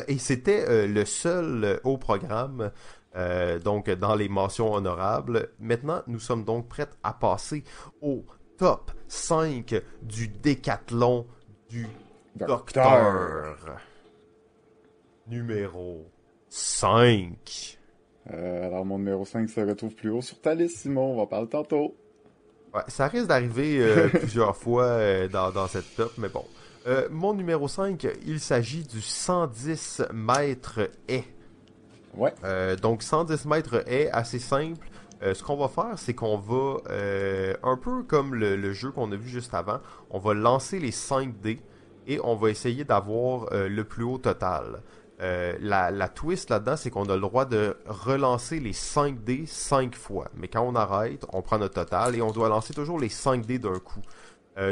et 0.07 0.19
c'était 0.19 0.87
le 0.87 1.05
seul 1.05 1.81
au 1.83 1.99
programme 1.99 2.71
euh, 3.15 3.59
donc 3.59 3.91
dans 3.91 4.15
les 4.15 4.29
mentions 4.29 4.73
honorables. 4.73 5.51
Maintenant, 5.61 6.03
nous 6.07 6.19
sommes 6.19 6.45
donc 6.45 6.69
prêts 6.69 6.89
à 7.03 7.13
passer 7.13 7.65
au 8.01 8.25
top 8.57 8.91
5 9.09 9.75
du 10.03 10.29
décathlon 10.29 11.27
du 11.69 11.87
docteur. 12.37 13.57
Numéro 15.27 16.07
5. 16.49 17.79
Euh, 18.33 18.67
alors, 18.67 18.85
mon 18.85 18.99
numéro 18.99 19.25
5 19.25 19.49
se 19.49 19.61
retrouve 19.61 19.95
plus 19.95 20.11
haut 20.11 20.23
sur 20.23 20.41
ta 20.41 20.55
liste, 20.55 20.79
Simon. 20.79 21.15
On 21.15 21.17
va 21.17 21.27
parler 21.27 21.49
tantôt. 21.49 21.97
Ouais, 22.75 22.83
ça 22.89 23.09
risque 23.09 23.27
d'arriver 23.27 23.79
euh, 23.81 24.09
plusieurs 24.09 24.57
fois 24.57 25.29
dans, 25.29 25.51
dans, 25.51 25.67
cette 25.67 25.95
top, 25.97 26.13
mais 26.19 26.29
bon. 26.29 26.45
mon 27.11 27.35
numéro 27.35 27.69
5, 27.69 28.07
il 28.27 28.41
s'agit 28.41 28.85
du 28.85 29.01
110 29.01 30.03
mètres 30.13 30.91
haies. 31.09 31.25
Ouais. 32.15 32.33
Euh, 32.45 32.77
donc 32.77 33.03
110 33.03 33.47
mètres 33.47 33.83
est 33.87 34.11
assez 34.11 34.39
simple. 34.39 34.87
Euh, 35.23 35.35
ce 35.35 35.43
qu'on 35.43 35.57
va 35.57 35.69
faire, 35.69 35.99
c'est 35.99 36.15
qu'on 36.15 36.37
va, 36.37 36.79
euh, 36.91 37.55
un 37.63 37.77
peu 37.77 38.03
comme 38.03 38.35
le, 38.35 38.73
jeu 38.73 38.91
qu'on 38.91 39.11
a 39.13 39.17
vu 39.17 39.29
juste 39.29 39.55
avant, 39.55 39.81
on 40.11 40.19
va 40.19 40.35
lancer 40.35 40.81
les 40.81 40.91
5 40.91 41.41
dés 41.41 41.61
et 42.07 42.21
on 42.23 42.37
va 42.37 42.51
essayer 42.51 42.85
d'avoir 42.85 43.49
le 43.53 43.83
plus 43.85 44.05
haut 44.05 44.19
total. 44.19 44.83
La, 45.21 45.91
la, 45.91 46.09
twist 46.09 46.51
là-dedans, 46.51 46.77
c'est 46.77 46.91
qu'on 46.91 47.05
a 47.05 47.15
le 47.15 47.21
droit 47.21 47.45
de 47.45 47.77
relancer 47.87 48.59
les 48.59 48.73
5 48.73 49.23
dés 49.23 49.45
5 49.47 49.95
fois. 49.95 50.29
Mais 50.35 50.49
quand 50.49 50.63
on 50.63 50.75
arrête, 50.75 51.25
on 51.33 51.43
prend 51.43 51.59
notre 51.59 51.75
total 51.75 52.17
et 52.17 52.23
on 52.23 52.33
doit 52.33 52.49
lancer 52.49 52.75
toujours 52.75 52.99
les 52.99 53.09
5 53.09 53.47
dés 53.47 53.61
d'un 53.61 53.79
coup. 53.79 54.03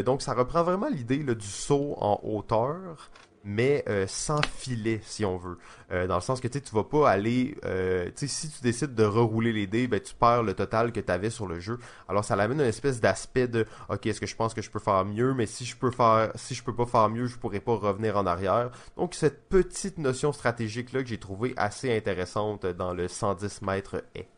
donc 0.05 0.23
ça 0.23 0.35
reprend 0.35 0.65
vraiment 0.65 0.89
l'idée 0.89 1.19
du 1.19 1.47
saut 1.47 1.95
en 2.01 2.19
hauteur 2.25 3.11
mais 3.45 3.85
euh, 3.89 4.07
sans 4.07 4.41
filet, 4.45 5.01
si 5.03 5.25
on 5.25 5.37
veut. 5.37 5.59
Euh, 5.93 6.07
dans 6.07 6.17
le 6.17 6.21
sens 6.21 6.41
que 6.41 6.49
tu 6.49 6.61
vas 6.75 6.85
pas 6.85 7.11
aller... 7.11 7.57
Euh, 7.65 8.11
si 8.17 8.51
tu 8.51 8.63
décides 8.63 8.95
de 8.95 9.05
rerouler 9.05 9.53
les 9.53 9.67
dés, 9.67 9.87
ben, 9.87 10.01
tu 10.01 10.15
perds 10.15 10.43
le 10.43 10.55
total 10.55 10.93
que 10.93 11.01
tu 11.01 11.11
avais 11.11 11.31
sur 11.31 11.47
le 11.47 11.59
jeu. 11.59 11.79
Alors 12.09 12.25
ça 12.25 12.37
l'amène 12.37 12.61
une 12.61 12.67
espèce 12.67 13.01
d'aspect 13.01 13.49
de 13.49 13.67
OK, 13.89 14.07
est-ce 14.07 14.21
que 14.21 14.27
je 14.27 14.37
pense 14.37 14.55
que 14.55 14.63
je 14.63 14.71
peux 14.71 14.79
faire 14.79 15.05
mieux, 15.05 15.35
mais 15.35 15.47
si 15.47 15.65
je 15.65 15.77
peux 15.77 15.91
faire 15.91 16.33
si 16.35 16.55
je 16.55 16.63
peux 16.63 16.75
pas 16.75 16.87
faire 16.87 17.09
mieux, 17.09 17.27
je 17.27 17.39
pourrais 17.39 17.61
pas 17.61 17.75
revenir 17.75 18.17
en 18.17 18.27
arrière. 18.27 18.71
Donc 18.97 19.15
cette 19.15 19.49
petite 19.49 19.99
notion 19.99 20.33
stratégique 20.33 20.93
là 20.93 21.03
que 21.03 21.09
j'ai 21.09 21.19
trouvé 21.19 21.55
assez 21.57 21.95
intéressante 21.95 22.67
dans 22.67 22.93
le 22.93 23.09
110 23.09 23.63
mètres 23.63 24.05
est. 24.15 24.29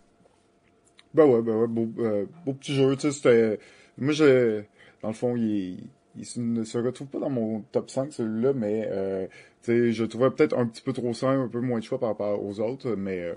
Ben 1.14 1.26
ouais, 1.26 1.42
ben 1.42 1.57
ouais, 1.57 1.66
beau, 1.66 2.55
petit 2.55 2.74
jeu, 2.74 2.96
tu 2.96 3.03
sais, 3.03 3.12
c'était... 3.12 3.59
Moi, 3.98 4.14
j'ai... 4.14 4.66
Dans 5.03 5.09
le 5.09 5.14
fond, 5.14 5.36
il 5.36 5.90
il 6.17 6.53
ne 6.53 6.65
se 6.65 6.79
retrouve 6.79 7.09
pas 7.09 7.19
dans 7.19 7.31
mon 7.31 7.61
top 7.73 7.91
5 7.91 8.13
celui-là, 8.13 8.53
mais 8.53 8.89
euh, 8.91 9.27
je 9.67 10.03
le 10.03 10.09
trouvais 10.09 10.31
peut-être 10.31 10.57
un 10.57 10.67
petit 10.67 10.83
peu 10.83 10.93
trop 10.93 11.15
simple, 11.15 11.41
un 11.41 11.49
peu 11.49 11.61
moins 11.61 11.79
de 11.79 11.85
choix 11.85 11.99
par 11.99 12.11
rapport 12.11 12.45
aux 12.45 12.61
autres, 12.61 12.95
mais 12.97 13.21
euh, 13.21 13.35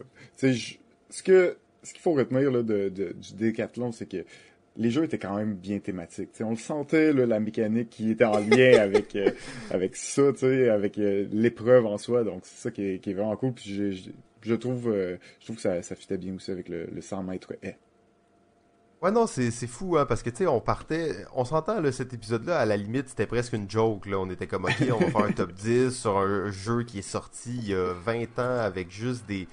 ce 1.10 1.24
que 1.24 1.58
ce 1.84 1.94
qu'il 1.94 2.02
faut 2.02 2.14
retenir 2.14 2.52
là, 2.52 2.64
de, 2.64 2.90
de, 2.90 3.14
du 3.14 3.36
décathlon, 3.36 3.92
c'est 3.92 4.08
que 4.08 4.26
les 4.78 4.90
jeux 4.90 5.04
étaient 5.04 5.20
quand 5.20 5.38
même 5.38 5.54
bien 5.54 5.80
thématiques. 5.80 6.32
on 6.42 6.50
le 6.50 6.56
sentait, 6.58 7.14
là, 7.14 7.26
la 7.26 7.40
mécanique 7.40 7.90
qui 7.92 8.12
était 8.12 8.26
en 8.26 8.40
lien 8.40 8.80
avec 8.80 9.16
euh, 9.16 9.32
avec 9.72 9.96
ça, 9.96 10.32
avec 10.72 10.98
euh, 10.98 11.28
l'épreuve 11.32 11.86
en 11.86 11.98
soi. 11.98 12.24
Donc 12.24 12.42
c'est 12.44 12.62
ça 12.64 12.72
qui 12.72 12.84
est, 12.84 13.00
qui 13.00 13.12
est, 13.12 13.14
vraiment 13.14 13.36
cool. 13.38 13.54
Puis 13.54 13.74
je, 13.74 14.10
je, 14.42 14.56
trouve, 14.56 14.92
je 14.94 15.46
trouve 15.46 15.56
que 15.56 15.62
ça, 15.62 15.82
ça 15.82 15.96
fitait 15.96 16.18
bien 16.18 16.36
aussi 16.36 16.52
avec 16.52 16.70
le, 16.70 16.88
le 16.92 17.02
100 17.02 17.24
mètres 17.24 17.54
haies. 17.62 17.78
Ouais, 19.06 19.12
non, 19.12 19.28
c'est, 19.28 19.51
fou, 19.68 19.97
hein, 19.99 20.08
parce 20.08 20.24
que, 20.24 20.32
tu 20.32 20.38
sais, 20.38 20.47
on 20.47 20.60
partait... 20.60 21.28
On 21.36 21.45
s'entend, 21.45 21.80
là, 21.80 21.91
cet 21.91 22.16
épisode-là, 22.16 22.58
à 22.58 22.66
la 22.66 22.76
limite, 22.76 23.10
c'était 23.10 23.28
presque 23.28 23.53
une 23.53 23.70
joke, 23.70 24.08
là. 24.08 24.18
On 24.18 24.28
était 24.32 24.47
comme, 24.47 24.66
OK, 24.66 24.74
on 24.91 24.97
va 24.97 25.12
faire 25.12 25.26
un 25.26 25.32
top 25.32 25.51
10 25.53 25.91
sur 25.95 26.18
un 26.18 26.49
jeu 26.49 26.82
qui 26.82 26.97
est 26.97 27.03
sorti 27.03 27.51
il 27.56 27.70
y 27.70 27.76
a 27.76 27.93
20 27.93 28.39
ans 28.39 28.60
avec 28.62 28.89
juste 28.89 29.28
des 29.28 29.47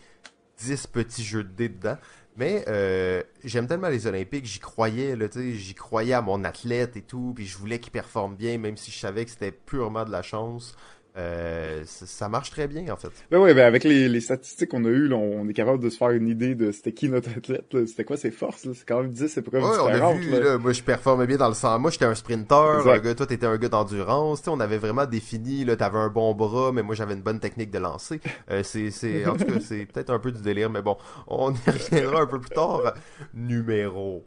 10 0.57 0.87
petits 0.87 1.23
jeux 1.23 1.45
de 1.45 1.51
dés 1.51 1.69
dedans. 1.69 1.99
Mais 2.39 2.65
euh, 2.67 3.23
j'aime 3.45 3.67
tellement 3.67 3.91
les 3.91 4.07
Olympiques, 4.07 4.47
j'y 4.47 4.59
croyais, 4.59 5.17
là, 5.17 5.27
j'y 5.35 5.75
croyais 5.75 6.15
à 6.15 6.23
mon 6.23 6.45
athlète 6.45 6.97
et 6.97 7.03
tout, 7.03 7.35
puis 7.35 7.45
je 7.45 7.59
voulais 7.59 7.79
qu'il 7.79 7.93
performe 7.93 8.37
bien, 8.37 8.57
même 8.57 8.79
si 8.79 8.91
je 8.91 8.99
savais 8.99 9.27
que 9.27 9.33
c'était 9.33 9.53
purement 9.53 10.07
de 10.07 10.11
la 10.11 10.23
chance. 10.23 10.75
Euh, 11.19 11.83
ça 11.85 12.31
marche 12.31 12.51
très 12.51 12.67
bien 12.67 12.91
en 12.91 12.97
fait. 12.97 13.11
Ben 13.31 13.39
oui, 13.39 13.53
ben 13.53 13.67
avec 13.67 13.85
les, 13.85 14.09
les 14.09 14.21
statistiques 14.23 14.71
qu'on 14.71 14.87
a 14.87 14.89
eues, 14.89 15.09
là, 15.09 15.17
on 15.17 15.47
est 15.47 15.53
capable 15.53 15.83
de 15.83 15.91
se 15.91 15.99
faire 15.99 16.11
une 16.11 16.27
idée 16.27 16.55
de 16.55 16.73
c'était 16.73 16.93
qui 16.93 17.11
notre 17.11 17.29
athlète, 17.37 17.67
c'était 17.87 18.05
quoi 18.05 18.17
ses 18.17 18.31
forces. 18.31 18.67
C'est 18.73 18.87
quand 18.89 19.03
même 19.03 19.11
10 19.11 19.37
épreuves 19.37 19.63
ouais, 19.63 19.71
différentes. 19.71 19.93
On 20.03 20.07
a 20.07 20.15
vu, 20.15 20.31
là. 20.31 20.59
moi 20.59 20.73
je 20.73 20.83
performais 20.83 21.27
bien 21.27 21.37
dans 21.37 21.49
le 21.49 21.55
sang. 21.55 21.79
Moi 21.79 21.91
j'étais 21.91 22.07
un 22.07 22.15
sprinter, 22.15 22.89
un 22.89 22.99
gars, 22.99 23.15
toi 23.15 23.27
t'étais 23.27 23.47
un 23.47 23.59
gars 23.59 23.69
d'endurance. 23.69 24.43
On 24.47 24.59
avait 24.59 24.79
vraiment 24.79 25.05
défini, 25.05 25.67
là, 25.67 25.77
t'avais 25.77 25.99
un 25.99 26.09
bon 26.09 26.35
bras, 26.35 26.73
mais 26.73 26.83
moi 26.83 26.95
j'avais 26.95 27.13
une 27.13 27.23
bonne 27.23 27.41
technique 27.41 27.71
de 27.71 27.79
lancer. 27.79 28.21
Euh, 28.51 28.63
c'est, 28.63 28.91
c'est, 28.91 29.27
en 29.27 29.37
tout 29.37 29.45
cas, 29.45 29.61
c'est 29.61 29.85
peut-être 29.85 30.11
un 30.11 30.19
peu 30.19 30.33
du 30.33 30.41
délire, 30.41 30.71
mais 30.71 30.81
bon, 30.81 30.97
on 31.27 31.53
y 31.53 31.71
reviendra 31.71 32.23
un 32.23 32.27
peu 32.27 32.41
plus 32.41 32.51
tard. 32.51 32.95
Numéro 33.35 34.25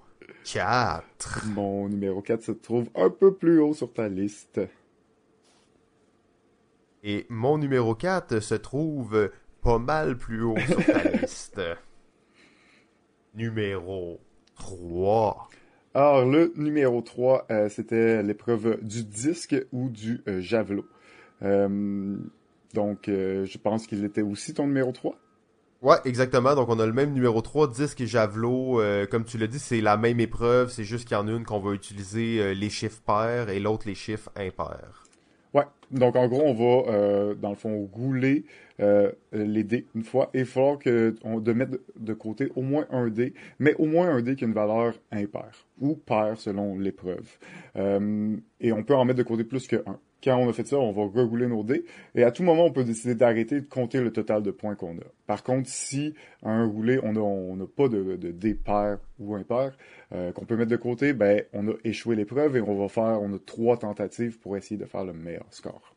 4. 0.53 1.45
Mon 1.47 1.89
numéro 1.89 2.21
4 2.21 2.43
se 2.43 2.51
trouve 2.51 2.89
un 2.93 3.09
peu 3.09 3.33
plus 3.33 3.59
haut 3.59 3.73
sur 3.73 3.91
ta 3.91 4.07
liste. 4.07 4.61
Et 7.07 7.27
mon 7.29 7.59
numéro 7.59 7.93
4 7.93 8.39
se 8.39 8.55
trouve 8.55 9.29
pas 9.61 9.77
mal 9.77 10.17
plus 10.17 10.41
haut 10.41 10.57
sur 10.57 10.83
ta 10.83 11.03
liste. 11.21 11.61
Numéro 13.35 14.19
3. 14.55 15.49
Alors, 15.93 16.25
le 16.25 16.51
numéro 16.55 17.01
3, 17.01 17.45
euh, 17.51 17.69
c'était 17.69 18.23
l'épreuve 18.23 18.79
du 18.81 19.03
disque 19.03 19.55
ou 19.71 19.89
du 19.89 20.23
euh, 20.27 20.41
javelot. 20.41 20.87
Euh, 21.43 22.17
donc, 22.73 23.03
je 23.05 23.57
pense 23.59 23.85
qu'il 23.85 24.03
était 24.03 24.23
aussi 24.23 24.55
ton 24.55 24.65
numéro 24.65 24.91
3. 24.91 25.15
Ouais, 25.83 25.97
exactement. 26.05 26.55
Donc, 26.55 26.69
on 26.69 26.79
a 26.79 26.87
le 26.87 26.91
même 26.91 27.13
numéro 27.13 27.39
3, 27.39 27.67
disque 27.67 28.01
et 28.01 28.07
javelot. 28.07 28.81
comme 29.11 29.25
tu 29.25 29.37
l'as 29.37 29.45
dit, 29.45 29.59
c'est 29.59 29.79
la 29.79 29.95
même 29.95 30.19
épreuve. 30.19 30.71
C'est 30.71 30.83
juste 30.83 31.07
qu'il 31.07 31.15
y 31.15 31.19
en 31.19 31.27
a 31.27 31.31
une 31.31 31.45
qu'on 31.45 31.59
va 31.59 31.71
utiliser 31.71 32.55
les 32.55 32.69
chiffres 32.71 33.01
pairs 33.05 33.49
et 33.49 33.59
l'autre 33.59 33.87
les 33.87 33.95
chiffres 33.95 34.31
impairs. 34.35 35.04
Ouais, 35.55 35.63
donc 35.89 36.17
en 36.17 36.27
gros, 36.27 36.41
on 36.43 36.53
va, 36.53 36.91
euh, 36.91 37.33
dans 37.33 37.51
le 37.51 37.55
fond, 37.55 37.79
gouler 37.85 38.43
euh, 38.81 39.09
les 39.31 39.63
dés 39.63 39.85
une 39.95 40.03
fois. 40.03 40.29
Et 40.33 40.39
il 40.39 40.45
faut 40.45 40.75
que, 40.75 41.15
on, 41.23 41.39
de 41.39 41.53
mettre 41.53 41.77
de 41.97 42.13
côté 42.13 42.51
au 42.57 42.61
moins 42.61 42.85
un 42.89 43.07
dé, 43.07 43.33
mais 43.59 43.73
au 43.75 43.85
moins 43.85 44.09
un 44.09 44.21
dé 44.21 44.35
qui 44.35 44.43
a 44.43 44.47
une 44.47 44.53
valeur 44.53 44.95
impaire, 45.13 45.65
ou 45.79 45.95
paire 45.95 46.37
selon 46.37 46.77
l'épreuve. 46.77 47.37
Euh, 47.77 48.35
et 48.59 48.73
on 48.73 48.83
peut 48.83 48.95
en 48.95 49.05
mettre 49.05 49.19
de 49.19 49.23
côté 49.23 49.45
plus 49.45 49.65
que 49.65 49.77
un 49.85 49.97
quand 50.25 50.37
on 50.37 50.49
a 50.49 50.53
fait 50.53 50.67
ça, 50.67 50.77
on 50.77 50.91
va 50.91 51.03
regouler 51.03 51.47
nos 51.47 51.63
dés. 51.63 51.85
Et 52.15 52.23
à 52.23 52.31
tout 52.31 52.43
moment, 52.43 52.65
on 52.65 52.71
peut 52.71 52.83
décider 52.83 53.15
d'arrêter 53.15 53.61
de 53.61 53.67
compter 53.67 54.01
le 54.01 54.11
total 54.11 54.43
de 54.43 54.51
points 54.51 54.75
qu'on 54.75 54.97
a. 54.97 55.05
Par 55.27 55.43
contre, 55.43 55.69
si 55.69 56.15
à 56.43 56.49
un 56.49 56.65
roulé, 56.65 56.99
on 57.03 57.13
n'a 57.13 57.21
on 57.21 57.57
pas 57.67 57.87
de, 57.87 58.17
de 58.17 58.31
dés 58.31 58.55
pairs 58.55 58.99
ou 59.19 59.35
impairs 59.35 59.77
euh, 60.13 60.31
qu'on 60.31 60.45
peut 60.45 60.57
mettre 60.57 60.71
de 60.71 60.75
côté, 60.75 61.13
ben 61.13 61.43
on 61.53 61.69
a 61.69 61.73
échoué 61.83 62.15
l'épreuve 62.15 62.57
et 62.57 62.61
on 62.61 62.75
va 62.75 62.89
faire, 62.89 63.21
on 63.21 63.33
a 63.33 63.39
trois 63.39 63.77
tentatives 63.77 64.39
pour 64.39 64.57
essayer 64.57 64.77
de 64.77 64.85
faire 64.85 65.05
le 65.05 65.13
meilleur 65.13 65.45
score. 65.51 65.95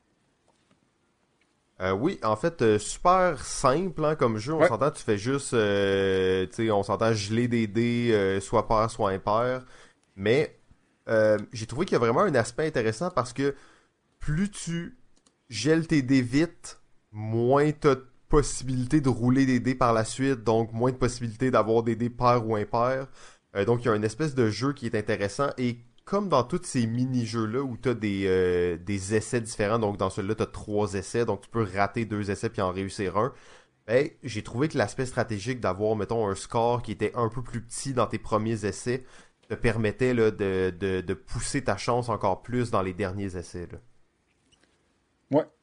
Euh, 1.81 1.93
oui, 1.93 2.18
en 2.24 2.35
fait, 2.35 2.61
euh, 2.62 2.79
super 2.79 3.45
simple 3.45 4.05
hein, 4.05 4.16
comme 4.16 4.39
jeu. 4.39 4.53
On 4.53 4.66
s'entend, 4.66 4.91
tu 4.91 5.03
fais 5.03 5.18
juste, 5.18 5.55
euh, 5.55 6.45
tu 6.47 6.66
sais, 6.66 6.70
on 6.72 6.83
s'entend 6.83 7.12
geler 7.12 7.47
des 7.47 7.68
dés, 7.68 8.39
soit 8.41 8.66
pair, 8.66 8.91
soit 8.91 9.11
impair. 9.11 9.64
Mais 10.16 10.57
j'ai 11.53 11.66
trouvé 11.66 11.87
qu'il 11.87 11.95
y 11.95 11.97
a 11.97 12.01
vraiment 12.01 12.22
un 12.22 12.35
aspect 12.35 12.66
intéressant 12.66 13.11
parce 13.11 13.33
que 13.33 13.55
plus 14.21 14.51
tu 14.51 14.99
gèles 15.49 15.87
tes 15.87 16.03
dés 16.03 16.23
vite, 16.23 16.81
moins 17.12 17.71
t'as 17.73 17.95
de 17.97 18.07
possibilité 18.29 19.01
de 19.01 19.09
rouler 19.09 19.47
des 19.47 19.61
dés 19.61 19.75
par 19.75 19.93
la 19.93 20.05
suite, 20.05 20.45
donc 20.45 20.73
moins 20.73 20.93
de 20.93 20.97
possibilité 20.97 21.51
d'avoir 21.51 21.83
des 21.83 21.97
dés 21.97 22.11
pairs 22.11 22.47
ou 22.47 22.57
impairs. 22.57 23.09
Euh, 23.57 23.64
donc 23.64 23.85
il 23.85 23.87
y 23.87 23.91
a 23.91 23.97
une 23.97 24.05
espèce 24.05 24.35
de 24.35 24.51
jeu 24.51 24.73
qui 24.73 24.87
est 24.87 24.95
intéressant 24.95 25.49
et 25.57 25.79
comme 26.05 26.29
dans 26.29 26.43
tous 26.43 26.62
ces 26.64 26.87
mini-jeux-là 26.87 27.61
où 27.61 27.77
tu 27.77 27.91
as 27.91 27.95
des, 27.95 28.25
euh, 28.27 28.77
des 28.79 29.14
essais 29.14 29.41
différents, 29.41 29.79
donc 29.79 29.99
dans 29.99 30.11
celui-là, 30.11 30.35
tu 30.35 30.43
as 30.43 30.47
trois 30.47 30.95
essais, 30.95 31.25
donc 31.27 31.43
tu 31.43 31.51
peux 31.51 31.62
rater 31.62 32.07
deux 32.07 32.31
essais 32.31 32.49
puis 32.49 32.62
en 32.62 32.73
réussir 32.73 33.19
un, 33.19 33.33
ben, 33.87 34.09
j'ai 34.23 34.43
trouvé 34.43 34.69
que 34.69 34.79
l'aspect 34.79 35.07
stratégique 35.07 35.61
d'avoir, 35.61 35.97
mettons, 35.97 36.29
un 36.29 36.35
score 36.35 36.83
qui 36.83 36.93
était 36.93 37.12
un 37.14 37.29
peu 37.29 37.43
plus 37.43 37.62
petit 37.62 37.95
dans 37.95 38.07
tes 38.07 38.19
premiers 38.19 38.64
essais 38.66 39.05
te 39.49 39.55
permettait 39.55 40.14
là, 40.14 40.31
de, 40.31 40.75
de, 40.79 41.01
de 41.01 41.14
pousser 41.14 41.64
ta 41.64 41.77
chance 41.77 42.09
encore 42.11 42.43
plus 42.43 42.71
dans 42.71 42.83
les 42.83 42.93
derniers 42.93 43.37
essais. 43.37 43.66
Là. 43.73 43.79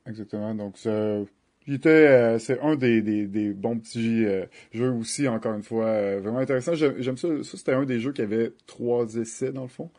Exactement. 0.08 0.54
Donc, 0.56 0.78
ça, 0.78 1.20
était, 1.68 2.38
c'est 2.40 2.60
un 2.62 2.76
des, 2.76 3.02
des, 3.02 3.28
des, 3.28 3.54
bons 3.54 3.80
petits 3.80 4.26
jeux 4.72 4.92
aussi, 4.92 5.28
encore 5.28 5.56
une 5.56 5.64
fois, 5.64 6.20
vraiment 6.20 6.40
intéressant. 6.40 6.76
J'aime 6.76 7.18
ça. 7.18 7.44
Ça, 7.44 7.58
c'était 7.58 7.74
un 7.74 7.86
des 7.86 8.00
jeux 8.00 8.14
qui 8.14 8.22
avait 8.22 8.54
trois 8.68 9.16
essais, 9.16 9.52
dans 9.52 9.64
le 9.64 9.68
fond. 9.68 9.90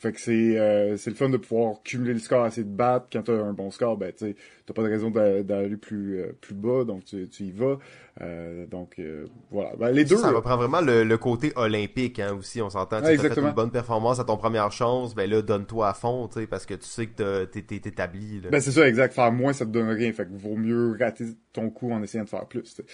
Fait 0.00 0.12
que 0.12 0.20
c'est 0.20 0.58
euh, 0.58 0.96
c'est 0.96 1.10
le 1.10 1.16
fun 1.16 1.28
de 1.28 1.36
pouvoir 1.36 1.82
cumuler 1.84 2.14
le 2.14 2.20
score, 2.20 2.42
assez 2.42 2.64
de 2.64 2.70
battre. 2.70 3.08
Quand 3.12 3.20
t'as 3.20 3.34
un 3.34 3.52
bon 3.52 3.70
score, 3.70 3.98
ben 3.98 4.10
tu 4.16 4.34
t'as 4.64 4.72
pas 4.72 4.82
de 4.82 4.88
raison 4.88 5.10
d'aller 5.10 5.76
plus 5.76 6.20
euh, 6.20 6.32
plus 6.40 6.54
bas, 6.54 6.84
donc 6.84 7.04
tu, 7.04 7.28
tu 7.28 7.42
y 7.44 7.50
vas. 7.50 7.76
Euh, 8.22 8.64
donc 8.66 8.94
euh, 8.98 9.26
voilà. 9.50 9.76
Ben, 9.78 9.90
les 9.90 10.06
deux. 10.06 10.16
Ça, 10.16 10.30
reprend 10.30 10.56
vraiment 10.56 10.80
le, 10.80 11.04
le 11.04 11.18
côté 11.18 11.52
olympique 11.54 12.18
hein, 12.18 12.34
aussi. 12.34 12.62
On 12.62 12.70
s'entend. 12.70 13.02
tu 13.02 13.18
fait 13.18 13.38
une 13.38 13.50
bonne 13.50 13.70
performance 13.70 14.18
à 14.20 14.24
ton 14.24 14.38
première 14.38 14.72
chance, 14.72 15.14
ben 15.14 15.28
là 15.28 15.42
donne-toi 15.42 15.90
à 15.90 15.92
fond, 15.92 16.28
tu 16.28 16.40
sais, 16.40 16.46
parce 16.46 16.64
que 16.64 16.72
tu 16.72 16.86
sais 16.86 17.06
que 17.06 17.44
t'es 17.44 17.60
t'es 17.60 17.76
établi. 17.76 18.40
Là. 18.40 18.48
Ben 18.48 18.60
c'est 18.62 18.72
ça, 18.72 18.88
exact. 18.88 19.12
Faire 19.12 19.32
moins, 19.32 19.52
ça 19.52 19.66
te 19.66 19.70
donne 19.70 19.90
rien. 19.90 20.10
Fait 20.14 20.24
que 20.24 20.32
vaut 20.32 20.56
mieux 20.56 20.96
rater 20.98 21.26
ton 21.52 21.68
coup 21.68 21.92
en 21.92 22.02
essayant 22.02 22.24
de 22.24 22.28
faire 22.30 22.46
plus. 22.46 22.62
T'sais. 22.62 22.84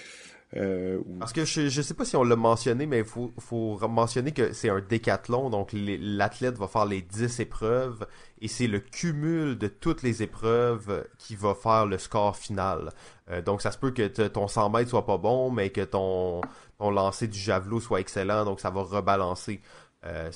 Euh, 0.56 1.00
Parce 1.18 1.32
que 1.32 1.44
je, 1.44 1.68
je 1.68 1.82
sais 1.82 1.94
pas 1.94 2.04
si 2.04 2.16
on 2.16 2.24
l'a 2.24 2.36
mentionné, 2.36 2.86
mais 2.86 3.00
il 3.00 3.04
faut, 3.04 3.78
mentionner 3.88 4.32
que 4.32 4.52
c'est 4.52 4.70
un 4.70 4.80
décathlon, 4.80 5.50
donc 5.50 5.70
l'athlète 5.74 6.56
va 6.56 6.66
faire 6.66 6.86
les 6.86 7.02
10 7.02 7.40
épreuves 7.40 8.06
et 8.40 8.48
c'est 8.48 8.66
le 8.66 8.80
cumul 8.80 9.58
de 9.58 9.68
toutes 9.68 10.02
les 10.02 10.22
épreuves 10.22 11.06
qui 11.18 11.36
va 11.36 11.54
faire 11.54 11.86
le 11.86 11.98
score 11.98 12.36
final. 12.36 12.90
Euh, 13.30 13.42
donc 13.42 13.60
ça 13.60 13.70
se 13.70 13.78
peut 13.78 13.90
que 13.90 14.06
ton 14.28 14.48
100 14.48 14.70
mètres 14.70 14.90
soit 14.90 15.06
pas 15.06 15.18
bon, 15.18 15.50
mais 15.50 15.70
que 15.70 15.82
ton, 15.82 16.40
lancer 16.80 17.28
du 17.28 17.38
javelot 17.38 17.80
soit 17.80 18.00
excellent, 18.00 18.44
donc 18.44 18.60
ça 18.60 18.70
va 18.70 18.82
rebalancer. 18.82 19.60
Euh, 20.04 20.30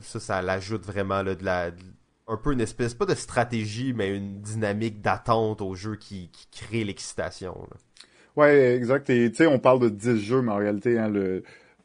ça, 0.00 0.20
ça 0.20 0.42
l'ajoute 0.42 0.86
vraiment 0.86 1.24
de 1.24 1.36
la 1.42 1.70
un 2.28 2.36
peu 2.36 2.52
une 2.52 2.60
espèce 2.60 2.94
pas 2.94 3.06
de 3.06 3.14
stratégie, 3.16 3.92
mais 3.92 4.16
une 4.16 4.40
dynamique 4.40 5.00
d'attente 5.00 5.60
au 5.60 5.74
jeu 5.74 5.96
qui 5.96 6.30
crée 6.52 6.84
l'excitation. 6.84 7.66
Ouais, 8.36 8.74
exact. 8.76 9.10
Et 9.10 9.30
tu 9.30 9.36
sais, 9.36 9.46
on 9.46 9.58
parle 9.58 9.80
de 9.80 9.88
10 9.88 10.18
jeux, 10.18 10.42
mais 10.42 10.52
en 10.52 10.56
réalité, 10.56 10.98
hein, 10.98 11.08
le 11.08 11.42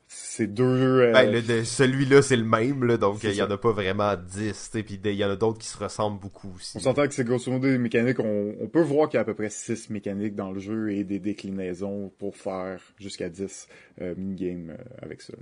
c'est 0.07 0.47
deux 0.47 0.77
jeux. 0.77 1.01
Euh, 1.03 1.11
ben, 1.13 1.65
celui-là, 1.65 2.21
c'est 2.21 2.37
le 2.37 2.43
même, 2.43 2.83
là, 2.83 2.97
donc 2.97 3.23
il 3.23 3.33
y 3.33 3.41
en 3.41 3.49
a 3.49 3.57
pas 3.57 3.71
vraiment 3.71 4.15
10, 4.15 4.71
puis 4.85 4.99
il 5.03 5.11
y 5.11 5.25
en 5.25 5.29
a 5.29 5.35
d'autres 5.35 5.59
qui 5.59 5.67
se 5.67 5.77
ressemblent 5.77 6.19
beaucoup 6.19 6.53
aussi. 6.55 6.77
On 6.77 6.79
s'entend 6.79 7.07
que 7.07 7.13
c'est 7.13 7.23
grosso 7.23 7.51
modo 7.51 7.67
des 7.67 7.77
mécaniques, 7.77 8.19
on, 8.19 8.55
on 8.61 8.67
peut 8.67 8.81
voir 8.81 9.09
qu'il 9.09 9.17
y 9.17 9.19
a 9.19 9.21
à 9.21 9.25
peu 9.25 9.33
près 9.33 9.49
6 9.49 9.89
mécaniques 9.89 10.35
dans 10.35 10.51
le 10.51 10.59
jeu 10.59 10.91
et 10.91 11.03
des 11.03 11.19
déclinaisons 11.19 12.11
pour 12.17 12.37
faire 12.37 12.81
jusqu'à 12.99 13.29
10 13.29 13.67
euh, 14.01 14.15
minigames 14.15 14.71
euh, 14.71 14.83
avec 15.01 15.21
ça. 15.21 15.33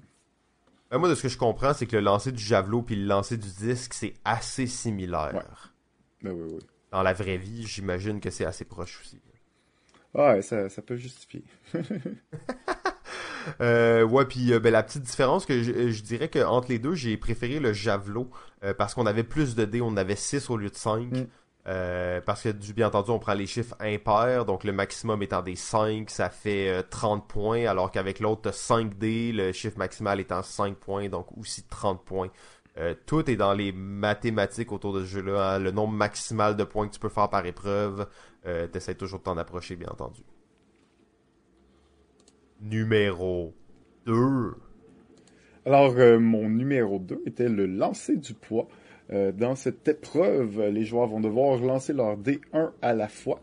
Ben, 0.89 0.97
moi, 0.97 1.09
de 1.09 1.15
ce 1.15 1.23
que 1.23 1.29
je 1.29 1.37
comprends, 1.37 1.73
c'est 1.73 1.85
que 1.85 1.97
le 1.97 2.03
lancer 2.03 2.31
du 2.31 2.41
javelot 2.41 2.83
puis 2.83 2.95
le 2.95 3.05
lancer 3.05 3.37
du 3.37 3.49
disque, 3.49 3.93
c'est 3.93 4.13
assez 4.23 4.67
similaire. 4.67 5.73
Ben 6.21 6.31
oui, 6.31 6.49
oui. 6.53 6.59
Dans 6.91 7.03
la 7.03 7.13
vraie 7.13 7.37
vie, 7.37 7.65
j'imagine 7.67 8.19
que 8.19 8.29
c'est 8.29 8.45
assez 8.45 8.65
proche 8.65 9.01
aussi. 9.01 9.19
Ouais, 10.13 10.41
ça, 10.41 10.69
ça 10.69 10.81
peut 10.81 10.95
justifier. 10.95 11.43
euh, 13.61 14.03
ouais, 14.03 14.25
puis 14.25 14.53
euh, 14.53 14.59
ben, 14.59 14.71
la 14.71 14.83
petite 14.83 15.01
différence 15.01 15.45
que 15.45 15.63
je, 15.63 16.03
dirais 16.03 16.27
que 16.27 16.43
entre 16.43 16.69
les 16.69 16.79
deux, 16.79 16.93
j'ai 16.93 17.17
préféré 17.17 17.59
le 17.59 17.73
javelot 17.73 18.29
euh, 18.63 18.73
parce 18.73 18.93
qu'on 18.93 19.07
avait 19.07 19.23
plus 19.23 19.55
de 19.55 19.65
dés, 19.65 19.81
on 19.81 19.97
avait 19.97 20.15
6 20.15 20.49
au 20.49 20.57
lieu 20.57 20.69
de 20.69 20.75
5. 20.75 21.11
Mm. 21.11 21.27
Euh, 21.65 22.19
parce 22.19 22.43
que 22.43 22.49
du 22.49 22.73
bien 22.73 22.87
entendu, 22.87 23.11
on 23.11 23.19
prend 23.19 23.33
les 23.33 23.47
chiffres 23.47 23.75
impairs, 23.79 24.43
donc 24.43 24.65
le 24.65 24.73
maximum 24.73 25.23
étant 25.23 25.41
des 25.41 25.55
5, 25.55 26.09
ça 26.09 26.29
fait 26.29 26.83
30 26.89 27.25
points, 27.25 27.65
alors 27.65 27.89
qu'avec 27.89 28.19
l'autre, 28.19 28.53
5 28.53 28.97
dés, 28.97 29.31
le 29.31 29.53
chiffre 29.53 29.77
maximal 29.77 30.19
étant 30.19 30.43
5 30.43 30.75
points, 30.75 31.07
donc 31.07 31.27
aussi 31.37 31.63
30 31.63 32.03
points. 32.03 32.29
Tout 33.05 33.29
est 33.29 33.35
dans 33.35 33.53
les 33.53 33.71
mathématiques 33.71 34.71
autour 34.71 34.93
de 34.93 35.01
ce 35.01 35.05
jeu-là. 35.05 35.55
Hein. 35.55 35.59
Le 35.59 35.71
nombre 35.71 35.93
maximal 35.93 36.55
de 36.55 36.63
points 36.63 36.87
que 36.87 36.93
tu 36.93 36.99
peux 36.99 37.09
faire 37.09 37.29
par 37.29 37.45
épreuve, 37.45 38.07
euh, 38.45 38.67
T'essaies 38.67 38.95
toujours 38.95 39.19
de 39.19 39.23
t'en 39.23 39.37
approcher, 39.37 39.75
bien 39.75 39.89
entendu. 39.89 40.21
Numéro 42.61 43.53
2. 44.05 44.55
Alors, 45.65 45.93
euh, 45.97 46.19
mon 46.19 46.49
numéro 46.49 46.99
2 46.99 47.23
était 47.25 47.49
le 47.49 47.65
lancer 47.65 48.17
du 48.17 48.33
poids. 48.33 48.67
Euh, 49.11 49.31
dans 49.31 49.55
cette 49.55 49.87
épreuve, 49.87 50.61
les 50.69 50.83
joueurs 50.83 51.07
vont 51.07 51.19
devoir 51.19 51.59
lancer 51.59 51.93
leur 51.93 52.17
D1 52.17 52.71
à 52.81 52.93
la 52.93 53.07
fois. 53.07 53.41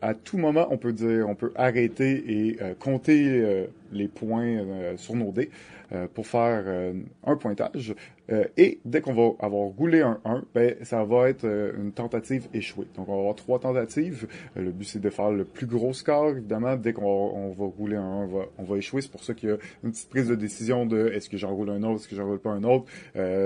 À 0.00 0.14
tout 0.14 0.36
moment, 0.36 0.66
on 0.70 0.78
peut 0.78 0.92
dire, 0.92 1.28
on 1.28 1.36
peut 1.36 1.52
arrêter 1.54 2.48
et 2.48 2.58
compter 2.80 3.68
les 3.92 4.08
points 4.08 4.96
sur 4.96 5.14
nos 5.14 5.30
dés 5.30 5.48
pour 6.12 6.26
faire 6.26 6.92
un 7.22 7.36
pointage. 7.36 7.94
Euh, 8.32 8.44
et 8.56 8.80
dès 8.84 9.00
qu'on 9.00 9.12
va 9.12 9.32
avoir 9.44 9.68
roulé 9.68 10.02
un 10.02 10.20
1, 10.24 10.44
ben, 10.54 10.74
ça 10.82 11.04
va 11.04 11.28
être 11.28 11.44
euh, 11.44 11.72
une 11.76 11.92
tentative 11.92 12.46
échouée. 12.54 12.86
Donc, 12.96 13.08
on 13.08 13.14
va 13.14 13.18
avoir 13.18 13.34
trois 13.34 13.58
tentatives. 13.58 14.26
Euh, 14.56 14.62
le 14.62 14.70
but, 14.70 14.84
c'est 14.84 15.00
de 15.00 15.10
faire 15.10 15.30
le 15.30 15.44
plus 15.44 15.66
gros 15.66 15.92
score, 15.92 16.30
évidemment. 16.30 16.76
Dès 16.76 16.92
qu'on 16.92 17.54
va, 17.58 17.64
rouler 17.64 17.96
un 17.96 18.02
1, 18.02 18.04
on 18.04 18.26
va, 18.26 18.44
on 18.58 18.64
va 18.64 18.76
échouer. 18.76 19.02
C'est 19.02 19.10
pour 19.10 19.24
ça 19.24 19.34
qu'il 19.34 19.48
y 19.48 19.52
a 19.52 19.56
une 19.82 19.90
petite 19.90 20.08
prise 20.08 20.28
de 20.28 20.34
décision 20.34 20.86
de 20.86 21.08
est-ce 21.08 21.28
que 21.28 21.36
j'en 21.36 21.54
roule 21.54 21.70
un 21.70 21.82
autre, 21.82 22.00
est-ce 22.00 22.08
que 22.08 22.16
j'en 22.16 22.26
roule 22.26 22.38
pas 22.38 22.50
un 22.50 22.64
autre. 22.64 22.84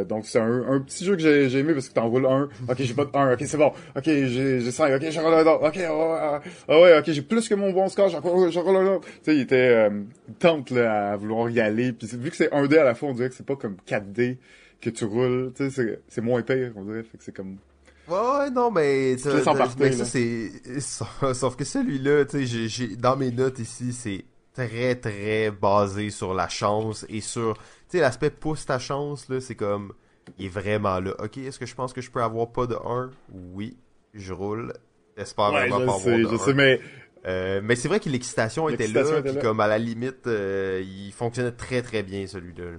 donc, 0.04 0.26
c'est 0.26 0.38
un, 0.38 0.80
petit 0.80 1.04
jeu 1.04 1.16
que 1.16 1.22
j'ai 1.22 1.58
aimé 1.58 1.72
parce 1.72 1.88
que 1.88 1.94
t'en 1.94 2.08
roules 2.08 2.26
un. 2.26 2.48
Ok, 2.68 2.76
j'ai 2.78 2.94
pas 2.94 3.04
de 3.04 3.10
1. 3.16 3.32
Ok, 3.32 3.42
c'est 3.46 3.56
bon. 3.56 3.72
Ok, 3.96 4.04
j'ai 4.04 4.70
5. 4.70 4.94
Ok, 4.94 5.10
j'en 5.10 5.22
roule 5.22 5.34
un 5.34 5.46
autre. 5.46 5.66
Ok, 5.66 5.78
ah 5.80 6.40
ouais, 6.68 6.98
ok, 6.98 7.10
j'ai 7.10 7.22
plus 7.22 7.48
que 7.48 7.54
mon 7.54 7.72
bon 7.72 7.88
score. 7.88 8.08
J'en 8.08 8.20
roule, 8.20 8.76
un 8.76 8.86
autre. 8.86 9.06
Tu 9.06 9.12
sais, 9.22 9.36
il 9.36 9.40
était 9.40 9.88
tente 10.38 10.70
là, 10.70 11.12
à 11.12 11.16
vouloir 11.16 11.48
y 11.50 11.60
aller. 11.60 11.92
Puis 11.92 12.08
vu 12.12 12.30
que 12.30 12.36
c'est 12.36 12.52
1 12.52 12.66
D 12.66 12.78
à 12.78 12.84
la 12.84 12.94
fois, 12.94 13.08
on 13.08 13.14
dirait 13.14 13.28
que 13.28 13.34
c'est 13.34 13.46
pas 13.46 13.56
comme 13.56 13.76
4 13.86 14.12
D 14.12 14.38
que 14.84 14.90
tu 14.90 15.04
roules, 15.04 15.52
tu 15.56 15.70
sais, 15.70 16.00
c'est 16.08 16.20
moins 16.20 16.42
pire, 16.42 16.72
on 16.76 16.84
dirait, 16.84 17.02
fait 17.02 17.18
que 17.18 17.24
c'est 17.24 17.34
comme... 17.34 17.56
Ouais, 18.08 18.50
non, 18.50 18.70
mais... 18.70 19.16
Tu 19.16 19.30
ça, 19.30 20.04
c'est... 20.04 20.50
Sauf 20.80 21.56
que 21.56 21.64
celui-là, 21.64 22.24
tu 22.26 22.46
sais, 22.46 22.68
j'ai 22.68 22.96
dans 22.96 23.16
mes 23.16 23.30
notes 23.30 23.58
ici, 23.58 23.92
c'est 23.92 24.24
très, 24.52 24.94
très 24.94 25.50
basé 25.50 26.10
sur 26.10 26.34
la 26.34 26.48
chance 26.48 27.06
et 27.08 27.20
sur... 27.20 27.54
Tu 27.54 27.62
sais, 27.96 28.00
l'aspect 28.00 28.30
pousse 28.30 28.66
ta 28.66 28.78
chance, 28.78 29.28
là, 29.28 29.40
c'est 29.40 29.54
comme... 29.54 29.94
Il 30.38 30.46
est 30.46 30.48
vraiment 30.48 31.00
là. 31.00 31.14
Ok, 31.18 31.38
est-ce 31.38 31.58
que 31.58 31.66
je 31.66 31.74
pense 31.74 31.92
que 31.92 32.00
je 32.00 32.10
peux 32.10 32.22
avoir 32.22 32.50
pas 32.50 32.66
de 32.66 32.74
1? 32.74 33.10
Oui, 33.52 33.76
je 34.14 34.32
roule. 34.32 34.72
J'espère 35.18 35.50
vraiment 35.50 35.76
pas 35.78 35.94
avoir 35.94 36.18
de 36.18 36.28
je 36.30 36.36
sais, 36.36 36.54
mais... 36.54 36.80
Euh, 37.26 37.60
mais 37.62 37.74
c'est 37.74 37.88
vrai 37.88 38.00
que 38.00 38.10
l'excitation 38.10 38.68
était 38.68 38.86
là, 38.86 39.22
puis 39.22 39.38
comme 39.38 39.60
à 39.60 39.66
la 39.66 39.78
limite, 39.78 40.26
euh, 40.26 40.82
il 40.84 41.10
fonctionnait 41.12 41.52
très 41.52 41.80
très 41.80 42.02
bien 42.02 42.26
celui-là. 42.26 42.72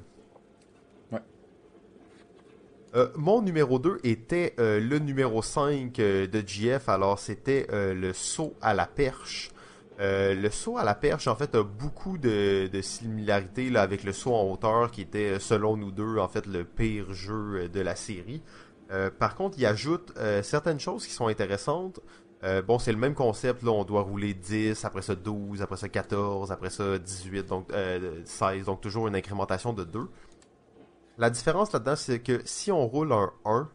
Euh, 2.95 3.09
mon 3.15 3.41
numéro 3.41 3.77
2 3.77 3.99
était 4.03 4.53
euh, 4.59 4.79
le 4.79 4.99
numéro 4.99 5.41
5 5.41 5.99
euh, 5.99 6.27
de 6.27 6.41
GF, 6.45 6.87
alors 6.87 7.19
c'était 7.19 7.67
le 7.71 8.13
saut 8.13 8.55
à 8.61 8.73
la 8.73 8.85
perche. 8.85 9.51
le 9.99 10.49
saut 10.49 10.77
à 10.77 10.83
la 10.83 10.95
perche, 10.95 11.27
en 11.27 11.35
fait, 11.35 11.55
a 11.55 11.63
beaucoup 11.63 12.17
de, 12.17 12.69
similarités 12.81 13.69
là, 13.69 13.81
avec 13.81 14.03
le 14.03 14.13
saut 14.13 14.33
en 14.33 14.49
hauteur, 14.49 14.91
qui 14.91 15.01
était, 15.01 15.39
selon 15.39 15.75
nous 15.75 15.91
deux, 15.91 16.17
en 16.19 16.27
fait, 16.27 16.45
le 16.45 16.63
pire 16.63 17.13
jeu 17.13 17.67
de 17.69 17.81
la 17.81 17.95
série. 17.95 18.41
par 19.19 19.35
contre, 19.35 19.57
il 19.57 19.65
ajoute 19.65 20.13
certaines 20.43 20.79
choses 20.79 21.05
qui 21.05 21.13
sont 21.13 21.27
intéressantes. 21.27 21.99
bon, 22.67 22.79
c'est 22.79 22.91
le 22.91 22.97
même 22.97 23.15
concept, 23.15 23.63
là, 23.63 23.71
on 23.71 23.83
doit 23.83 24.01
rouler 24.01 24.33
10, 24.33 24.85
après 24.85 25.01
ça 25.01 25.15
12, 25.15 25.61
après 25.61 25.77
ça 25.77 25.89
14, 25.89 26.51
après 26.51 26.69
ça 26.69 26.97
18, 26.97 27.47
donc 27.47 27.71
16, 28.25 28.65
donc 28.65 28.81
toujours 28.81 29.07
une 29.07 29.15
incrémentation 29.15 29.73
de 29.73 29.83
2. 29.83 30.07
La 31.17 31.29
différence 31.29 31.71
là-dedans, 31.71 31.95
c'est 31.95 32.19
que 32.19 32.41
si 32.45 32.71
on 32.71 32.87
roule 32.87 33.13
un 33.13 33.31
1, 33.45 33.69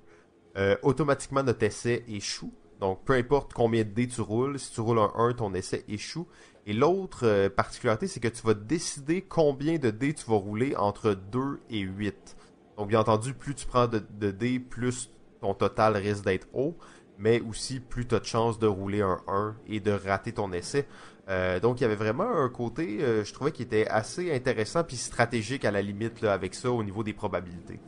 euh, 0.56 0.76
automatiquement 0.82 1.42
notre 1.42 1.62
essai 1.62 2.04
échoue. 2.08 2.52
Donc, 2.80 3.04
peu 3.04 3.14
importe 3.14 3.52
combien 3.52 3.84
de 3.84 3.90
dés 3.90 4.08
tu 4.08 4.20
roules, 4.20 4.58
si 4.58 4.72
tu 4.72 4.80
roules 4.80 4.98
un 4.98 5.12
1, 5.14 5.34
ton 5.34 5.54
essai 5.54 5.84
échoue. 5.88 6.26
Et 6.66 6.72
l'autre 6.72 7.26
euh, 7.26 7.48
particularité, 7.48 8.06
c'est 8.06 8.20
que 8.20 8.28
tu 8.28 8.42
vas 8.46 8.54
décider 8.54 9.22
combien 9.22 9.78
de 9.78 9.90
dés 9.90 10.12
tu 10.12 10.24
vas 10.26 10.36
rouler 10.36 10.74
entre 10.76 11.14
2 11.14 11.60
et 11.70 11.80
8. 11.80 12.36
Donc, 12.76 12.88
bien 12.88 13.00
entendu, 13.00 13.32
plus 13.32 13.54
tu 13.54 13.66
prends 13.66 13.86
de, 13.86 14.02
de 14.18 14.30
dés, 14.30 14.58
plus 14.58 15.10
ton 15.40 15.54
total 15.54 15.96
risque 15.96 16.24
d'être 16.24 16.48
haut, 16.52 16.76
mais 17.18 17.40
aussi 17.40 17.80
plus 17.80 18.06
tu 18.06 18.14
as 18.14 18.20
de 18.20 18.24
chances 18.24 18.58
de 18.58 18.66
rouler 18.66 19.02
un 19.02 19.20
1 19.28 19.56
et 19.66 19.80
de 19.80 19.92
rater 19.92 20.32
ton 20.32 20.52
essai. 20.52 20.86
Euh, 21.28 21.60
donc 21.60 21.80
il 21.80 21.82
y 21.82 21.86
avait 21.86 21.96
vraiment 21.96 22.28
un 22.28 22.48
côté, 22.48 22.98
euh, 23.00 23.24
je 23.24 23.32
trouvais, 23.32 23.52
qui 23.52 23.62
était 23.62 23.86
assez 23.88 24.32
intéressant 24.32 24.82
puis 24.84 24.96
stratégique 24.96 25.64
à 25.64 25.70
la 25.70 25.82
limite 25.82 26.20
là, 26.22 26.32
avec 26.32 26.54
ça 26.54 26.70
au 26.70 26.82
niveau 26.82 27.04
des 27.04 27.12
probabilités. 27.12 27.78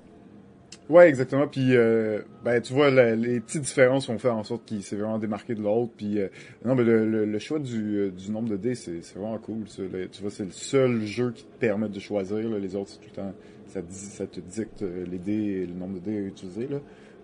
Ouais, 0.89 1.09
exactement. 1.09 1.47
Puis, 1.47 1.77
euh, 1.77 2.23
ben, 2.45 2.61
tu 2.61 2.73
vois, 2.73 2.91
les 2.91 3.41
petites 3.41 3.63
différences 3.63 4.09
ont 4.09 4.19
fait 4.19 4.29
en 4.29 4.43
sorte 4.43 4.65
qu'il 4.65 4.83
s'est 4.83 4.97
vraiment 4.97 5.19
démarqué 5.19 5.55
de 5.55 5.63
l'autre. 5.63 5.93
Puis, 5.97 6.19
non, 6.65 6.75
mais 6.75 6.83
le, 6.83 7.39
choix 7.39 7.61
du, 7.61 8.13
nombre 8.29 8.51
de 8.51 8.57
dés, 8.57 8.75
c'est 8.75 9.01
vraiment 9.15 9.39
cool. 9.39 9.65
tu 9.65 10.21
vois, 10.21 10.31
c'est 10.31 10.45
le 10.45 10.51
seul 10.51 11.03
jeu 11.03 11.31
qui 11.31 11.45
te 11.45 11.59
permet 11.59 11.89
de 11.89 12.01
choisir. 12.01 12.37
Les 12.37 12.75
autres, 12.75 12.91
c'est 12.91 12.99
tout 12.99 13.11
le 13.11 13.23
temps, 13.23 13.35
ça, 13.69 14.27
te 14.27 14.41
dicte 14.41 14.83
les 14.83 15.19
dés 15.19 15.63
et 15.63 15.67
le 15.67 15.73
nombre 15.73 15.95
de 15.95 16.01
dés 16.01 16.17
à 16.17 16.21
utiliser. 16.21 16.69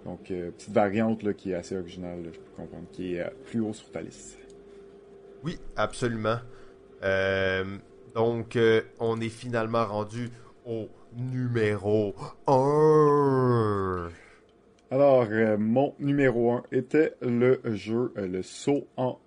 Donc, 0.04 0.20
petite 0.28 0.72
variante 0.72 1.22
là, 1.24 1.34
qui 1.34 1.50
est 1.50 1.54
assez 1.54 1.76
originale, 1.76 2.20
je 2.32 2.38
peux 2.38 2.62
comprendre, 2.62 2.86
qui 2.92 3.16
est 3.16 3.26
plus 3.50 3.60
haut 3.60 3.74
sur 3.74 3.90
ta 3.90 4.00
liste. 4.00 4.38
Oui, 5.44 5.58
absolument. 5.76 6.38
Euh, 7.02 7.64
donc, 8.14 8.56
euh, 8.56 8.82
on 8.98 9.20
est 9.20 9.28
finalement 9.28 9.86
rendu 9.86 10.30
au 10.66 10.88
numéro 11.14 12.14
1. 12.46 14.08
Alors, 14.90 15.26
euh, 15.30 15.56
mon 15.58 15.94
numéro 15.98 16.52
1 16.52 16.62
était 16.72 17.14
le 17.22 17.60
jeu 17.64 18.12
Le 18.16 18.42
Saut 18.42 18.86
en 18.96 19.18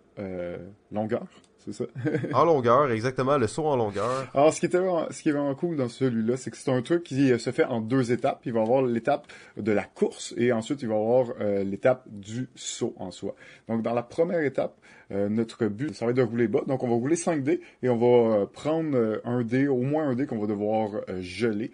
longueur 0.92 1.26
c'est 1.64 1.74
ça? 1.74 1.86
en 2.34 2.46
longueur, 2.46 2.92
exactement, 2.92 3.38
le 3.38 3.48
saut 3.48 3.66
en 3.66 3.76
longueur. 3.76 4.28
Alors, 4.34 4.54
ce 4.54 4.60
qui, 4.60 4.66
était 4.66 4.80
vraiment, 4.80 5.06
ce 5.12 5.22
qui 5.22 5.30
est 5.30 5.32
vraiment 5.32 5.54
cool 5.54 5.76
dans 5.76 5.90
celui-là, 5.90 6.36
c'est 6.38 6.50
que 6.50 6.58
c'est 6.58 6.72
un 6.72 6.82
truc 6.82 7.04
qui 7.04 7.38
se 7.40 7.52
fait 7.52 7.66
en 7.66 7.82
deux 7.82 8.12
étapes. 8.12 8.42
Il 8.46 8.54
va 8.54 8.62
y 8.62 8.64
avoir 8.64 8.82
l'étape 8.82 9.28
de 9.58 9.72
la 9.72 9.84
course 9.84 10.34
et 10.38 10.52
ensuite 10.52 10.82
il 10.82 10.88
va 10.88 10.96
y 10.96 10.98
avoir 10.98 11.28
l'étape 11.64 12.04
du 12.08 12.50
saut 12.56 12.96
en 12.98 13.12
soi. 13.12 13.36
Donc, 13.68 13.84
dans 13.84 13.94
la 13.94 14.04
première 14.04 14.42
étape, 14.42 14.76
euh, 15.12 15.30
notre 15.30 15.68
but, 15.68 15.94
ça 15.94 16.06
va 16.06 16.12
être 16.12 16.18
de 16.18 16.22
rouler 16.22 16.48
bas. 16.48 16.64
Donc, 16.68 16.84
on 16.84 16.88
va 16.88 16.96
rouler 16.96 17.16
5 17.16 17.44
dés 17.44 17.62
et 17.84 17.90
on 17.90 17.98
va 17.98 18.42
euh, 18.42 18.46
prendre 18.46 19.22
un 19.26 19.44
dé, 19.44 19.68
au 19.68 19.82
moins 19.82 20.08
un 20.10 20.16
dé 20.16 20.26
qu'on 20.26 20.40
va 20.40 20.48
devoir 20.48 21.02
geler. 21.20 21.72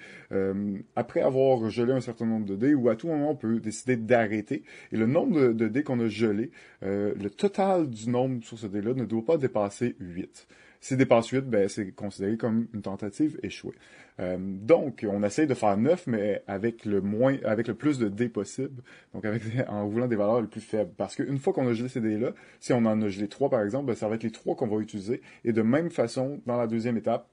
après 0.95 1.21
avoir 1.21 1.69
gelé 1.69 1.93
un 1.93 2.01
certain 2.01 2.25
nombre 2.25 2.45
de 2.45 2.55
dés, 2.55 2.73
ou 2.73 2.89
à 2.89 2.95
tout 2.95 3.07
moment, 3.07 3.31
on 3.31 3.35
peut 3.35 3.59
décider 3.59 3.95
d'arrêter. 3.95 4.63
Et 4.91 4.97
le 4.97 5.05
nombre 5.05 5.53
de, 5.53 5.67
dés 5.67 5.83
qu'on 5.83 5.99
a 5.99 6.07
gelé, 6.07 6.51
le 6.81 7.27
total 7.29 7.89
du 7.89 8.09
nombre 8.09 8.43
sur 8.43 8.57
ce 8.57 8.67
dé-là 8.67 8.93
ne 8.93 9.05
doit 9.05 9.25
pas 9.25 9.37
dépasser 9.37 9.95
8. 9.99 10.47
Si 10.79 10.95
dépasse 10.95 11.29
8, 11.29 11.41
ben, 11.41 11.67
c'est 11.67 11.91
considéré 11.91 12.37
comme 12.37 12.67
une 12.73 12.81
tentative 12.81 13.39
échouée. 13.43 13.75
Euh, 14.19 14.37
donc, 14.39 15.05
on 15.09 15.23
essaye 15.23 15.47
de 15.47 15.53
faire 15.53 15.77
9, 15.77 16.07
mais 16.07 16.43
avec 16.47 16.85
le 16.85 17.01
moins, 17.01 17.37
avec 17.43 17.67
le 17.67 17.75
plus 17.75 17.99
de 17.99 18.07
dés 18.07 18.29
possible. 18.29 18.81
Donc, 19.13 19.25
avec, 19.25 19.43
en 19.67 19.87
roulant 19.87 20.07
des 20.07 20.15
valeurs 20.15 20.41
les 20.41 20.47
plus 20.47 20.61
faibles. 20.61 20.91
Parce 20.97 21.15
qu'une 21.15 21.37
fois 21.37 21.53
qu'on 21.53 21.67
a 21.67 21.73
gelé 21.73 21.89
ces 21.89 22.01
dés-là, 22.01 22.31
si 22.59 22.73
on 22.73 22.85
en 22.85 23.01
a 23.01 23.07
gelé 23.09 23.27
3 23.27 23.49
par 23.49 23.61
exemple, 23.61 23.87
ben, 23.87 23.95
ça 23.95 24.07
va 24.07 24.15
être 24.15 24.23
les 24.23 24.31
3 24.31 24.55
qu'on 24.55 24.67
va 24.67 24.77
utiliser. 24.81 25.21
Et 25.45 25.53
de 25.53 25.61
même 25.61 25.89
façon, 25.89 26.41
dans 26.45 26.57
la 26.57 26.67
deuxième 26.67 26.97
étape, 26.97 27.27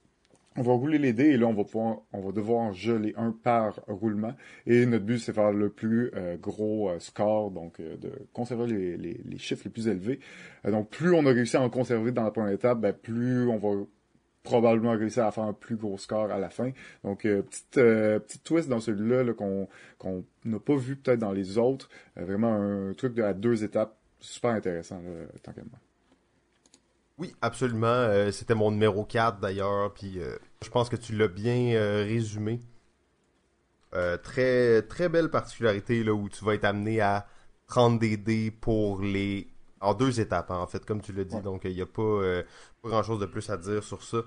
on 0.57 0.63
va 0.63 0.73
rouler 0.73 0.99
les 0.99 1.13
dés 1.13 1.31
et 1.31 1.37
là 1.37 1.47
on 1.47 1.55
va 1.55 1.65
pouvoir, 1.65 1.99
on 2.13 2.21
va 2.21 2.31
devoir 2.31 2.73
geler 2.73 3.13
un 3.17 3.33
par 3.33 3.81
roulement 3.89 4.35
et 4.67 4.87
notre 4.87 5.05
but 5.05 5.19
c'est 5.19 5.33
faire 5.33 5.51
le 5.51 5.69
plus 5.69 6.13
euh, 6.15 6.37
gros 6.37 6.91
euh, 6.91 7.01
score 7.01 7.51
donc 7.51 7.81
de 7.81 8.13
conserver 8.33 8.69
les, 8.69 8.97
les, 8.97 9.21
les, 9.25 9.39
chiffres 9.39 9.63
les 9.65 9.71
plus 9.73 9.89
élevés 9.89 10.21
donc 10.65 10.91
plus 10.91 11.13
on 11.13 11.27
a 11.27 11.31
réussi 11.31 11.57
à 11.57 11.61
en 11.61 11.71
conserver 11.71 12.13
dans 12.13 12.23
la 12.23 12.31
première 12.31 12.53
étape 12.53 12.81
ben, 12.81 12.93
plus 12.93 13.49
on 13.49 13.59
va 13.59 13.85
probablement 14.45 14.93
réussir 14.93 15.25
à 15.25 15.33
faire 15.33 15.45
un 15.45 15.53
plus 15.53 15.77
gros 15.77 15.99
score 15.99 16.31
à 16.31 16.39
la 16.39 16.51
fin 16.51 16.71
donc 17.03 17.23
petite 17.23 17.73
petite 17.73 18.45
twist 18.45 18.69
dans 18.69 18.81
celui-là 18.81 19.25
-là, 19.25 19.35
qu'on 19.99 20.25
n'a 20.45 20.61
pas 20.61 20.77
vu 20.77 20.97
peut-être 20.97 21.19
dans 21.19 21.33
les 21.33 21.59
autres 21.59 21.89
vraiment 22.15 22.55
un 22.55 22.93
truc 22.93 23.15
de 23.15 23.23
à 23.23 23.35
deux 23.35 23.65
étapes 23.65 23.97
super 24.21 24.51
intéressant 24.53 24.97
là, 24.97 25.27
tant 25.43 25.53
moi 25.57 25.81
oui, 27.19 27.35
absolument. 27.43 27.87
Euh, 27.87 28.31
c'était 28.33 28.55
mon 28.55 28.71
numéro 28.73 29.05
4 29.05 29.39
d'ailleurs, 29.39 29.93
puis 29.95 30.19
euh, 30.19 30.37
je 30.63 30.71
pense 30.71 30.89
que 30.89 30.97
tu 30.97 31.15
l'as 31.15 31.29
bien 31.29 31.75
euh, 31.75 32.05
résumé. 32.05 32.61
très, 34.23 34.83
très 34.83 35.09
belle 35.09 35.31
particularité 35.31 36.03
là, 36.03 36.13
où 36.13 36.29
tu 36.29 36.45
vas 36.45 36.55
être 36.55 36.65
amené 36.65 37.01
à 37.01 37.29
prendre 37.67 37.99
des 38.01 38.17
dés 38.17 38.51
pour 38.51 39.01
les. 39.03 39.49
En 39.85 39.95
deux 39.95 40.21
étapes, 40.21 40.51
hein, 40.51 40.59
en 40.59 40.67
fait, 40.67 40.85
comme 40.85 41.01
tu 41.01 41.13
l'as 41.13 41.25
dit. 41.25 41.41
Donc, 41.41 41.63
il 41.65 41.75
n'y 41.75 41.83
a 41.83 41.87
pas, 41.87 42.43
pas 42.83 42.89
grand 42.89 43.03
chose 43.03 43.21
de 43.21 43.27
plus 43.27 43.49
à 43.51 43.57
dire 43.57 43.83
sur 43.83 44.03
ça 44.03 44.23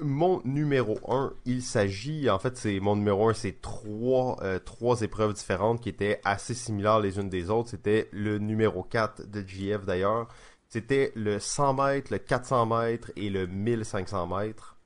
mon 0.00 0.40
numéro 0.44 0.98
1, 1.08 1.32
il 1.44 1.62
s'agit, 1.62 2.28
en 2.28 2.38
fait, 2.38 2.56
c'est 2.56 2.80
mon 2.80 2.96
numéro 2.96 3.28
1, 3.28 3.34
c'est 3.34 3.60
trois, 3.60 4.36
euh, 4.42 4.58
trois 4.58 5.00
épreuves 5.02 5.32
différentes 5.32 5.80
qui 5.80 5.88
étaient 5.88 6.20
assez 6.24 6.54
similaires 6.54 7.00
les 7.00 7.18
unes 7.18 7.28
des 7.28 7.50
autres. 7.50 7.70
C'était 7.70 8.08
le 8.12 8.38
numéro 8.38 8.82
4 8.82 9.30
de 9.30 9.46
GF 9.46 9.84
d'ailleurs. 9.84 10.28
C'était 10.68 11.12
le 11.14 11.38
100 11.38 11.74
mètres, 11.74 12.12
le 12.12 12.18
400 12.18 12.66
mètres 12.66 13.12
et 13.16 13.30
le 13.30 13.46
1500 13.46 14.26
mètres. 14.26 14.76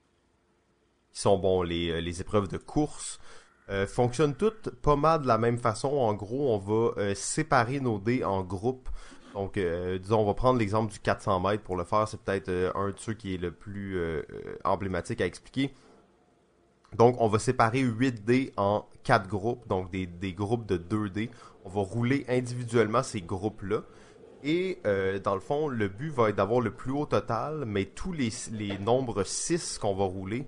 Qui 1.13 1.21
sont, 1.21 1.39
bon, 1.39 1.63
les, 1.63 1.91
euh, 1.91 2.01
les 2.01 2.21
épreuves 2.21 2.49
de 2.49 2.59
course. 2.59 3.19
Euh, 3.71 3.87
fonctionnent 3.87 4.35
toutes 4.35 4.71
pas 4.83 4.97
mal 4.97 5.23
de 5.23 5.29
la 5.29 5.39
même 5.39 5.59
façon. 5.59 5.89
En 5.89 6.13
gros, 6.15 6.53
on 6.53 6.59
va 6.59 7.01
euh, 7.01 7.15
séparer 7.15 7.79
nos 7.79 8.01
dés 8.01 8.25
en 8.25 8.43
groupes. 8.43 8.89
Donc, 9.35 9.57
euh, 9.57 9.97
disons, 9.97 10.19
on 10.19 10.27
va 10.27 10.35
prendre 10.35 10.59
l'exemple 10.59 10.93
du 10.93 10.99
400 10.99 11.39
mètres 11.39 11.63
pour 11.63 11.77
le 11.77 11.85
faire. 11.85 12.09
C'est 12.09 12.21
peut-être 12.21 12.73
un 12.75 12.89
de 12.89 12.95
ceux 12.97 13.15
qui 13.15 13.35
est 13.35 13.39
le 13.39 13.53
plus 13.53 13.97
emblématique 14.65 15.21
à 15.21 15.27
expliquer. 15.27 15.73
Donc, 16.97 17.15
on 17.21 17.29
va 17.29 17.39
séparer 17.39 17.79
8 17.81 18.25
dés 18.25 18.53
en 18.57 18.87
4 19.05 19.29
groupes, 19.29 19.69
donc 19.69 19.93
des, 19.93 20.33
groupes 20.33 20.67
de 20.67 20.77
2 20.77 21.11
dés. 21.11 21.31
On 21.65 21.69
va 21.69 21.83
rouler 21.83 22.25
individuellement 22.29 23.05
ces 23.05 23.21
groupes-là. 23.21 23.83
Et 24.43 24.81
dans 25.23 25.35
le 25.35 25.41
fond, 25.41 25.69
le 25.69 25.87
but 25.87 26.11
va 26.11 26.31
être 26.31 26.37
d'avoir 26.37 26.61
le 26.61 26.73
plus 26.73 26.91
haut 26.91 27.07
total, 27.07 27.63
mais 27.69 27.85
tous 27.85 28.13
les, 28.13 28.31
les 28.51 28.79
nombres 28.79 29.23
6 29.23 29.79
qu'on 29.79 29.95
va 29.95 30.07
rouler 30.07 30.45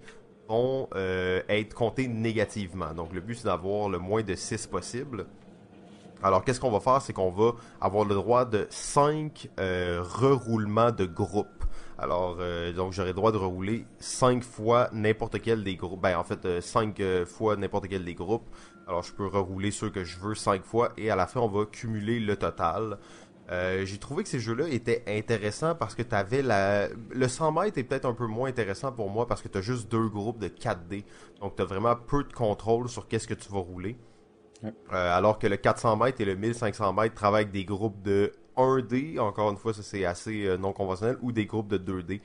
vont 0.48 0.88
être 0.94 1.74
comptés 1.74 2.08
négativement. 2.08 2.92
Donc, 2.94 3.12
le 3.12 3.20
but, 3.20 3.36
c'est 3.36 3.46
d'avoir 3.46 3.88
le 3.88 3.98
moins 3.98 4.22
de 4.22 4.34
6 4.34 4.66
possible. 4.66 5.26
Alors, 6.24 6.44
qu'est-ce 6.44 6.60
qu'on 6.60 6.70
va 6.70 6.78
faire? 6.78 7.02
C'est 7.02 7.12
qu'on 7.12 7.30
va 7.30 7.52
avoir 7.80 8.04
le 8.04 8.14
droit 8.14 8.44
de 8.44 8.66
5 8.70 9.48
euh, 9.58 10.02
reroulements 10.04 10.92
de 10.92 11.04
groupe. 11.04 11.64
Alors, 11.98 12.36
euh, 12.38 12.72
donc 12.72 12.92
j'aurai 12.92 13.08
le 13.08 13.14
droit 13.14 13.32
de 13.32 13.38
rerouler 13.38 13.86
5 13.98 14.42
fois 14.44 14.88
n'importe 14.92 15.40
quel 15.42 15.64
des 15.64 15.74
groupes. 15.74 16.00
Ben, 16.00 16.16
en 16.16 16.22
fait, 16.22 16.60
5 16.60 17.00
euh, 17.00 17.26
fois 17.26 17.56
n'importe 17.56 17.88
quel 17.88 18.04
des 18.04 18.14
groupes. 18.14 18.48
Alors, 18.86 19.02
je 19.02 19.12
peux 19.12 19.26
rerouler 19.26 19.72
ceux 19.72 19.90
que 19.90 20.04
je 20.04 20.18
veux 20.20 20.36
5 20.36 20.62
fois 20.62 20.92
et 20.96 21.10
à 21.10 21.16
la 21.16 21.26
fin, 21.26 21.40
on 21.40 21.48
va 21.48 21.66
cumuler 21.66 22.20
le 22.20 22.36
total. 22.36 22.98
J'ai 23.84 23.98
trouvé 23.98 24.22
que 24.22 24.28
ces 24.28 24.40
jeux-là 24.40 24.68
étaient 24.68 25.02
intéressants 25.06 25.74
parce 25.74 25.94
que 25.94 26.02
tu 26.02 26.14
avais 26.14 26.42
la... 26.42 26.88
Le 27.10 27.28
100 27.28 27.52
mètres 27.52 27.78
est 27.78 27.84
peut-être 27.84 28.06
un 28.06 28.14
peu 28.14 28.26
moins 28.26 28.48
intéressant 28.48 28.92
pour 28.92 29.10
moi 29.10 29.26
parce 29.26 29.42
que 29.42 29.48
tu 29.48 29.58
as 29.58 29.62
juste 29.62 29.90
deux 29.90 30.08
groupes 30.08 30.38
de 30.38 30.48
4 30.48 30.86
d 30.88 31.04
Donc, 31.40 31.56
tu 31.56 31.62
as 31.62 31.64
vraiment 31.64 31.96
peu 31.96 32.24
de 32.24 32.32
contrôle 32.32 32.88
sur 32.88 33.08
qu'est-ce 33.08 33.28
que 33.28 33.34
tu 33.34 33.50
vas 33.50 33.60
rouler. 33.60 33.96
Euh, 34.64 34.70
alors 34.90 35.38
que 35.38 35.46
le 35.46 35.56
400 35.56 35.96
mètres 35.96 36.20
et 36.20 36.24
le 36.24 36.36
1500 36.36 36.92
mètres 36.92 37.14
travaillent 37.14 37.42
avec 37.42 37.52
des 37.52 37.64
groupes 37.64 38.00
de 38.02 38.32
1D, 38.56 39.18
encore 39.18 39.50
une 39.50 39.56
fois, 39.56 39.72
ça 39.72 39.82
c'est 39.82 40.04
assez 40.04 40.46
euh, 40.46 40.56
non 40.56 40.72
conventionnel, 40.72 41.16
ou 41.22 41.32
des 41.32 41.46
groupes 41.46 41.68
de 41.68 41.78
2D. 41.78 42.20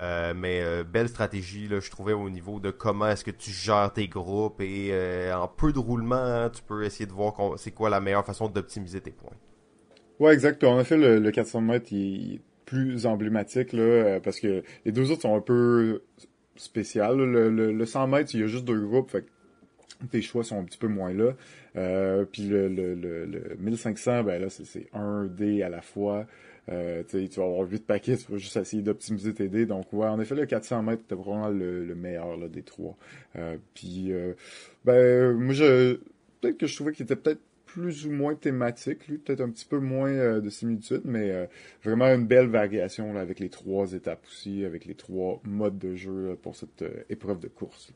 Euh, 0.00 0.32
mais 0.34 0.82
belle 0.84 1.10
stratégie, 1.10 1.68
là, 1.68 1.78
je 1.80 1.90
trouvais 1.90 2.14
au 2.14 2.30
niveau 2.30 2.58
de 2.58 2.70
comment 2.70 3.08
est-ce 3.08 3.24
que 3.24 3.30
tu 3.30 3.50
gères 3.50 3.92
tes 3.92 4.08
groupes 4.08 4.60
et 4.62 4.94
en 5.34 5.46
peu 5.46 5.74
de 5.74 5.78
roulement, 5.78 6.14
hein, 6.14 6.48
tu 6.48 6.62
peux 6.62 6.84
essayer 6.84 7.04
de 7.04 7.12
voir 7.12 7.34
c'est 7.58 7.72
quoi 7.72 7.90
la 7.90 8.00
meilleure 8.00 8.24
façon 8.24 8.48
d'optimiser 8.48 9.02
tes 9.02 9.10
points. 9.10 9.36
Ouais, 10.20 10.32
exact. 10.34 10.62
En 10.64 10.78
effet, 10.78 10.96
le, 10.96 11.30
400 11.30 11.60
mètres 11.62 11.92
il 11.92 12.34
est 12.34 12.40
plus 12.66 13.06
emblématique 13.06 13.72
là, 13.72 14.20
parce 14.20 14.38
que 14.38 14.62
les 14.84 14.92
deux 14.92 15.10
autres 15.10 15.22
sont 15.22 15.34
un 15.34 15.40
peu 15.40 16.02
spéciales. 16.56 17.16
Le, 17.16 17.50
le, 17.50 17.86
100 17.86 18.06
mètres, 18.06 18.30
il 18.34 18.40
y 18.40 18.42
a 18.44 18.46
juste 18.46 18.64
deux 18.64 18.80
groupes, 18.80 19.10
fait 19.10 19.24
tes 20.10 20.22
choix 20.22 20.44
sont 20.44 20.58
un 20.58 20.64
petit 20.64 20.78
peu 20.78 20.88
moins 20.88 21.12
là. 21.12 21.32
Euh, 21.76 22.24
puis 22.24 22.42
le, 22.42 22.68
le, 22.68 22.94
le, 22.94 23.56
1500, 23.58 24.24
ben 24.24 24.40
là, 24.40 24.48
c'est 24.48 24.88
un 24.92 25.26
dé 25.26 25.62
à 25.62 25.68
la 25.68 25.82
fois. 25.82 26.26
Euh, 26.70 27.02
tu 27.08 27.26
vas 27.36 27.44
avoir 27.44 27.68
8 27.68 27.86
paquets, 27.86 28.16
tu 28.16 28.30
vas 28.30 28.38
juste 28.38 28.56
essayer 28.56 28.82
d'optimiser 28.82 29.34
tes 29.34 29.48
dés. 29.48 29.66
Donc, 29.66 29.92
ouais, 29.92 30.06
en 30.06 30.20
effet, 30.20 30.34
le 30.34 30.46
400 30.46 30.82
mètres, 30.82 31.02
c'était 31.02 31.20
vraiment 31.20 31.48
le, 31.48 31.94
meilleur 31.94 32.36
là, 32.36 32.48
des 32.48 32.62
trois. 32.62 32.96
Euh, 33.36 33.56
puis, 33.74 34.12
euh, 34.12 34.34
ben, 34.84 35.32
moi, 35.32 35.54
je 35.54 35.98
peut-être 36.40 36.58
que 36.58 36.66
je 36.66 36.74
trouvais 36.74 36.92
qu'il 36.92 37.04
était 37.04 37.16
peut-être 37.16 37.40
plus 37.72 38.06
ou 38.06 38.10
moins 38.10 38.34
thématique, 38.34 39.06
lui, 39.08 39.18
peut-être 39.18 39.40
un 39.40 39.50
petit 39.50 39.66
peu 39.66 39.78
moins 39.78 40.10
euh, 40.10 40.40
de 40.40 40.50
similitude, 40.50 41.02
mais 41.04 41.48
vraiment 41.84 42.06
une 42.06 42.26
belle 42.26 42.48
variation 42.48 43.16
avec 43.16 43.40
les 43.40 43.50
trois 43.50 43.92
étapes 43.92 44.24
aussi, 44.26 44.64
avec 44.64 44.84
les 44.84 44.94
trois 44.94 45.40
modes 45.44 45.78
de 45.78 45.94
jeu 45.94 46.38
pour 46.42 46.56
cette 46.56 46.84
épreuve 47.08 47.40
de 47.40 47.48
course. 47.48 47.92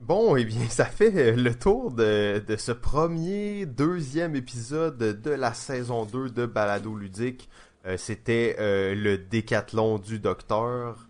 Bon, 0.00 0.36
eh 0.36 0.44
bien, 0.44 0.60
ça 0.68 0.84
fait 0.84 1.32
le 1.32 1.54
tour 1.54 1.90
de, 1.90 2.42
ce 2.58 2.72
premier, 2.72 3.66
deuxième 3.66 4.36
épisode 4.36 4.98
de 4.98 5.30
la 5.30 5.54
saison 5.54 6.04
2 6.04 6.30
de 6.30 6.46
Balado 6.46 6.94
Ludique. 6.94 7.48
Euh, 7.86 7.96
c'était 7.96 8.56
euh, 8.58 8.94
le 8.94 9.16
décathlon 9.16 9.98
du 9.98 10.18
docteur. 10.18 11.08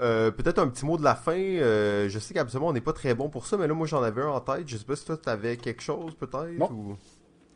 Euh, 0.00 0.30
peut-être 0.30 0.58
un 0.58 0.68
petit 0.68 0.84
mot 0.84 0.96
de 0.96 1.02
la 1.02 1.14
fin. 1.14 1.36
je 1.36 2.18
sais 2.20 2.34
qu'absolument 2.34 2.68
on 2.68 2.72
n'est 2.72 2.80
pas 2.80 2.92
très 2.92 3.14
bon 3.14 3.28
pour 3.28 3.46
ça, 3.46 3.56
mais 3.56 3.66
là 3.66 3.74
moi 3.74 3.86
j'en 3.86 4.02
avais 4.02 4.22
un 4.22 4.28
en 4.28 4.40
tête. 4.40 4.68
Je 4.68 4.76
sais 4.76 4.84
pas 4.84 4.96
si 4.96 5.04
toi 5.04 5.16
t'avais 5.16 5.56
quelque 5.56 5.82
chose 5.82 6.14
peut-être 6.14 6.70
ou. 6.70 6.96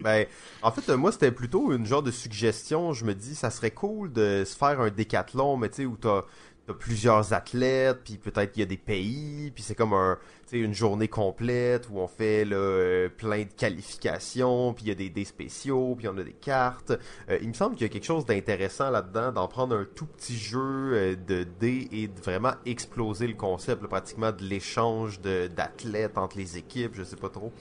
ben, 0.00 0.26
en 0.62 0.70
fait, 0.70 0.88
moi 0.94 1.12
c'était 1.12 1.32
plutôt 1.32 1.72
une 1.72 1.84
genre 1.84 2.02
de 2.02 2.10
suggestion. 2.10 2.92
Je 2.92 3.04
me 3.04 3.14
dis, 3.14 3.34
ça 3.34 3.50
serait 3.50 3.70
cool 3.70 4.12
de 4.12 4.44
se 4.46 4.56
faire 4.56 4.80
un 4.80 4.90
décathlon, 4.90 5.56
mais 5.56 5.68
tu 5.68 5.76
sais 5.76 5.86
où 5.86 5.96
t'as 5.96 6.24
t'as 6.66 6.74
plusieurs 6.74 7.32
athlètes, 7.32 8.00
puis 8.04 8.18
peut-être 8.18 8.52
qu'il 8.52 8.60
y 8.60 8.62
a 8.64 8.68
des 8.68 8.76
pays, 8.76 9.50
puis 9.54 9.62
c'est 9.62 9.74
comme 9.74 9.92
un, 9.92 10.18
une 10.52 10.74
journée 10.74 11.08
complète 11.08 11.88
où 11.90 11.98
on 11.98 12.08
fait 12.08 12.44
là, 12.44 12.56
euh, 12.56 13.08
plein 13.08 13.44
de 13.44 13.52
qualifications, 13.56 14.72
puis 14.74 14.86
il 14.86 14.88
y 14.88 14.90
a 14.90 14.94
des 14.94 15.10
dés 15.10 15.24
spéciaux, 15.24 15.94
puis 15.96 16.08
on 16.08 16.16
a 16.18 16.24
des 16.24 16.32
cartes. 16.32 16.92
Euh, 17.30 17.38
il 17.40 17.48
me 17.48 17.54
semble 17.54 17.76
qu'il 17.76 17.86
y 17.86 17.90
a 17.90 17.92
quelque 17.92 18.04
chose 18.06 18.26
d'intéressant 18.26 18.90
là-dedans, 18.90 19.32
d'en 19.32 19.48
prendre 19.48 19.76
un 19.76 19.86
tout 19.94 20.06
petit 20.06 20.36
jeu 20.36 20.58
euh, 20.60 21.16
de 21.16 21.44
dés 21.60 21.88
et 21.92 22.08
de 22.08 22.20
vraiment 22.20 22.54
exploser 22.64 23.26
le 23.26 23.34
concept, 23.34 23.86
pratiquement 23.86 24.32
de 24.32 24.42
l'échange 24.42 25.20
d'athlètes 25.20 26.18
entre 26.18 26.36
les 26.36 26.58
équipes, 26.58 26.92
je 26.94 27.04
sais 27.04 27.16
pas 27.16 27.28
trop. 27.28 27.52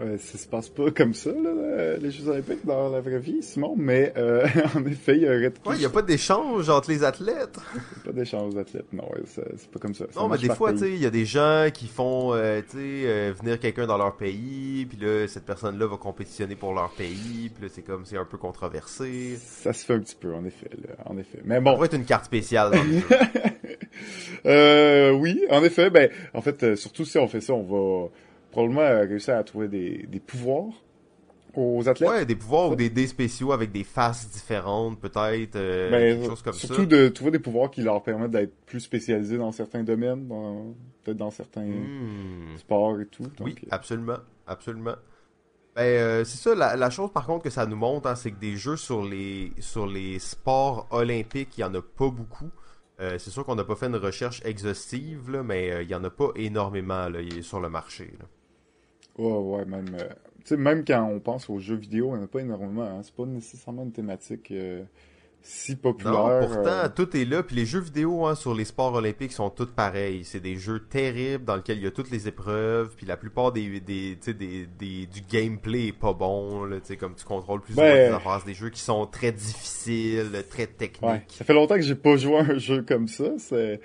Euh, 0.00 0.18
ça 0.18 0.38
se 0.38 0.48
passe 0.48 0.68
pas 0.68 0.90
comme 0.90 1.14
ça, 1.14 1.30
là, 1.30 1.96
les 1.98 2.10
Jeux 2.10 2.28
Olympiques 2.28 2.64
dans 2.64 2.88
la 2.88 3.00
vraie 3.00 3.20
vie, 3.20 3.42
Simon, 3.42 3.74
mais 3.76 4.12
euh, 4.16 4.44
en 4.74 4.84
effet, 4.86 5.16
il 5.16 5.22
y 5.22 5.26
aurait... 5.26 5.52
Ouais, 5.66 5.74
il 5.74 5.78
n'y 5.78 5.84
a 5.84 5.90
pas 5.90 6.02
d'échange 6.02 6.68
entre 6.68 6.90
les 6.90 7.04
athlètes. 7.04 7.58
pas 8.04 8.12
d'échange 8.12 8.54
d'athlètes, 8.54 8.92
non, 8.92 9.08
c'est 9.26 9.70
pas 9.70 9.78
comme 9.78 9.94
ça. 9.94 10.06
non, 10.16 10.28
mais 10.28 10.38
des 10.38 10.48
fois, 10.48 10.72
tu 10.72 10.80
sais, 10.80 10.92
il 10.92 11.00
y 11.00 11.06
a 11.06 11.10
des 11.10 11.24
gens 11.24 11.68
qui 11.72 11.86
font, 11.86 12.34
euh, 12.34 12.60
tu 12.60 12.76
sais, 12.76 12.78
euh, 12.78 13.32
venir 13.40 13.60
quelqu'un 13.60 13.86
dans 13.86 13.96
leur 13.96 14.16
pays, 14.16 14.86
puis 14.86 14.98
là, 14.98 15.28
cette 15.28 15.44
personne-là 15.44 15.86
va 15.86 15.96
compétitionner 15.96 16.56
pour 16.56 16.74
leur 16.74 16.90
pays, 16.90 17.50
puis 17.54 17.62
là, 17.62 17.68
c'est 17.72 17.82
comme, 17.82 18.04
c'est 18.04 18.18
un 18.18 18.24
peu 18.24 18.38
controversé. 18.38 19.36
Ça 19.38 19.72
se 19.72 19.84
fait 19.84 19.94
un 19.94 20.00
petit 20.00 20.16
peu, 20.16 20.34
en 20.34 20.44
effet, 20.44 20.70
là, 20.88 20.94
en 21.06 21.16
effet. 21.18 21.38
Mais 21.44 21.60
bon... 21.60 21.70
Ça 21.70 21.74
pourrait 21.76 21.86
être 21.86 21.96
une 21.96 22.04
carte 22.04 22.24
spéciale 22.24 22.72
dans 22.72 22.82
le 22.82 22.92
jeu. 22.98 23.06
euh, 24.46 25.12
oui, 25.12 25.44
en 25.50 25.62
effet, 25.62 25.90
ben, 25.90 26.10
en 26.32 26.40
fait, 26.40 26.74
surtout 26.74 27.04
si 27.04 27.16
on 27.18 27.28
fait 27.28 27.40
ça, 27.40 27.52
on 27.52 27.62
va 27.62 28.08
probablement 28.54 29.08
réussir 29.08 29.36
à 29.36 29.42
trouver 29.42 29.68
des, 29.68 30.06
des 30.08 30.20
pouvoirs 30.20 30.72
aux 31.56 31.88
athlètes. 31.88 32.08
Ouais, 32.08 32.26
des 32.26 32.36
pouvoirs 32.36 32.70
ou 32.70 32.76
des 32.76 32.90
dés 32.90 33.06
spéciaux 33.06 33.52
avec 33.52 33.72
des 33.72 33.84
faces 33.84 34.30
différentes, 34.30 35.00
peut-être, 35.00 35.56
euh, 35.56 35.90
ben, 35.90 36.18
quelque 36.18 36.28
chose 36.28 36.42
comme 36.42 36.52
surtout 36.52 36.74
ça. 36.74 36.80
Surtout 36.80 36.86
de 36.86 37.08
trouver 37.08 37.30
des 37.32 37.38
pouvoirs 37.38 37.70
qui 37.70 37.82
leur 37.82 38.02
permettent 38.02 38.32
d'être 38.32 38.54
plus 38.66 38.80
spécialisés 38.80 39.38
dans 39.38 39.52
certains 39.52 39.82
domaines, 39.82 40.28
peut-être 41.02 41.16
dans 41.16 41.30
certains 41.30 41.66
hmm. 41.66 42.56
sports 42.58 43.00
et 43.00 43.06
tout. 43.06 43.30
oui, 43.40 43.54
euh. 43.64 43.68
absolument, 43.70 44.18
absolument. 44.46 44.96
Ben, 45.76 45.82
euh, 45.82 46.24
c'est 46.24 46.38
ça, 46.38 46.54
la, 46.54 46.76
la, 46.76 46.90
chose 46.90 47.10
par 47.12 47.26
contre 47.26 47.42
que 47.44 47.50
ça 47.50 47.66
nous 47.66 47.76
montre, 47.76 48.08
hein, 48.08 48.14
c'est 48.14 48.30
que 48.30 48.38
des 48.38 48.56
jeux 48.56 48.76
sur 48.76 49.04
les 49.04 49.52
sur 49.58 49.86
les 49.88 50.20
sports 50.20 50.86
olympiques, 50.90 51.58
il 51.58 51.62
y 51.62 51.64
en 51.64 51.74
a 51.74 51.82
pas 51.82 52.10
beaucoup. 52.10 52.50
Euh, 53.00 53.18
c'est 53.18 53.30
sûr 53.30 53.44
qu'on 53.44 53.56
n'a 53.56 53.64
pas 53.64 53.74
fait 53.74 53.86
une 53.86 53.96
recherche 53.96 54.40
exhaustive, 54.44 55.28
là, 55.28 55.42
mais 55.42 55.82
il 55.82 55.90
y 55.90 55.96
en 55.96 56.04
a 56.04 56.10
pas 56.10 56.28
énormément 56.36 57.08
là, 57.08 57.18
sur 57.42 57.58
le 57.58 57.68
marché. 57.68 58.14
Là. 58.20 58.26
Ouais, 59.18 59.58
ouais, 59.58 59.64
même, 59.64 59.96
euh, 59.98 60.56
même 60.56 60.84
quand 60.84 61.04
on 61.04 61.20
pense 61.20 61.48
aux 61.48 61.58
jeux 61.58 61.76
vidéo, 61.76 62.10
il 62.12 62.16
n'y 62.16 62.22
en 62.22 62.24
a 62.24 62.28
pas 62.28 62.40
énormément. 62.40 62.82
Hein. 62.82 63.00
C'est 63.02 63.14
pas 63.14 63.26
nécessairement 63.26 63.84
une 63.84 63.92
thématique 63.92 64.50
euh, 64.50 64.82
si 65.40 65.76
populaire. 65.76 66.12
Non, 66.12 66.46
pourtant, 66.46 66.84
euh. 66.84 66.88
tout 66.88 67.16
est 67.16 67.24
là. 67.24 67.44
Puis 67.44 67.54
les 67.54 67.64
jeux 67.64 67.80
vidéo 67.80 68.26
hein, 68.26 68.34
sur 68.34 68.54
les 68.54 68.64
sports 68.64 68.94
olympiques 68.94 69.32
sont 69.32 69.50
tous 69.50 69.66
pareils. 69.66 70.24
C'est 70.24 70.40
des 70.40 70.56
jeux 70.56 70.80
terribles 70.80 71.44
dans 71.44 71.56
lesquels 71.56 71.78
il 71.78 71.84
y 71.84 71.86
a 71.86 71.92
toutes 71.92 72.10
les 72.10 72.26
épreuves. 72.26 72.94
Puis 72.96 73.06
la 73.06 73.16
plupart 73.16 73.52
des, 73.52 73.78
des, 73.78 74.16
des, 74.16 74.66
des 74.66 75.06
du 75.06 75.20
gameplay 75.30 75.88
est 75.88 75.92
pas 75.92 76.12
bon. 76.12 76.64
Là, 76.64 76.78
comme 76.98 77.14
tu 77.14 77.24
contrôles 77.24 77.60
plus 77.60 77.74
ben, 77.74 78.14
ou 78.14 78.20
moins 78.20 78.40
des 78.44 78.54
jeux 78.54 78.70
qui 78.70 78.80
sont 78.80 79.06
très 79.06 79.30
difficiles, 79.30 80.44
très 80.50 80.66
techniques. 80.66 81.22
Ça 81.28 81.44
fait 81.44 81.54
longtemps 81.54 81.76
que 81.76 81.82
j'ai 81.82 81.94
pas 81.94 82.16
joué 82.16 82.38
à 82.38 82.40
un 82.40 82.58
jeu 82.58 82.82
comme 82.82 83.06
ça. 83.06 83.26
C'est 83.38 83.80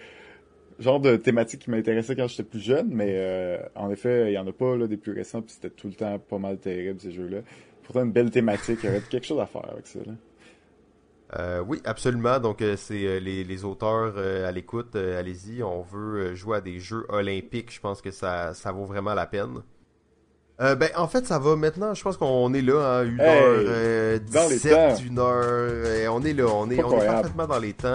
genre 0.80 1.00
de 1.00 1.16
thématique 1.16 1.62
qui 1.62 1.72
m'intéressait 1.72 2.16
quand 2.16 2.28
j'étais 2.28 2.44
plus 2.44 2.60
jeune, 2.60 2.90
mais 2.90 3.14
euh, 3.16 3.58
en 3.76 3.92
effet, 3.92 4.32
il 4.32 4.34
y 4.34 4.38
en 4.38 4.48
a 4.48 4.52
pas 4.52 4.78
des 4.88 4.98
plus 4.98 5.14
récents, 5.14 5.42
puis 5.42 5.52
c'était 5.54 5.70
tout 5.70 5.88
le 5.88 5.94
temps 5.94 6.18
pas 6.20 6.38
mal 6.38 6.58
terrible 6.58 7.00
ces 7.00 7.12
jeux-là. 7.12 7.40
Pourtant 7.84 8.04
une 8.04 8.12
belle 8.12 8.32
thématique, 8.32 8.80
il 8.84 8.88
y 8.88 8.90
aurait 8.90 9.02
quelque 9.02 9.26
chose 9.26 9.40
à 9.40 9.46
faire 9.46 9.70
avec 9.72 9.88
ça. 9.88 10.00
Euh, 11.38 11.64
oui, 11.68 11.82
absolument. 11.86 12.40
Donc, 12.40 12.62
euh, 12.62 12.76
c'est 12.76 13.20
les, 13.20 13.66
auteurs 13.66 14.18
à 14.18 14.52
l'écoute. 14.52 14.96
Allez-y, 14.96 15.64
on 15.64 15.82
veut 15.82 16.36
jouer 16.36 16.58
à 16.58 16.62
des 16.62 16.80
jeux 16.80 17.06
olympiques. 17.10 17.74
Je 17.74 17.80
pense 17.80 18.02
que 18.02 18.12
ça 18.12 18.54
vaut 18.72 18.86
vraiment 18.86 19.14
la 19.14 19.26
peine. 19.26 19.62
Euh, 20.62 20.76
ben, 20.76 20.90
en 20.98 21.08
fait, 21.08 21.26
ça 21.26 21.40
va 21.40 21.56
maintenant. 21.56 21.94
Je 21.94 22.04
pense 22.04 22.18
qu'on 22.18 22.54
est 22.54 22.62
là, 22.62 23.02
hein, 23.02 23.06
1h17, 23.06 23.20
euh, 23.22 24.20
1h. 24.20 26.10
on 26.10 26.24
est 26.24 26.34
là, 26.34 26.48
on 26.48 26.70
est, 26.70 26.84
on 26.84 27.02
est 27.02 27.06
parfaitement 27.06 27.48
dans 27.48 27.60
les 27.60 27.74
temps. 27.74 27.94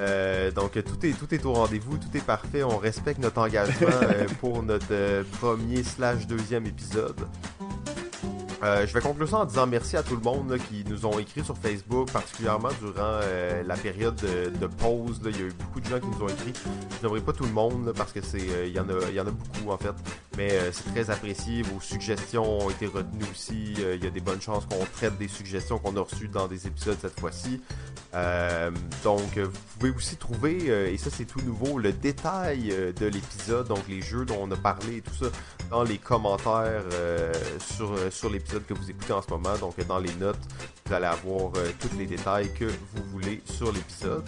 Euh, 0.00 0.50
donc, 0.50 0.72
tout 0.72 1.06
est, 1.06 1.12
tout 1.12 1.34
est 1.34 1.44
au 1.44 1.52
rendez-vous, 1.52 1.98
tout 1.98 2.16
est 2.16 2.24
parfait. 2.24 2.62
On 2.62 2.78
respecte 2.78 3.18
notre 3.20 3.40
engagement 3.40 3.88
euh, 4.02 4.26
pour 4.40 4.62
notre 4.62 5.22
premier 5.38 5.82
slash 5.82 6.26
deuxième 6.26 6.66
épisode. 6.66 7.26
Euh, 8.64 8.86
je 8.88 8.92
vais 8.92 9.00
conclure 9.00 9.28
ça 9.28 9.38
en 9.38 9.44
disant 9.44 9.68
merci 9.68 9.96
à 9.96 10.02
tout 10.02 10.16
le 10.16 10.22
monde 10.22 10.58
qui 10.68 10.84
nous 10.84 11.06
ont 11.06 11.16
écrit 11.18 11.44
sur 11.44 11.56
Facebook, 11.56 12.10
particulièrement 12.10 12.70
durant 12.80 13.20
euh, 13.22 13.62
la 13.62 13.76
période 13.76 14.16
de, 14.16 14.66
pause. 14.66 15.20
Il 15.24 15.36
y 15.36 15.42
a 15.42 15.46
eu 15.46 15.52
beaucoup 15.52 15.80
de 15.80 15.86
gens 15.86 16.00
qui 16.00 16.06
nous 16.06 16.24
ont 16.24 16.28
écrit. 16.28 16.52
Je 17.00 17.06
n'aimerais 17.06 17.20
pas 17.20 17.32
tout 17.32 17.44
le 17.44 17.52
monde 17.52 17.92
parce 17.96 18.12
que 18.12 18.20
c'est, 18.20 18.40
euh, 18.40 18.66
il 18.66 18.72
y 18.72 18.80
en 18.80 18.88
a, 18.88 19.08
il 19.08 19.14
y 19.14 19.20
en 19.20 19.26
a 19.28 19.30
beaucoup 19.30 19.70
en 19.70 19.78
fait. 19.78 19.94
Mais 20.36 20.50
c'est 20.72 20.92
très 20.92 21.10
apprécié. 21.10 21.62
Vos 21.62 21.80
suggestions 21.80 22.66
ont 22.66 22.70
été 22.70 22.86
retenues 22.86 23.24
aussi. 23.30 23.74
Il 23.76 24.04
y 24.04 24.06
a 24.06 24.10
des 24.10 24.20
bonnes 24.20 24.40
chances 24.40 24.66
qu'on 24.66 24.84
traite 24.94 25.18
des 25.18 25.26
suggestions 25.26 25.78
qu'on 25.78 25.96
a 25.96 26.00
reçues 26.00 26.28
dans 26.28 26.46
des 26.46 26.68
épisodes 26.68 26.96
cette 27.00 27.18
fois-ci. 27.18 27.60
donc, 29.02 29.36
vous 29.36 29.50
pouvez 29.78 29.90
aussi 29.90 30.14
trouver, 30.14 30.92
et 30.92 30.96
ça 30.96 31.10
c'est 31.10 31.24
tout 31.24 31.40
nouveau, 31.40 31.78
le 31.80 31.92
détail 31.92 32.68
de 32.68 33.06
l'épisode, 33.06 33.66
donc 33.66 33.80
les 33.88 34.00
jeux 34.00 34.24
dont 34.24 34.38
on 34.40 34.50
a 34.52 34.56
parlé 34.56 34.98
et 34.98 35.00
tout 35.00 35.24
ça, 35.24 35.26
dans 35.70 35.82
les 35.82 35.98
commentaires 35.98 36.84
sur 37.58 37.96
sur 38.12 38.30
l'épisode 38.30 38.47
que 38.56 38.74
vous 38.74 38.90
écoutez 38.90 39.12
en 39.12 39.22
ce 39.22 39.30
moment. 39.30 39.56
Donc, 39.58 39.74
dans 39.86 39.98
les 39.98 40.14
notes, 40.14 40.38
vous 40.86 40.94
allez 40.94 41.06
avoir 41.06 41.52
euh, 41.56 41.70
tous 41.80 41.96
les 41.98 42.06
détails 42.06 42.52
que 42.54 42.64
vous 42.64 43.02
voulez 43.10 43.42
sur 43.44 43.72
l'épisode. 43.72 44.24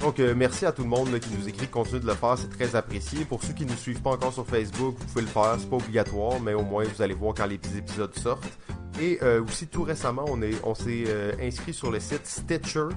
Donc, 0.00 0.20
euh, 0.20 0.32
merci 0.36 0.64
à 0.64 0.72
tout 0.72 0.82
le 0.82 0.88
monde 0.88 1.18
qui 1.18 1.30
nous 1.36 1.48
écrit. 1.48 1.66
Continuez 1.66 2.00
de 2.00 2.06
le 2.06 2.14
faire, 2.14 2.36
c'est 2.38 2.50
très 2.50 2.76
apprécié. 2.76 3.24
Pour 3.24 3.42
ceux 3.42 3.52
qui 3.52 3.64
ne 3.64 3.70
nous 3.70 3.76
suivent 3.76 4.00
pas 4.00 4.10
encore 4.10 4.32
sur 4.32 4.46
Facebook, 4.46 4.96
vous 4.98 5.06
pouvez 5.06 5.22
le 5.22 5.26
faire, 5.26 5.56
c'est 5.58 5.68
pas 5.68 5.76
obligatoire, 5.76 6.40
mais 6.40 6.54
au 6.54 6.62
moins 6.62 6.84
vous 6.84 7.02
allez 7.02 7.14
voir 7.14 7.34
quand 7.34 7.46
les 7.46 7.56
épisodes 7.76 8.16
sortent. 8.16 8.58
Et 9.00 9.18
euh, 9.22 9.44
aussi 9.44 9.66
tout 9.66 9.82
récemment, 9.82 10.24
on 10.28 10.40
est, 10.42 10.54
on 10.64 10.74
s'est 10.74 11.04
inscrit 11.40 11.72
sur 11.72 11.90
le 11.90 12.00
site 12.00 12.26
Stitcher. 12.26 12.88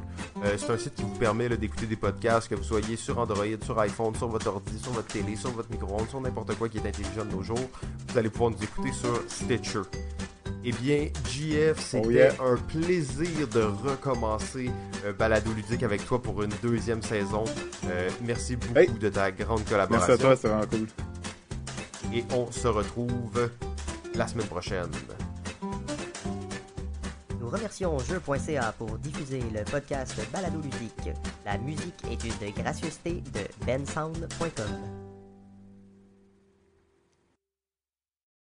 c'est 0.58 0.70
un 0.70 0.78
site 0.78 0.96
qui 0.96 1.04
vous 1.04 1.16
permet 1.16 1.50
d'écouter 1.50 1.86
des 1.86 1.96
podcasts, 1.96 2.48
que 2.48 2.56
vous 2.56 2.64
soyez 2.64 2.96
sur 2.96 3.20
Android, 3.20 3.46
sur 3.64 3.78
iPhone, 3.80 4.16
sur 4.16 4.28
votre 4.28 4.48
ordi, 4.48 4.80
sur 4.80 4.92
votre 4.94 5.08
télé, 5.08 5.36
sur 5.36 5.52
votre 5.52 5.70
micro-ondes, 5.70 6.10
sur 6.10 6.22
n'importe 6.22 6.56
quoi 6.56 6.70
qui 6.70 6.78
est 6.78 6.88
intelligent 6.88 7.26
de 7.26 7.32
nos 7.32 7.44
jours. 7.44 7.70
Vous 8.08 8.18
allez 8.18 8.30
pouvoir 8.30 8.52
nous 8.52 8.64
écouter 8.64 8.92
sur 8.94 9.22
Stitcher. 9.28 9.82
Eh 10.64 10.72
bien, 10.74 11.10
GF, 11.28 11.80
c'était 11.80 12.30
oh, 12.40 12.44
un 12.44 12.58
plaisir 12.58 13.48
de 13.48 13.62
recommencer 13.62 14.70
euh, 15.06 15.14
Balado 15.14 15.52
Ludique 15.54 15.82
avec 15.82 16.06
toi 16.06 16.22
pour 16.22 16.44
une 16.44 16.54
deuxième 16.62 17.02
saison. 17.02 17.46
Euh, 17.88 18.10
merci 18.22 18.56
beaucoup 18.58 19.00
de 19.00 19.10
ta 19.10 19.32
grande 19.32 19.66
collaboration. 19.66 20.08
Merci 20.08 20.24
à 20.24 20.28
toi, 20.28 20.36
c'est 20.36 20.48
vraiment 20.48 20.68
cool. 20.68 20.88
Et 22.14 22.24
on 22.36 22.52
se 22.52 22.68
retrouve 22.68 23.50
la 24.14 24.28
semaine 24.28 24.46
prochaine. 24.46 24.92
Nous 27.40 27.50
remercions 27.50 27.98
jeu.ca 27.98 28.72
pour 28.78 29.00
diffuser 29.00 29.42
le 29.54 29.64
podcast 29.64 30.16
Balado 30.32 30.62
Ludique. 30.62 31.16
La 31.44 31.58
musique 31.58 32.04
est 32.12 32.24
une 32.24 32.52
gracieuseté 32.54 33.24
de 33.34 33.66
bensound.com. 33.66 35.01